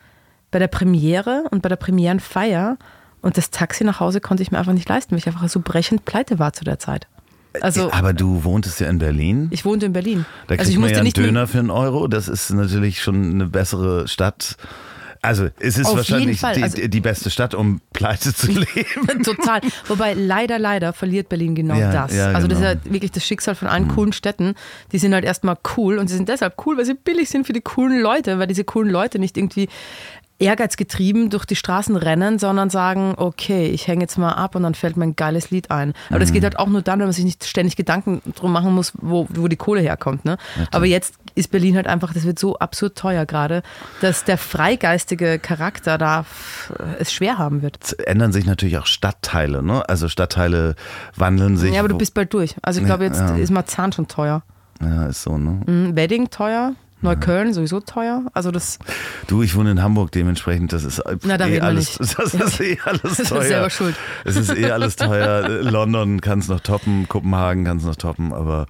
bei 0.51 0.59
der 0.59 0.69
Premiere 0.69 1.45
und 1.51 1.63
bei 1.63 1.69
der 1.69 1.77
Premierenfeier 1.77 2.79
Und 3.23 3.37
das 3.39 3.51
Taxi 3.51 3.85
nach 3.85 4.01
Hause 4.01 4.21
konnte 4.21 4.43
ich 4.43 4.51
mir 4.51 4.59
einfach 4.59 4.73
nicht 4.73 4.89
leisten, 4.89 5.13
weil 5.13 5.19
ich 5.19 5.27
einfach 5.27 5.49
so 5.49 5.61
brechend 5.61 6.05
pleite 6.05 6.39
war 6.39 6.53
zu 6.53 6.65
der 6.65 6.79
Zeit. 6.79 7.07
Also 7.61 7.93
Aber 7.93 8.13
du 8.13 8.45
wohntest 8.45 8.81
ja 8.81 8.89
in 8.89 8.99
Berlin. 8.99 9.49
ich 9.51 9.65
wohnte 9.65 9.87
in 9.87 9.93
Berlin. 9.93 10.25
Da 10.47 10.57
kriegt 10.57 10.61
also 10.61 10.73
ich 10.73 10.79
man 10.79 10.91
ja 10.91 10.99
einen 10.99 11.13
Döner 11.13 11.47
für 11.47 11.59
einen 11.59 11.71
Euro. 11.71 12.09
Das 12.09 12.27
ist 12.29 12.51
natürlich 12.51 13.03
schon 13.03 13.31
eine 13.35 13.47
bessere 13.47 14.09
Stadt. 14.09 14.57
Also 15.25 15.49
es 15.61 15.79
ist 15.79 15.87
Auf 15.87 15.99
wahrscheinlich 15.99 16.41
die, 16.41 16.63
Also- 16.65 16.89
die 16.89 17.01
beste 17.01 17.31
Stadt, 17.31 17.55
um 17.55 17.81
pleite 17.93 18.35
zu 18.35 18.47
leben. 18.51 19.23
Total. 19.23 19.61
Wobei 19.87 20.15
leider, 20.15 20.59
leider 20.59 20.93
verliert 20.93 21.29
Berlin 21.29 21.55
genau 21.55 21.77
Ja, 21.77 21.93
das. 21.93 22.13
ja, 22.17 22.33
also 22.33 22.49
das 22.49 22.59
ist 22.59 22.65
genau. 22.65 22.81
ja 22.87 22.93
wirklich 22.93 23.13
das 23.13 23.25
Schicksal 23.25 23.55
von 23.55 23.69
allen 23.69 23.87
coolen 23.87 24.13
Städten. 24.13 24.55
Die 24.91 24.99
sind 24.99 25.15
halt 25.15 25.25
erstmal 25.25 25.57
cool 25.77 25.99
und 25.99 26.09
sie 26.09 26.17
sind 26.17 26.29
deshalb 26.29 26.55
cool, 26.67 26.77
weil 26.77 26.87
sie 26.87 26.95
billig 26.95 27.29
sind 27.29 27.47
für 27.47 27.53
die 27.53 27.61
coolen 27.61 28.01
Leute, 28.01 28.41
weil 28.41 28.49
diese 28.49 28.65
coolen 28.65 28.91
Leute 28.91 29.21
nicht 29.21 29.37
irgendwie 29.37 29.69
ehrgeizgetrieben 30.43 31.31
durch 31.31 31.45
die 31.45 31.57
Straßen 31.57 31.97
rennen, 31.97 32.39
sondern 32.39 32.71
sagen, 32.71 33.15
okay, 33.17 33.67
ich 33.69 33.87
hänge 33.89 34.03
jetzt 34.03 34.19
mal 34.19 34.33
ab 34.33 34.55
und 34.55 34.63
dann 34.63 34.75
fällt 34.75 34.97
mir 34.97 35.05
ein 35.05 35.17
geiles 35.17 35.51
Lied 35.51 35.71
ein. 35.71 35.95
Aber 36.11 36.19
das 36.19 36.33
geht 36.33 36.45
halt 36.45 36.59
auch 36.59 36.69
nur 36.69 36.83
dann, 36.83 36.99
wenn 36.99 37.07
man 37.07 37.13
sich 37.13 37.25
nicht 37.25 37.45
ständig 37.45 37.77
Gedanken 37.77 38.21
drum 38.35 38.53
machen 38.53 38.75
muss, 38.75 38.93
wo, 39.01 39.27
wo 39.31 39.49
die 39.49 39.57
Kohle 39.57 39.81
herkommt. 39.81 40.25
Ne? 40.25 40.37
Aber 40.71 40.87
jetzt 40.87 41.15
ist 41.35 41.51
Berlin 41.51 41.77
halt 41.77 41.87
einfach, 41.87 42.13
das 42.13 42.25
wird 42.25 42.39
so 42.39 42.59
absurd 42.59 42.97
teuer 42.97 43.25
gerade, 43.27 43.63
dass 44.01 44.25
der 44.25 44.37
freigeistige 44.39 45.39
Charakter 45.39 45.99
da 45.99 46.25
es 46.99 47.13
schwer 47.13 47.39
haben 47.39 47.63
wird. 47.63 47.79
Es 47.83 47.93
ändern 47.95 48.33
sich 48.33 48.45
natürlich 48.47 48.79
auch 48.79 48.87
Stadtteile. 48.87 49.63
Ne? 49.63 49.89
Also 49.89 50.09
Stadtteile 50.09 50.75
wandeln 51.17 51.57
sich. 51.57 51.73
Ja, 51.73 51.81
aber 51.81 51.89
du 51.89 51.97
bist 51.99 52.15
bald 52.15 52.33
durch. 52.35 52.55
Also 52.63 52.81
ich 52.81 52.87
glaube, 52.87 53.05
jetzt 53.05 53.21
Ja. 53.21 53.37
ist 53.37 53.51
Marzahn 53.51 53.93
schon 53.93 54.09
teuer. 54.09 54.43
Ja, 54.81 55.07
ist 55.07 55.23
so, 55.23 55.39
ne? 55.39 55.61
Mhm, 55.67 55.95
Wedding 55.97 56.31
teuer, 56.31 56.73
Neukölln 57.03 57.53
sowieso 57.53 57.81
teuer. 57.81 58.23
Also 58.33 58.51
das, 58.51 58.79
Du, 59.27 59.43
ich 59.43 59.55
wohne 59.55 59.73
in 59.73 59.83
Hamburg, 59.83 60.13
dementsprechend, 60.13 60.73
das 60.73 60.85
ist 60.85 61.03
Na, 61.25 61.37
da 61.37 61.47
eh 61.47 61.61
alles, 61.61 61.95
das 61.99 62.35
ist 62.35 62.61
eh 62.61 62.79
alles 62.85 63.03
Das 63.03 63.19
ist 63.21 63.29
teuer. 63.29 63.43
selber 63.43 63.71
schuld. 63.71 63.97
Es 64.25 64.37
ist 64.37 64.57
eh 64.57 64.71
alles 64.71 64.97
teuer. 64.97 65.49
London 65.63 66.21
kann 66.21 66.39
es 66.39 66.49
noch 66.49 66.61
toppen, 66.61 67.09
Kopenhagen 67.09 67.65
kann 67.65 67.77
es 67.79 67.85
noch 67.85 67.97
toppen, 67.97 68.33
aber 68.33 68.67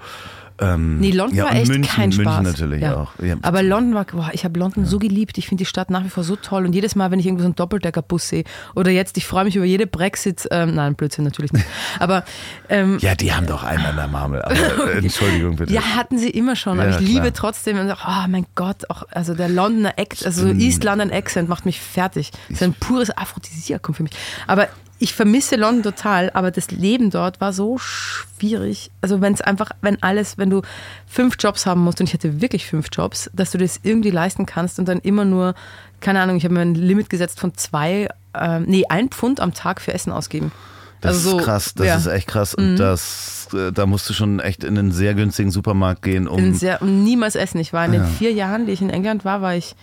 ähm, 0.58 0.98
nee, 0.98 1.10
London 1.10 1.36
ja, 1.36 1.44
war 1.44 1.54
echt 1.54 1.68
München, 1.68 1.94
kein 1.94 2.12
Spaß. 2.12 2.24
München 2.24 2.42
natürlich 2.44 2.82
ja. 2.82 2.96
auch. 2.96 3.12
Ja. 3.22 3.36
Aber 3.42 3.62
London 3.62 3.94
war, 3.94 4.04
boah, 4.04 4.30
ich 4.32 4.44
habe 4.44 4.58
London 4.58 4.84
so 4.84 4.98
geliebt. 4.98 5.38
Ich 5.38 5.48
finde 5.48 5.62
die 5.62 5.66
Stadt 5.66 5.90
nach 5.90 6.04
wie 6.04 6.08
vor 6.08 6.24
so 6.24 6.36
toll. 6.36 6.64
Und 6.64 6.74
jedes 6.74 6.94
Mal, 6.94 7.10
wenn 7.10 7.18
ich 7.18 7.26
irgendwo 7.26 7.42
so 7.42 7.46
einen 7.46 7.54
Doppeldeckerbus 7.54 8.28
sehe 8.28 8.44
oder 8.74 8.90
jetzt, 8.90 9.16
ich 9.16 9.26
freue 9.26 9.44
mich 9.44 9.56
über 9.56 9.64
jede 9.64 9.86
Brexit, 9.86 10.46
ähm, 10.50 10.74
nein, 10.74 10.94
Blödsinn 10.94 11.24
natürlich 11.24 11.52
nicht. 11.52 11.66
Aber 11.98 12.24
ähm, 12.68 12.98
ja, 13.00 13.14
die 13.14 13.32
haben 13.32 13.46
doch 13.46 13.62
einen 13.62 13.84
an 13.84 13.96
der 13.96 14.08
Marmel. 14.08 14.42
Aber, 14.42 14.54
äh, 14.94 14.98
Entschuldigung 14.98 15.56
bitte. 15.56 15.72
Ja, 15.72 15.82
hatten 15.96 16.18
sie 16.18 16.30
immer 16.30 16.56
schon. 16.56 16.78
Aber 16.78 16.90
ich 16.90 17.00
liebe 17.00 17.32
trotzdem. 17.32 17.78
Und 17.78 17.90
oh 17.90 18.28
mein 18.28 18.46
Gott, 18.54 18.88
auch, 18.90 19.04
also 19.10 19.34
der 19.34 19.48
Londoner 19.48 19.94
Accent, 19.98 20.26
also 20.26 20.48
East 20.48 20.84
London 20.84 21.10
Accent 21.10 21.48
macht 21.48 21.66
mich 21.66 21.80
fertig. 21.80 22.30
Das 22.48 22.58
ist 22.58 22.62
ein 22.62 22.74
pures 22.74 23.10
Aphrodisiakum 23.16 23.94
für 23.94 24.02
mich. 24.02 24.12
Aber 24.46 24.68
ich 25.02 25.14
vermisse 25.14 25.56
London 25.56 25.82
total, 25.82 26.30
aber 26.32 26.50
das 26.52 26.70
Leben 26.70 27.10
dort 27.10 27.40
war 27.40 27.52
so 27.52 27.76
schwierig. 27.78 28.90
Also 29.00 29.20
wenn 29.20 29.34
es 29.34 29.40
einfach, 29.40 29.72
wenn 29.80 30.00
alles, 30.02 30.38
wenn 30.38 30.48
du 30.48 30.62
fünf 31.06 31.34
Jobs 31.40 31.66
haben 31.66 31.80
musst, 31.82 32.00
und 32.00 32.06
ich 32.08 32.14
hatte 32.14 32.40
wirklich 32.40 32.66
fünf 32.66 32.86
Jobs, 32.92 33.28
dass 33.34 33.50
du 33.50 33.58
das 33.58 33.80
irgendwie 33.82 34.10
leisten 34.10 34.46
kannst 34.46 34.78
und 34.78 34.86
dann 34.86 35.00
immer 35.00 35.24
nur, 35.24 35.54
keine 36.00 36.20
Ahnung, 36.20 36.36
ich 36.36 36.44
habe 36.44 36.54
mir 36.54 36.60
ein 36.60 36.74
Limit 36.76 37.10
gesetzt 37.10 37.40
von 37.40 37.52
zwei, 37.54 38.08
ähm, 38.34 38.64
nee, 38.68 38.84
ein 38.88 39.08
Pfund 39.08 39.40
am 39.40 39.54
Tag 39.54 39.80
für 39.80 39.92
Essen 39.92 40.12
ausgeben. 40.12 40.52
Das 41.00 41.16
Also 41.16 41.30
so, 41.30 41.38
ist 41.38 41.44
krass, 41.44 41.74
das 41.74 41.86
ja. 41.86 41.94
Mhm. 41.94 42.00
ist 42.00 42.06
echt 42.06 42.28
krass. 42.28 42.54
Und 42.54 42.76
das, 42.76 43.48
äh, 43.54 43.72
da 43.72 43.86
musst 43.86 44.08
du 44.08 44.14
schon 44.14 44.38
echt 44.38 44.62
in 44.62 44.78
einen 44.78 44.92
sehr 44.92 45.14
günstigen 45.14 45.50
Supermarkt 45.50 46.02
gehen, 46.02 46.28
um. 46.28 46.54
sehr, 46.54 46.80
und 46.80 47.02
niemals 47.02 47.34
essen. 47.34 47.58
Ich 47.58 47.72
war 47.72 47.84
in 47.86 47.90
den 47.92 48.02
Ja. 48.02 48.06
vier 48.06 48.32
Jahren, 48.32 48.66
die 48.66 48.72
ich 48.72 48.82
in 48.82 48.90
England 48.90 49.24
war, 49.24 49.42
war 49.42 49.56
ich 49.56 49.74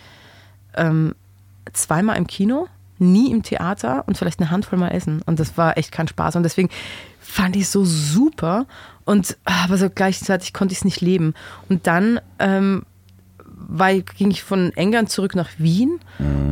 ähm, 0.76 1.14
zweimal 1.74 2.16
im 2.16 2.26
Kino, 2.26 2.68
nie 3.00 3.30
im 3.30 3.42
Theater 3.42 4.04
und 4.06 4.16
vielleicht 4.18 4.40
eine 4.40 4.50
Handvoll 4.50 4.78
mal 4.78 4.88
essen. 4.88 5.22
Und 5.26 5.40
das 5.40 5.56
war 5.56 5.76
echt 5.78 5.92
kein 5.92 6.08
Spaß. 6.08 6.36
Und 6.36 6.42
deswegen 6.42 6.68
fand 7.20 7.56
ich 7.56 7.62
es 7.62 7.72
so 7.72 7.84
super. 7.84 8.66
Und 9.04 9.36
aber 9.44 9.76
so 9.76 9.88
gleichzeitig 9.90 10.52
konnte 10.52 10.72
ich 10.72 10.78
es 10.78 10.84
nicht 10.84 11.00
leben. 11.00 11.34
Und 11.68 11.86
dann 11.86 12.20
ähm, 12.38 12.84
war, 13.46 13.92
ging 13.92 14.30
ich 14.30 14.42
von 14.42 14.72
England 14.74 15.10
zurück 15.10 15.34
nach 15.34 15.50
Wien 15.58 16.00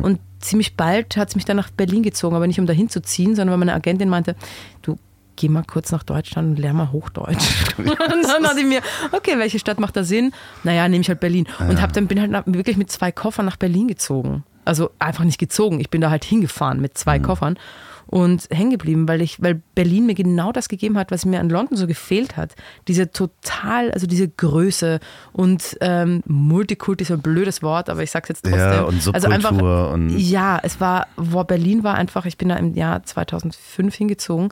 und 0.01 0.19
ziemlich 0.39 0.75
bald 0.75 1.17
hat 1.17 1.29
es 1.29 1.35
mich 1.35 1.45
dann 1.45 1.57
nach 1.57 1.69
Berlin 1.69 2.03
gezogen, 2.03 2.35
aber 2.35 2.47
nicht 2.47 2.59
um 2.59 2.65
dahin 2.65 2.89
zu 2.89 3.01
ziehen, 3.01 3.35
sondern 3.35 3.51
weil 3.51 3.57
meine 3.59 3.73
Agentin 3.73 4.09
meinte, 4.09 4.35
du 4.81 4.97
geh 5.35 5.49
mal 5.49 5.63
kurz 5.63 5.91
nach 5.91 6.03
Deutschland 6.03 6.49
und 6.49 6.59
lern 6.59 6.75
mal 6.75 6.91
Hochdeutsch. 6.91 7.63
und 7.77 7.87
dann 7.87 8.43
dachte 8.43 8.59
ich 8.59 8.65
mir, 8.65 8.81
okay, 9.11 9.37
welche 9.37 9.59
Stadt 9.59 9.79
macht 9.79 9.95
da 9.95 10.03
Sinn? 10.03 10.33
Naja, 10.63 10.87
nehme 10.87 11.01
ich 11.01 11.09
halt 11.09 11.19
Berlin. 11.19 11.47
Und 11.59 11.81
hab 11.81 11.93
dann 11.93 12.07
bin 12.07 12.19
halt 12.19 12.31
nach, 12.31 12.43
wirklich 12.45 12.77
mit 12.77 12.91
zwei 12.91 13.11
Koffern 13.11 13.45
nach 13.45 13.57
Berlin 13.57 13.87
gezogen. 13.87 14.43
Also 14.69 14.91
einfach 14.99 15.23
nicht 15.23 15.39
gezogen, 15.39 15.79
ich 15.79 15.89
bin 15.89 15.99
da 16.01 16.09
halt 16.09 16.23
hingefahren 16.23 16.79
mit 16.79 16.97
zwei 16.97 17.17
Koffern 17.19 17.57
und 18.05 18.47
hängen 18.49 18.71
geblieben, 18.71 19.07
weil 19.07 19.21
ich, 19.21 19.39
weil 19.41 19.61
Berlin 19.75 20.07
mir 20.07 20.15
genau 20.15 20.51
das 20.51 20.67
gegeben 20.67 20.97
hat, 20.97 21.11
was 21.11 21.25
mir 21.25 21.39
an 21.39 21.47
London 21.49 21.77
so 21.77 21.85
gefehlt 21.85 22.37
hat. 22.37 22.55
Diese 22.87 23.11
total, 23.11 23.91
also 23.91 24.07
diese 24.07 24.27
Größe 24.27 24.99
und 25.31 25.77
ähm, 25.81 26.23
Multikulti 26.25 27.03
ist 27.03 27.09
so 27.09 27.13
ein 27.13 27.21
blödes 27.21 27.61
Wort, 27.61 27.87
aber 27.89 28.01
ich 28.01 28.09
sag's 28.09 28.29
jetzt 28.29 28.43
trotzdem. 28.45 28.59
Ja, 28.61 28.81
und 28.81 28.95
also 29.13 29.27
einfach, 29.27 29.49
Subkultur 29.51 29.91
und- 29.91 30.17
ja, 30.17 30.59
es 30.63 30.79
war, 30.81 31.05
wo 31.17 31.43
Berlin 31.43 31.83
war 31.83 31.95
einfach, 31.95 32.25
ich 32.25 32.37
bin 32.37 32.49
da 32.49 32.55
im 32.55 32.73
Jahr 32.73 33.03
2005 33.03 33.93
hingezogen. 33.93 34.49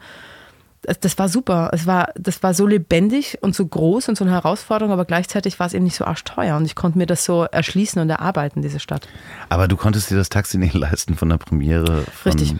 Das, 1.01 1.17
war 1.17 1.27
super. 1.27 1.69
Es 1.73 1.85
war, 1.85 2.09
das 2.15 2.41
war 2.43 2.53
so 2.53 2.65
lebendig 2.65 3.37
und 3.41 3.53
so 3.53 3.65
groß 3.65 4.07
und 4.07 4.17
so 4.17 4.23
eine 4.23 4.33
Herausforderung, 4.33 4.93
aber 4.93 5.03
gleichzeitig 5.05 5.59
war 5.59 5.67
es 5.67 5.73
eben 5.73 5.83
nicht 5.83 5.95
so 5.95 6.05
arschteuer 6.05 6.55
und 6.55 6.65
ich 6.65 6.75
konnte 6.75 6.97
mir 6.97 7.05
das 7.05 7.25
so 7.25 7.43
erschließen 7.43 8.01
und 8.01 8.09
erarbeiten, 8.09 8.61
diese 8.61 8.79
Stadt. 8.79 9.07
Aber 9.49 9.67
du 9.67 9.75
konntest 9.75 10.09
dir 10.09 10.15
das 10.15 10.29
Taxi 10.29 10.57
nicht 10.57 10.73
leisten 10.75 11.15
von 11.15 11.29
der 11.29 11.37
Premiere 11.37 12.03
von 12.03 12.31
Richtig. 12.31 12.55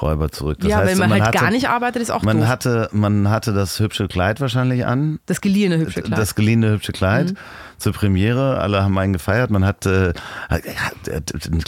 Räuber 0.00 0.30
zurück. 0.30 0.58
Das 0.60 0.70
ja, 0.70 0.78
heißt, 0.78 0.92
wenn 0.92 0.98
man, 0.98 1.12
halt 1.12 1.22
hatte, 1.24 1.38
gar 1.38 1.50
nicht 1.50 1.68
arbeitet, 1.68 2.02
ist 2.02 2.10
auch 2.10 2.22
Man 2.22 2.38
doof. 2.38 2.48
hatte, 2.48 2.88
man 2.92 3.28
hatte 3.30 3.52
das 3.52 3.80
hübsche 3.80 4.06
Kleid 4.06 4.40
wahrscheinlich 4.40 4.86
an. 4.86 5.18
das 5.26 5.40
geliehene 5.40 5.78
hübsche 5.78 6.02
Kleid. 6.02 6.16
Mhm. 6.16 6.20
Das 6.20 6.34
geliehene 6.34 6.70
hübsche 6.70 6.92
Kleid 6.92 7.34
zur 7.78 7.92
Premiere. 7.92 8.58
Alle 8.60 8.82
haben 8.82 8.98
einen 8.98 9.12
gefeiert. 9.12 9.50
Man 9.50 9.64
hatte, 9.64 10.14
äh, 10.50 10.60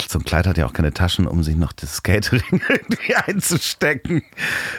so 0.08 0.18
ein 0.18 0.24
Kleid 0.24 0.46
hat 0.46 0.58
ja 0.58 0.66
auch 0.66 0.72
keine 0.72 0.92
Taschen, 0.92 1.26
um 1.26 1.42
sich 1.42 1.56
noch 1.56 1.72
das 1.72 1.96
Skatering 1.96 2.42
irgendwie 2.68 3.14
einzustecken. 3.14 4.22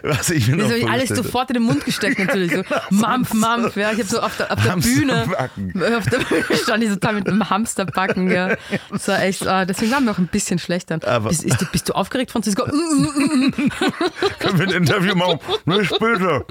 Was 0.04 0.30
ich 0.30 0.48
mir 0.48 0.58
Das 0.58 0.82
noch 0.82 0.90
alles 0.90 1.10
sofort 1.10 1.50
in 1.50 1.56
den 1.56 1.64
Mund 1.64 1.86
gesteckt 1.86 2.20
natürlich. 2.26 2.54
So, 2.54 2.64
Mampf, 2.90 3.34
Mampf. 3.34 3.76
Ja. 3.76 3.92
Ich 3.92 4.00
habe 4.00 4.08
so 4.10 4.22
auf 4.22 4.36
der, 4.38 4.52
auf 4.52 4.62
der 4.64 4.76
Bühne, 4.78 5.24
auf 5.24 6.06
der 6.10 6.20
Bühne 6.20 6.44
stand 6.62 6.84
ich 6.84 6.90
total 6.90 7.14
mit 7.16 7.28
einem 7.28 7.50
Hamsterbacken. 7.50 8.30
Ja. 8.30 8.56
Das 8.92 9.08
war 9.08 9.22
echt, 9.24 9.48
ah, 9.48 9.66
deswegen 9.66 9.92
waren 9.92 10.06
wir 10.06 10.12
auch 10.12 10.18
ein 10.18 10.28
bisschen 10.28 10.60
schlechter. 10.60 11.00
Aber- 11.06 11.30
bist, 11.30 11.44
ist, 11.44 11.72
bist 11.72 11.90
du 11.90 11.94
aufgeregt, 11.94 12.32
Franziska? 12.32 12.66
Mm, 12.66 12.72
mm, 12.72 13.46
mm. 13.46 13.72
Können 14.40 14.60
wir 14.60 14.68
ein 14.68 14.74
Interview 14.74 15.16
machen? 15.16 15.40
Nee, 15.66 15.84
später. 15.86 16.46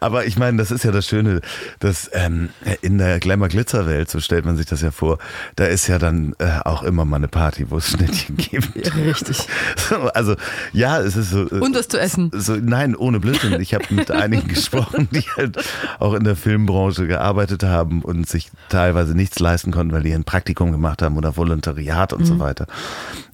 Aber 0.00 0.24
ich 0.26 0.36
meine, 0.36 0.58
das 0.58 0.70
ist 0.70 0.84
ja 0.84 0.90
das 0.90 1.06
Schöne, 1.06 1.40
dass 1.80 2.10
ähm, 2.12 2.50
in 2.80 2.98
der 2.98 3.18
Glamour-Glitzer-Welt, 3.20 4.10
so 4.10 4.20
stellt 4.20 4.44
man 4.44 4.56
sich 4.56 4.66
das 4.66 4.80
ja 4.82 4.90
vor, 4.90 5.18
da 5.56 5.64
ist 5.66 5.86
ja 5.88 5.98
dann 5.98 6.34
äh, 6.38 6.60
auch 6.64 6.82
immer 6.82 7.04
mal 7.04 7.16
eine 7.16 7.28
Party, 7.28 7.70
wo 7.70 7.78
es 7.78 7.88
Schnittchen 7.90 8.36
gibt. 8.36 8.74
Richtig. 8.96 9.46
So, 9.88 9.96
also 10.12 10.36
ja, 10.72 11.00
es 11.00 11.16
ist 11.16 11.30
so. 11.30 11.42
äh, 11.50 11.58
Und 11.60 11.74
was 11.74 11.88
zu 11.88 11.98
essen. 11.98 12.30
So, 12.34 12.54
nein, 12.56 12.94
ohne 12.94 13.20
Blödsinn. 13.20 13.60
Ich 13.60 13.74
habe 13.74 13.84
mit 13.90 14.10
einigen 14.10 14.46
gesprochen, 14.54 15.08
die 15.10 15.22
halt 15.36 15.58
auch 15.98 16.14
in 16.14 16.24
der 16.24 16.36
Filmbranche 16.36 17.06
gearbeitet 17.06 17.62
haben 17.64 18.02
und 18.02 18.28
sich 18.28 18.50
teilweise 18.68 19.14
nichts 19.14 19.38
leisten 19.38 19.70
konnten, 19.72 19.92
weil 19.92 20.02
die 20.02 20.12
ein 20.14 20.24
Praktikum 20.24 20.72
gemacht 20.72 21.02
haben 21.02 21.16
oder 21.16 21.36
Volontariat 21.36 22.12
und 22.12 22.24
so 22.24 22.38
weiter. 22.38 22.66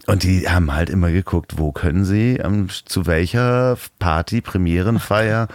Und 0.06 0.22
die 0.22 0.48
haben 0.48 0.72
halt 0.74 0.88
immer 0.90 1.10
geguckt, 1.12 1.58
wo 1.58 1.70
können 1.70 2.04
sie, 2.04 2.36
ähm, 2.36 2.68
zu 2.86 3.06
welcher 3.06 3.76
Party, 3.98 4.40
Premierenfeier, 4.40 5.48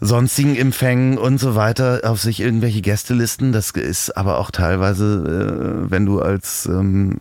sonstigen 0.00 0.56
Empfängen 0.56 1.18
und 1.18 1.38
so 1.38 1.54
weiter 1.54 2.00
auf 2.04 2.20
sich 2.20 2.40
irgendwelche 2.40 2.82
Gästelisten. 2.82 3.52
Das 3.52 3.70
ist 3.70 4.16
aber 4.16 4.38
auch 4.38 4.50
teilweise, 4.50 5.84
äh, 5.86 5.90
wenn 5.90 6.06
du 6.06 6.20
als 6.20 6.66
ähm, 6.66 7.20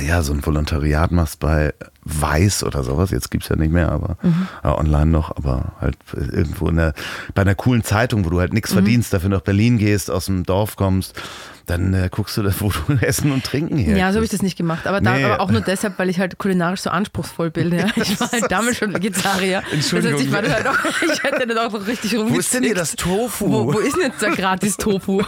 ja, 0.00 0.22
so 0.22 0.32
ein 0.32 0.44
Volontariat 0.44 1.10
machst 1.12 1.40
bei 1.40 1.74
Weiß 2.04 2.64
oder 2.64 2.82
sowas, 2.82 3.10
jetzt 3.10 3.30
gibt's 3.30 3.48
ja 3.48 3.56
nicht 3.56 3.72
mehr, 3.72 3.92
aber 3.92 4.16
äh, 4.64 4.68
online 4.68 5.10
noch, 5.10 5.36
aber 5.36 5.72
halt 5.80 5.96
irgendwo 6.14 6.68
in 6.68 6.76
der, 6.76 6.94
bei 7.34 7.42
einer 7.42 7.54
coolen 7.54 7.84
Zeitung, 7.84 8.24
wo 8.24 8.30
du 8.30 8.40
halt 8.40 8.54
nichts 8.54 8.72
verdienst, 8.72 9.12
dafür 9.12 9.28
nach 9.28 9.42
Berlin 9.42 9.76
gehst, 9.76 10.10
aus 10.10 10.26
dem 10.26 10.44
Dorf 10.44 10.76
kommst, 10.76 11.20
dann 11.66 11.94
äh, 11.94 12.08
guckst 12.10 12.36
du, 12.36 12.42
da, 12.42 12.52
wo 12.58 12.70
du 12.88 12.94
Essen 13.00 13.32
und 13.32 13.44
Trinken 13.44 13.76
her. 13.78 13.96
Ja, 13.96 14.10
so 14.12 14.16
habe 14.16 14.24
ich 14.24 14.30
das 14.30 14.42
nicht 14.42 14.56
gemacht. 14.56 14.86
Aber, 14.86 15.00
da, 15.00 15.14
Nee. 15.14 15.24
aber 15.24 15.40
auch 15.40 15.50
nur 15.50 15.60
deshalb, 15.60 15.98
weil 15.98 16.08
ich 16.08 16.18
halt 16.18 16.38
kulinarisch 16.38 16.80
so 16.80 16.90
anspruchsvoll 16.90 17.50
bin. 17.50 17.72
Ja. 17.72 17.86
Ich 17.96 18.18
war 18.20 18.30
halt 18.32 18.50
damals 18.50 18.78
schon 18.78 18.92
Vegetarier. 18.94 19.62
Entschuldigung. 19.70 20.12
Das 20.18 20.20
heißt, 20.20 20.44
ich, 20.46 20.50
war 20.50 20.56
halt 20.56 20.66
auch, 20.66 20.78
ich 21.12 21.22
hätte 21.22 21.46
dann 21.46 21.58
auch 21.58 21.70
so 21.70 21.78
richtig 21.78 22.14
rumgezickt. 22.14 22.34
Wo 22.34 22.38
ist 22.40 22.54
denn 22.54 22.62
hier 22.64 22.74
das 22.74 22.96
Tofu? 22.96 23.48
Wo, 23.50 23.74
wo 23.74 23.78
ist 23.78 23.96
denn 23.96 24.10
jetzt 24.10 24.22
der 24.22 24.30
gratis 24.30 24.76
Tofu? 24.76 25.22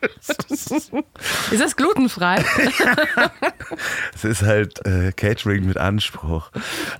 Ist 0.50 1.60
das 1.60 1.76
glutenfrei? 1.76 2.44
Es 4.14 4.24
ist 4.24 4.42
halt 4.42 4.84
äh, 4.86 5.12
Catering 5.12 5.64
mit 5.66 5.76
Anspruch. 5.76 6.50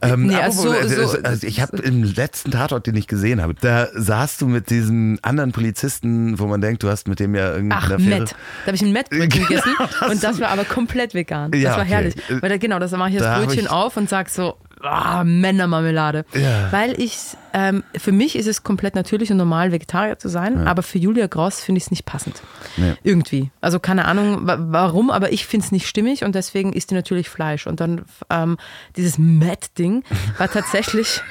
Ähm, 0.02 0.26
Nee, 0.26 0.36
also 0.36 0.72
äh, 0.72 0.88
so- 0.88 1.06
so- 1.06 1.18
also 1.22 1.46
ich 1.46 1.60
habe 1.60 1.78
im 1.78 2.02
letzten 2.04 2.50
Tatort, 2.52 2.86
den 2.86 2.94
ich 2.96 3.06
gesehen 3.08 3.42
habe, 3.42 3.54
da 3.60 3.88
saßt 3.92 4.40
du 4.40 4.46
mit 4.46 4.70
diesem 4.70 5.18
anderen 5.22 5.52
Polizisten, 5.52 6.38
wo 6.38 6.46
man 6.46 6.60
denkt, 6.60 6.82
du 6.82 6.88
hast 6.88 7.08
mit 7.08 7.18
dem 7.20 7.34
ja 7.34 7.52
irgendwie 7.54 7.76
Ach, 7.76 7.90
Affäre. 7.90 8.20
Met. 8.20 8.30
Da 8.30 8.66
habe 8.68 8.76
ich 8.76 8.82
ein 8.82 8.92
Mettbrötchen 8.92 9.46
gegessen 9.48 9.74
und 10.08 10.22
das 10.22 10.40
war 10.40 10.48
aber 10.48 10.64
komplett 10.64 11.14
vegan. 11.14 11.50
Das 11.50 11.60
Ja, 11.60 11.72
war 11.72 11.80
okay. 11.80 11.88
herrlich. 11.88 12.14
Weil 12.40 12.48
da, 12.50 12.56
genau, 12.56 12.78
das 12.78 12.92
mache 12.92 13.10
ich 13.10 13.16
das 13.16 13.24
Da 13.24 13.38
Brötchen 13.38 13.64
ich- 13.64 13.70
auf 13.70 13.96
und 13.96 14.08
sag 14.08 14.28
so, 14.30 14.56
ah, 14.82 15.24
Männermarmelade. 15.24 16.24
Ja. 16.34 16.72
Weil 16.72 17.00
ich, 17.00 17.18
ähm, 17.52 17.82
für 17.96 18.12
mich 18.12 18.36
ist 18.36 18.46
es 18.46 18.62
komplett 18.62 18.94
natürlich 18.94 19.30
und 19.30 19.36
normal, 19.36 19.72
Vegetarier 19.72 20.18
zu 20.18 20.28
sein, 20.28 20.66
aber 20.66 20.82
für 20.82 20.98
Julia 20.98 21.26
Gross 21.26 21.60
finde 21.60 21.78
ich 21.78 21.84
es 21.84 21.90
nicht 21.90 22.04
passend. 22.06 22.40
Nee. 22.76 22.94
Irgendwie. 23.02 23.50
Also 23.60 23.78
keine 23.80 24.04
Ahnung 24.06 24.46
wa- 24.46 24.58
warum, 24.60 25.10
aber 25.10 25.32
ich 25.32 25.46
finde 25.46 25.66
es 25.66 25.72
nicht 25.72 25.86
stimmig 25.86 26.24
und 26.24 26.34
deswegen 26.34 26.72
isst 26.72 26.90
die 26.90 26.94
natürlich 26.94 27.28
Fleisch. 27.28 27.66
Und 27.66 27.80
dann 27.80 28.04
ähm, 28.30 28.56
dieses 28.96 29.18
Matt-Ding 29.18 30.04
war 30.38 30.48
tatsächlich 30.50 31.22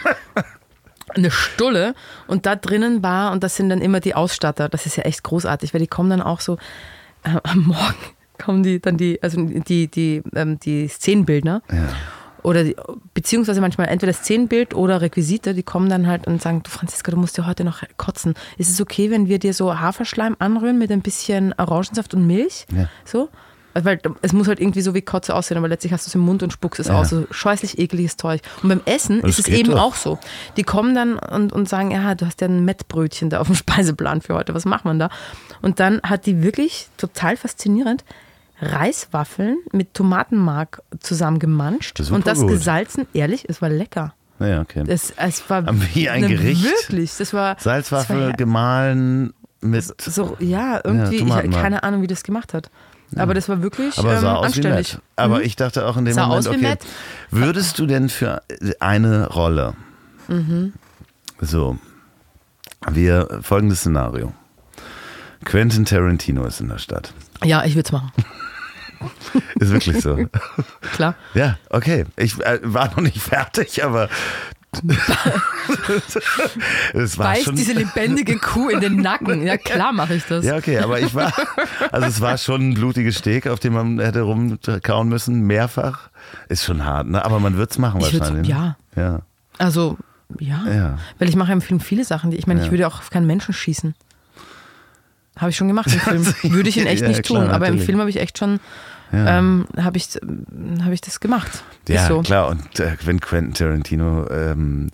eine 1.15 1.31
Stulle 1.31 1.95
und 2.27 2.45
da 2.45 2.55
drinnen 2.55 3.01
war, 3.01 3.31
und 3.31 3.43
das 3.43 3.55
sind 3.55 3.69
dann 3.69 3.81
immer 3.81 3.99
die 3.99 4.13
Ausstatter, 4.15 4.69
das 4.69 4.85
ist 4.85 4.95
ja 4.95 5.03
echt 5.03 5.23
großartig, 5.23 5.73
weil 5.73 5.81
die 5.81 5.87
kommen 5.87 6.09
dann 6.11 6.21
auch 6.21 6.39
so 6.39 6.57
äh, 7.23 7.35
am 7.43 7.63
Morgen 7.63 7.95
kommen 8.37 8.63
die 8.63 8.79
dann 8.79 8.95
die, 8.95 9.21
also 9.21 9.37
die, 9.43 9.87
die, 9.89 10.21
ähm, 10.33 10.59
die 10.61 10.87
Szenenbildner 10.87 11.61
oder 12.43 12.63
die, 12.63 12.75
beziehungsweise 13.13 13.61
manchmal 13.61 13.87
entweder 13.89 14.13
Szenenbild 14.13 14.73
oder 14.73 15.01
Requisite, 15.01 15.53
die 15.53 15.63
kommen 15.63 15.89
dann 15.89 16.07
halt 16.07 16.27
und 16.27 16.41
sagen, 16.41 16.61
du 16.63 16.69
Franziska, 16.69 17.11
du 17.11 17.17
musst 17.17 17.37
ja 17.37 17.45
heute 17.45 17.63
noch 17.63 17.83
kotzen. 17.97 18.33
Ist 18.57 18.69
es 18.69 18.79
okay, 18.81 19.11
wenn 19.11 19.27
wir 19.27 19.39
dir 19.39 19.53
so 19.53 19.79
Haferschleim 19.79 20.35
anrühren 20.39 20.77
mit 20.77 20.91
ein 20.91 21.01
bisschen 21.01 21.53
Orangensaft 21.57 22.13
und 22.13 22.25
Milch? 22.27 22.65
Ja. 22.75 22.89
So? 23.05 23.29
Also, 23.73 23.85
Weil 23.85 23.99
es 24.23 24.33
muss 24.33 24.47
halt 24.47 24.59
irgendwie 24.59 24.81
so 24.81 24.95
wie 24.95 25.01
Kotze 25.03 25.35
aussehen, 25.35 25.57
aber 25.57 25.67
letztlich 25.67 25.93
hast 25.93 26.07
du 26.07 26.09
es 26.09 26.15
im 26.15 26.21
Mund 26.21 26.41
und 26.41 26.51
spuckst 26.51 26.79
es 26.79 26.87
Ja. 26.87 26.99
aus. 26.99 27.09
So 27.09 27.27
scheußlich 27.29 27.77
ekliges 27.77 28.17
Zeug. 28.17 28.41
Und 28.63 28.69
beim 28.69 28.81
Essen 28.85 29.21
Das 29.21 29.37
ist 29.37 29.47
es 29.47 29.53
eben 29.53 29.71
doch. 29.71 29.79
auch 29.81 29.95
so. 29.95 30.17
Die 30.57 30.63
kommen 30.63 30.95
dann 30.95 31.19
und, 31.19 31.53
und 31.53 31.69
sagen, 31.69 31.91
ja, 31.91 32.15
du 32.15 32.25
hast 32.25 32.41
ja 32.41 32.47
ein 32.47 32.65
Mettbrötchen 32.65 33.29
da 33.29 33.39
auf 33.39 33.47
dem 33.47 33.55
Speiseplan 33.55 34.21
für 34.21 34.33
heute. 34.33 34.55
Was 34.55 34.65
macht 34.65 34.85
man 34.85 34.97
da? 34.97 35.09
Und 35.61 35.79
dann 35.79 36.01
hat 36.01 36.25
die 36.25 36.41
wirklich 36.41 36.87
total 36.97 37.37
faszinierend 37.37 38.03
Reiswaffeln 38.61 39.57
mit 39.71 39.93
Tomatenmark 39.93 40.81
zusammengemanscht 40.99 41.97
Super 41.97 42.15
und 42.15 42.27
das 42.27 42.39
gut. 42.39 42.49
gesalzen. 42.49 43.07
Ehrlich, 43.13 43.45
es 43.47 43.61
war 43.61 43.69
lecker. 43.69 44.13
Ja, 44.39 44.61
okay. 44.61 44.83
Es, 44.87 45.13
es 45.17 45.49
war 45.49 45.63
Wie 45.93 46.09
ein 46.09 46.21
ne, 46.21 46.27
Gericht. 46.29 46.63
Wirklich, 46.63 47.15
das 47.17 47.33
war 47.33 47.55
das 47.55 47.63
Salzwaffel 47.63 48.27
war, 48.27 48.33
gemahlen 48.33 49.33
mit. 49.61 49.83
so 50.01 50.37
ja 50.39 50.79
irgendwie. 50.83 51.15
ich 51.15 51.21
Tomatenmark. 51.21 51.53
habe 51.55 51.63
keine 51.63 51.83
Ahnung, 51.83 52.01
wie 52.01 52.07
das 52.07 52.23
gemacht 52.23 52.53
hat. 52.53 52.69
Aber 53.15 53.33
das 53.33 53.49
war 53.49 53.63
wirklich 53.63 53.97
Aber 53.97 54.13
ähm, 54.17 54.25
anständig. 54.25 54.97
Aber 55.15 55.41
ich 55.41 55.55
dachte 55.55 55.85
auch 55.87 55.97
in 55.97 56.05
dem 56.05 56.13
Sah 56.13 56.27
Moment, 56.27 56.47
okay, 56.47 56.77
würdest 57.31 57.79
du 57.79 57.87
denn 57.87 58.07
für 58.09 58.43
eine 58.79 59.27
Rolle, 59.29 59.73
Mhm. 60.27 60.73
so, 61.41 61.79
wir, 62.91 63.39
folgendes 63.41 63.79
Szenario. 63.79 64.31
Quentin 65.43 65.85
Tarantino 65.85 66.45
ist 66.45 66.61
in 66.61 66.69
der 66.69 66.77
Stadt. 66.77 67.13
Ja, 67.43 67.65
ich 67.65 67.73
würde 67.75 67.87
es 67.87 67.91
machen. 67.91 68.11
Ist 69.59 69.71
wirklich 69.71 70.01
so. 70.01 70.17
Klar. 70.93 71.15
ja, 71.33 71.57
okay. 71.69 72.05
Ich 72.15 72.39
äh, 72.39 72.59
war 72.63 72.87
noch 72.89 73.01
nicht 73.01 73.19
fertig, 73.21 73.83
aber 73.83 74.09
es 76.93 77.17
war 77.17 77.27
Beißt 77.33 77.45
schon. 77.45 77.55
diese 77.55 77.73
lebendige 77.73 78.37
Kuh 78.37 78.69
in 78.69 78.79
den 78.81 78.97
Nacken. 78.97 79.43
Ja, 79.45 79.57
klar 79.57 79.91
mache 79.91 80.15
ich 80.15 80.23
das. 80.25 80.45
Ja, 80.45 80.57
okay, 80.57 80.79
aber 80.79 80.99
ich 80.99 81.13
war, 81.15 81.33
also 81.91 82.07
es 82.07 82.21
war 82.21 82.37
schon 82.37 82.69
ein 82.69 82.73
blutiges 82.75 83.17
Steak, 83.17 83.47
auf 83.47 83.59
dem 83.59 83.73
man 83.73 83.99
hätte 83.99 84.21
rumkauen 84.21 85.09
müssen, 85.09 85.41
mehrfach. 85.41 86.09
Ist 86.49 86.63
schon 86.65 86.85
hart, 86.85 87.07
ne? 87.07 87.23
Aber 87.25 87.39
man 87.39 87.57
wird's 87.57 87.77
machen 87.77 88.01
Ich 88.01 88.19
wahrscheinlich. 88.19 88.47
ne? 88.47 88.53
ja. 88.53 88.77
Ja. 88.95 89.21
Also, 89.57 89.97
ja. 90.39 90.59
Ja. 90.67 90.97
Weil 91.17 91.29
ich 91.29 91.35
mache 91.35 91.51
im 91.51 91.61
Film 91.61 91.79
viele 91.79 92.03
Sachen, 92.05 92.31
die 92.31 92.37
ich 92.37 92.45
meine, 92.47 92.59
ich 92.59 92.67
Ja. 92.67 92.71
würde 92.71 92.87
auch 92.87 92.99
auf 92.99 93.09
keinen 93.09 93.25
Menschen 93.27 93.53
schießen. 93.53 93.95
Habe 95.39 95.49
ich 95.51 95.57
schon 95.57 95.67
gemacht 95.67 95.87
im 95.93 95.99
Film. 95.99 96.25
Würde 96.53 96.69
ich 96.69 96.77
in 96.77 96.85
echt 96.87 97.01
Ja, 97.01 97.07
nicht 97.07 97.23
klar, 97.23 97.43
tun. 97.43 97.49
Aber 97.51 97.65
im 97.67 97.73
natürlich. 97.73 97.85
Film 97.85 97.99
habe 97.99 98.09
ich 98.09 98.17
echt 98.17 98.37
schon, 98.37 98.59
Ja. 99.11 99.39
ähm, 99.39 99.65
habe 99.77 99.97
ich, 99.97 100.07
hab 100.83 100.91
ich 100.91 101.01
das 101.01 101.19
gemacht. 101.19 101.63
Ja, 101.87 102.07
so. 102.07 102.21
klar. 102.21 102.47
Und 102.49 102.79
äh, 102.79 102.95
wenn 103.05 103.19
Quentin 103.19 103.53
Tarantino 103.53 104.29
ähm, 104.29 104.89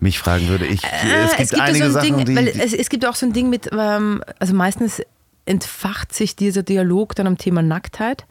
mich 0.00 0.18
fragen 0.18 0.48
würde, 0.48 0.66
ich, 0.66 0.82
Äh, 0.84 0.88
es 1.26 1.36
gibt 1.36 1.52
ja 1.52 1.64
einige 1.64 1.90
so 1.90 1.98
ein 1.98 2.04
Sachen, 2.04 2.16
Ding, 2.16 2.24
die, 2.26 2.36
weil 2.36 2.44
die 2.52 2.60
es, 2.60 2.72
es 2.72 2.88
gibt 2.88 3.04
auch 3.06 3.14
so 3.16 3.26
ein 3.26 3.32
Ding 3.32 3.50
mit, 3.50 3.70
ähm, 3.76 4.22
also 4.38 4.54
meistens 4.54 5.02
entfacht 5.46 6.14
sich 6.14 6.36
dieser 6.36 6.62
Dialog 6.62 7.14
dann 7.14 7.26
am 7.26 7.36
Thema 7.38 7.62
Nacktheit. 7.62 8.24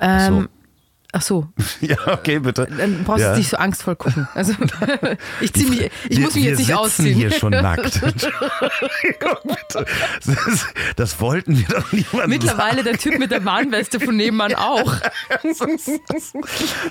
Ähm, 0.00 0.48
Ach 1.16 1.22
so, 1.22 1.46
ja, 1.80 1.96
okay, 2.08 2.40
bitte. 2.40 2.66
dann 2.76 3.04
brauchst 3.04 3.22
du 3.22 3.28
Ja. 3.28 3.36
nicht 3.36 3.48
so 3.48 3.56
angstvoll 3.56 3.94
gucken. 3.94 4.26
Also 4.34 4.52
ich 5.40 5.52
zieh 5.52 5.66
mich, 5.66 5.82
ich 6.08 6.16
Wir- 6.18 6.24
muss 6.24 6.34
mich 6.34 6.42
wir 6.42 6.50
jetzt 6.50 6.58
nicht 6.58 6.74
ausziehen. 6.74 7.14
hier 7.14 7.30
schon 7.30 7.50
nackt. 7.52 7.84
Entschuldigung, 8.02 9.36
bitte. 9.44 9.84
Das, 10.26 10.66
das 10.96 11.20
wollten 11.20 11.56
wir 11.56 11.66
doch 11.68 11.92
niemandem 11.92 12.30
Mittlerweile 12.30 12.82
der 12.82 12.98
Typ 12.98 13.16
mit 13.20 13.30
der 13.30 13.44
Warnweste 13.44 14.00
von 14.00 14.16
nebenan 14.16 14.54
auch. 14.56 14.92
sagen. 15.54 15.78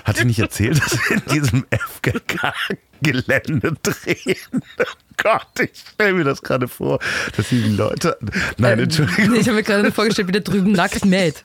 Hat 0.04 0.16
sie 0.16 0.24
nicht 0.24 0.38
erzählt, 0.38 0.80
dass 0.82 0.98
wir 1.10 1.16
in 1.16 1.22
diesem 1.30 1.66
FKK-Gelände 1.70 3.74
drehen? 3.82 4.62
Oh 4.78 4.84
Gott, 5.22 5.46
ich 5.60 5.70
stelle 5.92 6.14
mir 6.14 6.24
das 6.24 6.40
gerade 6.42 6.66
vor, 6.68 6.98
dass 7.36 7.48
die 7.50 7.60
Leute... 7.68 8.16
Nein, 8.56 8.78
Entschuldigung. 8.80 9.32
Nee, 9.32 9.40
ich 9.40 9.48
habe 9.48 9.56
mir 9.56 9.62
gerade 9.64 9.92
vorgestellt, 9.92 10.28
wie 10.28 10.32
der 10.32 10.40
drüben 10.40 10.72
nackt 10.72 11.04
mäht. 11.04 11.42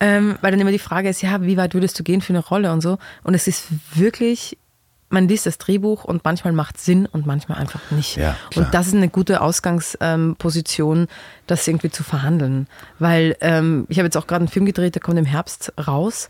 Ähm, 0.00 0.36
weil 0.40 0.50
dann 0.50 0.60
immer 0.60 0.72
die 0.72 0.78
Frage 0.78 1.08
ist, 1.08 1.22
ja, 1.22 1.42
wie 1.42 1.56
weit 1.56 1.74
würdest 1.74 1.98
du 1.98 2.02
gehen 2.02 2.20
für 2.20 2.32
eine 2.32 2.44
Rolle 2.44 2.72
und 2.72 2.80
so. 2.80 2.98
Und 3.22 3.34
es 3.34 3.46
ist 3.46 3.66
wirklich, 3.94 4.58
man 5.08 5.28
liest 5.28 5.46
das 5.46 5.58
Drehbuch 5.58 6.04
und 6.04 6.24
manchmal 6.24 6.52
macht 6.52 6.78
Sinn 6.78 7.06
und 7.06 7.26
manchmal 7.26 7.58
einfach 7.58 7.80
nicht. 7.90 8.16
Ja, 8.16 8.36
und 8.54 8.72
das 8.74 8.88
ist 8.88 8.94
eine 8.94 9.08
gute 9.08 9.40
Ausgangsposition, 9.40 11.08
das 11.46 11.66
irgendwie 11.66 11.90
zu 11.90 12.02
verhandeln. 12.02 12.66
Weil 12.98 13.36
ähm, 13.40 13.86
ich 13.88 13.98
habe 13.98 14.06
jetzt 14.06 14.16
auch 14.16 14.26
gerade 14.26 14.42
einen 14.42 14.48
Film 14.48 14.66
gedreht, 14.66 14.94
der 14.94 15.02
kommt 15.02 15.18
im 15.18 15.24
Herbst 15.24 15.72
raus. 15.86 16.28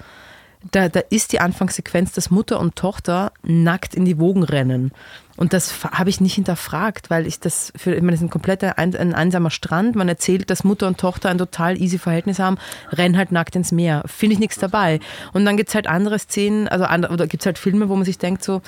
Da, 0.72 0.88
da 0.88 1.00
ist 1.11 1.32
die 1.32 1.40
Anfangssequenz, 1.40 2.12
dass 2.12 2.30
Mutter 2.30 2.59
und 2.59 2.76
Tochter 2.76 3.32
nackt 3.42 3.94
in 3.94 4.04
die 4.04 4.18
Wogen 4.18 4.42
rennen. 4.42 4.92
Und 5.36 5.52
das 5.52 5.84
habe 5.84 6.11
ich 6.11 6.20
nicht 6.20 6.34
hinterfragt, 6.34 7.11
weil 7.11 7.26
ich 7.26 7.40
das 7.40 7.72
für, 7.76 7.94
ich 7.94 8.00
meine, 8.00 8.12
das 8.12 8.20
ist 8.20 8.26
ein 8.26 8.30
kompletter 8.30 8.78
ein, 8.78 8.96
ein 8.96 9.14
einsamer 9.14 9.50
Strand. 9.50 9.94
Man 9.94 10.09
erzählt, 10.09 10.48
dass 10.50 10.64
Mutter 10.64 10.86
und 10.86 10.98
Tochter 10.98 11.28
ein 11.28 11.38
total 11.38 11.80
easy 11.80 11.98
Verhältnis 11.98 12.38
haben, 12.38 12.57
rennen 12.90 13.16
halt 13.16 13.32
nackt 13.32 13.54
ins 13.54 13.70
Meer. 13.70 14.02
Finde 14.07 14.34
ich 14.34 14.40
nichts 14.40 14.59
dabei. 14.59 14.98
Und 15.32 15.44
dann 15.44 15.57
gibt 15.57 15.68
es 15.68 15.74
halt 15.74 15.86
andere 15.86 16.18
Szenen, 16.18 16.68
also 16.68 16.84
andere, 16.86 17.12
oder 17.12 17.26
gibt 17.26 17.42
es 17.42 17.46
halt 17.46 17.59
Filme, 17.59 17.88
wo 17.88 17.96
man 17.96 18.04
sich 18.04 18.18
denkt, 18.18 18.42
so, 18.42 18.62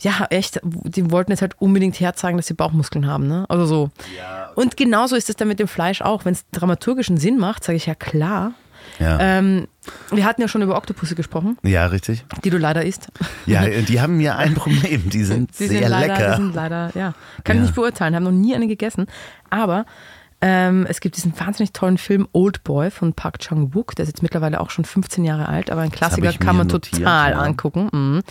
ja, 0.00 0.26
echt, 0.30 0.60
die 0.64 1.12
wollten 1.12 1.30
jetzt 1.30 1.42
halt 1.42 1.54
unbedingt 1.60 2.00
herzeigen, 2.00 2.36
dass 2.36 2.48
sie 2.48 2.54
Bauchmuskeln 2.54 3.06
haben, 3.06 3.28
ne? 3.28 3.46
Also 3.48 3.66
so. 3.66 3.90
Und 4.56 4.76
genauso 4.76 5.14
ist 5.14 5.30
es 5.30 5.36
dann 5.36 5.46
mit 5.46 5.60
dem 5.60 5.68
Fleisch 5.68 6.02
auch. 6.02 6.24
Wenn 6.24 6.32
es 6.32 6.44
dramaturgischen 6.50 7.18
Sinn 7.18 7.38
macht, 7.38 7.62
sage 7.62 7.76
ich 7.76 7.86
ja 7.86 7.94
klar. 7.94 8.54
Ja, 9.02 9.18
Ähm, 9.20 9.66
wir 10.10 10.24
hatten 10.24 10.40
ja 10.40 10.48
schon 10.48 10.62
über 10.62 10.76
Oktopusse 10.76 11.14
gesprochen, 11.14 11.58
ja 11.62 11.86
richtig. 11.86 12.24
die 12.44 12.50
du 12.50 12.58
leider 12.58 12.84
isst. 12.84 13.08
Ja, 13.46 13.64
die 13.88 14.00
haben 14.00 14.20
ja 14.20 14.36
ein 14.36 14.54
Problem. 14.54 15.10
Die 15.10 15.24
sind 15.24 15.50
Die 15.58 15.66
sehr 15.66 15.80
sind 15.80 15.88
leider, 15.90 16.14
lecker. 16.14 16.30
Die 16.36 16.42
sind 16.42 16.54
leider, 16.54 16.90
ja. 16.94 17.14
Kann 17.44 17.56
Ja. 17.56 17.62
ich 17.62 17.68
nicht 17.68 17.74
beurteilen, 17.74 18.14
haben 18.14 18.22
noch 18.24 18.30
nie 18.30 18.54
eine 18.54 18.68
gegessen. 18.68 19.06
Aber 19.50 19.84
ähm, 20.44 20.86
es 20.88 21.00
gibt 21.00 21.16
diesen 21.16 21.38
wahnsinnig 21.38 21.72
tollen 21.72 21.98
Film 21.98 22.26
Old 22.32 22.64
Boy 22.64 22.90
von 22.90 23.12
Park 23.12 23.38
Chang-wook. 23.38 23.94
Der 23.94 24.02
ist 24.04 24.08
jetzt 24.08 24.22
mittlerweile 24.22 24.60
auch 24.60 24.70
schon 24.70 24.84
15 24.84 25.24
Jahre 25.24 25.48
alt, 25.48 25.70
aber 25.70 25.82
ein 25.82 25.92
Klassiker 25.92 26.32
kann 26.32 26.56
man 26.56 26.66
notiert, 26.66 26.98
total 27.00 27.30
ja. 27.32 27.38
angucken. 27.38 27.88
Mhm. 27.92 28.22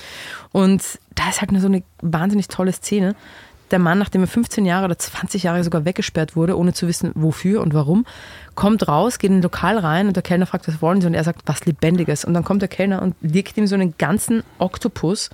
Und 0.51 0.83
da 1.15 1.29
ist 1.29 1.39
halt 1.41 1.51
nur 1.53 1.61
so 1.61 1.67
eine 1.67 1.83
wahnsinnig 2.01 2.47
tolle 2.49 2.73
Szene. 2.73 3.15
Der 3.71 3.79
Mann, 3.79 3.97
nachdem 3.99 4.21
er 4.21 4.27
15 4.27 4.65
Jahre 4.65 4.85
oder 4.85 4.97
20 4.99 5.43
Jahre 5.43 5.63
sogar 5.63 5.85
weggesperrt 5.85 6.35
wurde, 6.35 6.57
ohne 6.57 6.73
zu 6.73 6.87
wissen, 6.87 7.11
wofür 7.15 7.61
und 7.61 7.73
warum, 7.73 8.05
kommt 8.53 8.87
raus, 8.87 9.17
geht 9.17 9.31
in 9.31 9.37
ein 9.37 9.41
Lokal 9.41 9.77
rein 9.77 10.07
und 10.07 10.15
der 10.15 10.23
Kellner 10.23 10.45
fragt, 10.45 10.67
was 10.67 10.81
wollen 10.81 10.99
Sie? 11.01 11.07
Und 11.07 11.13
er 11.13 11.23
sagt, 11.23 11.41
was 11.45 11.65
Lebendiges. 11.65 12.25
Und 12.25 12.33
dann 12.33 12.43
kommt 12.43 12.61
der 12.61 12.69
Kellner 12.69 13.01
und 13.01 13.15
legt 13.21 13.57
ihm 13.57 13.67
so 13.67 13.75
einen 13.75 13.95
ganzen 13.97 14.43
Oktopus 14.59 15.29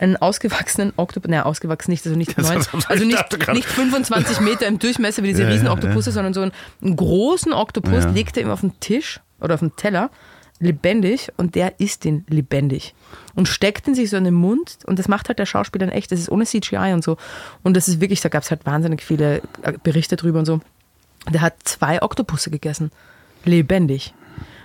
einen 0.00 0.16
ausgewachsenen 0.16 0.92
Oktopus, 0.96 1.28
naja, 1.28 1.44
ausgewachsen 1.44 1.90
nicht, 1.90 2.06
also 2.06 2.16
nicht, 2.16 2.38
Das- 2.38 2.46
neun, 2.48 2.58
das- 2.58 2.86
also 2.88 3.02
ich 3.02 3.08
nicht, 3.10 3.48
nicht 3.52 3.68
25 3.68 4.38
Meter 4.40 4.68
im 4.68 4.78
Durchmesser 4.78 5.24
wie 5.24 5.26
diese 5.28 5.42
Ja, 5.42 5.48
ja, 5.48 5.54
riesen 5.54 5.66
ja. 5.66 6.00
Sondern 6.02 6.34
so 6.34 6.40
einen, 6.42 6.52
einen 6.80 6.94
großen 6.94 7.52
Oktopus 7.52 8.04
Ja. 8.04 8.10
legt 8.10 8.36
er 8.36 8.44
ihm 8.44 8.50
auf 8.50 8.60
den 8.60 8.78
Tisch 8.78 9.18
oder 9.40 9.54
auf 9.54 9.60
den 9.60 9.74
Teller, 9.74 10.10
lebendig, 10.60 11.30
und 11.36 11.56
der 11.56 11.80
isst 11.80 12.04
ihn 12.04 12.24
lebendig. 12.28 12.94
Und 13.38 13.46
steckt 13.46 13.86
ihn 13.86 13.94
sich 13.94 14.10
so 14.10 14.16
in 14.16 14.24
den 14.24 14.34
Mund 14.34 14.78
und 14.84 14.98
das 14.98 15.06
macht 15.06 15.28
halt 15.28 15.38
der 15.38 15.46
Schauspieler 15.46 15.86
in 15.86 15.92
echt, 15.92 16.10
das 16.10 16.18
ist 16.18 16.28
ohne 16.28 16.44
CGI 16.44 16.92
und 16.92 17.04
so. 17.04 17.16
Und 17.62 17.76
das 17.76 17.86
ist 17.86 18.00
wirklich, 18.00 18.20
da 18.20 18.28
gab 18.28 18.42
es 18.42 18.50
halt 18.50 18.66
wahnsinnig 18.66 19.00
viele 19.00 19.42
äh, 19.62 19.74
Berichte 19.80 20.16
drüber 20.16 20.40
und 20.40 20.44
so. 20.44 20.60
Der 21.32 21.40
hat 21.40 21.54
zwei 21.62 22.02
Oktopusse 22.02 22.50
gegessen. 22.50 22.90
Lebendig. 23.44 24.12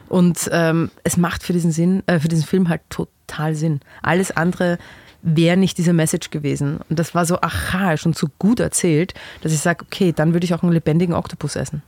Und 0.10 0.50
ähm, 0.52 0.90
es 1.04 1.18
macht 1.18 1.44
für 1.44 1.54
diesen 1.54 1.72
Sinn, 1.72 2.02
äh, 2.08 2.20
für 2.20 2.30
diesen 2.30 2.46
Film 2.46 2.68
halt 2.68 2.82
total 2.90 3.54
Sinn. 3.54 3.80
Alles 4.02 4.32
andere 4.32 4.80
wäre 5.22 5.56
nicht 5.56 5.78
diese 5.78 5.94
Message 5.94 6.32
gewesen. 6.32 6.80
Und 6.90 6.98
das 6.98 7.14
war 7.14 7.28
so 7.28 7.40
archaisch 7.42 8.08
und 8.08 8.18
so 8.18 8.26
gut 8.40 8.60
erzählt, 8.60 9.14
dass 9.42 9.54
ich 9.54 9.60
sage, 9.60 9.86
okay, 9.86 10.14
dann 10.14 10.34
würde 10.34 10.46
ich 10.46 10.54
auch 10.56 10.64
einen 10.64 10.72
lebendigen 10.72 11.14
Oktopus 11.14 11.58
essen. 11.58 11.84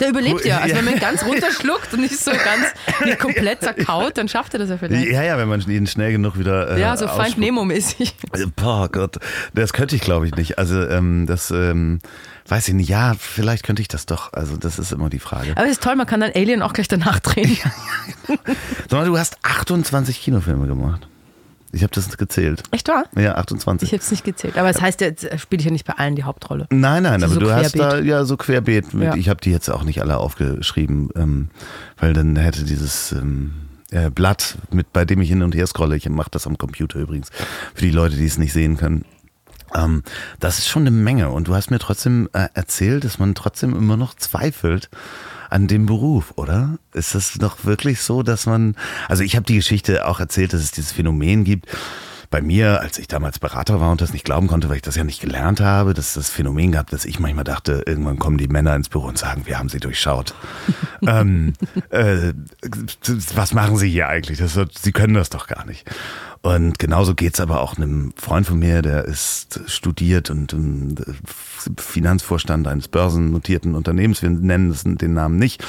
Der 0.00 0.08
überlebt 0.10 0.44
ja. 0.44 0.58
Also 0.58 0.76
wenn 0.76 0.84
man 0.84 0.94
ihn 0.94 1.00
ganz 1.00 1.24
runterschluckt 1.24 1.92
und 1.94 2.00
nicht 2.00 2.18
so 2.18 2.30
ganz 2.30 2.72
nicht 3.04 3.18
komplett 3.18 3.62
zerkaut, 3.62 4.16
dann 4.16 4.28
schafft 4.28 4.54
er 4.54 4.60
das 4.60 4.70
ja 4.70 4.78
vielleicht. 4.78 5.08
Ja, 5.10 5.22
ja, 5.22 5.38
wenn 5.38 5.48
man 5.48 5.60
ihn 5.68 5.86
schnell 5.86 6.12
genug 6.12 6.38
wieder. 6.38 6.76
Äh, 6.76 6.80
Ja, 6.80 6.96
so 6.96 7.08
Feind. 7.08 7.38
Nemo-mäßig. 7.38 8.14
Äh, 8.34 8.46
Boah 8.56 8.88
Gott, 8.88 9.16
das 9.54 9.72
könnte 9.72 9.96
ich 9.96 10.02
glaube 10.02 10.26
ich 10.26 10.34
nicht. 10.34 10.58
Also 10.58 10.80
ähm, 10.88 11.26
das 11.26 11.50
ähm, 11.50 11.98
weiß 12.46 12.68
ich 12.68 12.74
nicht. 12.74 12.88
Ja, 12.88 13.14
vielleicht 13.18 13.64
könnte 13.64 13.82
ich 13.82 13.88
das 13.88 14.06
doch. 14.06 14.32
Also 14.32 14.56
das 14.56 14.78
ist 14.78 14.92
immer 14.92 15.10
die 15.10 15.18
Frage. 15.18 15.52
Aber 15.56 15.64
es 15.64 15.72
ist 15.72 15.82
toll, 15.82 15.96
man 15.96 16.06
kann 16.06 16.20
dann 16.20 16.30
Alien 16.34 16.62
auch 16.62 16.72
gleich 16.72 16.88
danach 16.88 17.18
drehen. 17.18 17.56
Sag 18.88 18.92
mal, 18.92 19.04
du 19.06 19.18
hast 19.18 19.36
28 19.42 20.20
Kinofilme 20.22 20.66
gemacht. 20.66 21.07
Ich 21.72 21.82
habe 21.82 21.92
das 21.94 22.16
gezählt. 22.16 22.62
Echt 22.70 22.88
wahr? 22.88 23.04
Ja, 23.16 23.34
28. 23.34 23.88
Ich 23.88 23.92
habe 23.92 24.02
es 24.02 24.10
nicht 24.10 24.24
gezählt. 24.24 24.56
Aber 24.56 24.70
es 24.70 24.76
das 24.76 24.82
heißt, 24.82 25.00
jetzt 25.02 25.26
spiele 25.38 25.60
ich 25.60 25.66
ja 25.66 25.70
nicht 25.70 25.86
bei 25.86 25.94
allen 25.94 26.16
die 26.16 26.24
Hauptrolle. 26.24 26.66
Nein, 26.70 27.02
nein, 27.02 27.22
aber 27.22 27.34
so 27.34 27.40
du 27.40 27.52
hast 27.52 27.78
da 27.78 27.90
querbeet. 27.90 28.06
ja 28.06 28.24
so 28.24 28.36
querbeet. 28.36 28.92
Ja. 28.94 29.14
Ich 29.14 29.28
habe 29.28 29.40
die 29.40 29.50
jetzt 29.50 29.68
auch 29.68 29.84
nicht 29.84 30.00
alle 30.00 30.16
aufgeschrieben, 30.16 31.10
ähm, 31.14 31.48
weil 31.98 32.14
dann 32.14 32.36
hätte 32.36 32.64
dieses 32.64 33.12
ähm, 33.12 33.52
äh, 33.90 34.10
Blatt, 34.10 34.56
mit 34.70 34.92
bei 34.92 35.04
dem 35.04 35.20
ich 35.20 35.28
hin 35.28 35.42
und 35.42 35.54
her 35.54 35.66
scrolle, 35.66 35.96
ich 35.96 36.08
mache 36.08 36.30
das 36.30 36.46
am 36.46 36.56
Computer 36.56 36.98
übrigens, 36.98 37.30
für 37.74 37.84
die 37.84 37.90
Leute, 37.90 38.16
die 38.16 38.26
es 38.26 38.38
nicht 38.38 38.52
sehen 38.52 38.78
können. 38.78 39.04
Ähm, 39.74 40.02
das 40.40 40.58
ist 40.58 40.68
schon 40.68 40.82
eine 40.82 40.90
Menge 40.90 41.30
und 41.30 41.48
du 41.48 41.54
hast 41.54 41.70
mir 41.70 41.78
trotzdem 41.78 42.28
äh, 42.32 42.48
erzählt, 42.54 43.04
dass 43.04 43.18
man 43.18 43.34
trotzdem 43.34 43.76
immer 43.76 43.96
noch 43.98 44.14
zweifelt 44.14 44.88
an 45.50 45.66
dem 45.66 45.86
Beruf, 45.86 46.32
oder? 46.36 46.78
Ist 46.92 47.14
das 47.14 47.34
doch 47.34 47.64
wirklich 47.64 48.00
so, 48.00 48.22
dass 48.22 48.46
man, 48.46 48.76
also 49.08 49.22
ich 49.22 49.36
habe 49.36 49.46
die 49.46 49.56
Geschichte 49.56 50.06
auch 50.06 50.20
erzählt, 50.20 50.52
dass 50.52 50.60
es 50.60 50.70
dieses 50.70 50.92
Phänomen 50.92 51.44
gibt, 51.44 51.66
bei 52.30 52.42
mir, 52.42 52.80
als 52.80 52.98
ich 52.98 53.08
damals 53.08 53.38
Berater 53.38 53.80
war 53.80 53.90
und 53.90 54.00
das 54.00 54.12
nicht 54.12 54.24
glauben 54.24 54.48
konnte, 54.48 54.68
weil 54.68 54.76
ich 54.76 54.82
das 54.82 54.96
ja 54.96 55.04
nicht 55.04 55.20
gelernt 55.20 55.60
habe, 55.60 55.94
dass 55.94 56.12
das 56.12 56.28
Phänomen 56.28 56.72
gab, 56.72 56.90
dass 56.90 57.04
ich 57.04 57.18
manchmal 57.18 57.44
dachte, 57.44 57.82
irgendwann 57.86 58.18
kommen 58.18 58.36
die 58.36 58.48
Männer 58.48 58.76
ins 58.76 58.90
Büro 58.90 59.06
und 59.06 59.16
sagen, 59.16 59.46
wir 59.46 59.58
haben 59.58 59.70
sie 59.70 59.80
durchschaut. 59.80 60.34
ähm, 61.06 61.54
äh, 61.88 62.34
was 63.34 63.54
machen 63.54 63.76
sie 63.76 63.88
hier 63.88 64.08
eigentlich? 64.08 64.38
Das, 64.38 64.58
sie 64.78 64.92
können 64.92 65.14
das 65.14 65.30
doch 65.30 65.46
gar 65.46 65.64
nicht. 65.64 65.88
Und 66.42 66.78
genauso 66.78 67.14
geht's 67.14 67.40
aber 67.40 67.60
auch 67.60 67.76
einem 67.76 68.12
Freund 68.16 68.46
von 68.46 68.58
mir, 68.58 68.80
der 68.82 69.04
ist 69.04 69.60
studiert 69.66 70.30
und 70.30 70.52
ähm, 70.52 70.94
Finanzvorstand 71.76 72.66
eines 72.68 72.88
börsennotierten 72.88 73.74
Unternehmens, 73.74 74.22
wir 74.22 74.30
nennen 74.30 74.70
es 74.70 74.84
den 74.84 75.14
Namen 75.14 75.36
nicht. 75.36 75.64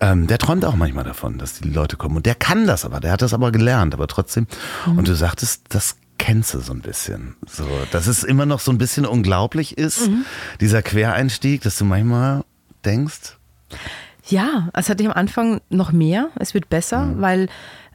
Ähm, 0.00 0.26
der 0.26 0.38
träumt 0.38 0.64
auch 0.64 0.76
manchmal 0.76 1.04
davon, 1.04 1.38
dass 1.38 1.54
die 1.54 1.68
Leute 1.68 1.96
kommen. 1.96 2.16
Und 2.16 2.26
der 2.26 2.34
kann 2.34 2.66
das 2.66 2.84
aber, 2.84 3.00
der 3.00 3.12
hat 3.12 3.22
das 3.22 3.34
aber 3.34 3.50
gelernt, 3.52 3.94
aber 3.94 4.06
trotzdem. 4.06 4.46
Und 4.86 5.08
du 5.08 5.14
sagtest, 5.14 5.64
das 5.70 5.96
kennst 6.18 6.54
du 6.54 6.60
so 6.60 6.72
ein 6.72 6.80
bisschen. 6.80 7.36
So, 7.46 7.66
dass 7.92 8.06
es 8.06 8.24
immer 8.24 8.46
noch 8.46 8.60
so 8.60 8.70
ein 8.72 8.78
bisschen 8.78 9.06
unglaublich 9.06 9.78
ist, 9.78 10.10
dieser 10.60 10.82
Quereinstieg, 10.82 11.62
dass 11.62 11.76
du 11.78 11.84
manchmal 11.84 12.44
denkst, 12.84 13.36
Ja, 14.28 14.68
es 14.72 14.88
hatte 14.88 15.02
ich 15.02 15.08
am 15.08 15.14
Anfang 15.16 15.60
noch 15.70 15.92
mehr. 15.92 16.30
Es 16.36 16.52
wird 16.52 16.68
besser, 16.68 17.12
weil, 17.16 17.48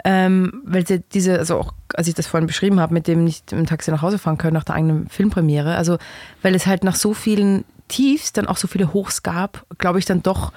ähm, 0.06 0.62
weil 0.66 0.88
sie 0.88 1.02
diese, 1.14 1.38
also 1.38 1.58
auch 1.58 1.74
als 1.94 2.08
ich 2.08 2.14
das 2.14 2.26
vorhin 2.28 2.48
beschrieben 2.48 2.80
habe, 2.80 2.94
mit 2.94 3.08
dem 3.08 3.24
nicht 3.26 3.52
im 3.52 3.66
Taxi 3.66 3.92
nach 3.92 4.02
Hause 4.02 4.18
fahren 4.18 4.38
können 4.38 4.54
nach 4.54 4.64
der 4.64 4.76
eigenen 4.76 5.10
Filmpremiere, 5.10 5.76
also 5.76 5.98
weil 6.42 6.56
es 6.56 6.66
halt 6.68 6.84
nach 6.86 6.96
so 6.96 7.14
vielen 7.14 7.66
Tiefs 7.90 8.32
dann 8.32 8.48
auch 8.48 8.56
so 8.56 8.68
viele 8.70 8.94
Hochs 8.94 9.24
gab, 9.24 9.66
glaube 9.78 10.00
ich 10.00 10.06
dann 10.06 10.24
doch 10.24 10.54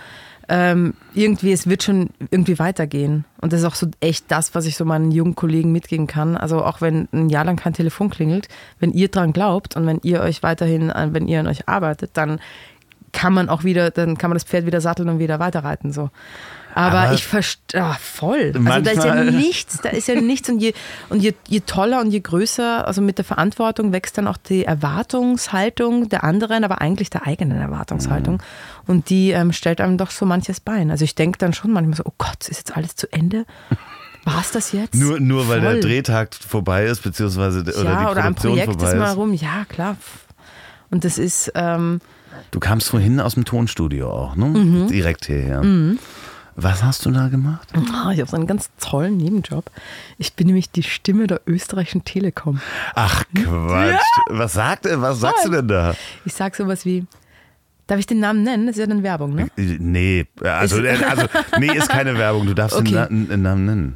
ähm, 0.48 0.92
irgendwie, 1.14 1.52
es 1.52 1.66
wird 1.68 1.82
schon 1.82 2.10
irgendwie 2.30 2.58
weitergehen. 2.58 3.24
Und 3.40 3.52
das 3.52 3.60
ist 3.60 3.66
auch 3.66 3.74
so 3.74 3.86
echt 4.00 4.26
das, 4.30 4.54
was 4.54 4.66
ich 4.66 4.76
so 4.76 4.84
meinen 4.84 5.10
jungen 5.10 5.34
Kollegen 5.34 5.72
mitgeben 5.72 6.06
kann. 6.06 6.36
Also 6.36 6.62
auch 6.62 6.82
wenn 6.82 7.08
ein 7.12 7.30
Jahr 7.30 7.46
lang 7.46 7.56
kein 7.56 7.72
Telefon 7.72 8.10
klingelt, 8.10 8.48
wenn 8.78 8.92
ihr 8.92 9.08
dran 9.08 9.32
glaubt 9.32 9.74
und 9.74 9.86
wenn 9.86 10.00
ihr 10.02 10.20
euch 10.20 10.42
weiterhin, 10.42 10.90
an- 10.90 11.14
wenn 11.14 11.26
ihr 11.28 11.40
an 11.40 11.46
euch 11.46 11.66
arbeitet, 11.66 12.10
dann 12.14 12.40
kann 13.14 13.32
man 13.32 13.48
auch 13.48 13.64
wieder, 13.64 13.90
dann 13.90 14.18
kann 14.18 14.28
man 14.28 14.36
das 14.36 14.44
Pferd 14.44 14.66
wieder 14.66 14.82
satteln 14.82 15.08
und 15.08 15.18
wieder 15.18 15.38
weiterreiten. 15.38 15.92
So. 15.92 16.10
Aber, 16.74 16.98
Aber 16.98 17.14
ich 17.14 17.24
verstehe, 17.24 17.80
ah, 17.80 17.96
voll. 18.00 18.52
Also 18.66 18.80
da 18.80 18.90
ist 18.90 19.04
ja 19.04 19.24
nichts, 19.24 19.80
da 19.80 19.90
ist 19.90 20.08
ja 20.08 20.20
nichts. 20.20 20.50
Und 20.50 20.58
je, 20.58 20.74
und 21.08 21.22
je, 21.22 21.32
je 21.46 21.60
toller 21.60 22.00
und 22.00 22.10
je 22.10 22.18
größer, 22.18 22.86
also 22.86 23.00
mit 23.00 23.16
der 23.16 23.24
Verantwortung 23.24 23.92
wächst 23.92 24.18
dann 24.18 24.26
auch 24.26 24.36
die 24.36 24.64
Erwartungshaltung 24.64 26.08
der 26.08 26.24
anderen, 26.24 26.64
aber 26.64 26.80
eigentlich 26.80 27.10
der 27.10 27.26
eigenen 27.26 27.58
Erwartungshaltung. 27.58 28.34
Mhm. 28.34 28.40
Und 28.88 29.08
die 29.08 29.30
ähm, 29.30 29.52
stellt 29.52 29.80
einem 29.80 29.96
doch 29.96 30.10
so 30.10 30.26
manches 30.26 30.58
Bein. 30.58 30.90
Also 30.90 31.04
ich 31.04 31.14
denke 31.14 31.38
dann 31.38 31.52
schon 31.52 31.70
manchmal 31.70 31.96
so, 31.96 32.02
oh 32.06 32.14
Gott, 32.18 32.48
ist 32.48 32.58
jetzt 32.58 32.76
alles 32.76 32.96
zu 32.96 33.10
Ende? 33.12 33.46
War 34.24 34.40
es 34.40 34.50
das 34.50 34.72
jetzt? 34.72 34.94
nur, 34.96 35.20
nur 35.20 35.48
weil 35.48 35.60
der. 35.60 35.80
Drehtag 35.80 36.34
vorbei 36.34 36.86
ist, 36.86 37.02
beziehungsweise 37.02 37.60
oder 37.60 37.72
die 37.72 37.84
ja, 37.84 38.10
oder 38.10 38.24
ein 38.24 38.34
Produktion 38.34 38.52
Projekt 38.52 38.72
vorbei 38.72 38.92
ist 38.92 38.98
mal 38.98 39.12
rum. 39.12 39.32
Ja, 39.34 39.64
klar. 39.68 39.96
Und 40.90 41.04
das 41.04 41.18
ist, 41.18 41.52
ähm, 41.54 42.00
Du 42.50 42.60
kamst 42.60 42.88
vorhin 42.90 43.20
aus 43.20 43.34
dem 43.34 43.44
Tonstudio 43.44 44.10
auch, 44.10 44.36
ne? 44.36 44.46
Mhm. 44.46 44.88
Direkt 44.88 45.26
hierher. 45.26 45.62
Was 46.56 46.84
hast 46.84 47.04
du 47.04 47.10
da 47.10 47.28
gemacht? 47.28 47.68
Ah, 47.92 48.12
Ich 48.12 48.20
habe 48.20 48.30
so 48.30 48.36
einen 48.36 48.46
ganz 48.46 48.70
tollen 48.80 49.16
Nebenjob. 49.16 49.70
Ich 50.18 50.34
bin 50.34 50.46
nämlich 50.46 50.70
die 50.70 50.84
Stimme 50.84 51.26
der 51.26 51.40
österreichischen 51.46 52.04
Telekom. 52.04 52.60
Ach 52.94 53.24
Quatsch. 53.34 54.00
Was 54.28 54.52
sagt 54.52 54.84
was 54.88 55.18
sagst 55.20 55.46
du 55.46 55.50
denn 55.50 55.66
da? 55.68 55.94
Ich 56.24 56.32
sage 56.34 56.56
sowas 56.56 56.84
wie, 56.84 57.06
darf 57.88 57.98
ich 57.98 58.06
den 58.06 58.20
Namen 58.20 58.44
nennen? 58.44 58.66
Das 58.66 58.76
ist 58.76 58.80
ja 58.80 58.86
dann 58.86 59.02
Werbung, 59.02 59.34
ne? 59.34 59.48
Nee, 59.56 60.26
also, 60.42 60.78
Ist- 60.78 61.00
äh, 61.00 61.04
also 61.04 61.26
nee, 61.58 61.76
ist 61.76 61.88
keine 61.88 62.16
Werbung. 62.18 62.46
Du 62.46 62.54
darfst 62.54 62.76
Okay. 62.76 63.06
den, 63.08 63.22
Na 63.28 63.34
den 63.34 63.42
Namen 63.42 63.64
nennen. 63.64 63.94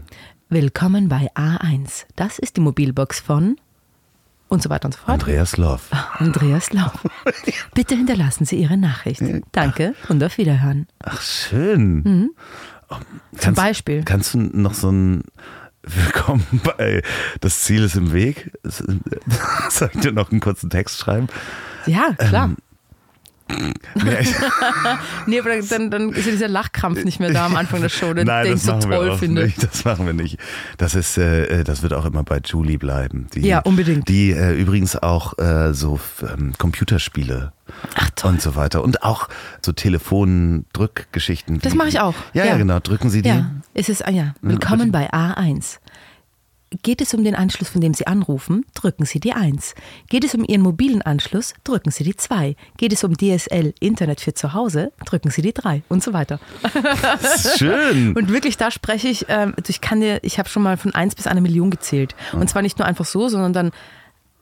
Willkommen 0.50 1.08
bei 1.08 1.30
A1. 1.36 2.06
Das 2.16 2.38
ist 2.40 2.56
die 2.56 2.60
Mobilbox 2.60 3.20
von 3.20 3.56
und 4.48 4.62
so 4.62 4.70
weiter 4.70 4.86
und 4.86 4.92
so 4.92 4.98
fort. 5.00 5.10
Andreas 5.20 5.56
Loff. 5.56 5.88
Andreas 6.18 6.72
Lau. 6.72 6.90
Bitte 7.74 7.94
hinterlassen 7.94 8.44
Sie 8.44 8.56
Ihre 8.56 8.76
Nachricht. 8.76 9.22
Danke 9.52 9.94
und 10.08 10.22
auf 10.24 10.38
Wiederhören. 10.38 10.86
Ach, 11.04 11.20
schön. 11.22 12.30
Oh, 12.88 12.94
Zum 12.96 13.04
kannst- 13.40 13.56
Beispiel. 13.60 14.02
Kannst 14.04 14.34
du 14.34 14.38
noch 14.38 14.74
so 14.74 14.90
ein 14.90 15.22
Willkommen 15.82 16.44
bei 16.76 17.02
Das 17.40 17.60
Ziel 17.62 17.84
ist 17.84 17.94
im 17.94 18.12
Weg? 18.12 18.50
Soll 19.70 19.90
ich 19.94 20.00
dir 20.00 20.12
noch 20.12 20.30
einen 20.30 20.40
kurzen 20.40 20.68
Text 20.70 20.98
schreiben? 20.98 21.28
Ja, 21.86 22.12
klar. 22.18 22.50
Ich, 22.56 22.67
nee, 25.26 25.40
aber 25.40 25.50
dann, 25.68 25.90
dann 25.90 26.10
ist 26.10 26.26
ja 26.26 26.32
dieser 26.32 26.48
Lachkrampf 26.48 27.04
nicht 27.04 27.18
mehr 27.20 27.32
da 27.32 27.46
am 27.46 27.56
Anfang 27.56 27.80
der 27.80 27.88
Show, 27.88 28.12
den, 28.12 28.26
Nein, 28.26 28.44
den 28.44 28.54
ich 28.54 28.62
das 28.62 28.66
so 28.66 28.72
machen 28.72 28.90
wir 28.90 28.96
toll 28.98 29.18
finde. 29.18 29.44
nicht. 29.44 29.62
Das 29.62 29.84
machen 29.84 30.06
wir 30.06 30.12
nicht. 30.12 30.38
Das 30.76 30.94
ist, 30.94 31.18
äh, 31.18 31.64
das 31.64 31.82
wird 31.82 31.92
auch 31.92 32.04
immer 32.04 32.22
bei 32.22 32.40
Julie 32.44 32.78
bleiben. 32.78 33.26
Die, 33.34 33.40
Ja, 33.40 33.60
unbedingt. 33.60 34.08
Die 34.08 34.30
äh, 34.30 34.54
übrigens 34.54 34.96
auch 34.96 35.38
äh, 35.38 35.72
so 35.72 35.98
ähm, 36.22 36.52
Computerspiele 36.58 37.52
Ach 37.94 38.10
und 38.24 38.40
so 38.40 38.56
weiter 38.56 38.82
und 38.82 39.02
auch 39.02 39.28
so 39.64 39.72
Telefondrückgeschichten. 39.72 41.60
Das 41.60 41.74
mache 41.74 41.88
ich 41.88 42.00
auch. 42.00 42.14
Ja, 42.32 42.44
ja, 42.44 42.56
genau. 42.56 42.80
Drücken 42.80 43.10
Sie 43.10 43.22
die. 43.22 43.28
Ja, 43.28 43.50
es 43.74 43.88
ist, 43.88 44.06
ah 44.06 44.10
ja, 44.10 44.34
willkommen 44.40 44.90
bei 44.90 45.12
A1. 45.12 45.78
Geht 46.82 47.00
es 47.00 47.14
um 47.14 47.24
den 47.24 47.34
Anschluss, 47.34 47.70
von 47.70 47.80
dem 47.80 47.94
Sie 47.94 48.06
anrufen, 48.06 48.66
drücken 48.74 49.06
Sie 49.06 49.20
die 49.20 49.32
1. 49.32 49.74
Geht 50.08 50.24
es 50.24 50.34
um 50.34 50.44
Ihren 50.44 50.60
mobilen 50.60 51.00
Anschluss, 51.00 51.54
drücken 51.64 51.90
Sie 51.90 52.04
die 52.04 52.16
2. 52.16 52.56
Geht 52.76 52.92
es 52.92 53.04
um 53.04 53.16
DSL 53.16 53.72
Internet 53.80 54.20
für 54.20 54.34
zu 54.34 54.52
Hause, 54.52 54.92
drücken 55.06 55.30
Sie 55.30 55.40
die 55.40 55.54
3 55.54 55.82
und 55.88 56.02
so 56.02 56.12
weiter. 56.12 56.38
Schön. 57.56 58.12
Und 58.16 58.32
wirklich, 58.32 58.56
da 58.56 58.70
spreche 58.70 59.08
ich, 59.08 59.26
ähm, 59.28 59.54
also 59.56 59.70
ich 59.70 59.80
kann 59.80 60.00
dir, 60.00 60.18
ich 60.22 60.38
habe 60.38 60.48
schon 60.48 60.62
mal 60.62 60.76
von 60.76 60.94
1 60.94 61.14
bis 61.14 61.26
eine 61.26 61.40
Million 61.40 61.70
gezählt. 61.70 62.14
Und 62.32 62.48
zwar 62.50 62.62
nicht 62.62 62.78
nur 62.78 62.86
einfach 62.86 63.04
so, 63.06 63.28
sondern 63.28 63.52
dann 63.52 63.70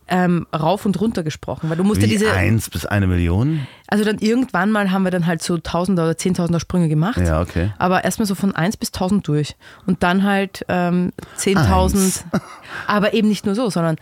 ähm, 0.08 0.46
rauf 0.54 0.86
und 0.86 1.00
runter 1.00 1.22
gesprochen. 1.22 1.68
Weil 1.68 1.76
du 1.76 1.84
musst 1.84 2.00
ja 2.00 2.06
Wie 2.06 2.12
diese, 2.12 2.32
eins 2.32 2.70
bis 2.70 2.86
eine 2.86 3.06
Million? 3.06 3.66
also 3.88 4.04
dann 4.04 4.18
irgendwann 4.18 4.70
mal 4.70 4.90
haben 4.90 5.02
wir 5.02 5.10
dann 5.10 5.26
halt 5.26 5.42
so 5.42 5.58
Tausender 5.58 6.04
oder 6.04 6.16
Zehntausender 6.16 6.60
Sprünge 6.60 6.88
gemacht. 6.88 7.18
Ja, 7.18 7.40
okay. 7.40 7.72
Aber 7.78 8.04
erstmal 8.04 8.26
so 8.26 8.34
von 8.34 8.54
1 8.54 8.76
bis 8.76 8.88
1000 8.88 9.26
durch. 9.26 9.56
Und 9.86 10.02
dann 10.02 10.22
halt 10.22 10.64
ähm, 10.68 11.12
10.000. 11.38 12.24
Aber 12.86 13.14
eben 13.14 13.28
nicht 13.28 13.46
nur 13.46 13.54
so, 13.54 13.70
sondern 13.70 13.96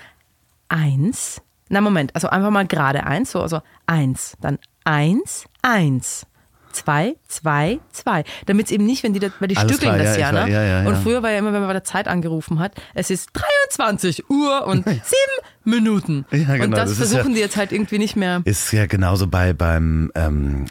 1. 0.68 1.40
Na 1.68 1.80
Moment, 1.80 2.14
also 2.14 2.28
einfach 2.28 2.50
mal 2.50 2.66
gerade 2.66 3.04
1, 3.04 3.30
so, 3.30 3.40
also 3.40 3.60
1, 3.86 4.36
dann 4.40 4.58
1, 4.84 5.46
1. 5.62 6.26
2, 6.74 7.14
2, 7.28 7.78
2. 7.92 8.24
Damit 8.46 8.66
es 8.66 8.72
eben 8.72 8.84
nicht, 8.84 9.02
wenn 9.02 9.12
die, 9.14 9.20
da- 9.20 9.28
weil 9.40 9.48
die 9.48 9.56
Alles 9.56 9.72
stückeln 9.72 9.94
klar, 9.94 10.04
das 10.04 10.16
ja, 10.18 10.28
ich 10.30 10.34
war- 10.34 10.46
ne? 10.46 10.52
ja, 10.52 10.62
ja, 10.82 10.88
Und 10.88 10.96
früher 10.98 11.22
war 11.22 11.30
ja 11.30 11.38
immer, 11.38 11.52
wenn 11.52 11.60
man 11.60 11.68
bei 11.68 11.72
der 11.74 11.84
Zeit 11.84 12.08
angerufen 12.08 12.58
hat, 12.58 12.72
es 12.94 13.10
ist 13.10 13.30
23 13.32 14.28
Uhr 14.28 14.66
und 14.66 14.84
7 14.84 15.00
Minuten. 15.64 16.26
Ja, 16.30 16.38
genau, 16.56 16.64
und 16.64 16.70
das, 16.72 16.90
das 16.90 16.98
versuchen 16.98 17.30
ja- 17.30 17.34
die 17.36 17.40
jetzt 17.40 17.56
halt 17.56 17.72
irgendwie 17.72 17.98
nicht 17.98 18.16
mehr. 18.16 18.42
Ist 18.44 18.72
ja 18.72 18.86
genauso 18.86 19.26
bei 19.28 19.52
beim 19.54 20.10
ähm, 20.14 20.66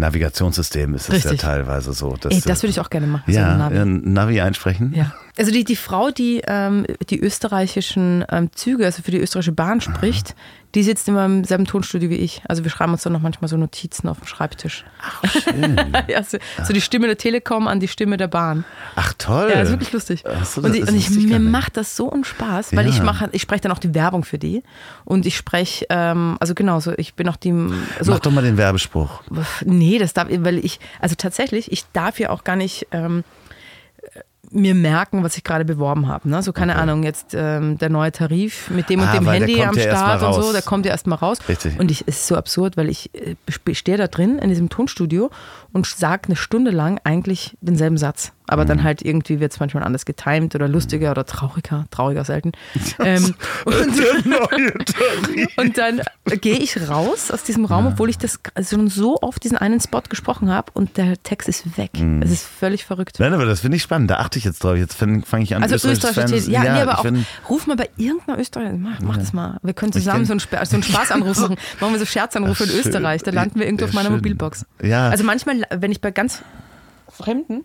Navigationssystem 0.00 0.94
ist 0.94 1.08
es 1.10 1.24
ja 1.24 1.34
teilweise 1.34 1.92
so. 1.92 2.16
Dass, 2.16 2.32
Ey, 2.32 2.40
das 2.44 2.62
würde 2.62 2.70
ich 2.70 2.80
auch 2.80 2.90
gerne 2.90 3.06
machen. 3.06 3.24
so 3.26 3.32
ja, 3.38 3.52
ein 3.52 3.58
Navi. 4.02 4.10
Navi 4.10 4.40
einsprechen. 4.40 4.92
Ja. 4.94 5.12
Also 5.38 5.50
die, 5.50 5.64
die 5.64 5.76
Frau, 5.76 6.10
die 6.10 6.42
ähm, 6.46 6.86
die 7.10 7.20
österreichischen 7.20 8.24
ähm, 8.30 8.50
Züge, 8.54 8.84
also 8.86 9.02
für 9.02 9.10
die 9.10 9.18
österreichische 9.18 9.52
Bahn 9.52 9.80
spricht, 9.80 10.34
Die 10.76 10.82
sitzt 10.82 11.08
immer 11.08 11.24
im 11.24 11.42
selben 11.44 11.64
Tonstudio 11.64 12.10
wie 12.10 12.16
ich. 12.16 12.42
Also 12.46 12.62
wir 12.62 12.70
schreiben 12.70 12.92
uns 12.92 13.02
dann 13.02 13.14
noch 13.14 13.22
manchmal 13.22 13.48
so 13.48 13.56
Notizen 13.56 14.08
auf 14.08 14.18
dem 14.18 14.26
Schreibtisch. 14.26 14.84
Ach, 15.00 15.24
schön. 15.24 15.80
ja, 16.06 16.22
so, 16.22 16.36
so 16.62 16.74
die 16.74 16.82
Stimme 16.82 17.06
der 17.06 17.16
Telekom 17.16 17.66
an 17.66 17.80
die 17.80 17.88
Stimme 17.88 18.18
der 18.18 18.28
Bahn. 18.28 18.66
Ach, 18.94 19.14
toll. 19.14 19.48
Ja, 19.48 19.56
das 19.60 19.68
ist 19.68 19.72
wirklich 19.72 19.92
lustig. 19.92 20.22
So, 20.44 20.60
und 20.60 20.78
das 20.78 20.90
und 20.90 20.94
ich, 20.94 21.08
mir 21.10 21.40
macht 21.40 21.78
das 21.78 21.96
so 21.96 22.10
einen 22.12 22.24
Spaß, 22.24 22.76
weil 22.76 22.84
Ja. 22.84 22.92
ich 22.92 23.02
mache, 23.02 23.30
ich 23.32 23.40
spreche 23.40 23.62
dann 23.62 23.72
auch 23.72 23.78
die 23.78 23.94
Werbung 23.94 24.22
für 24.22 24.36
die. 24.38 24.62
Und 25.06 25.24
ich 25.24 25.34
spreche, 25.34 25.86
ähm, 25.88 26.36
also 26.40 26.54
genau, 26.54 26.78
so, 26.80 26.92
ich 26.98 27.14
bin 27.14 27.26
auch 27.30 27.36
die. 27.36 27.52
So, 28.02 28.12
Mach 28.12 28.20
doch 28.20 28.30
mal 28.30 28.44
den 28.44 28.58
Werbespruch. 28.58 29.22
Nee, 29.64 29.98
das 29.98 30.12
darf, 30.12 30.28
weil 30.30 30.62
ich, 30.62 30.78
also 31.00 31.14
tatsächlich, 31.14 31.72
ich 31.72 31.84
darf 31.94 32.20
ja 32.20 32.28
auch 32.28 32.44
gar 32.44 32.56
nicht 32.56 32.86
ähm, 32.92 33.24
mir 34.50 34.74
merken, 34.74 35.22
was 35.22 35.36
ich 35.36 35.44
gerade 35.44 35.64
beworben 35.64 36.08
habe. 36.08 36.28
Ne? 36.28 36.42
So, 36.42 36.52
keine 36.52 36.72
Okay. 36.72 36.82
Ahnung, 36.82 37.02
jetzt 37.02 37.34
ähm, 37.34 37.78
der 37.78 37.88
neue 37.88 38.12
Tarif 38.12 38.70
mit 38.70 38.88
dem 38.88 39.00
und 39.00 39.08
Ah, 39.08 39.12
dem 39.12 39.26
Handy 39.28 39.62
am 39.62 39.78
Start 39.78 40.22
und 40.22 40.34
so, 40.34 40.52
der 40.52 40.62
kommt 40.62 40.84
ja 40.86 40.92
erst 40.92 41.06
mal 41.06 41.16
raus. 41.16 41.38
Richtig. 41.48 41.78
Und 41.78 41.90
ich, 41.90 42.02
es 42.06 42.16
ist 42.16 42.26
so 42.26 42.36
absurd, 42.36 42.76
weil 42.76 42.88
ich 42.88 43.10
äh, 43.14 43.34
stehe 43.74 43.96
da 43.98 44.06
drin 44.08 44.38
in 44.38 44.48
diesem 44.48 44.68
Tonstudio 44.68 45.30
und 45.72 45.86
sage 45.86 46.24
eine 46.26 46.36
Stunde 46.36 46.70
lang 46.70 47.00
eigentlich 47.04 47.56
denselben 47.60 47.98
Satz. 47.98 48.32
Aber 48.48 48.62
Mhm. 48.62 48.68
dann 48.68 48.82
halt 48.84 49.02
irgendwie 49.02 49.40
wird 49.40 49.52
es 49.52 49.58
manchmal 49.58 49.82
anders 49.82 50.04
getimt 50.04 50.54
oder 50.54 50.68
lustiger 50.68 51.10
oder 51.10 51.24
trauriger, 51.26 51.84
trauriger 51.90 52.24
selten. 52.24 52.52
ähm, 53.00 53.34
und, 53.64 53.74
und 55.56 55.78
dann 55.78 56.00
gehe 56.40 56.56
ich 56.58 56.88
raus 56.88 57.30
aus 57.30 57.42
diesem 57.42 57.64
Raum, 57.64 57.86
obwohl 57.86 58.08
ich 58.08 58.18
das 58.18 58.38
schon 58.68 58.88
so 58.88 59.18
oft 59.20 59.42
diesen 59.42 59.58
einen 59.58 59.80
Spot 59.80 60.02
gesprochen 60.08 60.50
habe 60.50 60.70
und 60.74 60.96
der 60.96 61.20
Text 61.24 61.48
ist 61.48 61.76
weg. 61.76 61.90
Mhm. 61.98 62.22
Es 62.22 62.30
ist 62.30 62.46
völlig 62.46 62.84
verrückt. 62.84 63.18
Nein, 63.18 63.34
aber 63.34 63.46
das 63.46 63.60
finde 63.60 63.76
ich 63.78 63.82
spannend. 63.82 64.10
Da 64.10 64.18
achte 64.18 64.38
ich 64.38 64.44
jetzt 64.44 64.62
drauf. 64.62 64.76
Jetzt 64.76 64.94
fange 64.94 65.22
fang 65.22 65.42
ich 65.42 65.54
an. 65.56 65.62
Also 65.64 65.74
österreichische 65.74 66.12
Fans- 66.20 66.30
Titel. 66.44 66.50
Ja, 66.52 66.62
nee, 66.62 66.68
aber 66.82 66.98
auch, 67.00 67.02
find- 67.02 67.26
ruf 67.48 67.66
mal 67.66 67.76
bei 67.76 67.88
irgendeiner 67.96 68.38
Österreicher, 68.38 68.74
mach, 68.74 69.00
mach 69.00 69.16
das 69.16 69.32
mal. 69.32 69.58
Wir 69.62 69.74
können 69.74 69.92
zusammen 69.92 70.24
so 70.24 70.32
einen, 70.32 70.40
so 70.40 70.56
einen 70.76 70.82
Spaßanruf 70.82 71.36
machen. 71.40 71.56
Machen 71.80 71.92
wir 71.92 71.98
so 71.98 72.06
Scherzanrufe 72.06 72.64
in. 72.64 72.70
Österreich. 72.70 73.22
Da 73.24 73.30
landen 73.32 73.58
wir 73.58 73.66
irgendwo 73.66 73.84
Ja, 73.84 73.88
auf 73.88 73.94
meiner 73.94 74.08
schön. 74.08 74.16
Mobilbox. 74.18 74.66
Ja. 74.82 75.08
Also 75.08 75.24
manchmal, 75.24 75.55
wenn 75.70 75.92
ich 75.92 76.00
bei 76.00 76.10
ganz 76.10 76.42
Fremden, 77.08 77.64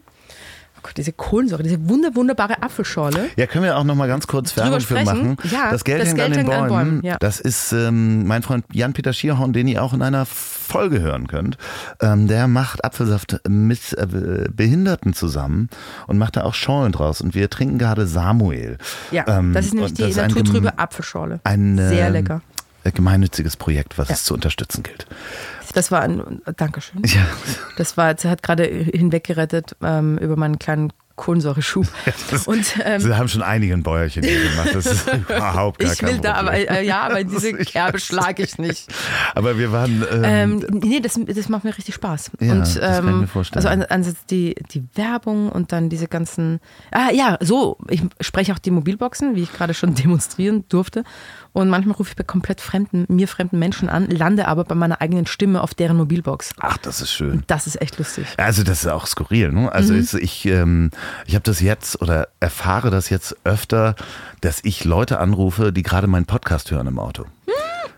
oh 0.77 0.80
Gott, 0.84 0.97
diese 0.97 1.11
Kohlensäure, 1.13 1.63
diese 1.63 1.89
wunder, 1.89 2.15
wunderbare 2.15 2.61
Apfelschorle. 2.63 3.30
Ja, 3.35 3.47
können 3.47 3.63
wir 3.65 3.77
auch 3.77 3.84
noch 3.84 3.95
mal 3.95 4.07
ganz 4.07 4.27
kurz 4.27 4.55
Werbung 4.55 4.80
für 4.81 5.03
machen. 5.03 5.38
Ja, 5.51 5.72
das 5.72 5.84
Geld 5.84 6.01
das 6.01 6.09
hängt 6.09 6.18
Geld 6.19 6.27
an 6.27 6.34
den 6.38 6.39
hängt 6.47 6.53
an 6.53 6.69
Bäumen. 6.69 6.89
Bäumen, 6.91 7.05
ja. 7.05 7.18
Das 7.19 7.39
ist 7.39 7.72
ähm, 7.73 8.26
mein 8.27 8.43
Freund 8.43 8.65
Jan-Peter 8.72 9.11
Schierhorn, 9.13 9.51
den 9.53 9.68
ihr 9.68 9.84
auch 9.84 9.93
in 9.93 10.01
einer 10.01 10.26
Folge 10.26 11.01
hören 11.01 11.27
könnt. 11.27 11.57
Ähm, 12.01 12.27
der 12.27 12.47
macht 12.47 12.85
Apfelsaft 12.85 13.41
mit 13.47 13.93
äh, 13.97 14.47
Behinderten 14.51 15.13
zusammen 15.13 15.69
und 16.07 16.18
macht 16.18 16.38
da 16.38 16.43
auch 16.43 16.53
Schorlen 16.53 16.93
draus. 16.93 17.19
Und 17.19 17.35
wir 17.35 17.49
trinken 17.49 17.77
gerade 17.77 18.07
Samuel. 18.07 18.77
Ja, 19.11 19.26
Ähm, 19.27 19.53
das 19.53 19.65
ist 19.65 19.73
nämlich 19.73 19.93
die 19.95 20.13
naturtrübe 20.13 20.80
Apfelschorle. 20.80 21.41
Ein 21.43 21.77
Sehr 21.77 22.07
ähm, 22.07 22.13
lecker. 22.13 22.41
äh, 22.85 22.91
gemeinnütziges 22.91 23.57
Projekt, 23.57 23.97
was 23.97 24.07
Ja. 24.07 24.15
es 24.15 24.23
zu 24.23 24.34
unterstützen 24.34 24.81
gilt. 24.84 25.07
Das 25.73 25.91
war 25.91 26.02
ein, 26.02 26.41
Dankeschön. 26.57 27.02
Ja. 27.06 27.26
Das 27.77 27.98
war, 27.98 28.18
sie 28.18 28.30
hat 28.30 28.43
gerade 28.43 28.64
hinweggerettet 28.65 29.76
ähm, 29.81 30.18
über 30.18 30.35
meinen 30.35 30.60
kleinen 30.60 30.91
Kohlensäureschub. 31.18 31.85
Und 32.45 32.80
ähm, 32.84 32.99
Sie 32.99 33.15
haben 33.15 33.27
schon 33.27 33.43
einige 33.43 33.73
ein 33.73 33.84
Bäuerchen 33.84 34.23
hier 34.23 34.49
gemacht. 34.49 34.73
Das 34.73 34.85
ist 34.88 35.07
überhaupt 35.30 35.77
gar 35.80 35.91
ich 35.93 35.99
kein 35.99 36.10
will 36.15 36.19
da, 36.19 36.34
aber 36.34 36.53
äh, 36.53 36.84
ja, 36.84 37.02
aber 37.02 37.23
diese 37.26 37.53
Kerbe 37.53 37.99
schlage 37.99 38.41
ich 38.41 38.57
nicht. 38.57 38.91
Aber 39.35 39.57
wir 39.60 39.72
waren. 39.72 40.03
Ähm, 40.11 40.64
Ähm, 40.68 40.80
nee, 40.84 40.99
das, 40.99 41.19
das 41.27 41.48
macht 41.49 41.64
mir 41.64 41.77
richtig 41.77 41.93
Spaß. 41.95 42.31
Ja, 42.39 42.53
und, 42.53 42.61
das 42.61 42.80
kann 42.80 43.07
ich 43.07 43.15
mir 43.15 43.27
vorstellen. 43.27 43.57
Also 43.57 43.68
ein- 43.68 43.84
einerseits 43.85 44.26
die, 44.26 44.56
die 44.73 44.84
Werbung 44.95 45.49
und 45.52 45.72
dann 45.73 45.89
diese 45.89 46.07
ganzen. 46.07 46.60
Ah 46.89 47.11
ja, 47.14 47.38
so, 47.41 47.77
ich 47.89 48.02
spreche 48.22 48.53
auch 48.53 48.60
die 48.60 48.72
Mobilboxen, 48.72 49.35
wie 49.35 49.43
ich 49.43 49.53
gerade 49.53 49.76
schon 49.76 49.93
demonstrieren 49.93 50.64
durfte. 50.69 51.03
Und 51.53 51.69
manchmal 51.69 51.95
rufe 51.95 52.11
ich 52.11 52.15
bei 52.15 52.23
komplett 52.23 52.61
fremden, 52.61 53.06
mir 53.10 53.28
fremden 53.28 53.60
Menschen 53.60 53.90
an, 53.90 54.07
lande 54.07 54.48
aber 54.48 54.64
bei 54.64 54.76
meiner 54.76 55.02
eigenen 55.02 55.26
Stimme 55.28 55.61
auf 55.61 55.73
deren 55.73 55.98
Mobilbox. 55.98 56.53
ach, 56.60 56.78
das 56.78 57.02
ist 57.02 57.11
schön. 57.11 57.44
Das 57.48 57.68
ist 57.68 57.82
echt 57.82 57.98
lustig. 57.98 58.26
Also 58.38 58.64
das 58.64 58.84
ist 58.84 58.88
auch 58.88 59.06
skurril. 59.06 59.52
Ne? 59.52 59.61
Mhm. 59.61 59.69
Also 59.69 59.94
ist, 59.94 60.14
ich, 60.14 60.45
ähm, 60.45 60.91
ich 61.26 61.36
habe 61.36 61.44
das 61.44 61.60
jetzt 61.60 62.02
oder 62.02 62.30
erfahre 62.40 62.90
das 62.90 63.10
jetzt 63.10 63.36
öfter, 63.44 63.95
dass 64.40 64.60
ich 64.64 64.86
Leute 64.86 65.19
anrufe, 65.19 65.73
die 65.73 65.84
gerade 65.84 66.07
meinen 66.07 66.26
Podcast 66.26 66.72
hören 66.72 66.88
im 66.88 66.99
Auto. 66.99 67.26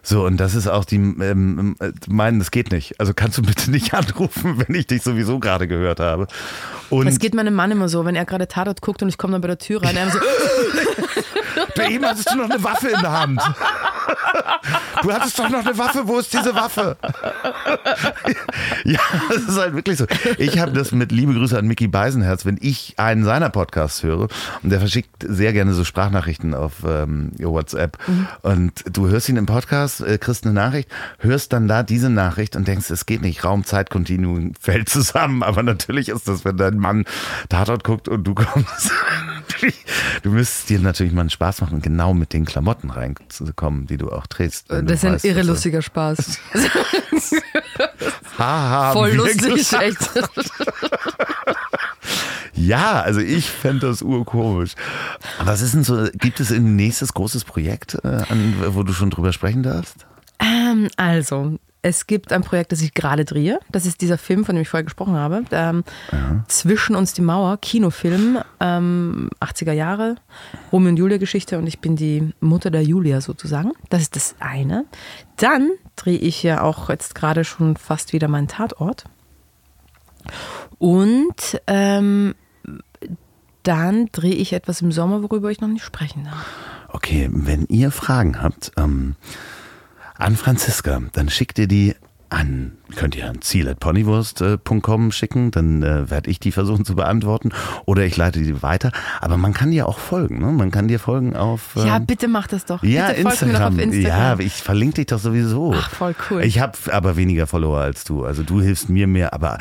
So, 0.06 0.26
und 0.26 0.36
das 0.36 0.54
ist 0.54 0.68
auch 0.68 0.84
die, 0.84 0.98
ähm, 0.98 1.78
äh, 1.80 1.92
meinen, 2.10 2.40
das 2.40 2.52
geht 2.52 2.74
nicht. 2.74 3.00
Also 3.00 3.14
kannst 3.14 3.38
du 3.38 3.42
bitte 3.42 3.72
nicht 3.72 3.94
anrufen, 3.94 4.62
wenn 4.68 4.76
ich 4.76 4.88
dich 4.88 5.02
sowieso 5.02 5.40
gerade 5.40 5.66
gehört 5.66 6.02
habe. 6.02 6.28
Und 6.90 7.06
Das 7.06 7.20
geht 7.20 7.34
meinem 7.34 7.54
Mann 7.54 7.72
immer 7.72 7.88
so, 7.88 8.04
wenn 8.04 8.16
er 8.16 8.26
gerade 8.26 8.50
Tatort 8.50 8.82
guckt 8.82 9.02
und 9.02 9.08
ich 9.08 9.18
komme 9.18 9.32
dann 9.32 9.42
bei 9.42 9.48
der 9.48 9.60
Tür 9.60 9.82
rein, 9.82 9.96
er 9.96 10.10
so, 10.10 10.20
du, 11.76 11.82
eben 11.82 12.06
hattest 12.06 12.32
du 12.32 12.38
noch 12.38 12.50
eine 12.50 12.64
Waffe 12.64 12.90
in 12.90 13.02
der 13.02 13.12
Hand. 13.12 13.42
Du 15.04 15.12
hattest 15.12 15.38
doch 15.38 15.50
noch 15.50 15.66
eine 15.66 15.78
Waffe, 15.78 16.08
wo 16.08 16.18
ist 16.18 16.34
diese 16.34 16.56
Waffe? 16.56 16.96
ja, 18.86 19.00
das 19.30 19.44
ist 19.44 19.58
halt 19.58 19.76
wirklich 19.76 19.98
so. 19.98 20.06
Ich 20.38 20.60
habe 20.60 20.72
das 20.72 20.94
mit 20.94 21.12
liebe 21.12 21.34
Grüße 21.34 21.58
an 21.58 21.68
Mickey 21.68 21.88
Beisenherz, 21.88 22.46
wenn 22.46 22.58
ich 22.62 22.94
einen 22.98 23.26
seiner 23.26 23.50
Podcasts 23.50 24.02
höre, 24.02 24.30
und 24.64 24.70
der 24.70 24.80
verschickt 24.80 25.10
sehr 25.20 25.52
gerne 25.52 25.74
so 25.74 25.84
Sprachnachrichten 25.84 26.54
auf 26.54 26.84
ähm, 26.88 27.32
WhatsApp, 27.38 27.98
und 28.44 28.72
du 28.92 29.10
hörst 29.10 29.28
ihn 29.28 29.36
im 29.36 29.46
Podcast, 29.46 30.00
äh, 30.00 30.18
kriegst 30.18 30.46
eine 30.46 30.54
Nachricht, 30.54 30.90
hörst 31.20 31.52
dann 31.52 31.68
da 31.68 31.84
diese 31.84 32.10
Nachricht 32.10 32.56
und 32.56 32.66
denkst, 32.68 32.90
es 32.90 33.06
geht 33.06 33.22
nicht, 33.22 33.44
Raum-Zeit-Kontinuum 33.44 34.54
fällt 34.60 34.88
zusammen, 34.88 35.44
aber 35.44 35.64
natürlich 35.64 36.08
ist 36.08 36.30
das, 36.30 36.46
wenn 36.46 36.56
dein 36.56 36.78
Mann 36.78 37.04
Tatort 37.50 37.84
guckt 37.84 38.08
und 38.08 38.24
du 38.24 38.36
kommst, 38.36 38.92
du 40.24 40.30
müsstest 40.30 40.70
dir 40.70 40.80
natürlich 40.80 41.12
mal 41.12 41.22
einen 41.22 41.30
Spaß 41.30 41.60
machen, 41.60 41.82
genau 41.82 42.14
mit 42.14 42.32
den 42.32 42.46
Klamotten 42.46 42.90
reinzukommen, 42.90 43.88
die 43.88 43.98
du 43.98 44.12
auch 44.12 44.28
trägst. 44.28 44.70
wenn 44.70 44.93
das 44.94 45.03
ist 45.03 45.26
ein 45.26 45.30
irre 45.30 45.44
lustiger 45.44 45.82
Spaß. 45.82 46.40
Haha, 48.38 48.91
Voll 48.94 49.14
lustig, 49.14 49.56
gesagt. 49.56 49.84
echt. 49.84 50.11
Ja, 52.56 53.02
also 53.02 53.20
ich 53.20 53.49
fände 53.49 53.88
das 53.88 54.03
urkomisch. 54.03 54.74
Was 55.44 55.61
ist 55.61 55.74
denn 55.74 55.84
so, 55.84 56.07
gibt 56.14 56.40
es 56.40 56.52
ein 56.52 56.76
nächstes 56.76 57.14
großes 57.14 57.45
Projekt, 57.45 57.98
äh, 58.03 58.07
an, 58.07 58.53
wo 58.68 58.84
du 58.84 58.94
schon 58.94 59.10
drüber 59.10 59.34
sprechen 59.34 59.64
darfst? 59.64 60.06
Ähm, 60.40 60.88
also, 60.95 61.57
es 61.84 62.08
gibt 62.08 62.32
ein 62.32 62.42
Projekt, 62.42 62.72
das 62.72 62.82
ich 62.82 62.94
gerade 62.94 63.26
drehe. 63.26 63.60
Das 63.70 63.86
ist 63.86 64.02
dieser 64.02 64.18
Film, 64.18 64.46
von 64.46 64.56
dem 64.56 64.62
ich 64.62 64.70
vorher 64.70 64.86
gesprochen 64.86 65.16
habe. 65.16 65.44
Ähm, 65.52 65.84
Zwischen 66.48 66.96
uns 66.96 67.14
die 67.14 67.22
Mauer, 67.22 67.58
Kinofilm, 67.58 68.40
ähm, 68.62 69.30
80er 69.42 69.74
Jahre, 69.74 70.16
Romeo 70.72 70.90
und 70.90 70.98
Julia 70.98 71.18
Geschichte 71.18 71.58
und 71.58 71.68
ich 71.68 71.80
bin 71.80 71.98
die 71.98 72.34
Mutter 72.40 72.72
der 72.72 72.84
Julia 72.84 73.20
sozusagen. 73.20 73.74
Das 73.90 74.02
ist 74.02 74.16
das 74.16 74.36
eine. 74.40 74.86
Dann 75.36 75.72
drehe 75.98 76.18
ich 76.18 76.42
ja 76.42 76.62
auch 76.62 76.90
jetzt 76.90 77.16
gerade 77.16 77.44
schon 77.44 77.76
fast 77.76 78.14
wieder 78.14 78.30
meinen 78.30 78.48
Tatort. 78.48 79.04
Und 80.80 81.62
ähm, 81.68 82.34
dann 83.64 84.08
drehe 84.14 84.36
ich 84.36 84.54
etwas 84.54 84.82
im 84.82 84.94
Sommer, 84.94 85.22
worüber 85.22 85.52
ich 85.52 85.60
noch 85.60 85.68
nicht 85.68 85.84
sprechen 85.84 86.24
darf. 86.24 86.46
Okay, 86.88 87.30
wenn 87.32 87.66
ihr 87.66 87.92
Fragen 87.92 88.42
habt 88.42 88.72
ähm, 88.78 89.16
an 90.24 90.38
Franziska, 90.38 91.02
dann 91.12 91.30
schickt 91.30 91.60
ihr 91.60 91.68
die 91.68 91.95
an, 92.34 92.74
könnt 92.96 93.16
ihr 93.16 93.30
an 93.30 93.42
ziel.ponywurst.com 93.42 95.12
schicken, 95.12 95.52
dann 95.52 95.84
äh, 95.84 96.10
werde 96.10 96.30
ich 96.30 96.40
die 96.40 96.52
versuchen 96.52 96.86
zu 96.86 96.96
beantworten 96.96 97.52
oder 97.86 98.04
ich 98.04 98.18
leite 98.18 98.40
die 98.40 98.62
weiter. 98.62 98.92
Aber 99.22 99.38
man 99.38 99.54
kann 99.54 99.72
dir 99.72 99.88
auch 99.88 100.00
folgen, 100.00 100.40
ne? 100.40 100.48
Man 100.48 100.72
kann 100.72 100.88
dir 100.88 101.00
folgen 101.00 101.36
auf 101.36 101.76
Ja, 101.76 101.98
ähm, 101.98 102.06
bitte 102.06 102.28
mach 102.28 102.48
das 102.48 102.66
doch. 102.66 102.84
Ja, 102.84 103.08
mir 103.08 103.24
doch 103.24 103.32
Instagram. 103.32 103.80
Instagram. 103.80 104.40
Ja, 104.40 104.46
ich 104.46 104.54
verlinke 104.54 104.96
dich 104.96 105.08
doch 105.08 105.20
sowieso. 105.20 105.74
Ach, 105.76 105.90
voll 105.90 106.16
cool. 106.30 106.44
Ich 106.44 106.60
habe 106.60 106.78
aber 106.92 107.16
weniger 107.16 107.48
Follower 107.48 107.80
als 107.80 108.04
du. 108.04 108.26
Also 108.26 108.44
du 108.44 108.62
hilfst 108.62 108.90
mir 108.90 109.08
mehr, 109.08 109.34
aber 109.34 109.58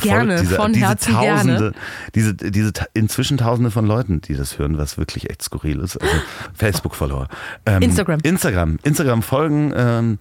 Gerne, 0.00 0.40
diese, 0.40 0.56
von 0.56 0.72
diese 0.72 0.86
Herzen 0.86 1.14
Tausende, 1.14 1.58
gerne. 1.58 1.72
diese, 2.14 2.34
diese 2.34 2.72
inzwischen 2.94 3.38
Tausende 3.38 3.70
von 3.70 3.86
Leuten, 3.86 4.20
die 4.20 4.34
das 4.34 4.58
hören, 4.58 4.78
was 4.78 4.98
wirklich 4.98 5.28
echt 5.30 5.42
skurril 5.42 5.80
ist. 5.80 5.96
Also 5.96 6.14
Facebook-Follower. 6.54 7.28
Ähm, 7.66 7.82
Instagram. 7.82 8.20
Instagram. 8.22 8.78
Instagram 8.82 9.22
folgen 9.22 9.72
ähm, 9.74 10.18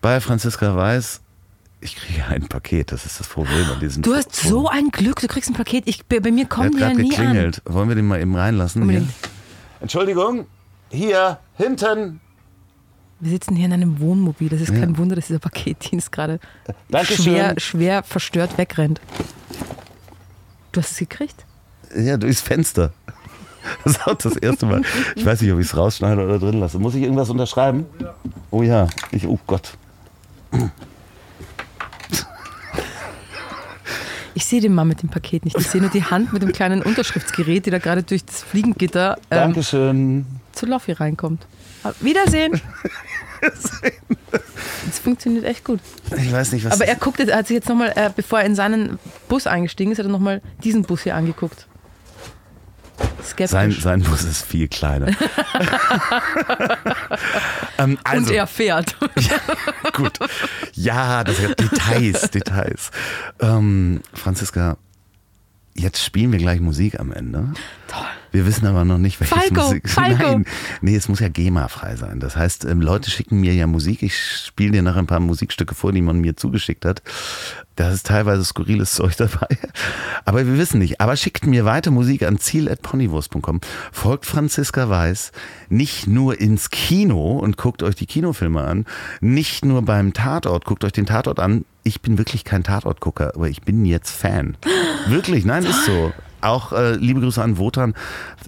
bei 0.00 0.20
Franziska 0.20 0.76
Weiß. 0.76 1.20
Ich 1.80 1.96
kriege 1.96 2.24
ein 2.26 2.48
Paket, 2.48 2.90
das 2.90 3.04
ist 3.04 3.20
das 3.20 3.28
Problem 3.28 3.70
an 3.70 3.80
diesem 3.80 4.02
Du 4.02 4.14
hast 4.14 4.34
so 4.34 4.68
ein 4.68 4.88
Glück, 4.90 5.20
du 5.20 5.26
kriegst 5.28 5.50
ein 5.50 5.54
Paket. 5.54 5.84
Ich, 5.86 6.06
bei 6.06 6.30
mir 6.30 6.46
kommen 6.46 6.72
die 6.72 6.78
ja 6.78 6.88
gerade 6.88 7.00
nie 7.00 7.14
an. 7.14 7.26
geklingelt. 7.26 7.62
Wollen 7.66 7.88
wir 7.88 7.94
den 7.96 8.06
mal 8.06 8.20
eben 8.20 8.34
reinlassen? 8.34 8.88
Hier? 8.88 9.06
Entschuldigung, 9.80 10.46
hier, 10.90 11.38
hinten. 11.54 12.20
Wir 13.20 13.30
sitzen 13.30 13.56
hier 13.56 13.66
in 13.66 13.72
einem 13.72 14.00
Wohnmobil. 14.00 14.48
Das 14.48 14.60
ist 14.60 14.74
kein 14.74 14.96
Wunder, 14.98 15.16
dass 15.16 15.26
dieser 15.26 15.38
Paketdienst 15.38 16.12
gerade 16.12 16.38
schwer, 17.04 17.54
schwer 17.58 18.02
verstört 18.02 18.58
wegrennt. 18.58 19.00
Du 20.72 20.80
hast 20.80 20.92
es 20.92 20.98
gekriegt? 20.98 21.46
Ja, 21.96 22.16
durchs 22.16 22.40
Fenster. 22.40 22.92
Das 23.82 23.94
ist 23.96 24.06
auch 24.06 24.14
das 24.14 24.36
erste 24.36 24.64
Mal. 24.64 24.82
Ich 25.16 25.26
weiß 25.26 25.40
nicht, 25.40 25.52
ob 25.52 25.58
ich 25.58 25.66
es 25.66 25.76
rausschneide 25.76 26.24
oder 26.24 26.38
drin 26.38 26.60
lasse. 26.60 26.78
Muss 26.78 26.94
ich 26.94 27.02
irgendwas 27.02 27.30
unterschreiben? 27.30 27.84
Oh 28.52 28.62
ja. 28.62 28.86
Ich, 29.10 29.26
oh 29.26 29.40
Gott. 29.44 29.76
Ich 34.36 34.44
sehe 34.44 34.60
den 34.60 34.74
Mann 34.74 34.86
mit 34.86 35.00
dem 35.02 35.08
Paket 35.08 35.46
nicht. 35.46 35.58
Ich 35.58 35.66
sehe 35.66 35.80
nur 35.80 35.88
die 35.88 36.04
Hand 36.04 36.34
mit 36.34 36.42
dem 36.42 36.52
kleinen 36.52 36.82
Unterschriftsgerät, 36.82 37.64
die 37.64 37.70
da 37.70 37.78
gerade 37.78 38.02
durch 38.02 38.22
das 38.22 38.42
Fliegengitter 38.42 39.16
ähm, 39.30 39.38
Dankeschön. 39.38 40.26
zu 40.52 40.66
Loffi 40.66 40.92
reinkommt. 40.92 41.46
Wiedersehen. 42.00 42.60
Es 44.88 44.98
funktioniert 44.98 45.44
echt 45.44 45.64
gut. 45.64 45.80
Ich 46.16 46.30
weiß 46.30 46.52
nicht, 46.52 46.64
was. 46.64 46.72
Aber 46.74 46.86
er 46.86 46.96
guckt 46.96 47.18
jetzt, 47.18 47.30
er 47.30 47.38
hat 47.38 47.46
sich 47.46 47.54
jetzt 47.54 47.68
nochmal, 47.68 47.92
äh, 47.96 48.10
bevor 48.14 48.40
er 48.40 48.46
in 48.46 48.54
seinen 48.54 48.98
Bus 49.28 49.46
eingestiegen 49.46 49.92
ist, 49.92 49.98
hat 49.98 50.06
er 50.06 50.12
nochmal 50.12 50.42
diesen 50.62 50.82
Bus 50.82 51.02
hier 51.02 51.14
angeguckt. 51.14 51.65
Skeptisch. 53.24 53.50
sein, 53.50 53.72
sein 53.72 54.02
Bus 54.02 54.24
ist 54.24 54.44
viel 54.44 54.68
kleiner. 54.68 55.08
ähm, 57.78 57.98
also, 58.04 58.30
Und 58.30 58.34
er 58.34 58.46
fährt. 58.46 58.96
gut. 59.92 60.18
Ja, 60.72 61.24
das 61.24 61.36
Details, 61.36 62.30
Details. 62.30 62.90
Ähm, 63.40 64.00
Franziska, 64.14 64.76
jetzt 65.74 66.02
spielen 66.04 66.32
wir 66.32 66.38
gleich 66.38 66.60
Musik 66.60 66.98
am 67.00 67.12
Ende. 67.12 67.52
Toll. 67.88 68.06
Wir 68.36 68.44
wissen 68.44 68.66
aber 68.66 68.84
noch 68.84 68.98
nicht, 68.98 69.18
welche 69.18 69.34
Falco, 69.34 69.62
Musik. 69.62 69.88
Falco. 69.88 70.22
Nein, 70.22 70.44
nee, 70.82 70.94
es 70.94 71.08
muss 71.08 71.20
ja 71.20 71.28
GEMA-frei 71.30 71.96
sein. 71.96 72.20
Das 72.20 72.36
heißt, 72.36 72.66
ähm, 72.66 72.82
Leute 72.82 73.10
schicken 73.10 73.40
mir 73.40 73.54
ja 73.54 73.66
Musik. 73.66 74.02
Ich 74.02 74.14
spiele 74.44 74.72
dir 74.72 74.82
noch 74.82 74.96
ein 74.96 75.06
paar 75.06 75.20
Musikstücke 75.20 75.74
vor, 75.74 75.90
die 75.90 76.02
man 76.02 76.20
mir 76.20 76.36
zugeschickt 76.36 76.84
hat. 76.84 77.00
Da 77.76 77.90
ist 77.90 78.06
teilweise 78.08 78.44
skurriles 78.44 78.90
Zeug 78.94 79.16
dabei. 79.16 79.48
Aber 80.26 80.46
wir 80.46 80.58
wissen 80.58 80.80
nicht. 80.80 81.00
Aber 81.00 81.16
schickt 81.16 81.46
mir 81.46 81.64
weiter 81.64 81.90
Musik 81.90 82.24
an 82.24 82.36
ziel.ponywurst.com. 82.36 83.62
Folgt 83.90 84.26
Franziska 84.26 84.90
Weiß 84.90 85.32
nicht 85.70 86.06
nur 86.06 86.38
ins 86.38 86.68
Kino 86.68 87.38
und 87.38 87.56
guckt 87.56 87.82
euch 87.82 87.94
die 87.94 88.04
Kinofilme 88.04 88.60
an. 88.60 88.84
Nicht 89.22 89.64
nur 89.64 89.80
beim 89.80 90.12
Tatort. 90.12 90.66
Guckt 90.66 90.84
euch 90.84 90.92
den 90.92 91.06
Tatort 91.06 91.40
an. 91.40 91.64
Ich 91.84 92.02
bin 92.02 92.18
wirklich 92.18 92.44
kein 92.44 92.64
Tatortgucker, 92.64 93.32
aber 93.34 93.48
ich 93.48 93.62
bin 93.62 93.86
jetzt 93.86 94.10
Fan. 94.10 94.58
Wirklich, 95.08 95.46
nein, 95.46 95.64
ist 95.64 95.86
so. 95.86 96.12
Auch 96.46 96.72
äh, 96.72 96.94
liebe 96.96 97.20
Grüße 97.20 97.42
an 97.42 97.58
Wotan. 97.58 97.94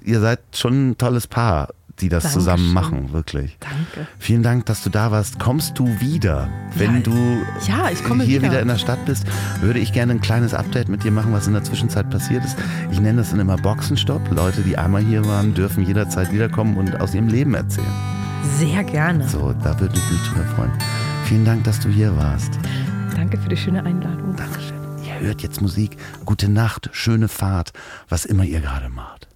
Ihr 0.04 0.20
seid 0.20 0.40
schon 0.54 0.90
ein 0.90 0.98
tolles 0.98 1.26
Paar, 1.26 1.68
die 2.00 2.08
das 2.08 2.22
Dankeschön. 2.22 2.40
zusammen 2.40 2.72
machen, 2.72 3.12
wirklich. 3.12 3.56
Danke. 3.60 4.08
Vielen 4.18 4.42
Dank, 4.44 4.66
dass 4.66 4.82
du 4.84 4.90
da 4.90 5.10
warst. 5.10 5.38
Kommst 5.40 5.78
du 5.78 5.86
wieder? 6.00 6.48
Wenn 6.76 6.96
Ja, 6.96 7.00
du 7.00 7.12
ja, 7.66 7.90
ich 7.90 8.04
komme 8.04 8.22
hier 8.24 8.40
wieder. 8.40 8.52
wieder 8.52 8.60
in 8.62 8.68
der 8.68 8.78
Stadt 8.78 9.04
bist, 9.04 9.24
würde 9.60 9.80
ich 9.80 9.92
gerne 9.92 10.12
ein 10.12 10.20
kleines 10.20 10.54
Update 10.54 10.88
mit 10.88 11.02
dir 11.02 11.10
machen, 11.10 11.32
was 11.32 11.46
in 11.48 11.54
der 11.54 11.64
Zwischenzeit 11.64 12.08
passiert 12.10 12.44
ist. 12.44 12.56
Ich 12.92 13.00
nenne 13.00 13.18
das 13.18 13.30
dann 13.30 13.40
immer 13.40 13.56
Boxenstopp. 13.56 14.30
Leute, 14.30 14.62
die 14.62 14.78
einmal 14.78 15.02
hier 15.02 15.24
waren, 15.26 15.54
dürfen 15.54 15.84
jederzeit 15.84 16.32
wiederkommen 16.32 16.76
und 16.76 17.00
aus 17.00 17.14
ihrem 17.14 17.26
Leben 17.28 17.54
erzählen. 17.54 17.86
Sehr 18.58 18.84
gerne. 18.84 19.26
So, 19.28 19.52
da 19.64 19.78
würde 19.80 19.96
ich 19.96 20.10
mich 20.12 20.22
drüber 20.28 20.44
freuen. 20.54 20.72
Vielen 21.24 21.44
Dank, 21.44 21.64
dass 21.64 21.80
du 21.80 21.88
hier 21.88 22.16
warst. 22.16 22.52
Danke 23.16 23.36
für 23.38 23.48
die 23.48 23.56
schöne 23.56 23.84
Einladung. 23.84 24.36
Dankeschön. 24.36 24.77
Hört 25.20 25.42
jetzt 25.42 25.60
Musik. 25.60 25.96
Gute 26.24 26.48
Nacht, 26.48 26.90
schöne 26.92 27.28
Fahrt, 27.28 27.72
was 28.08 28.24
immer 28.24 28.44
ihr 28.44 28.60
gerade 28.60 28.88
macht. 28.88 29.27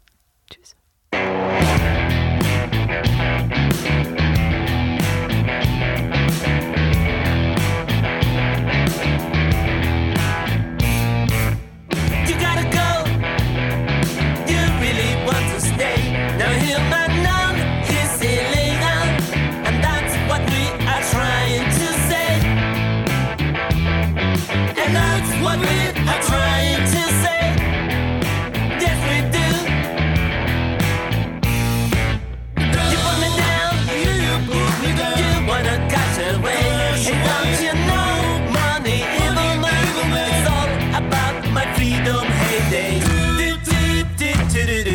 titted 44.52 44.91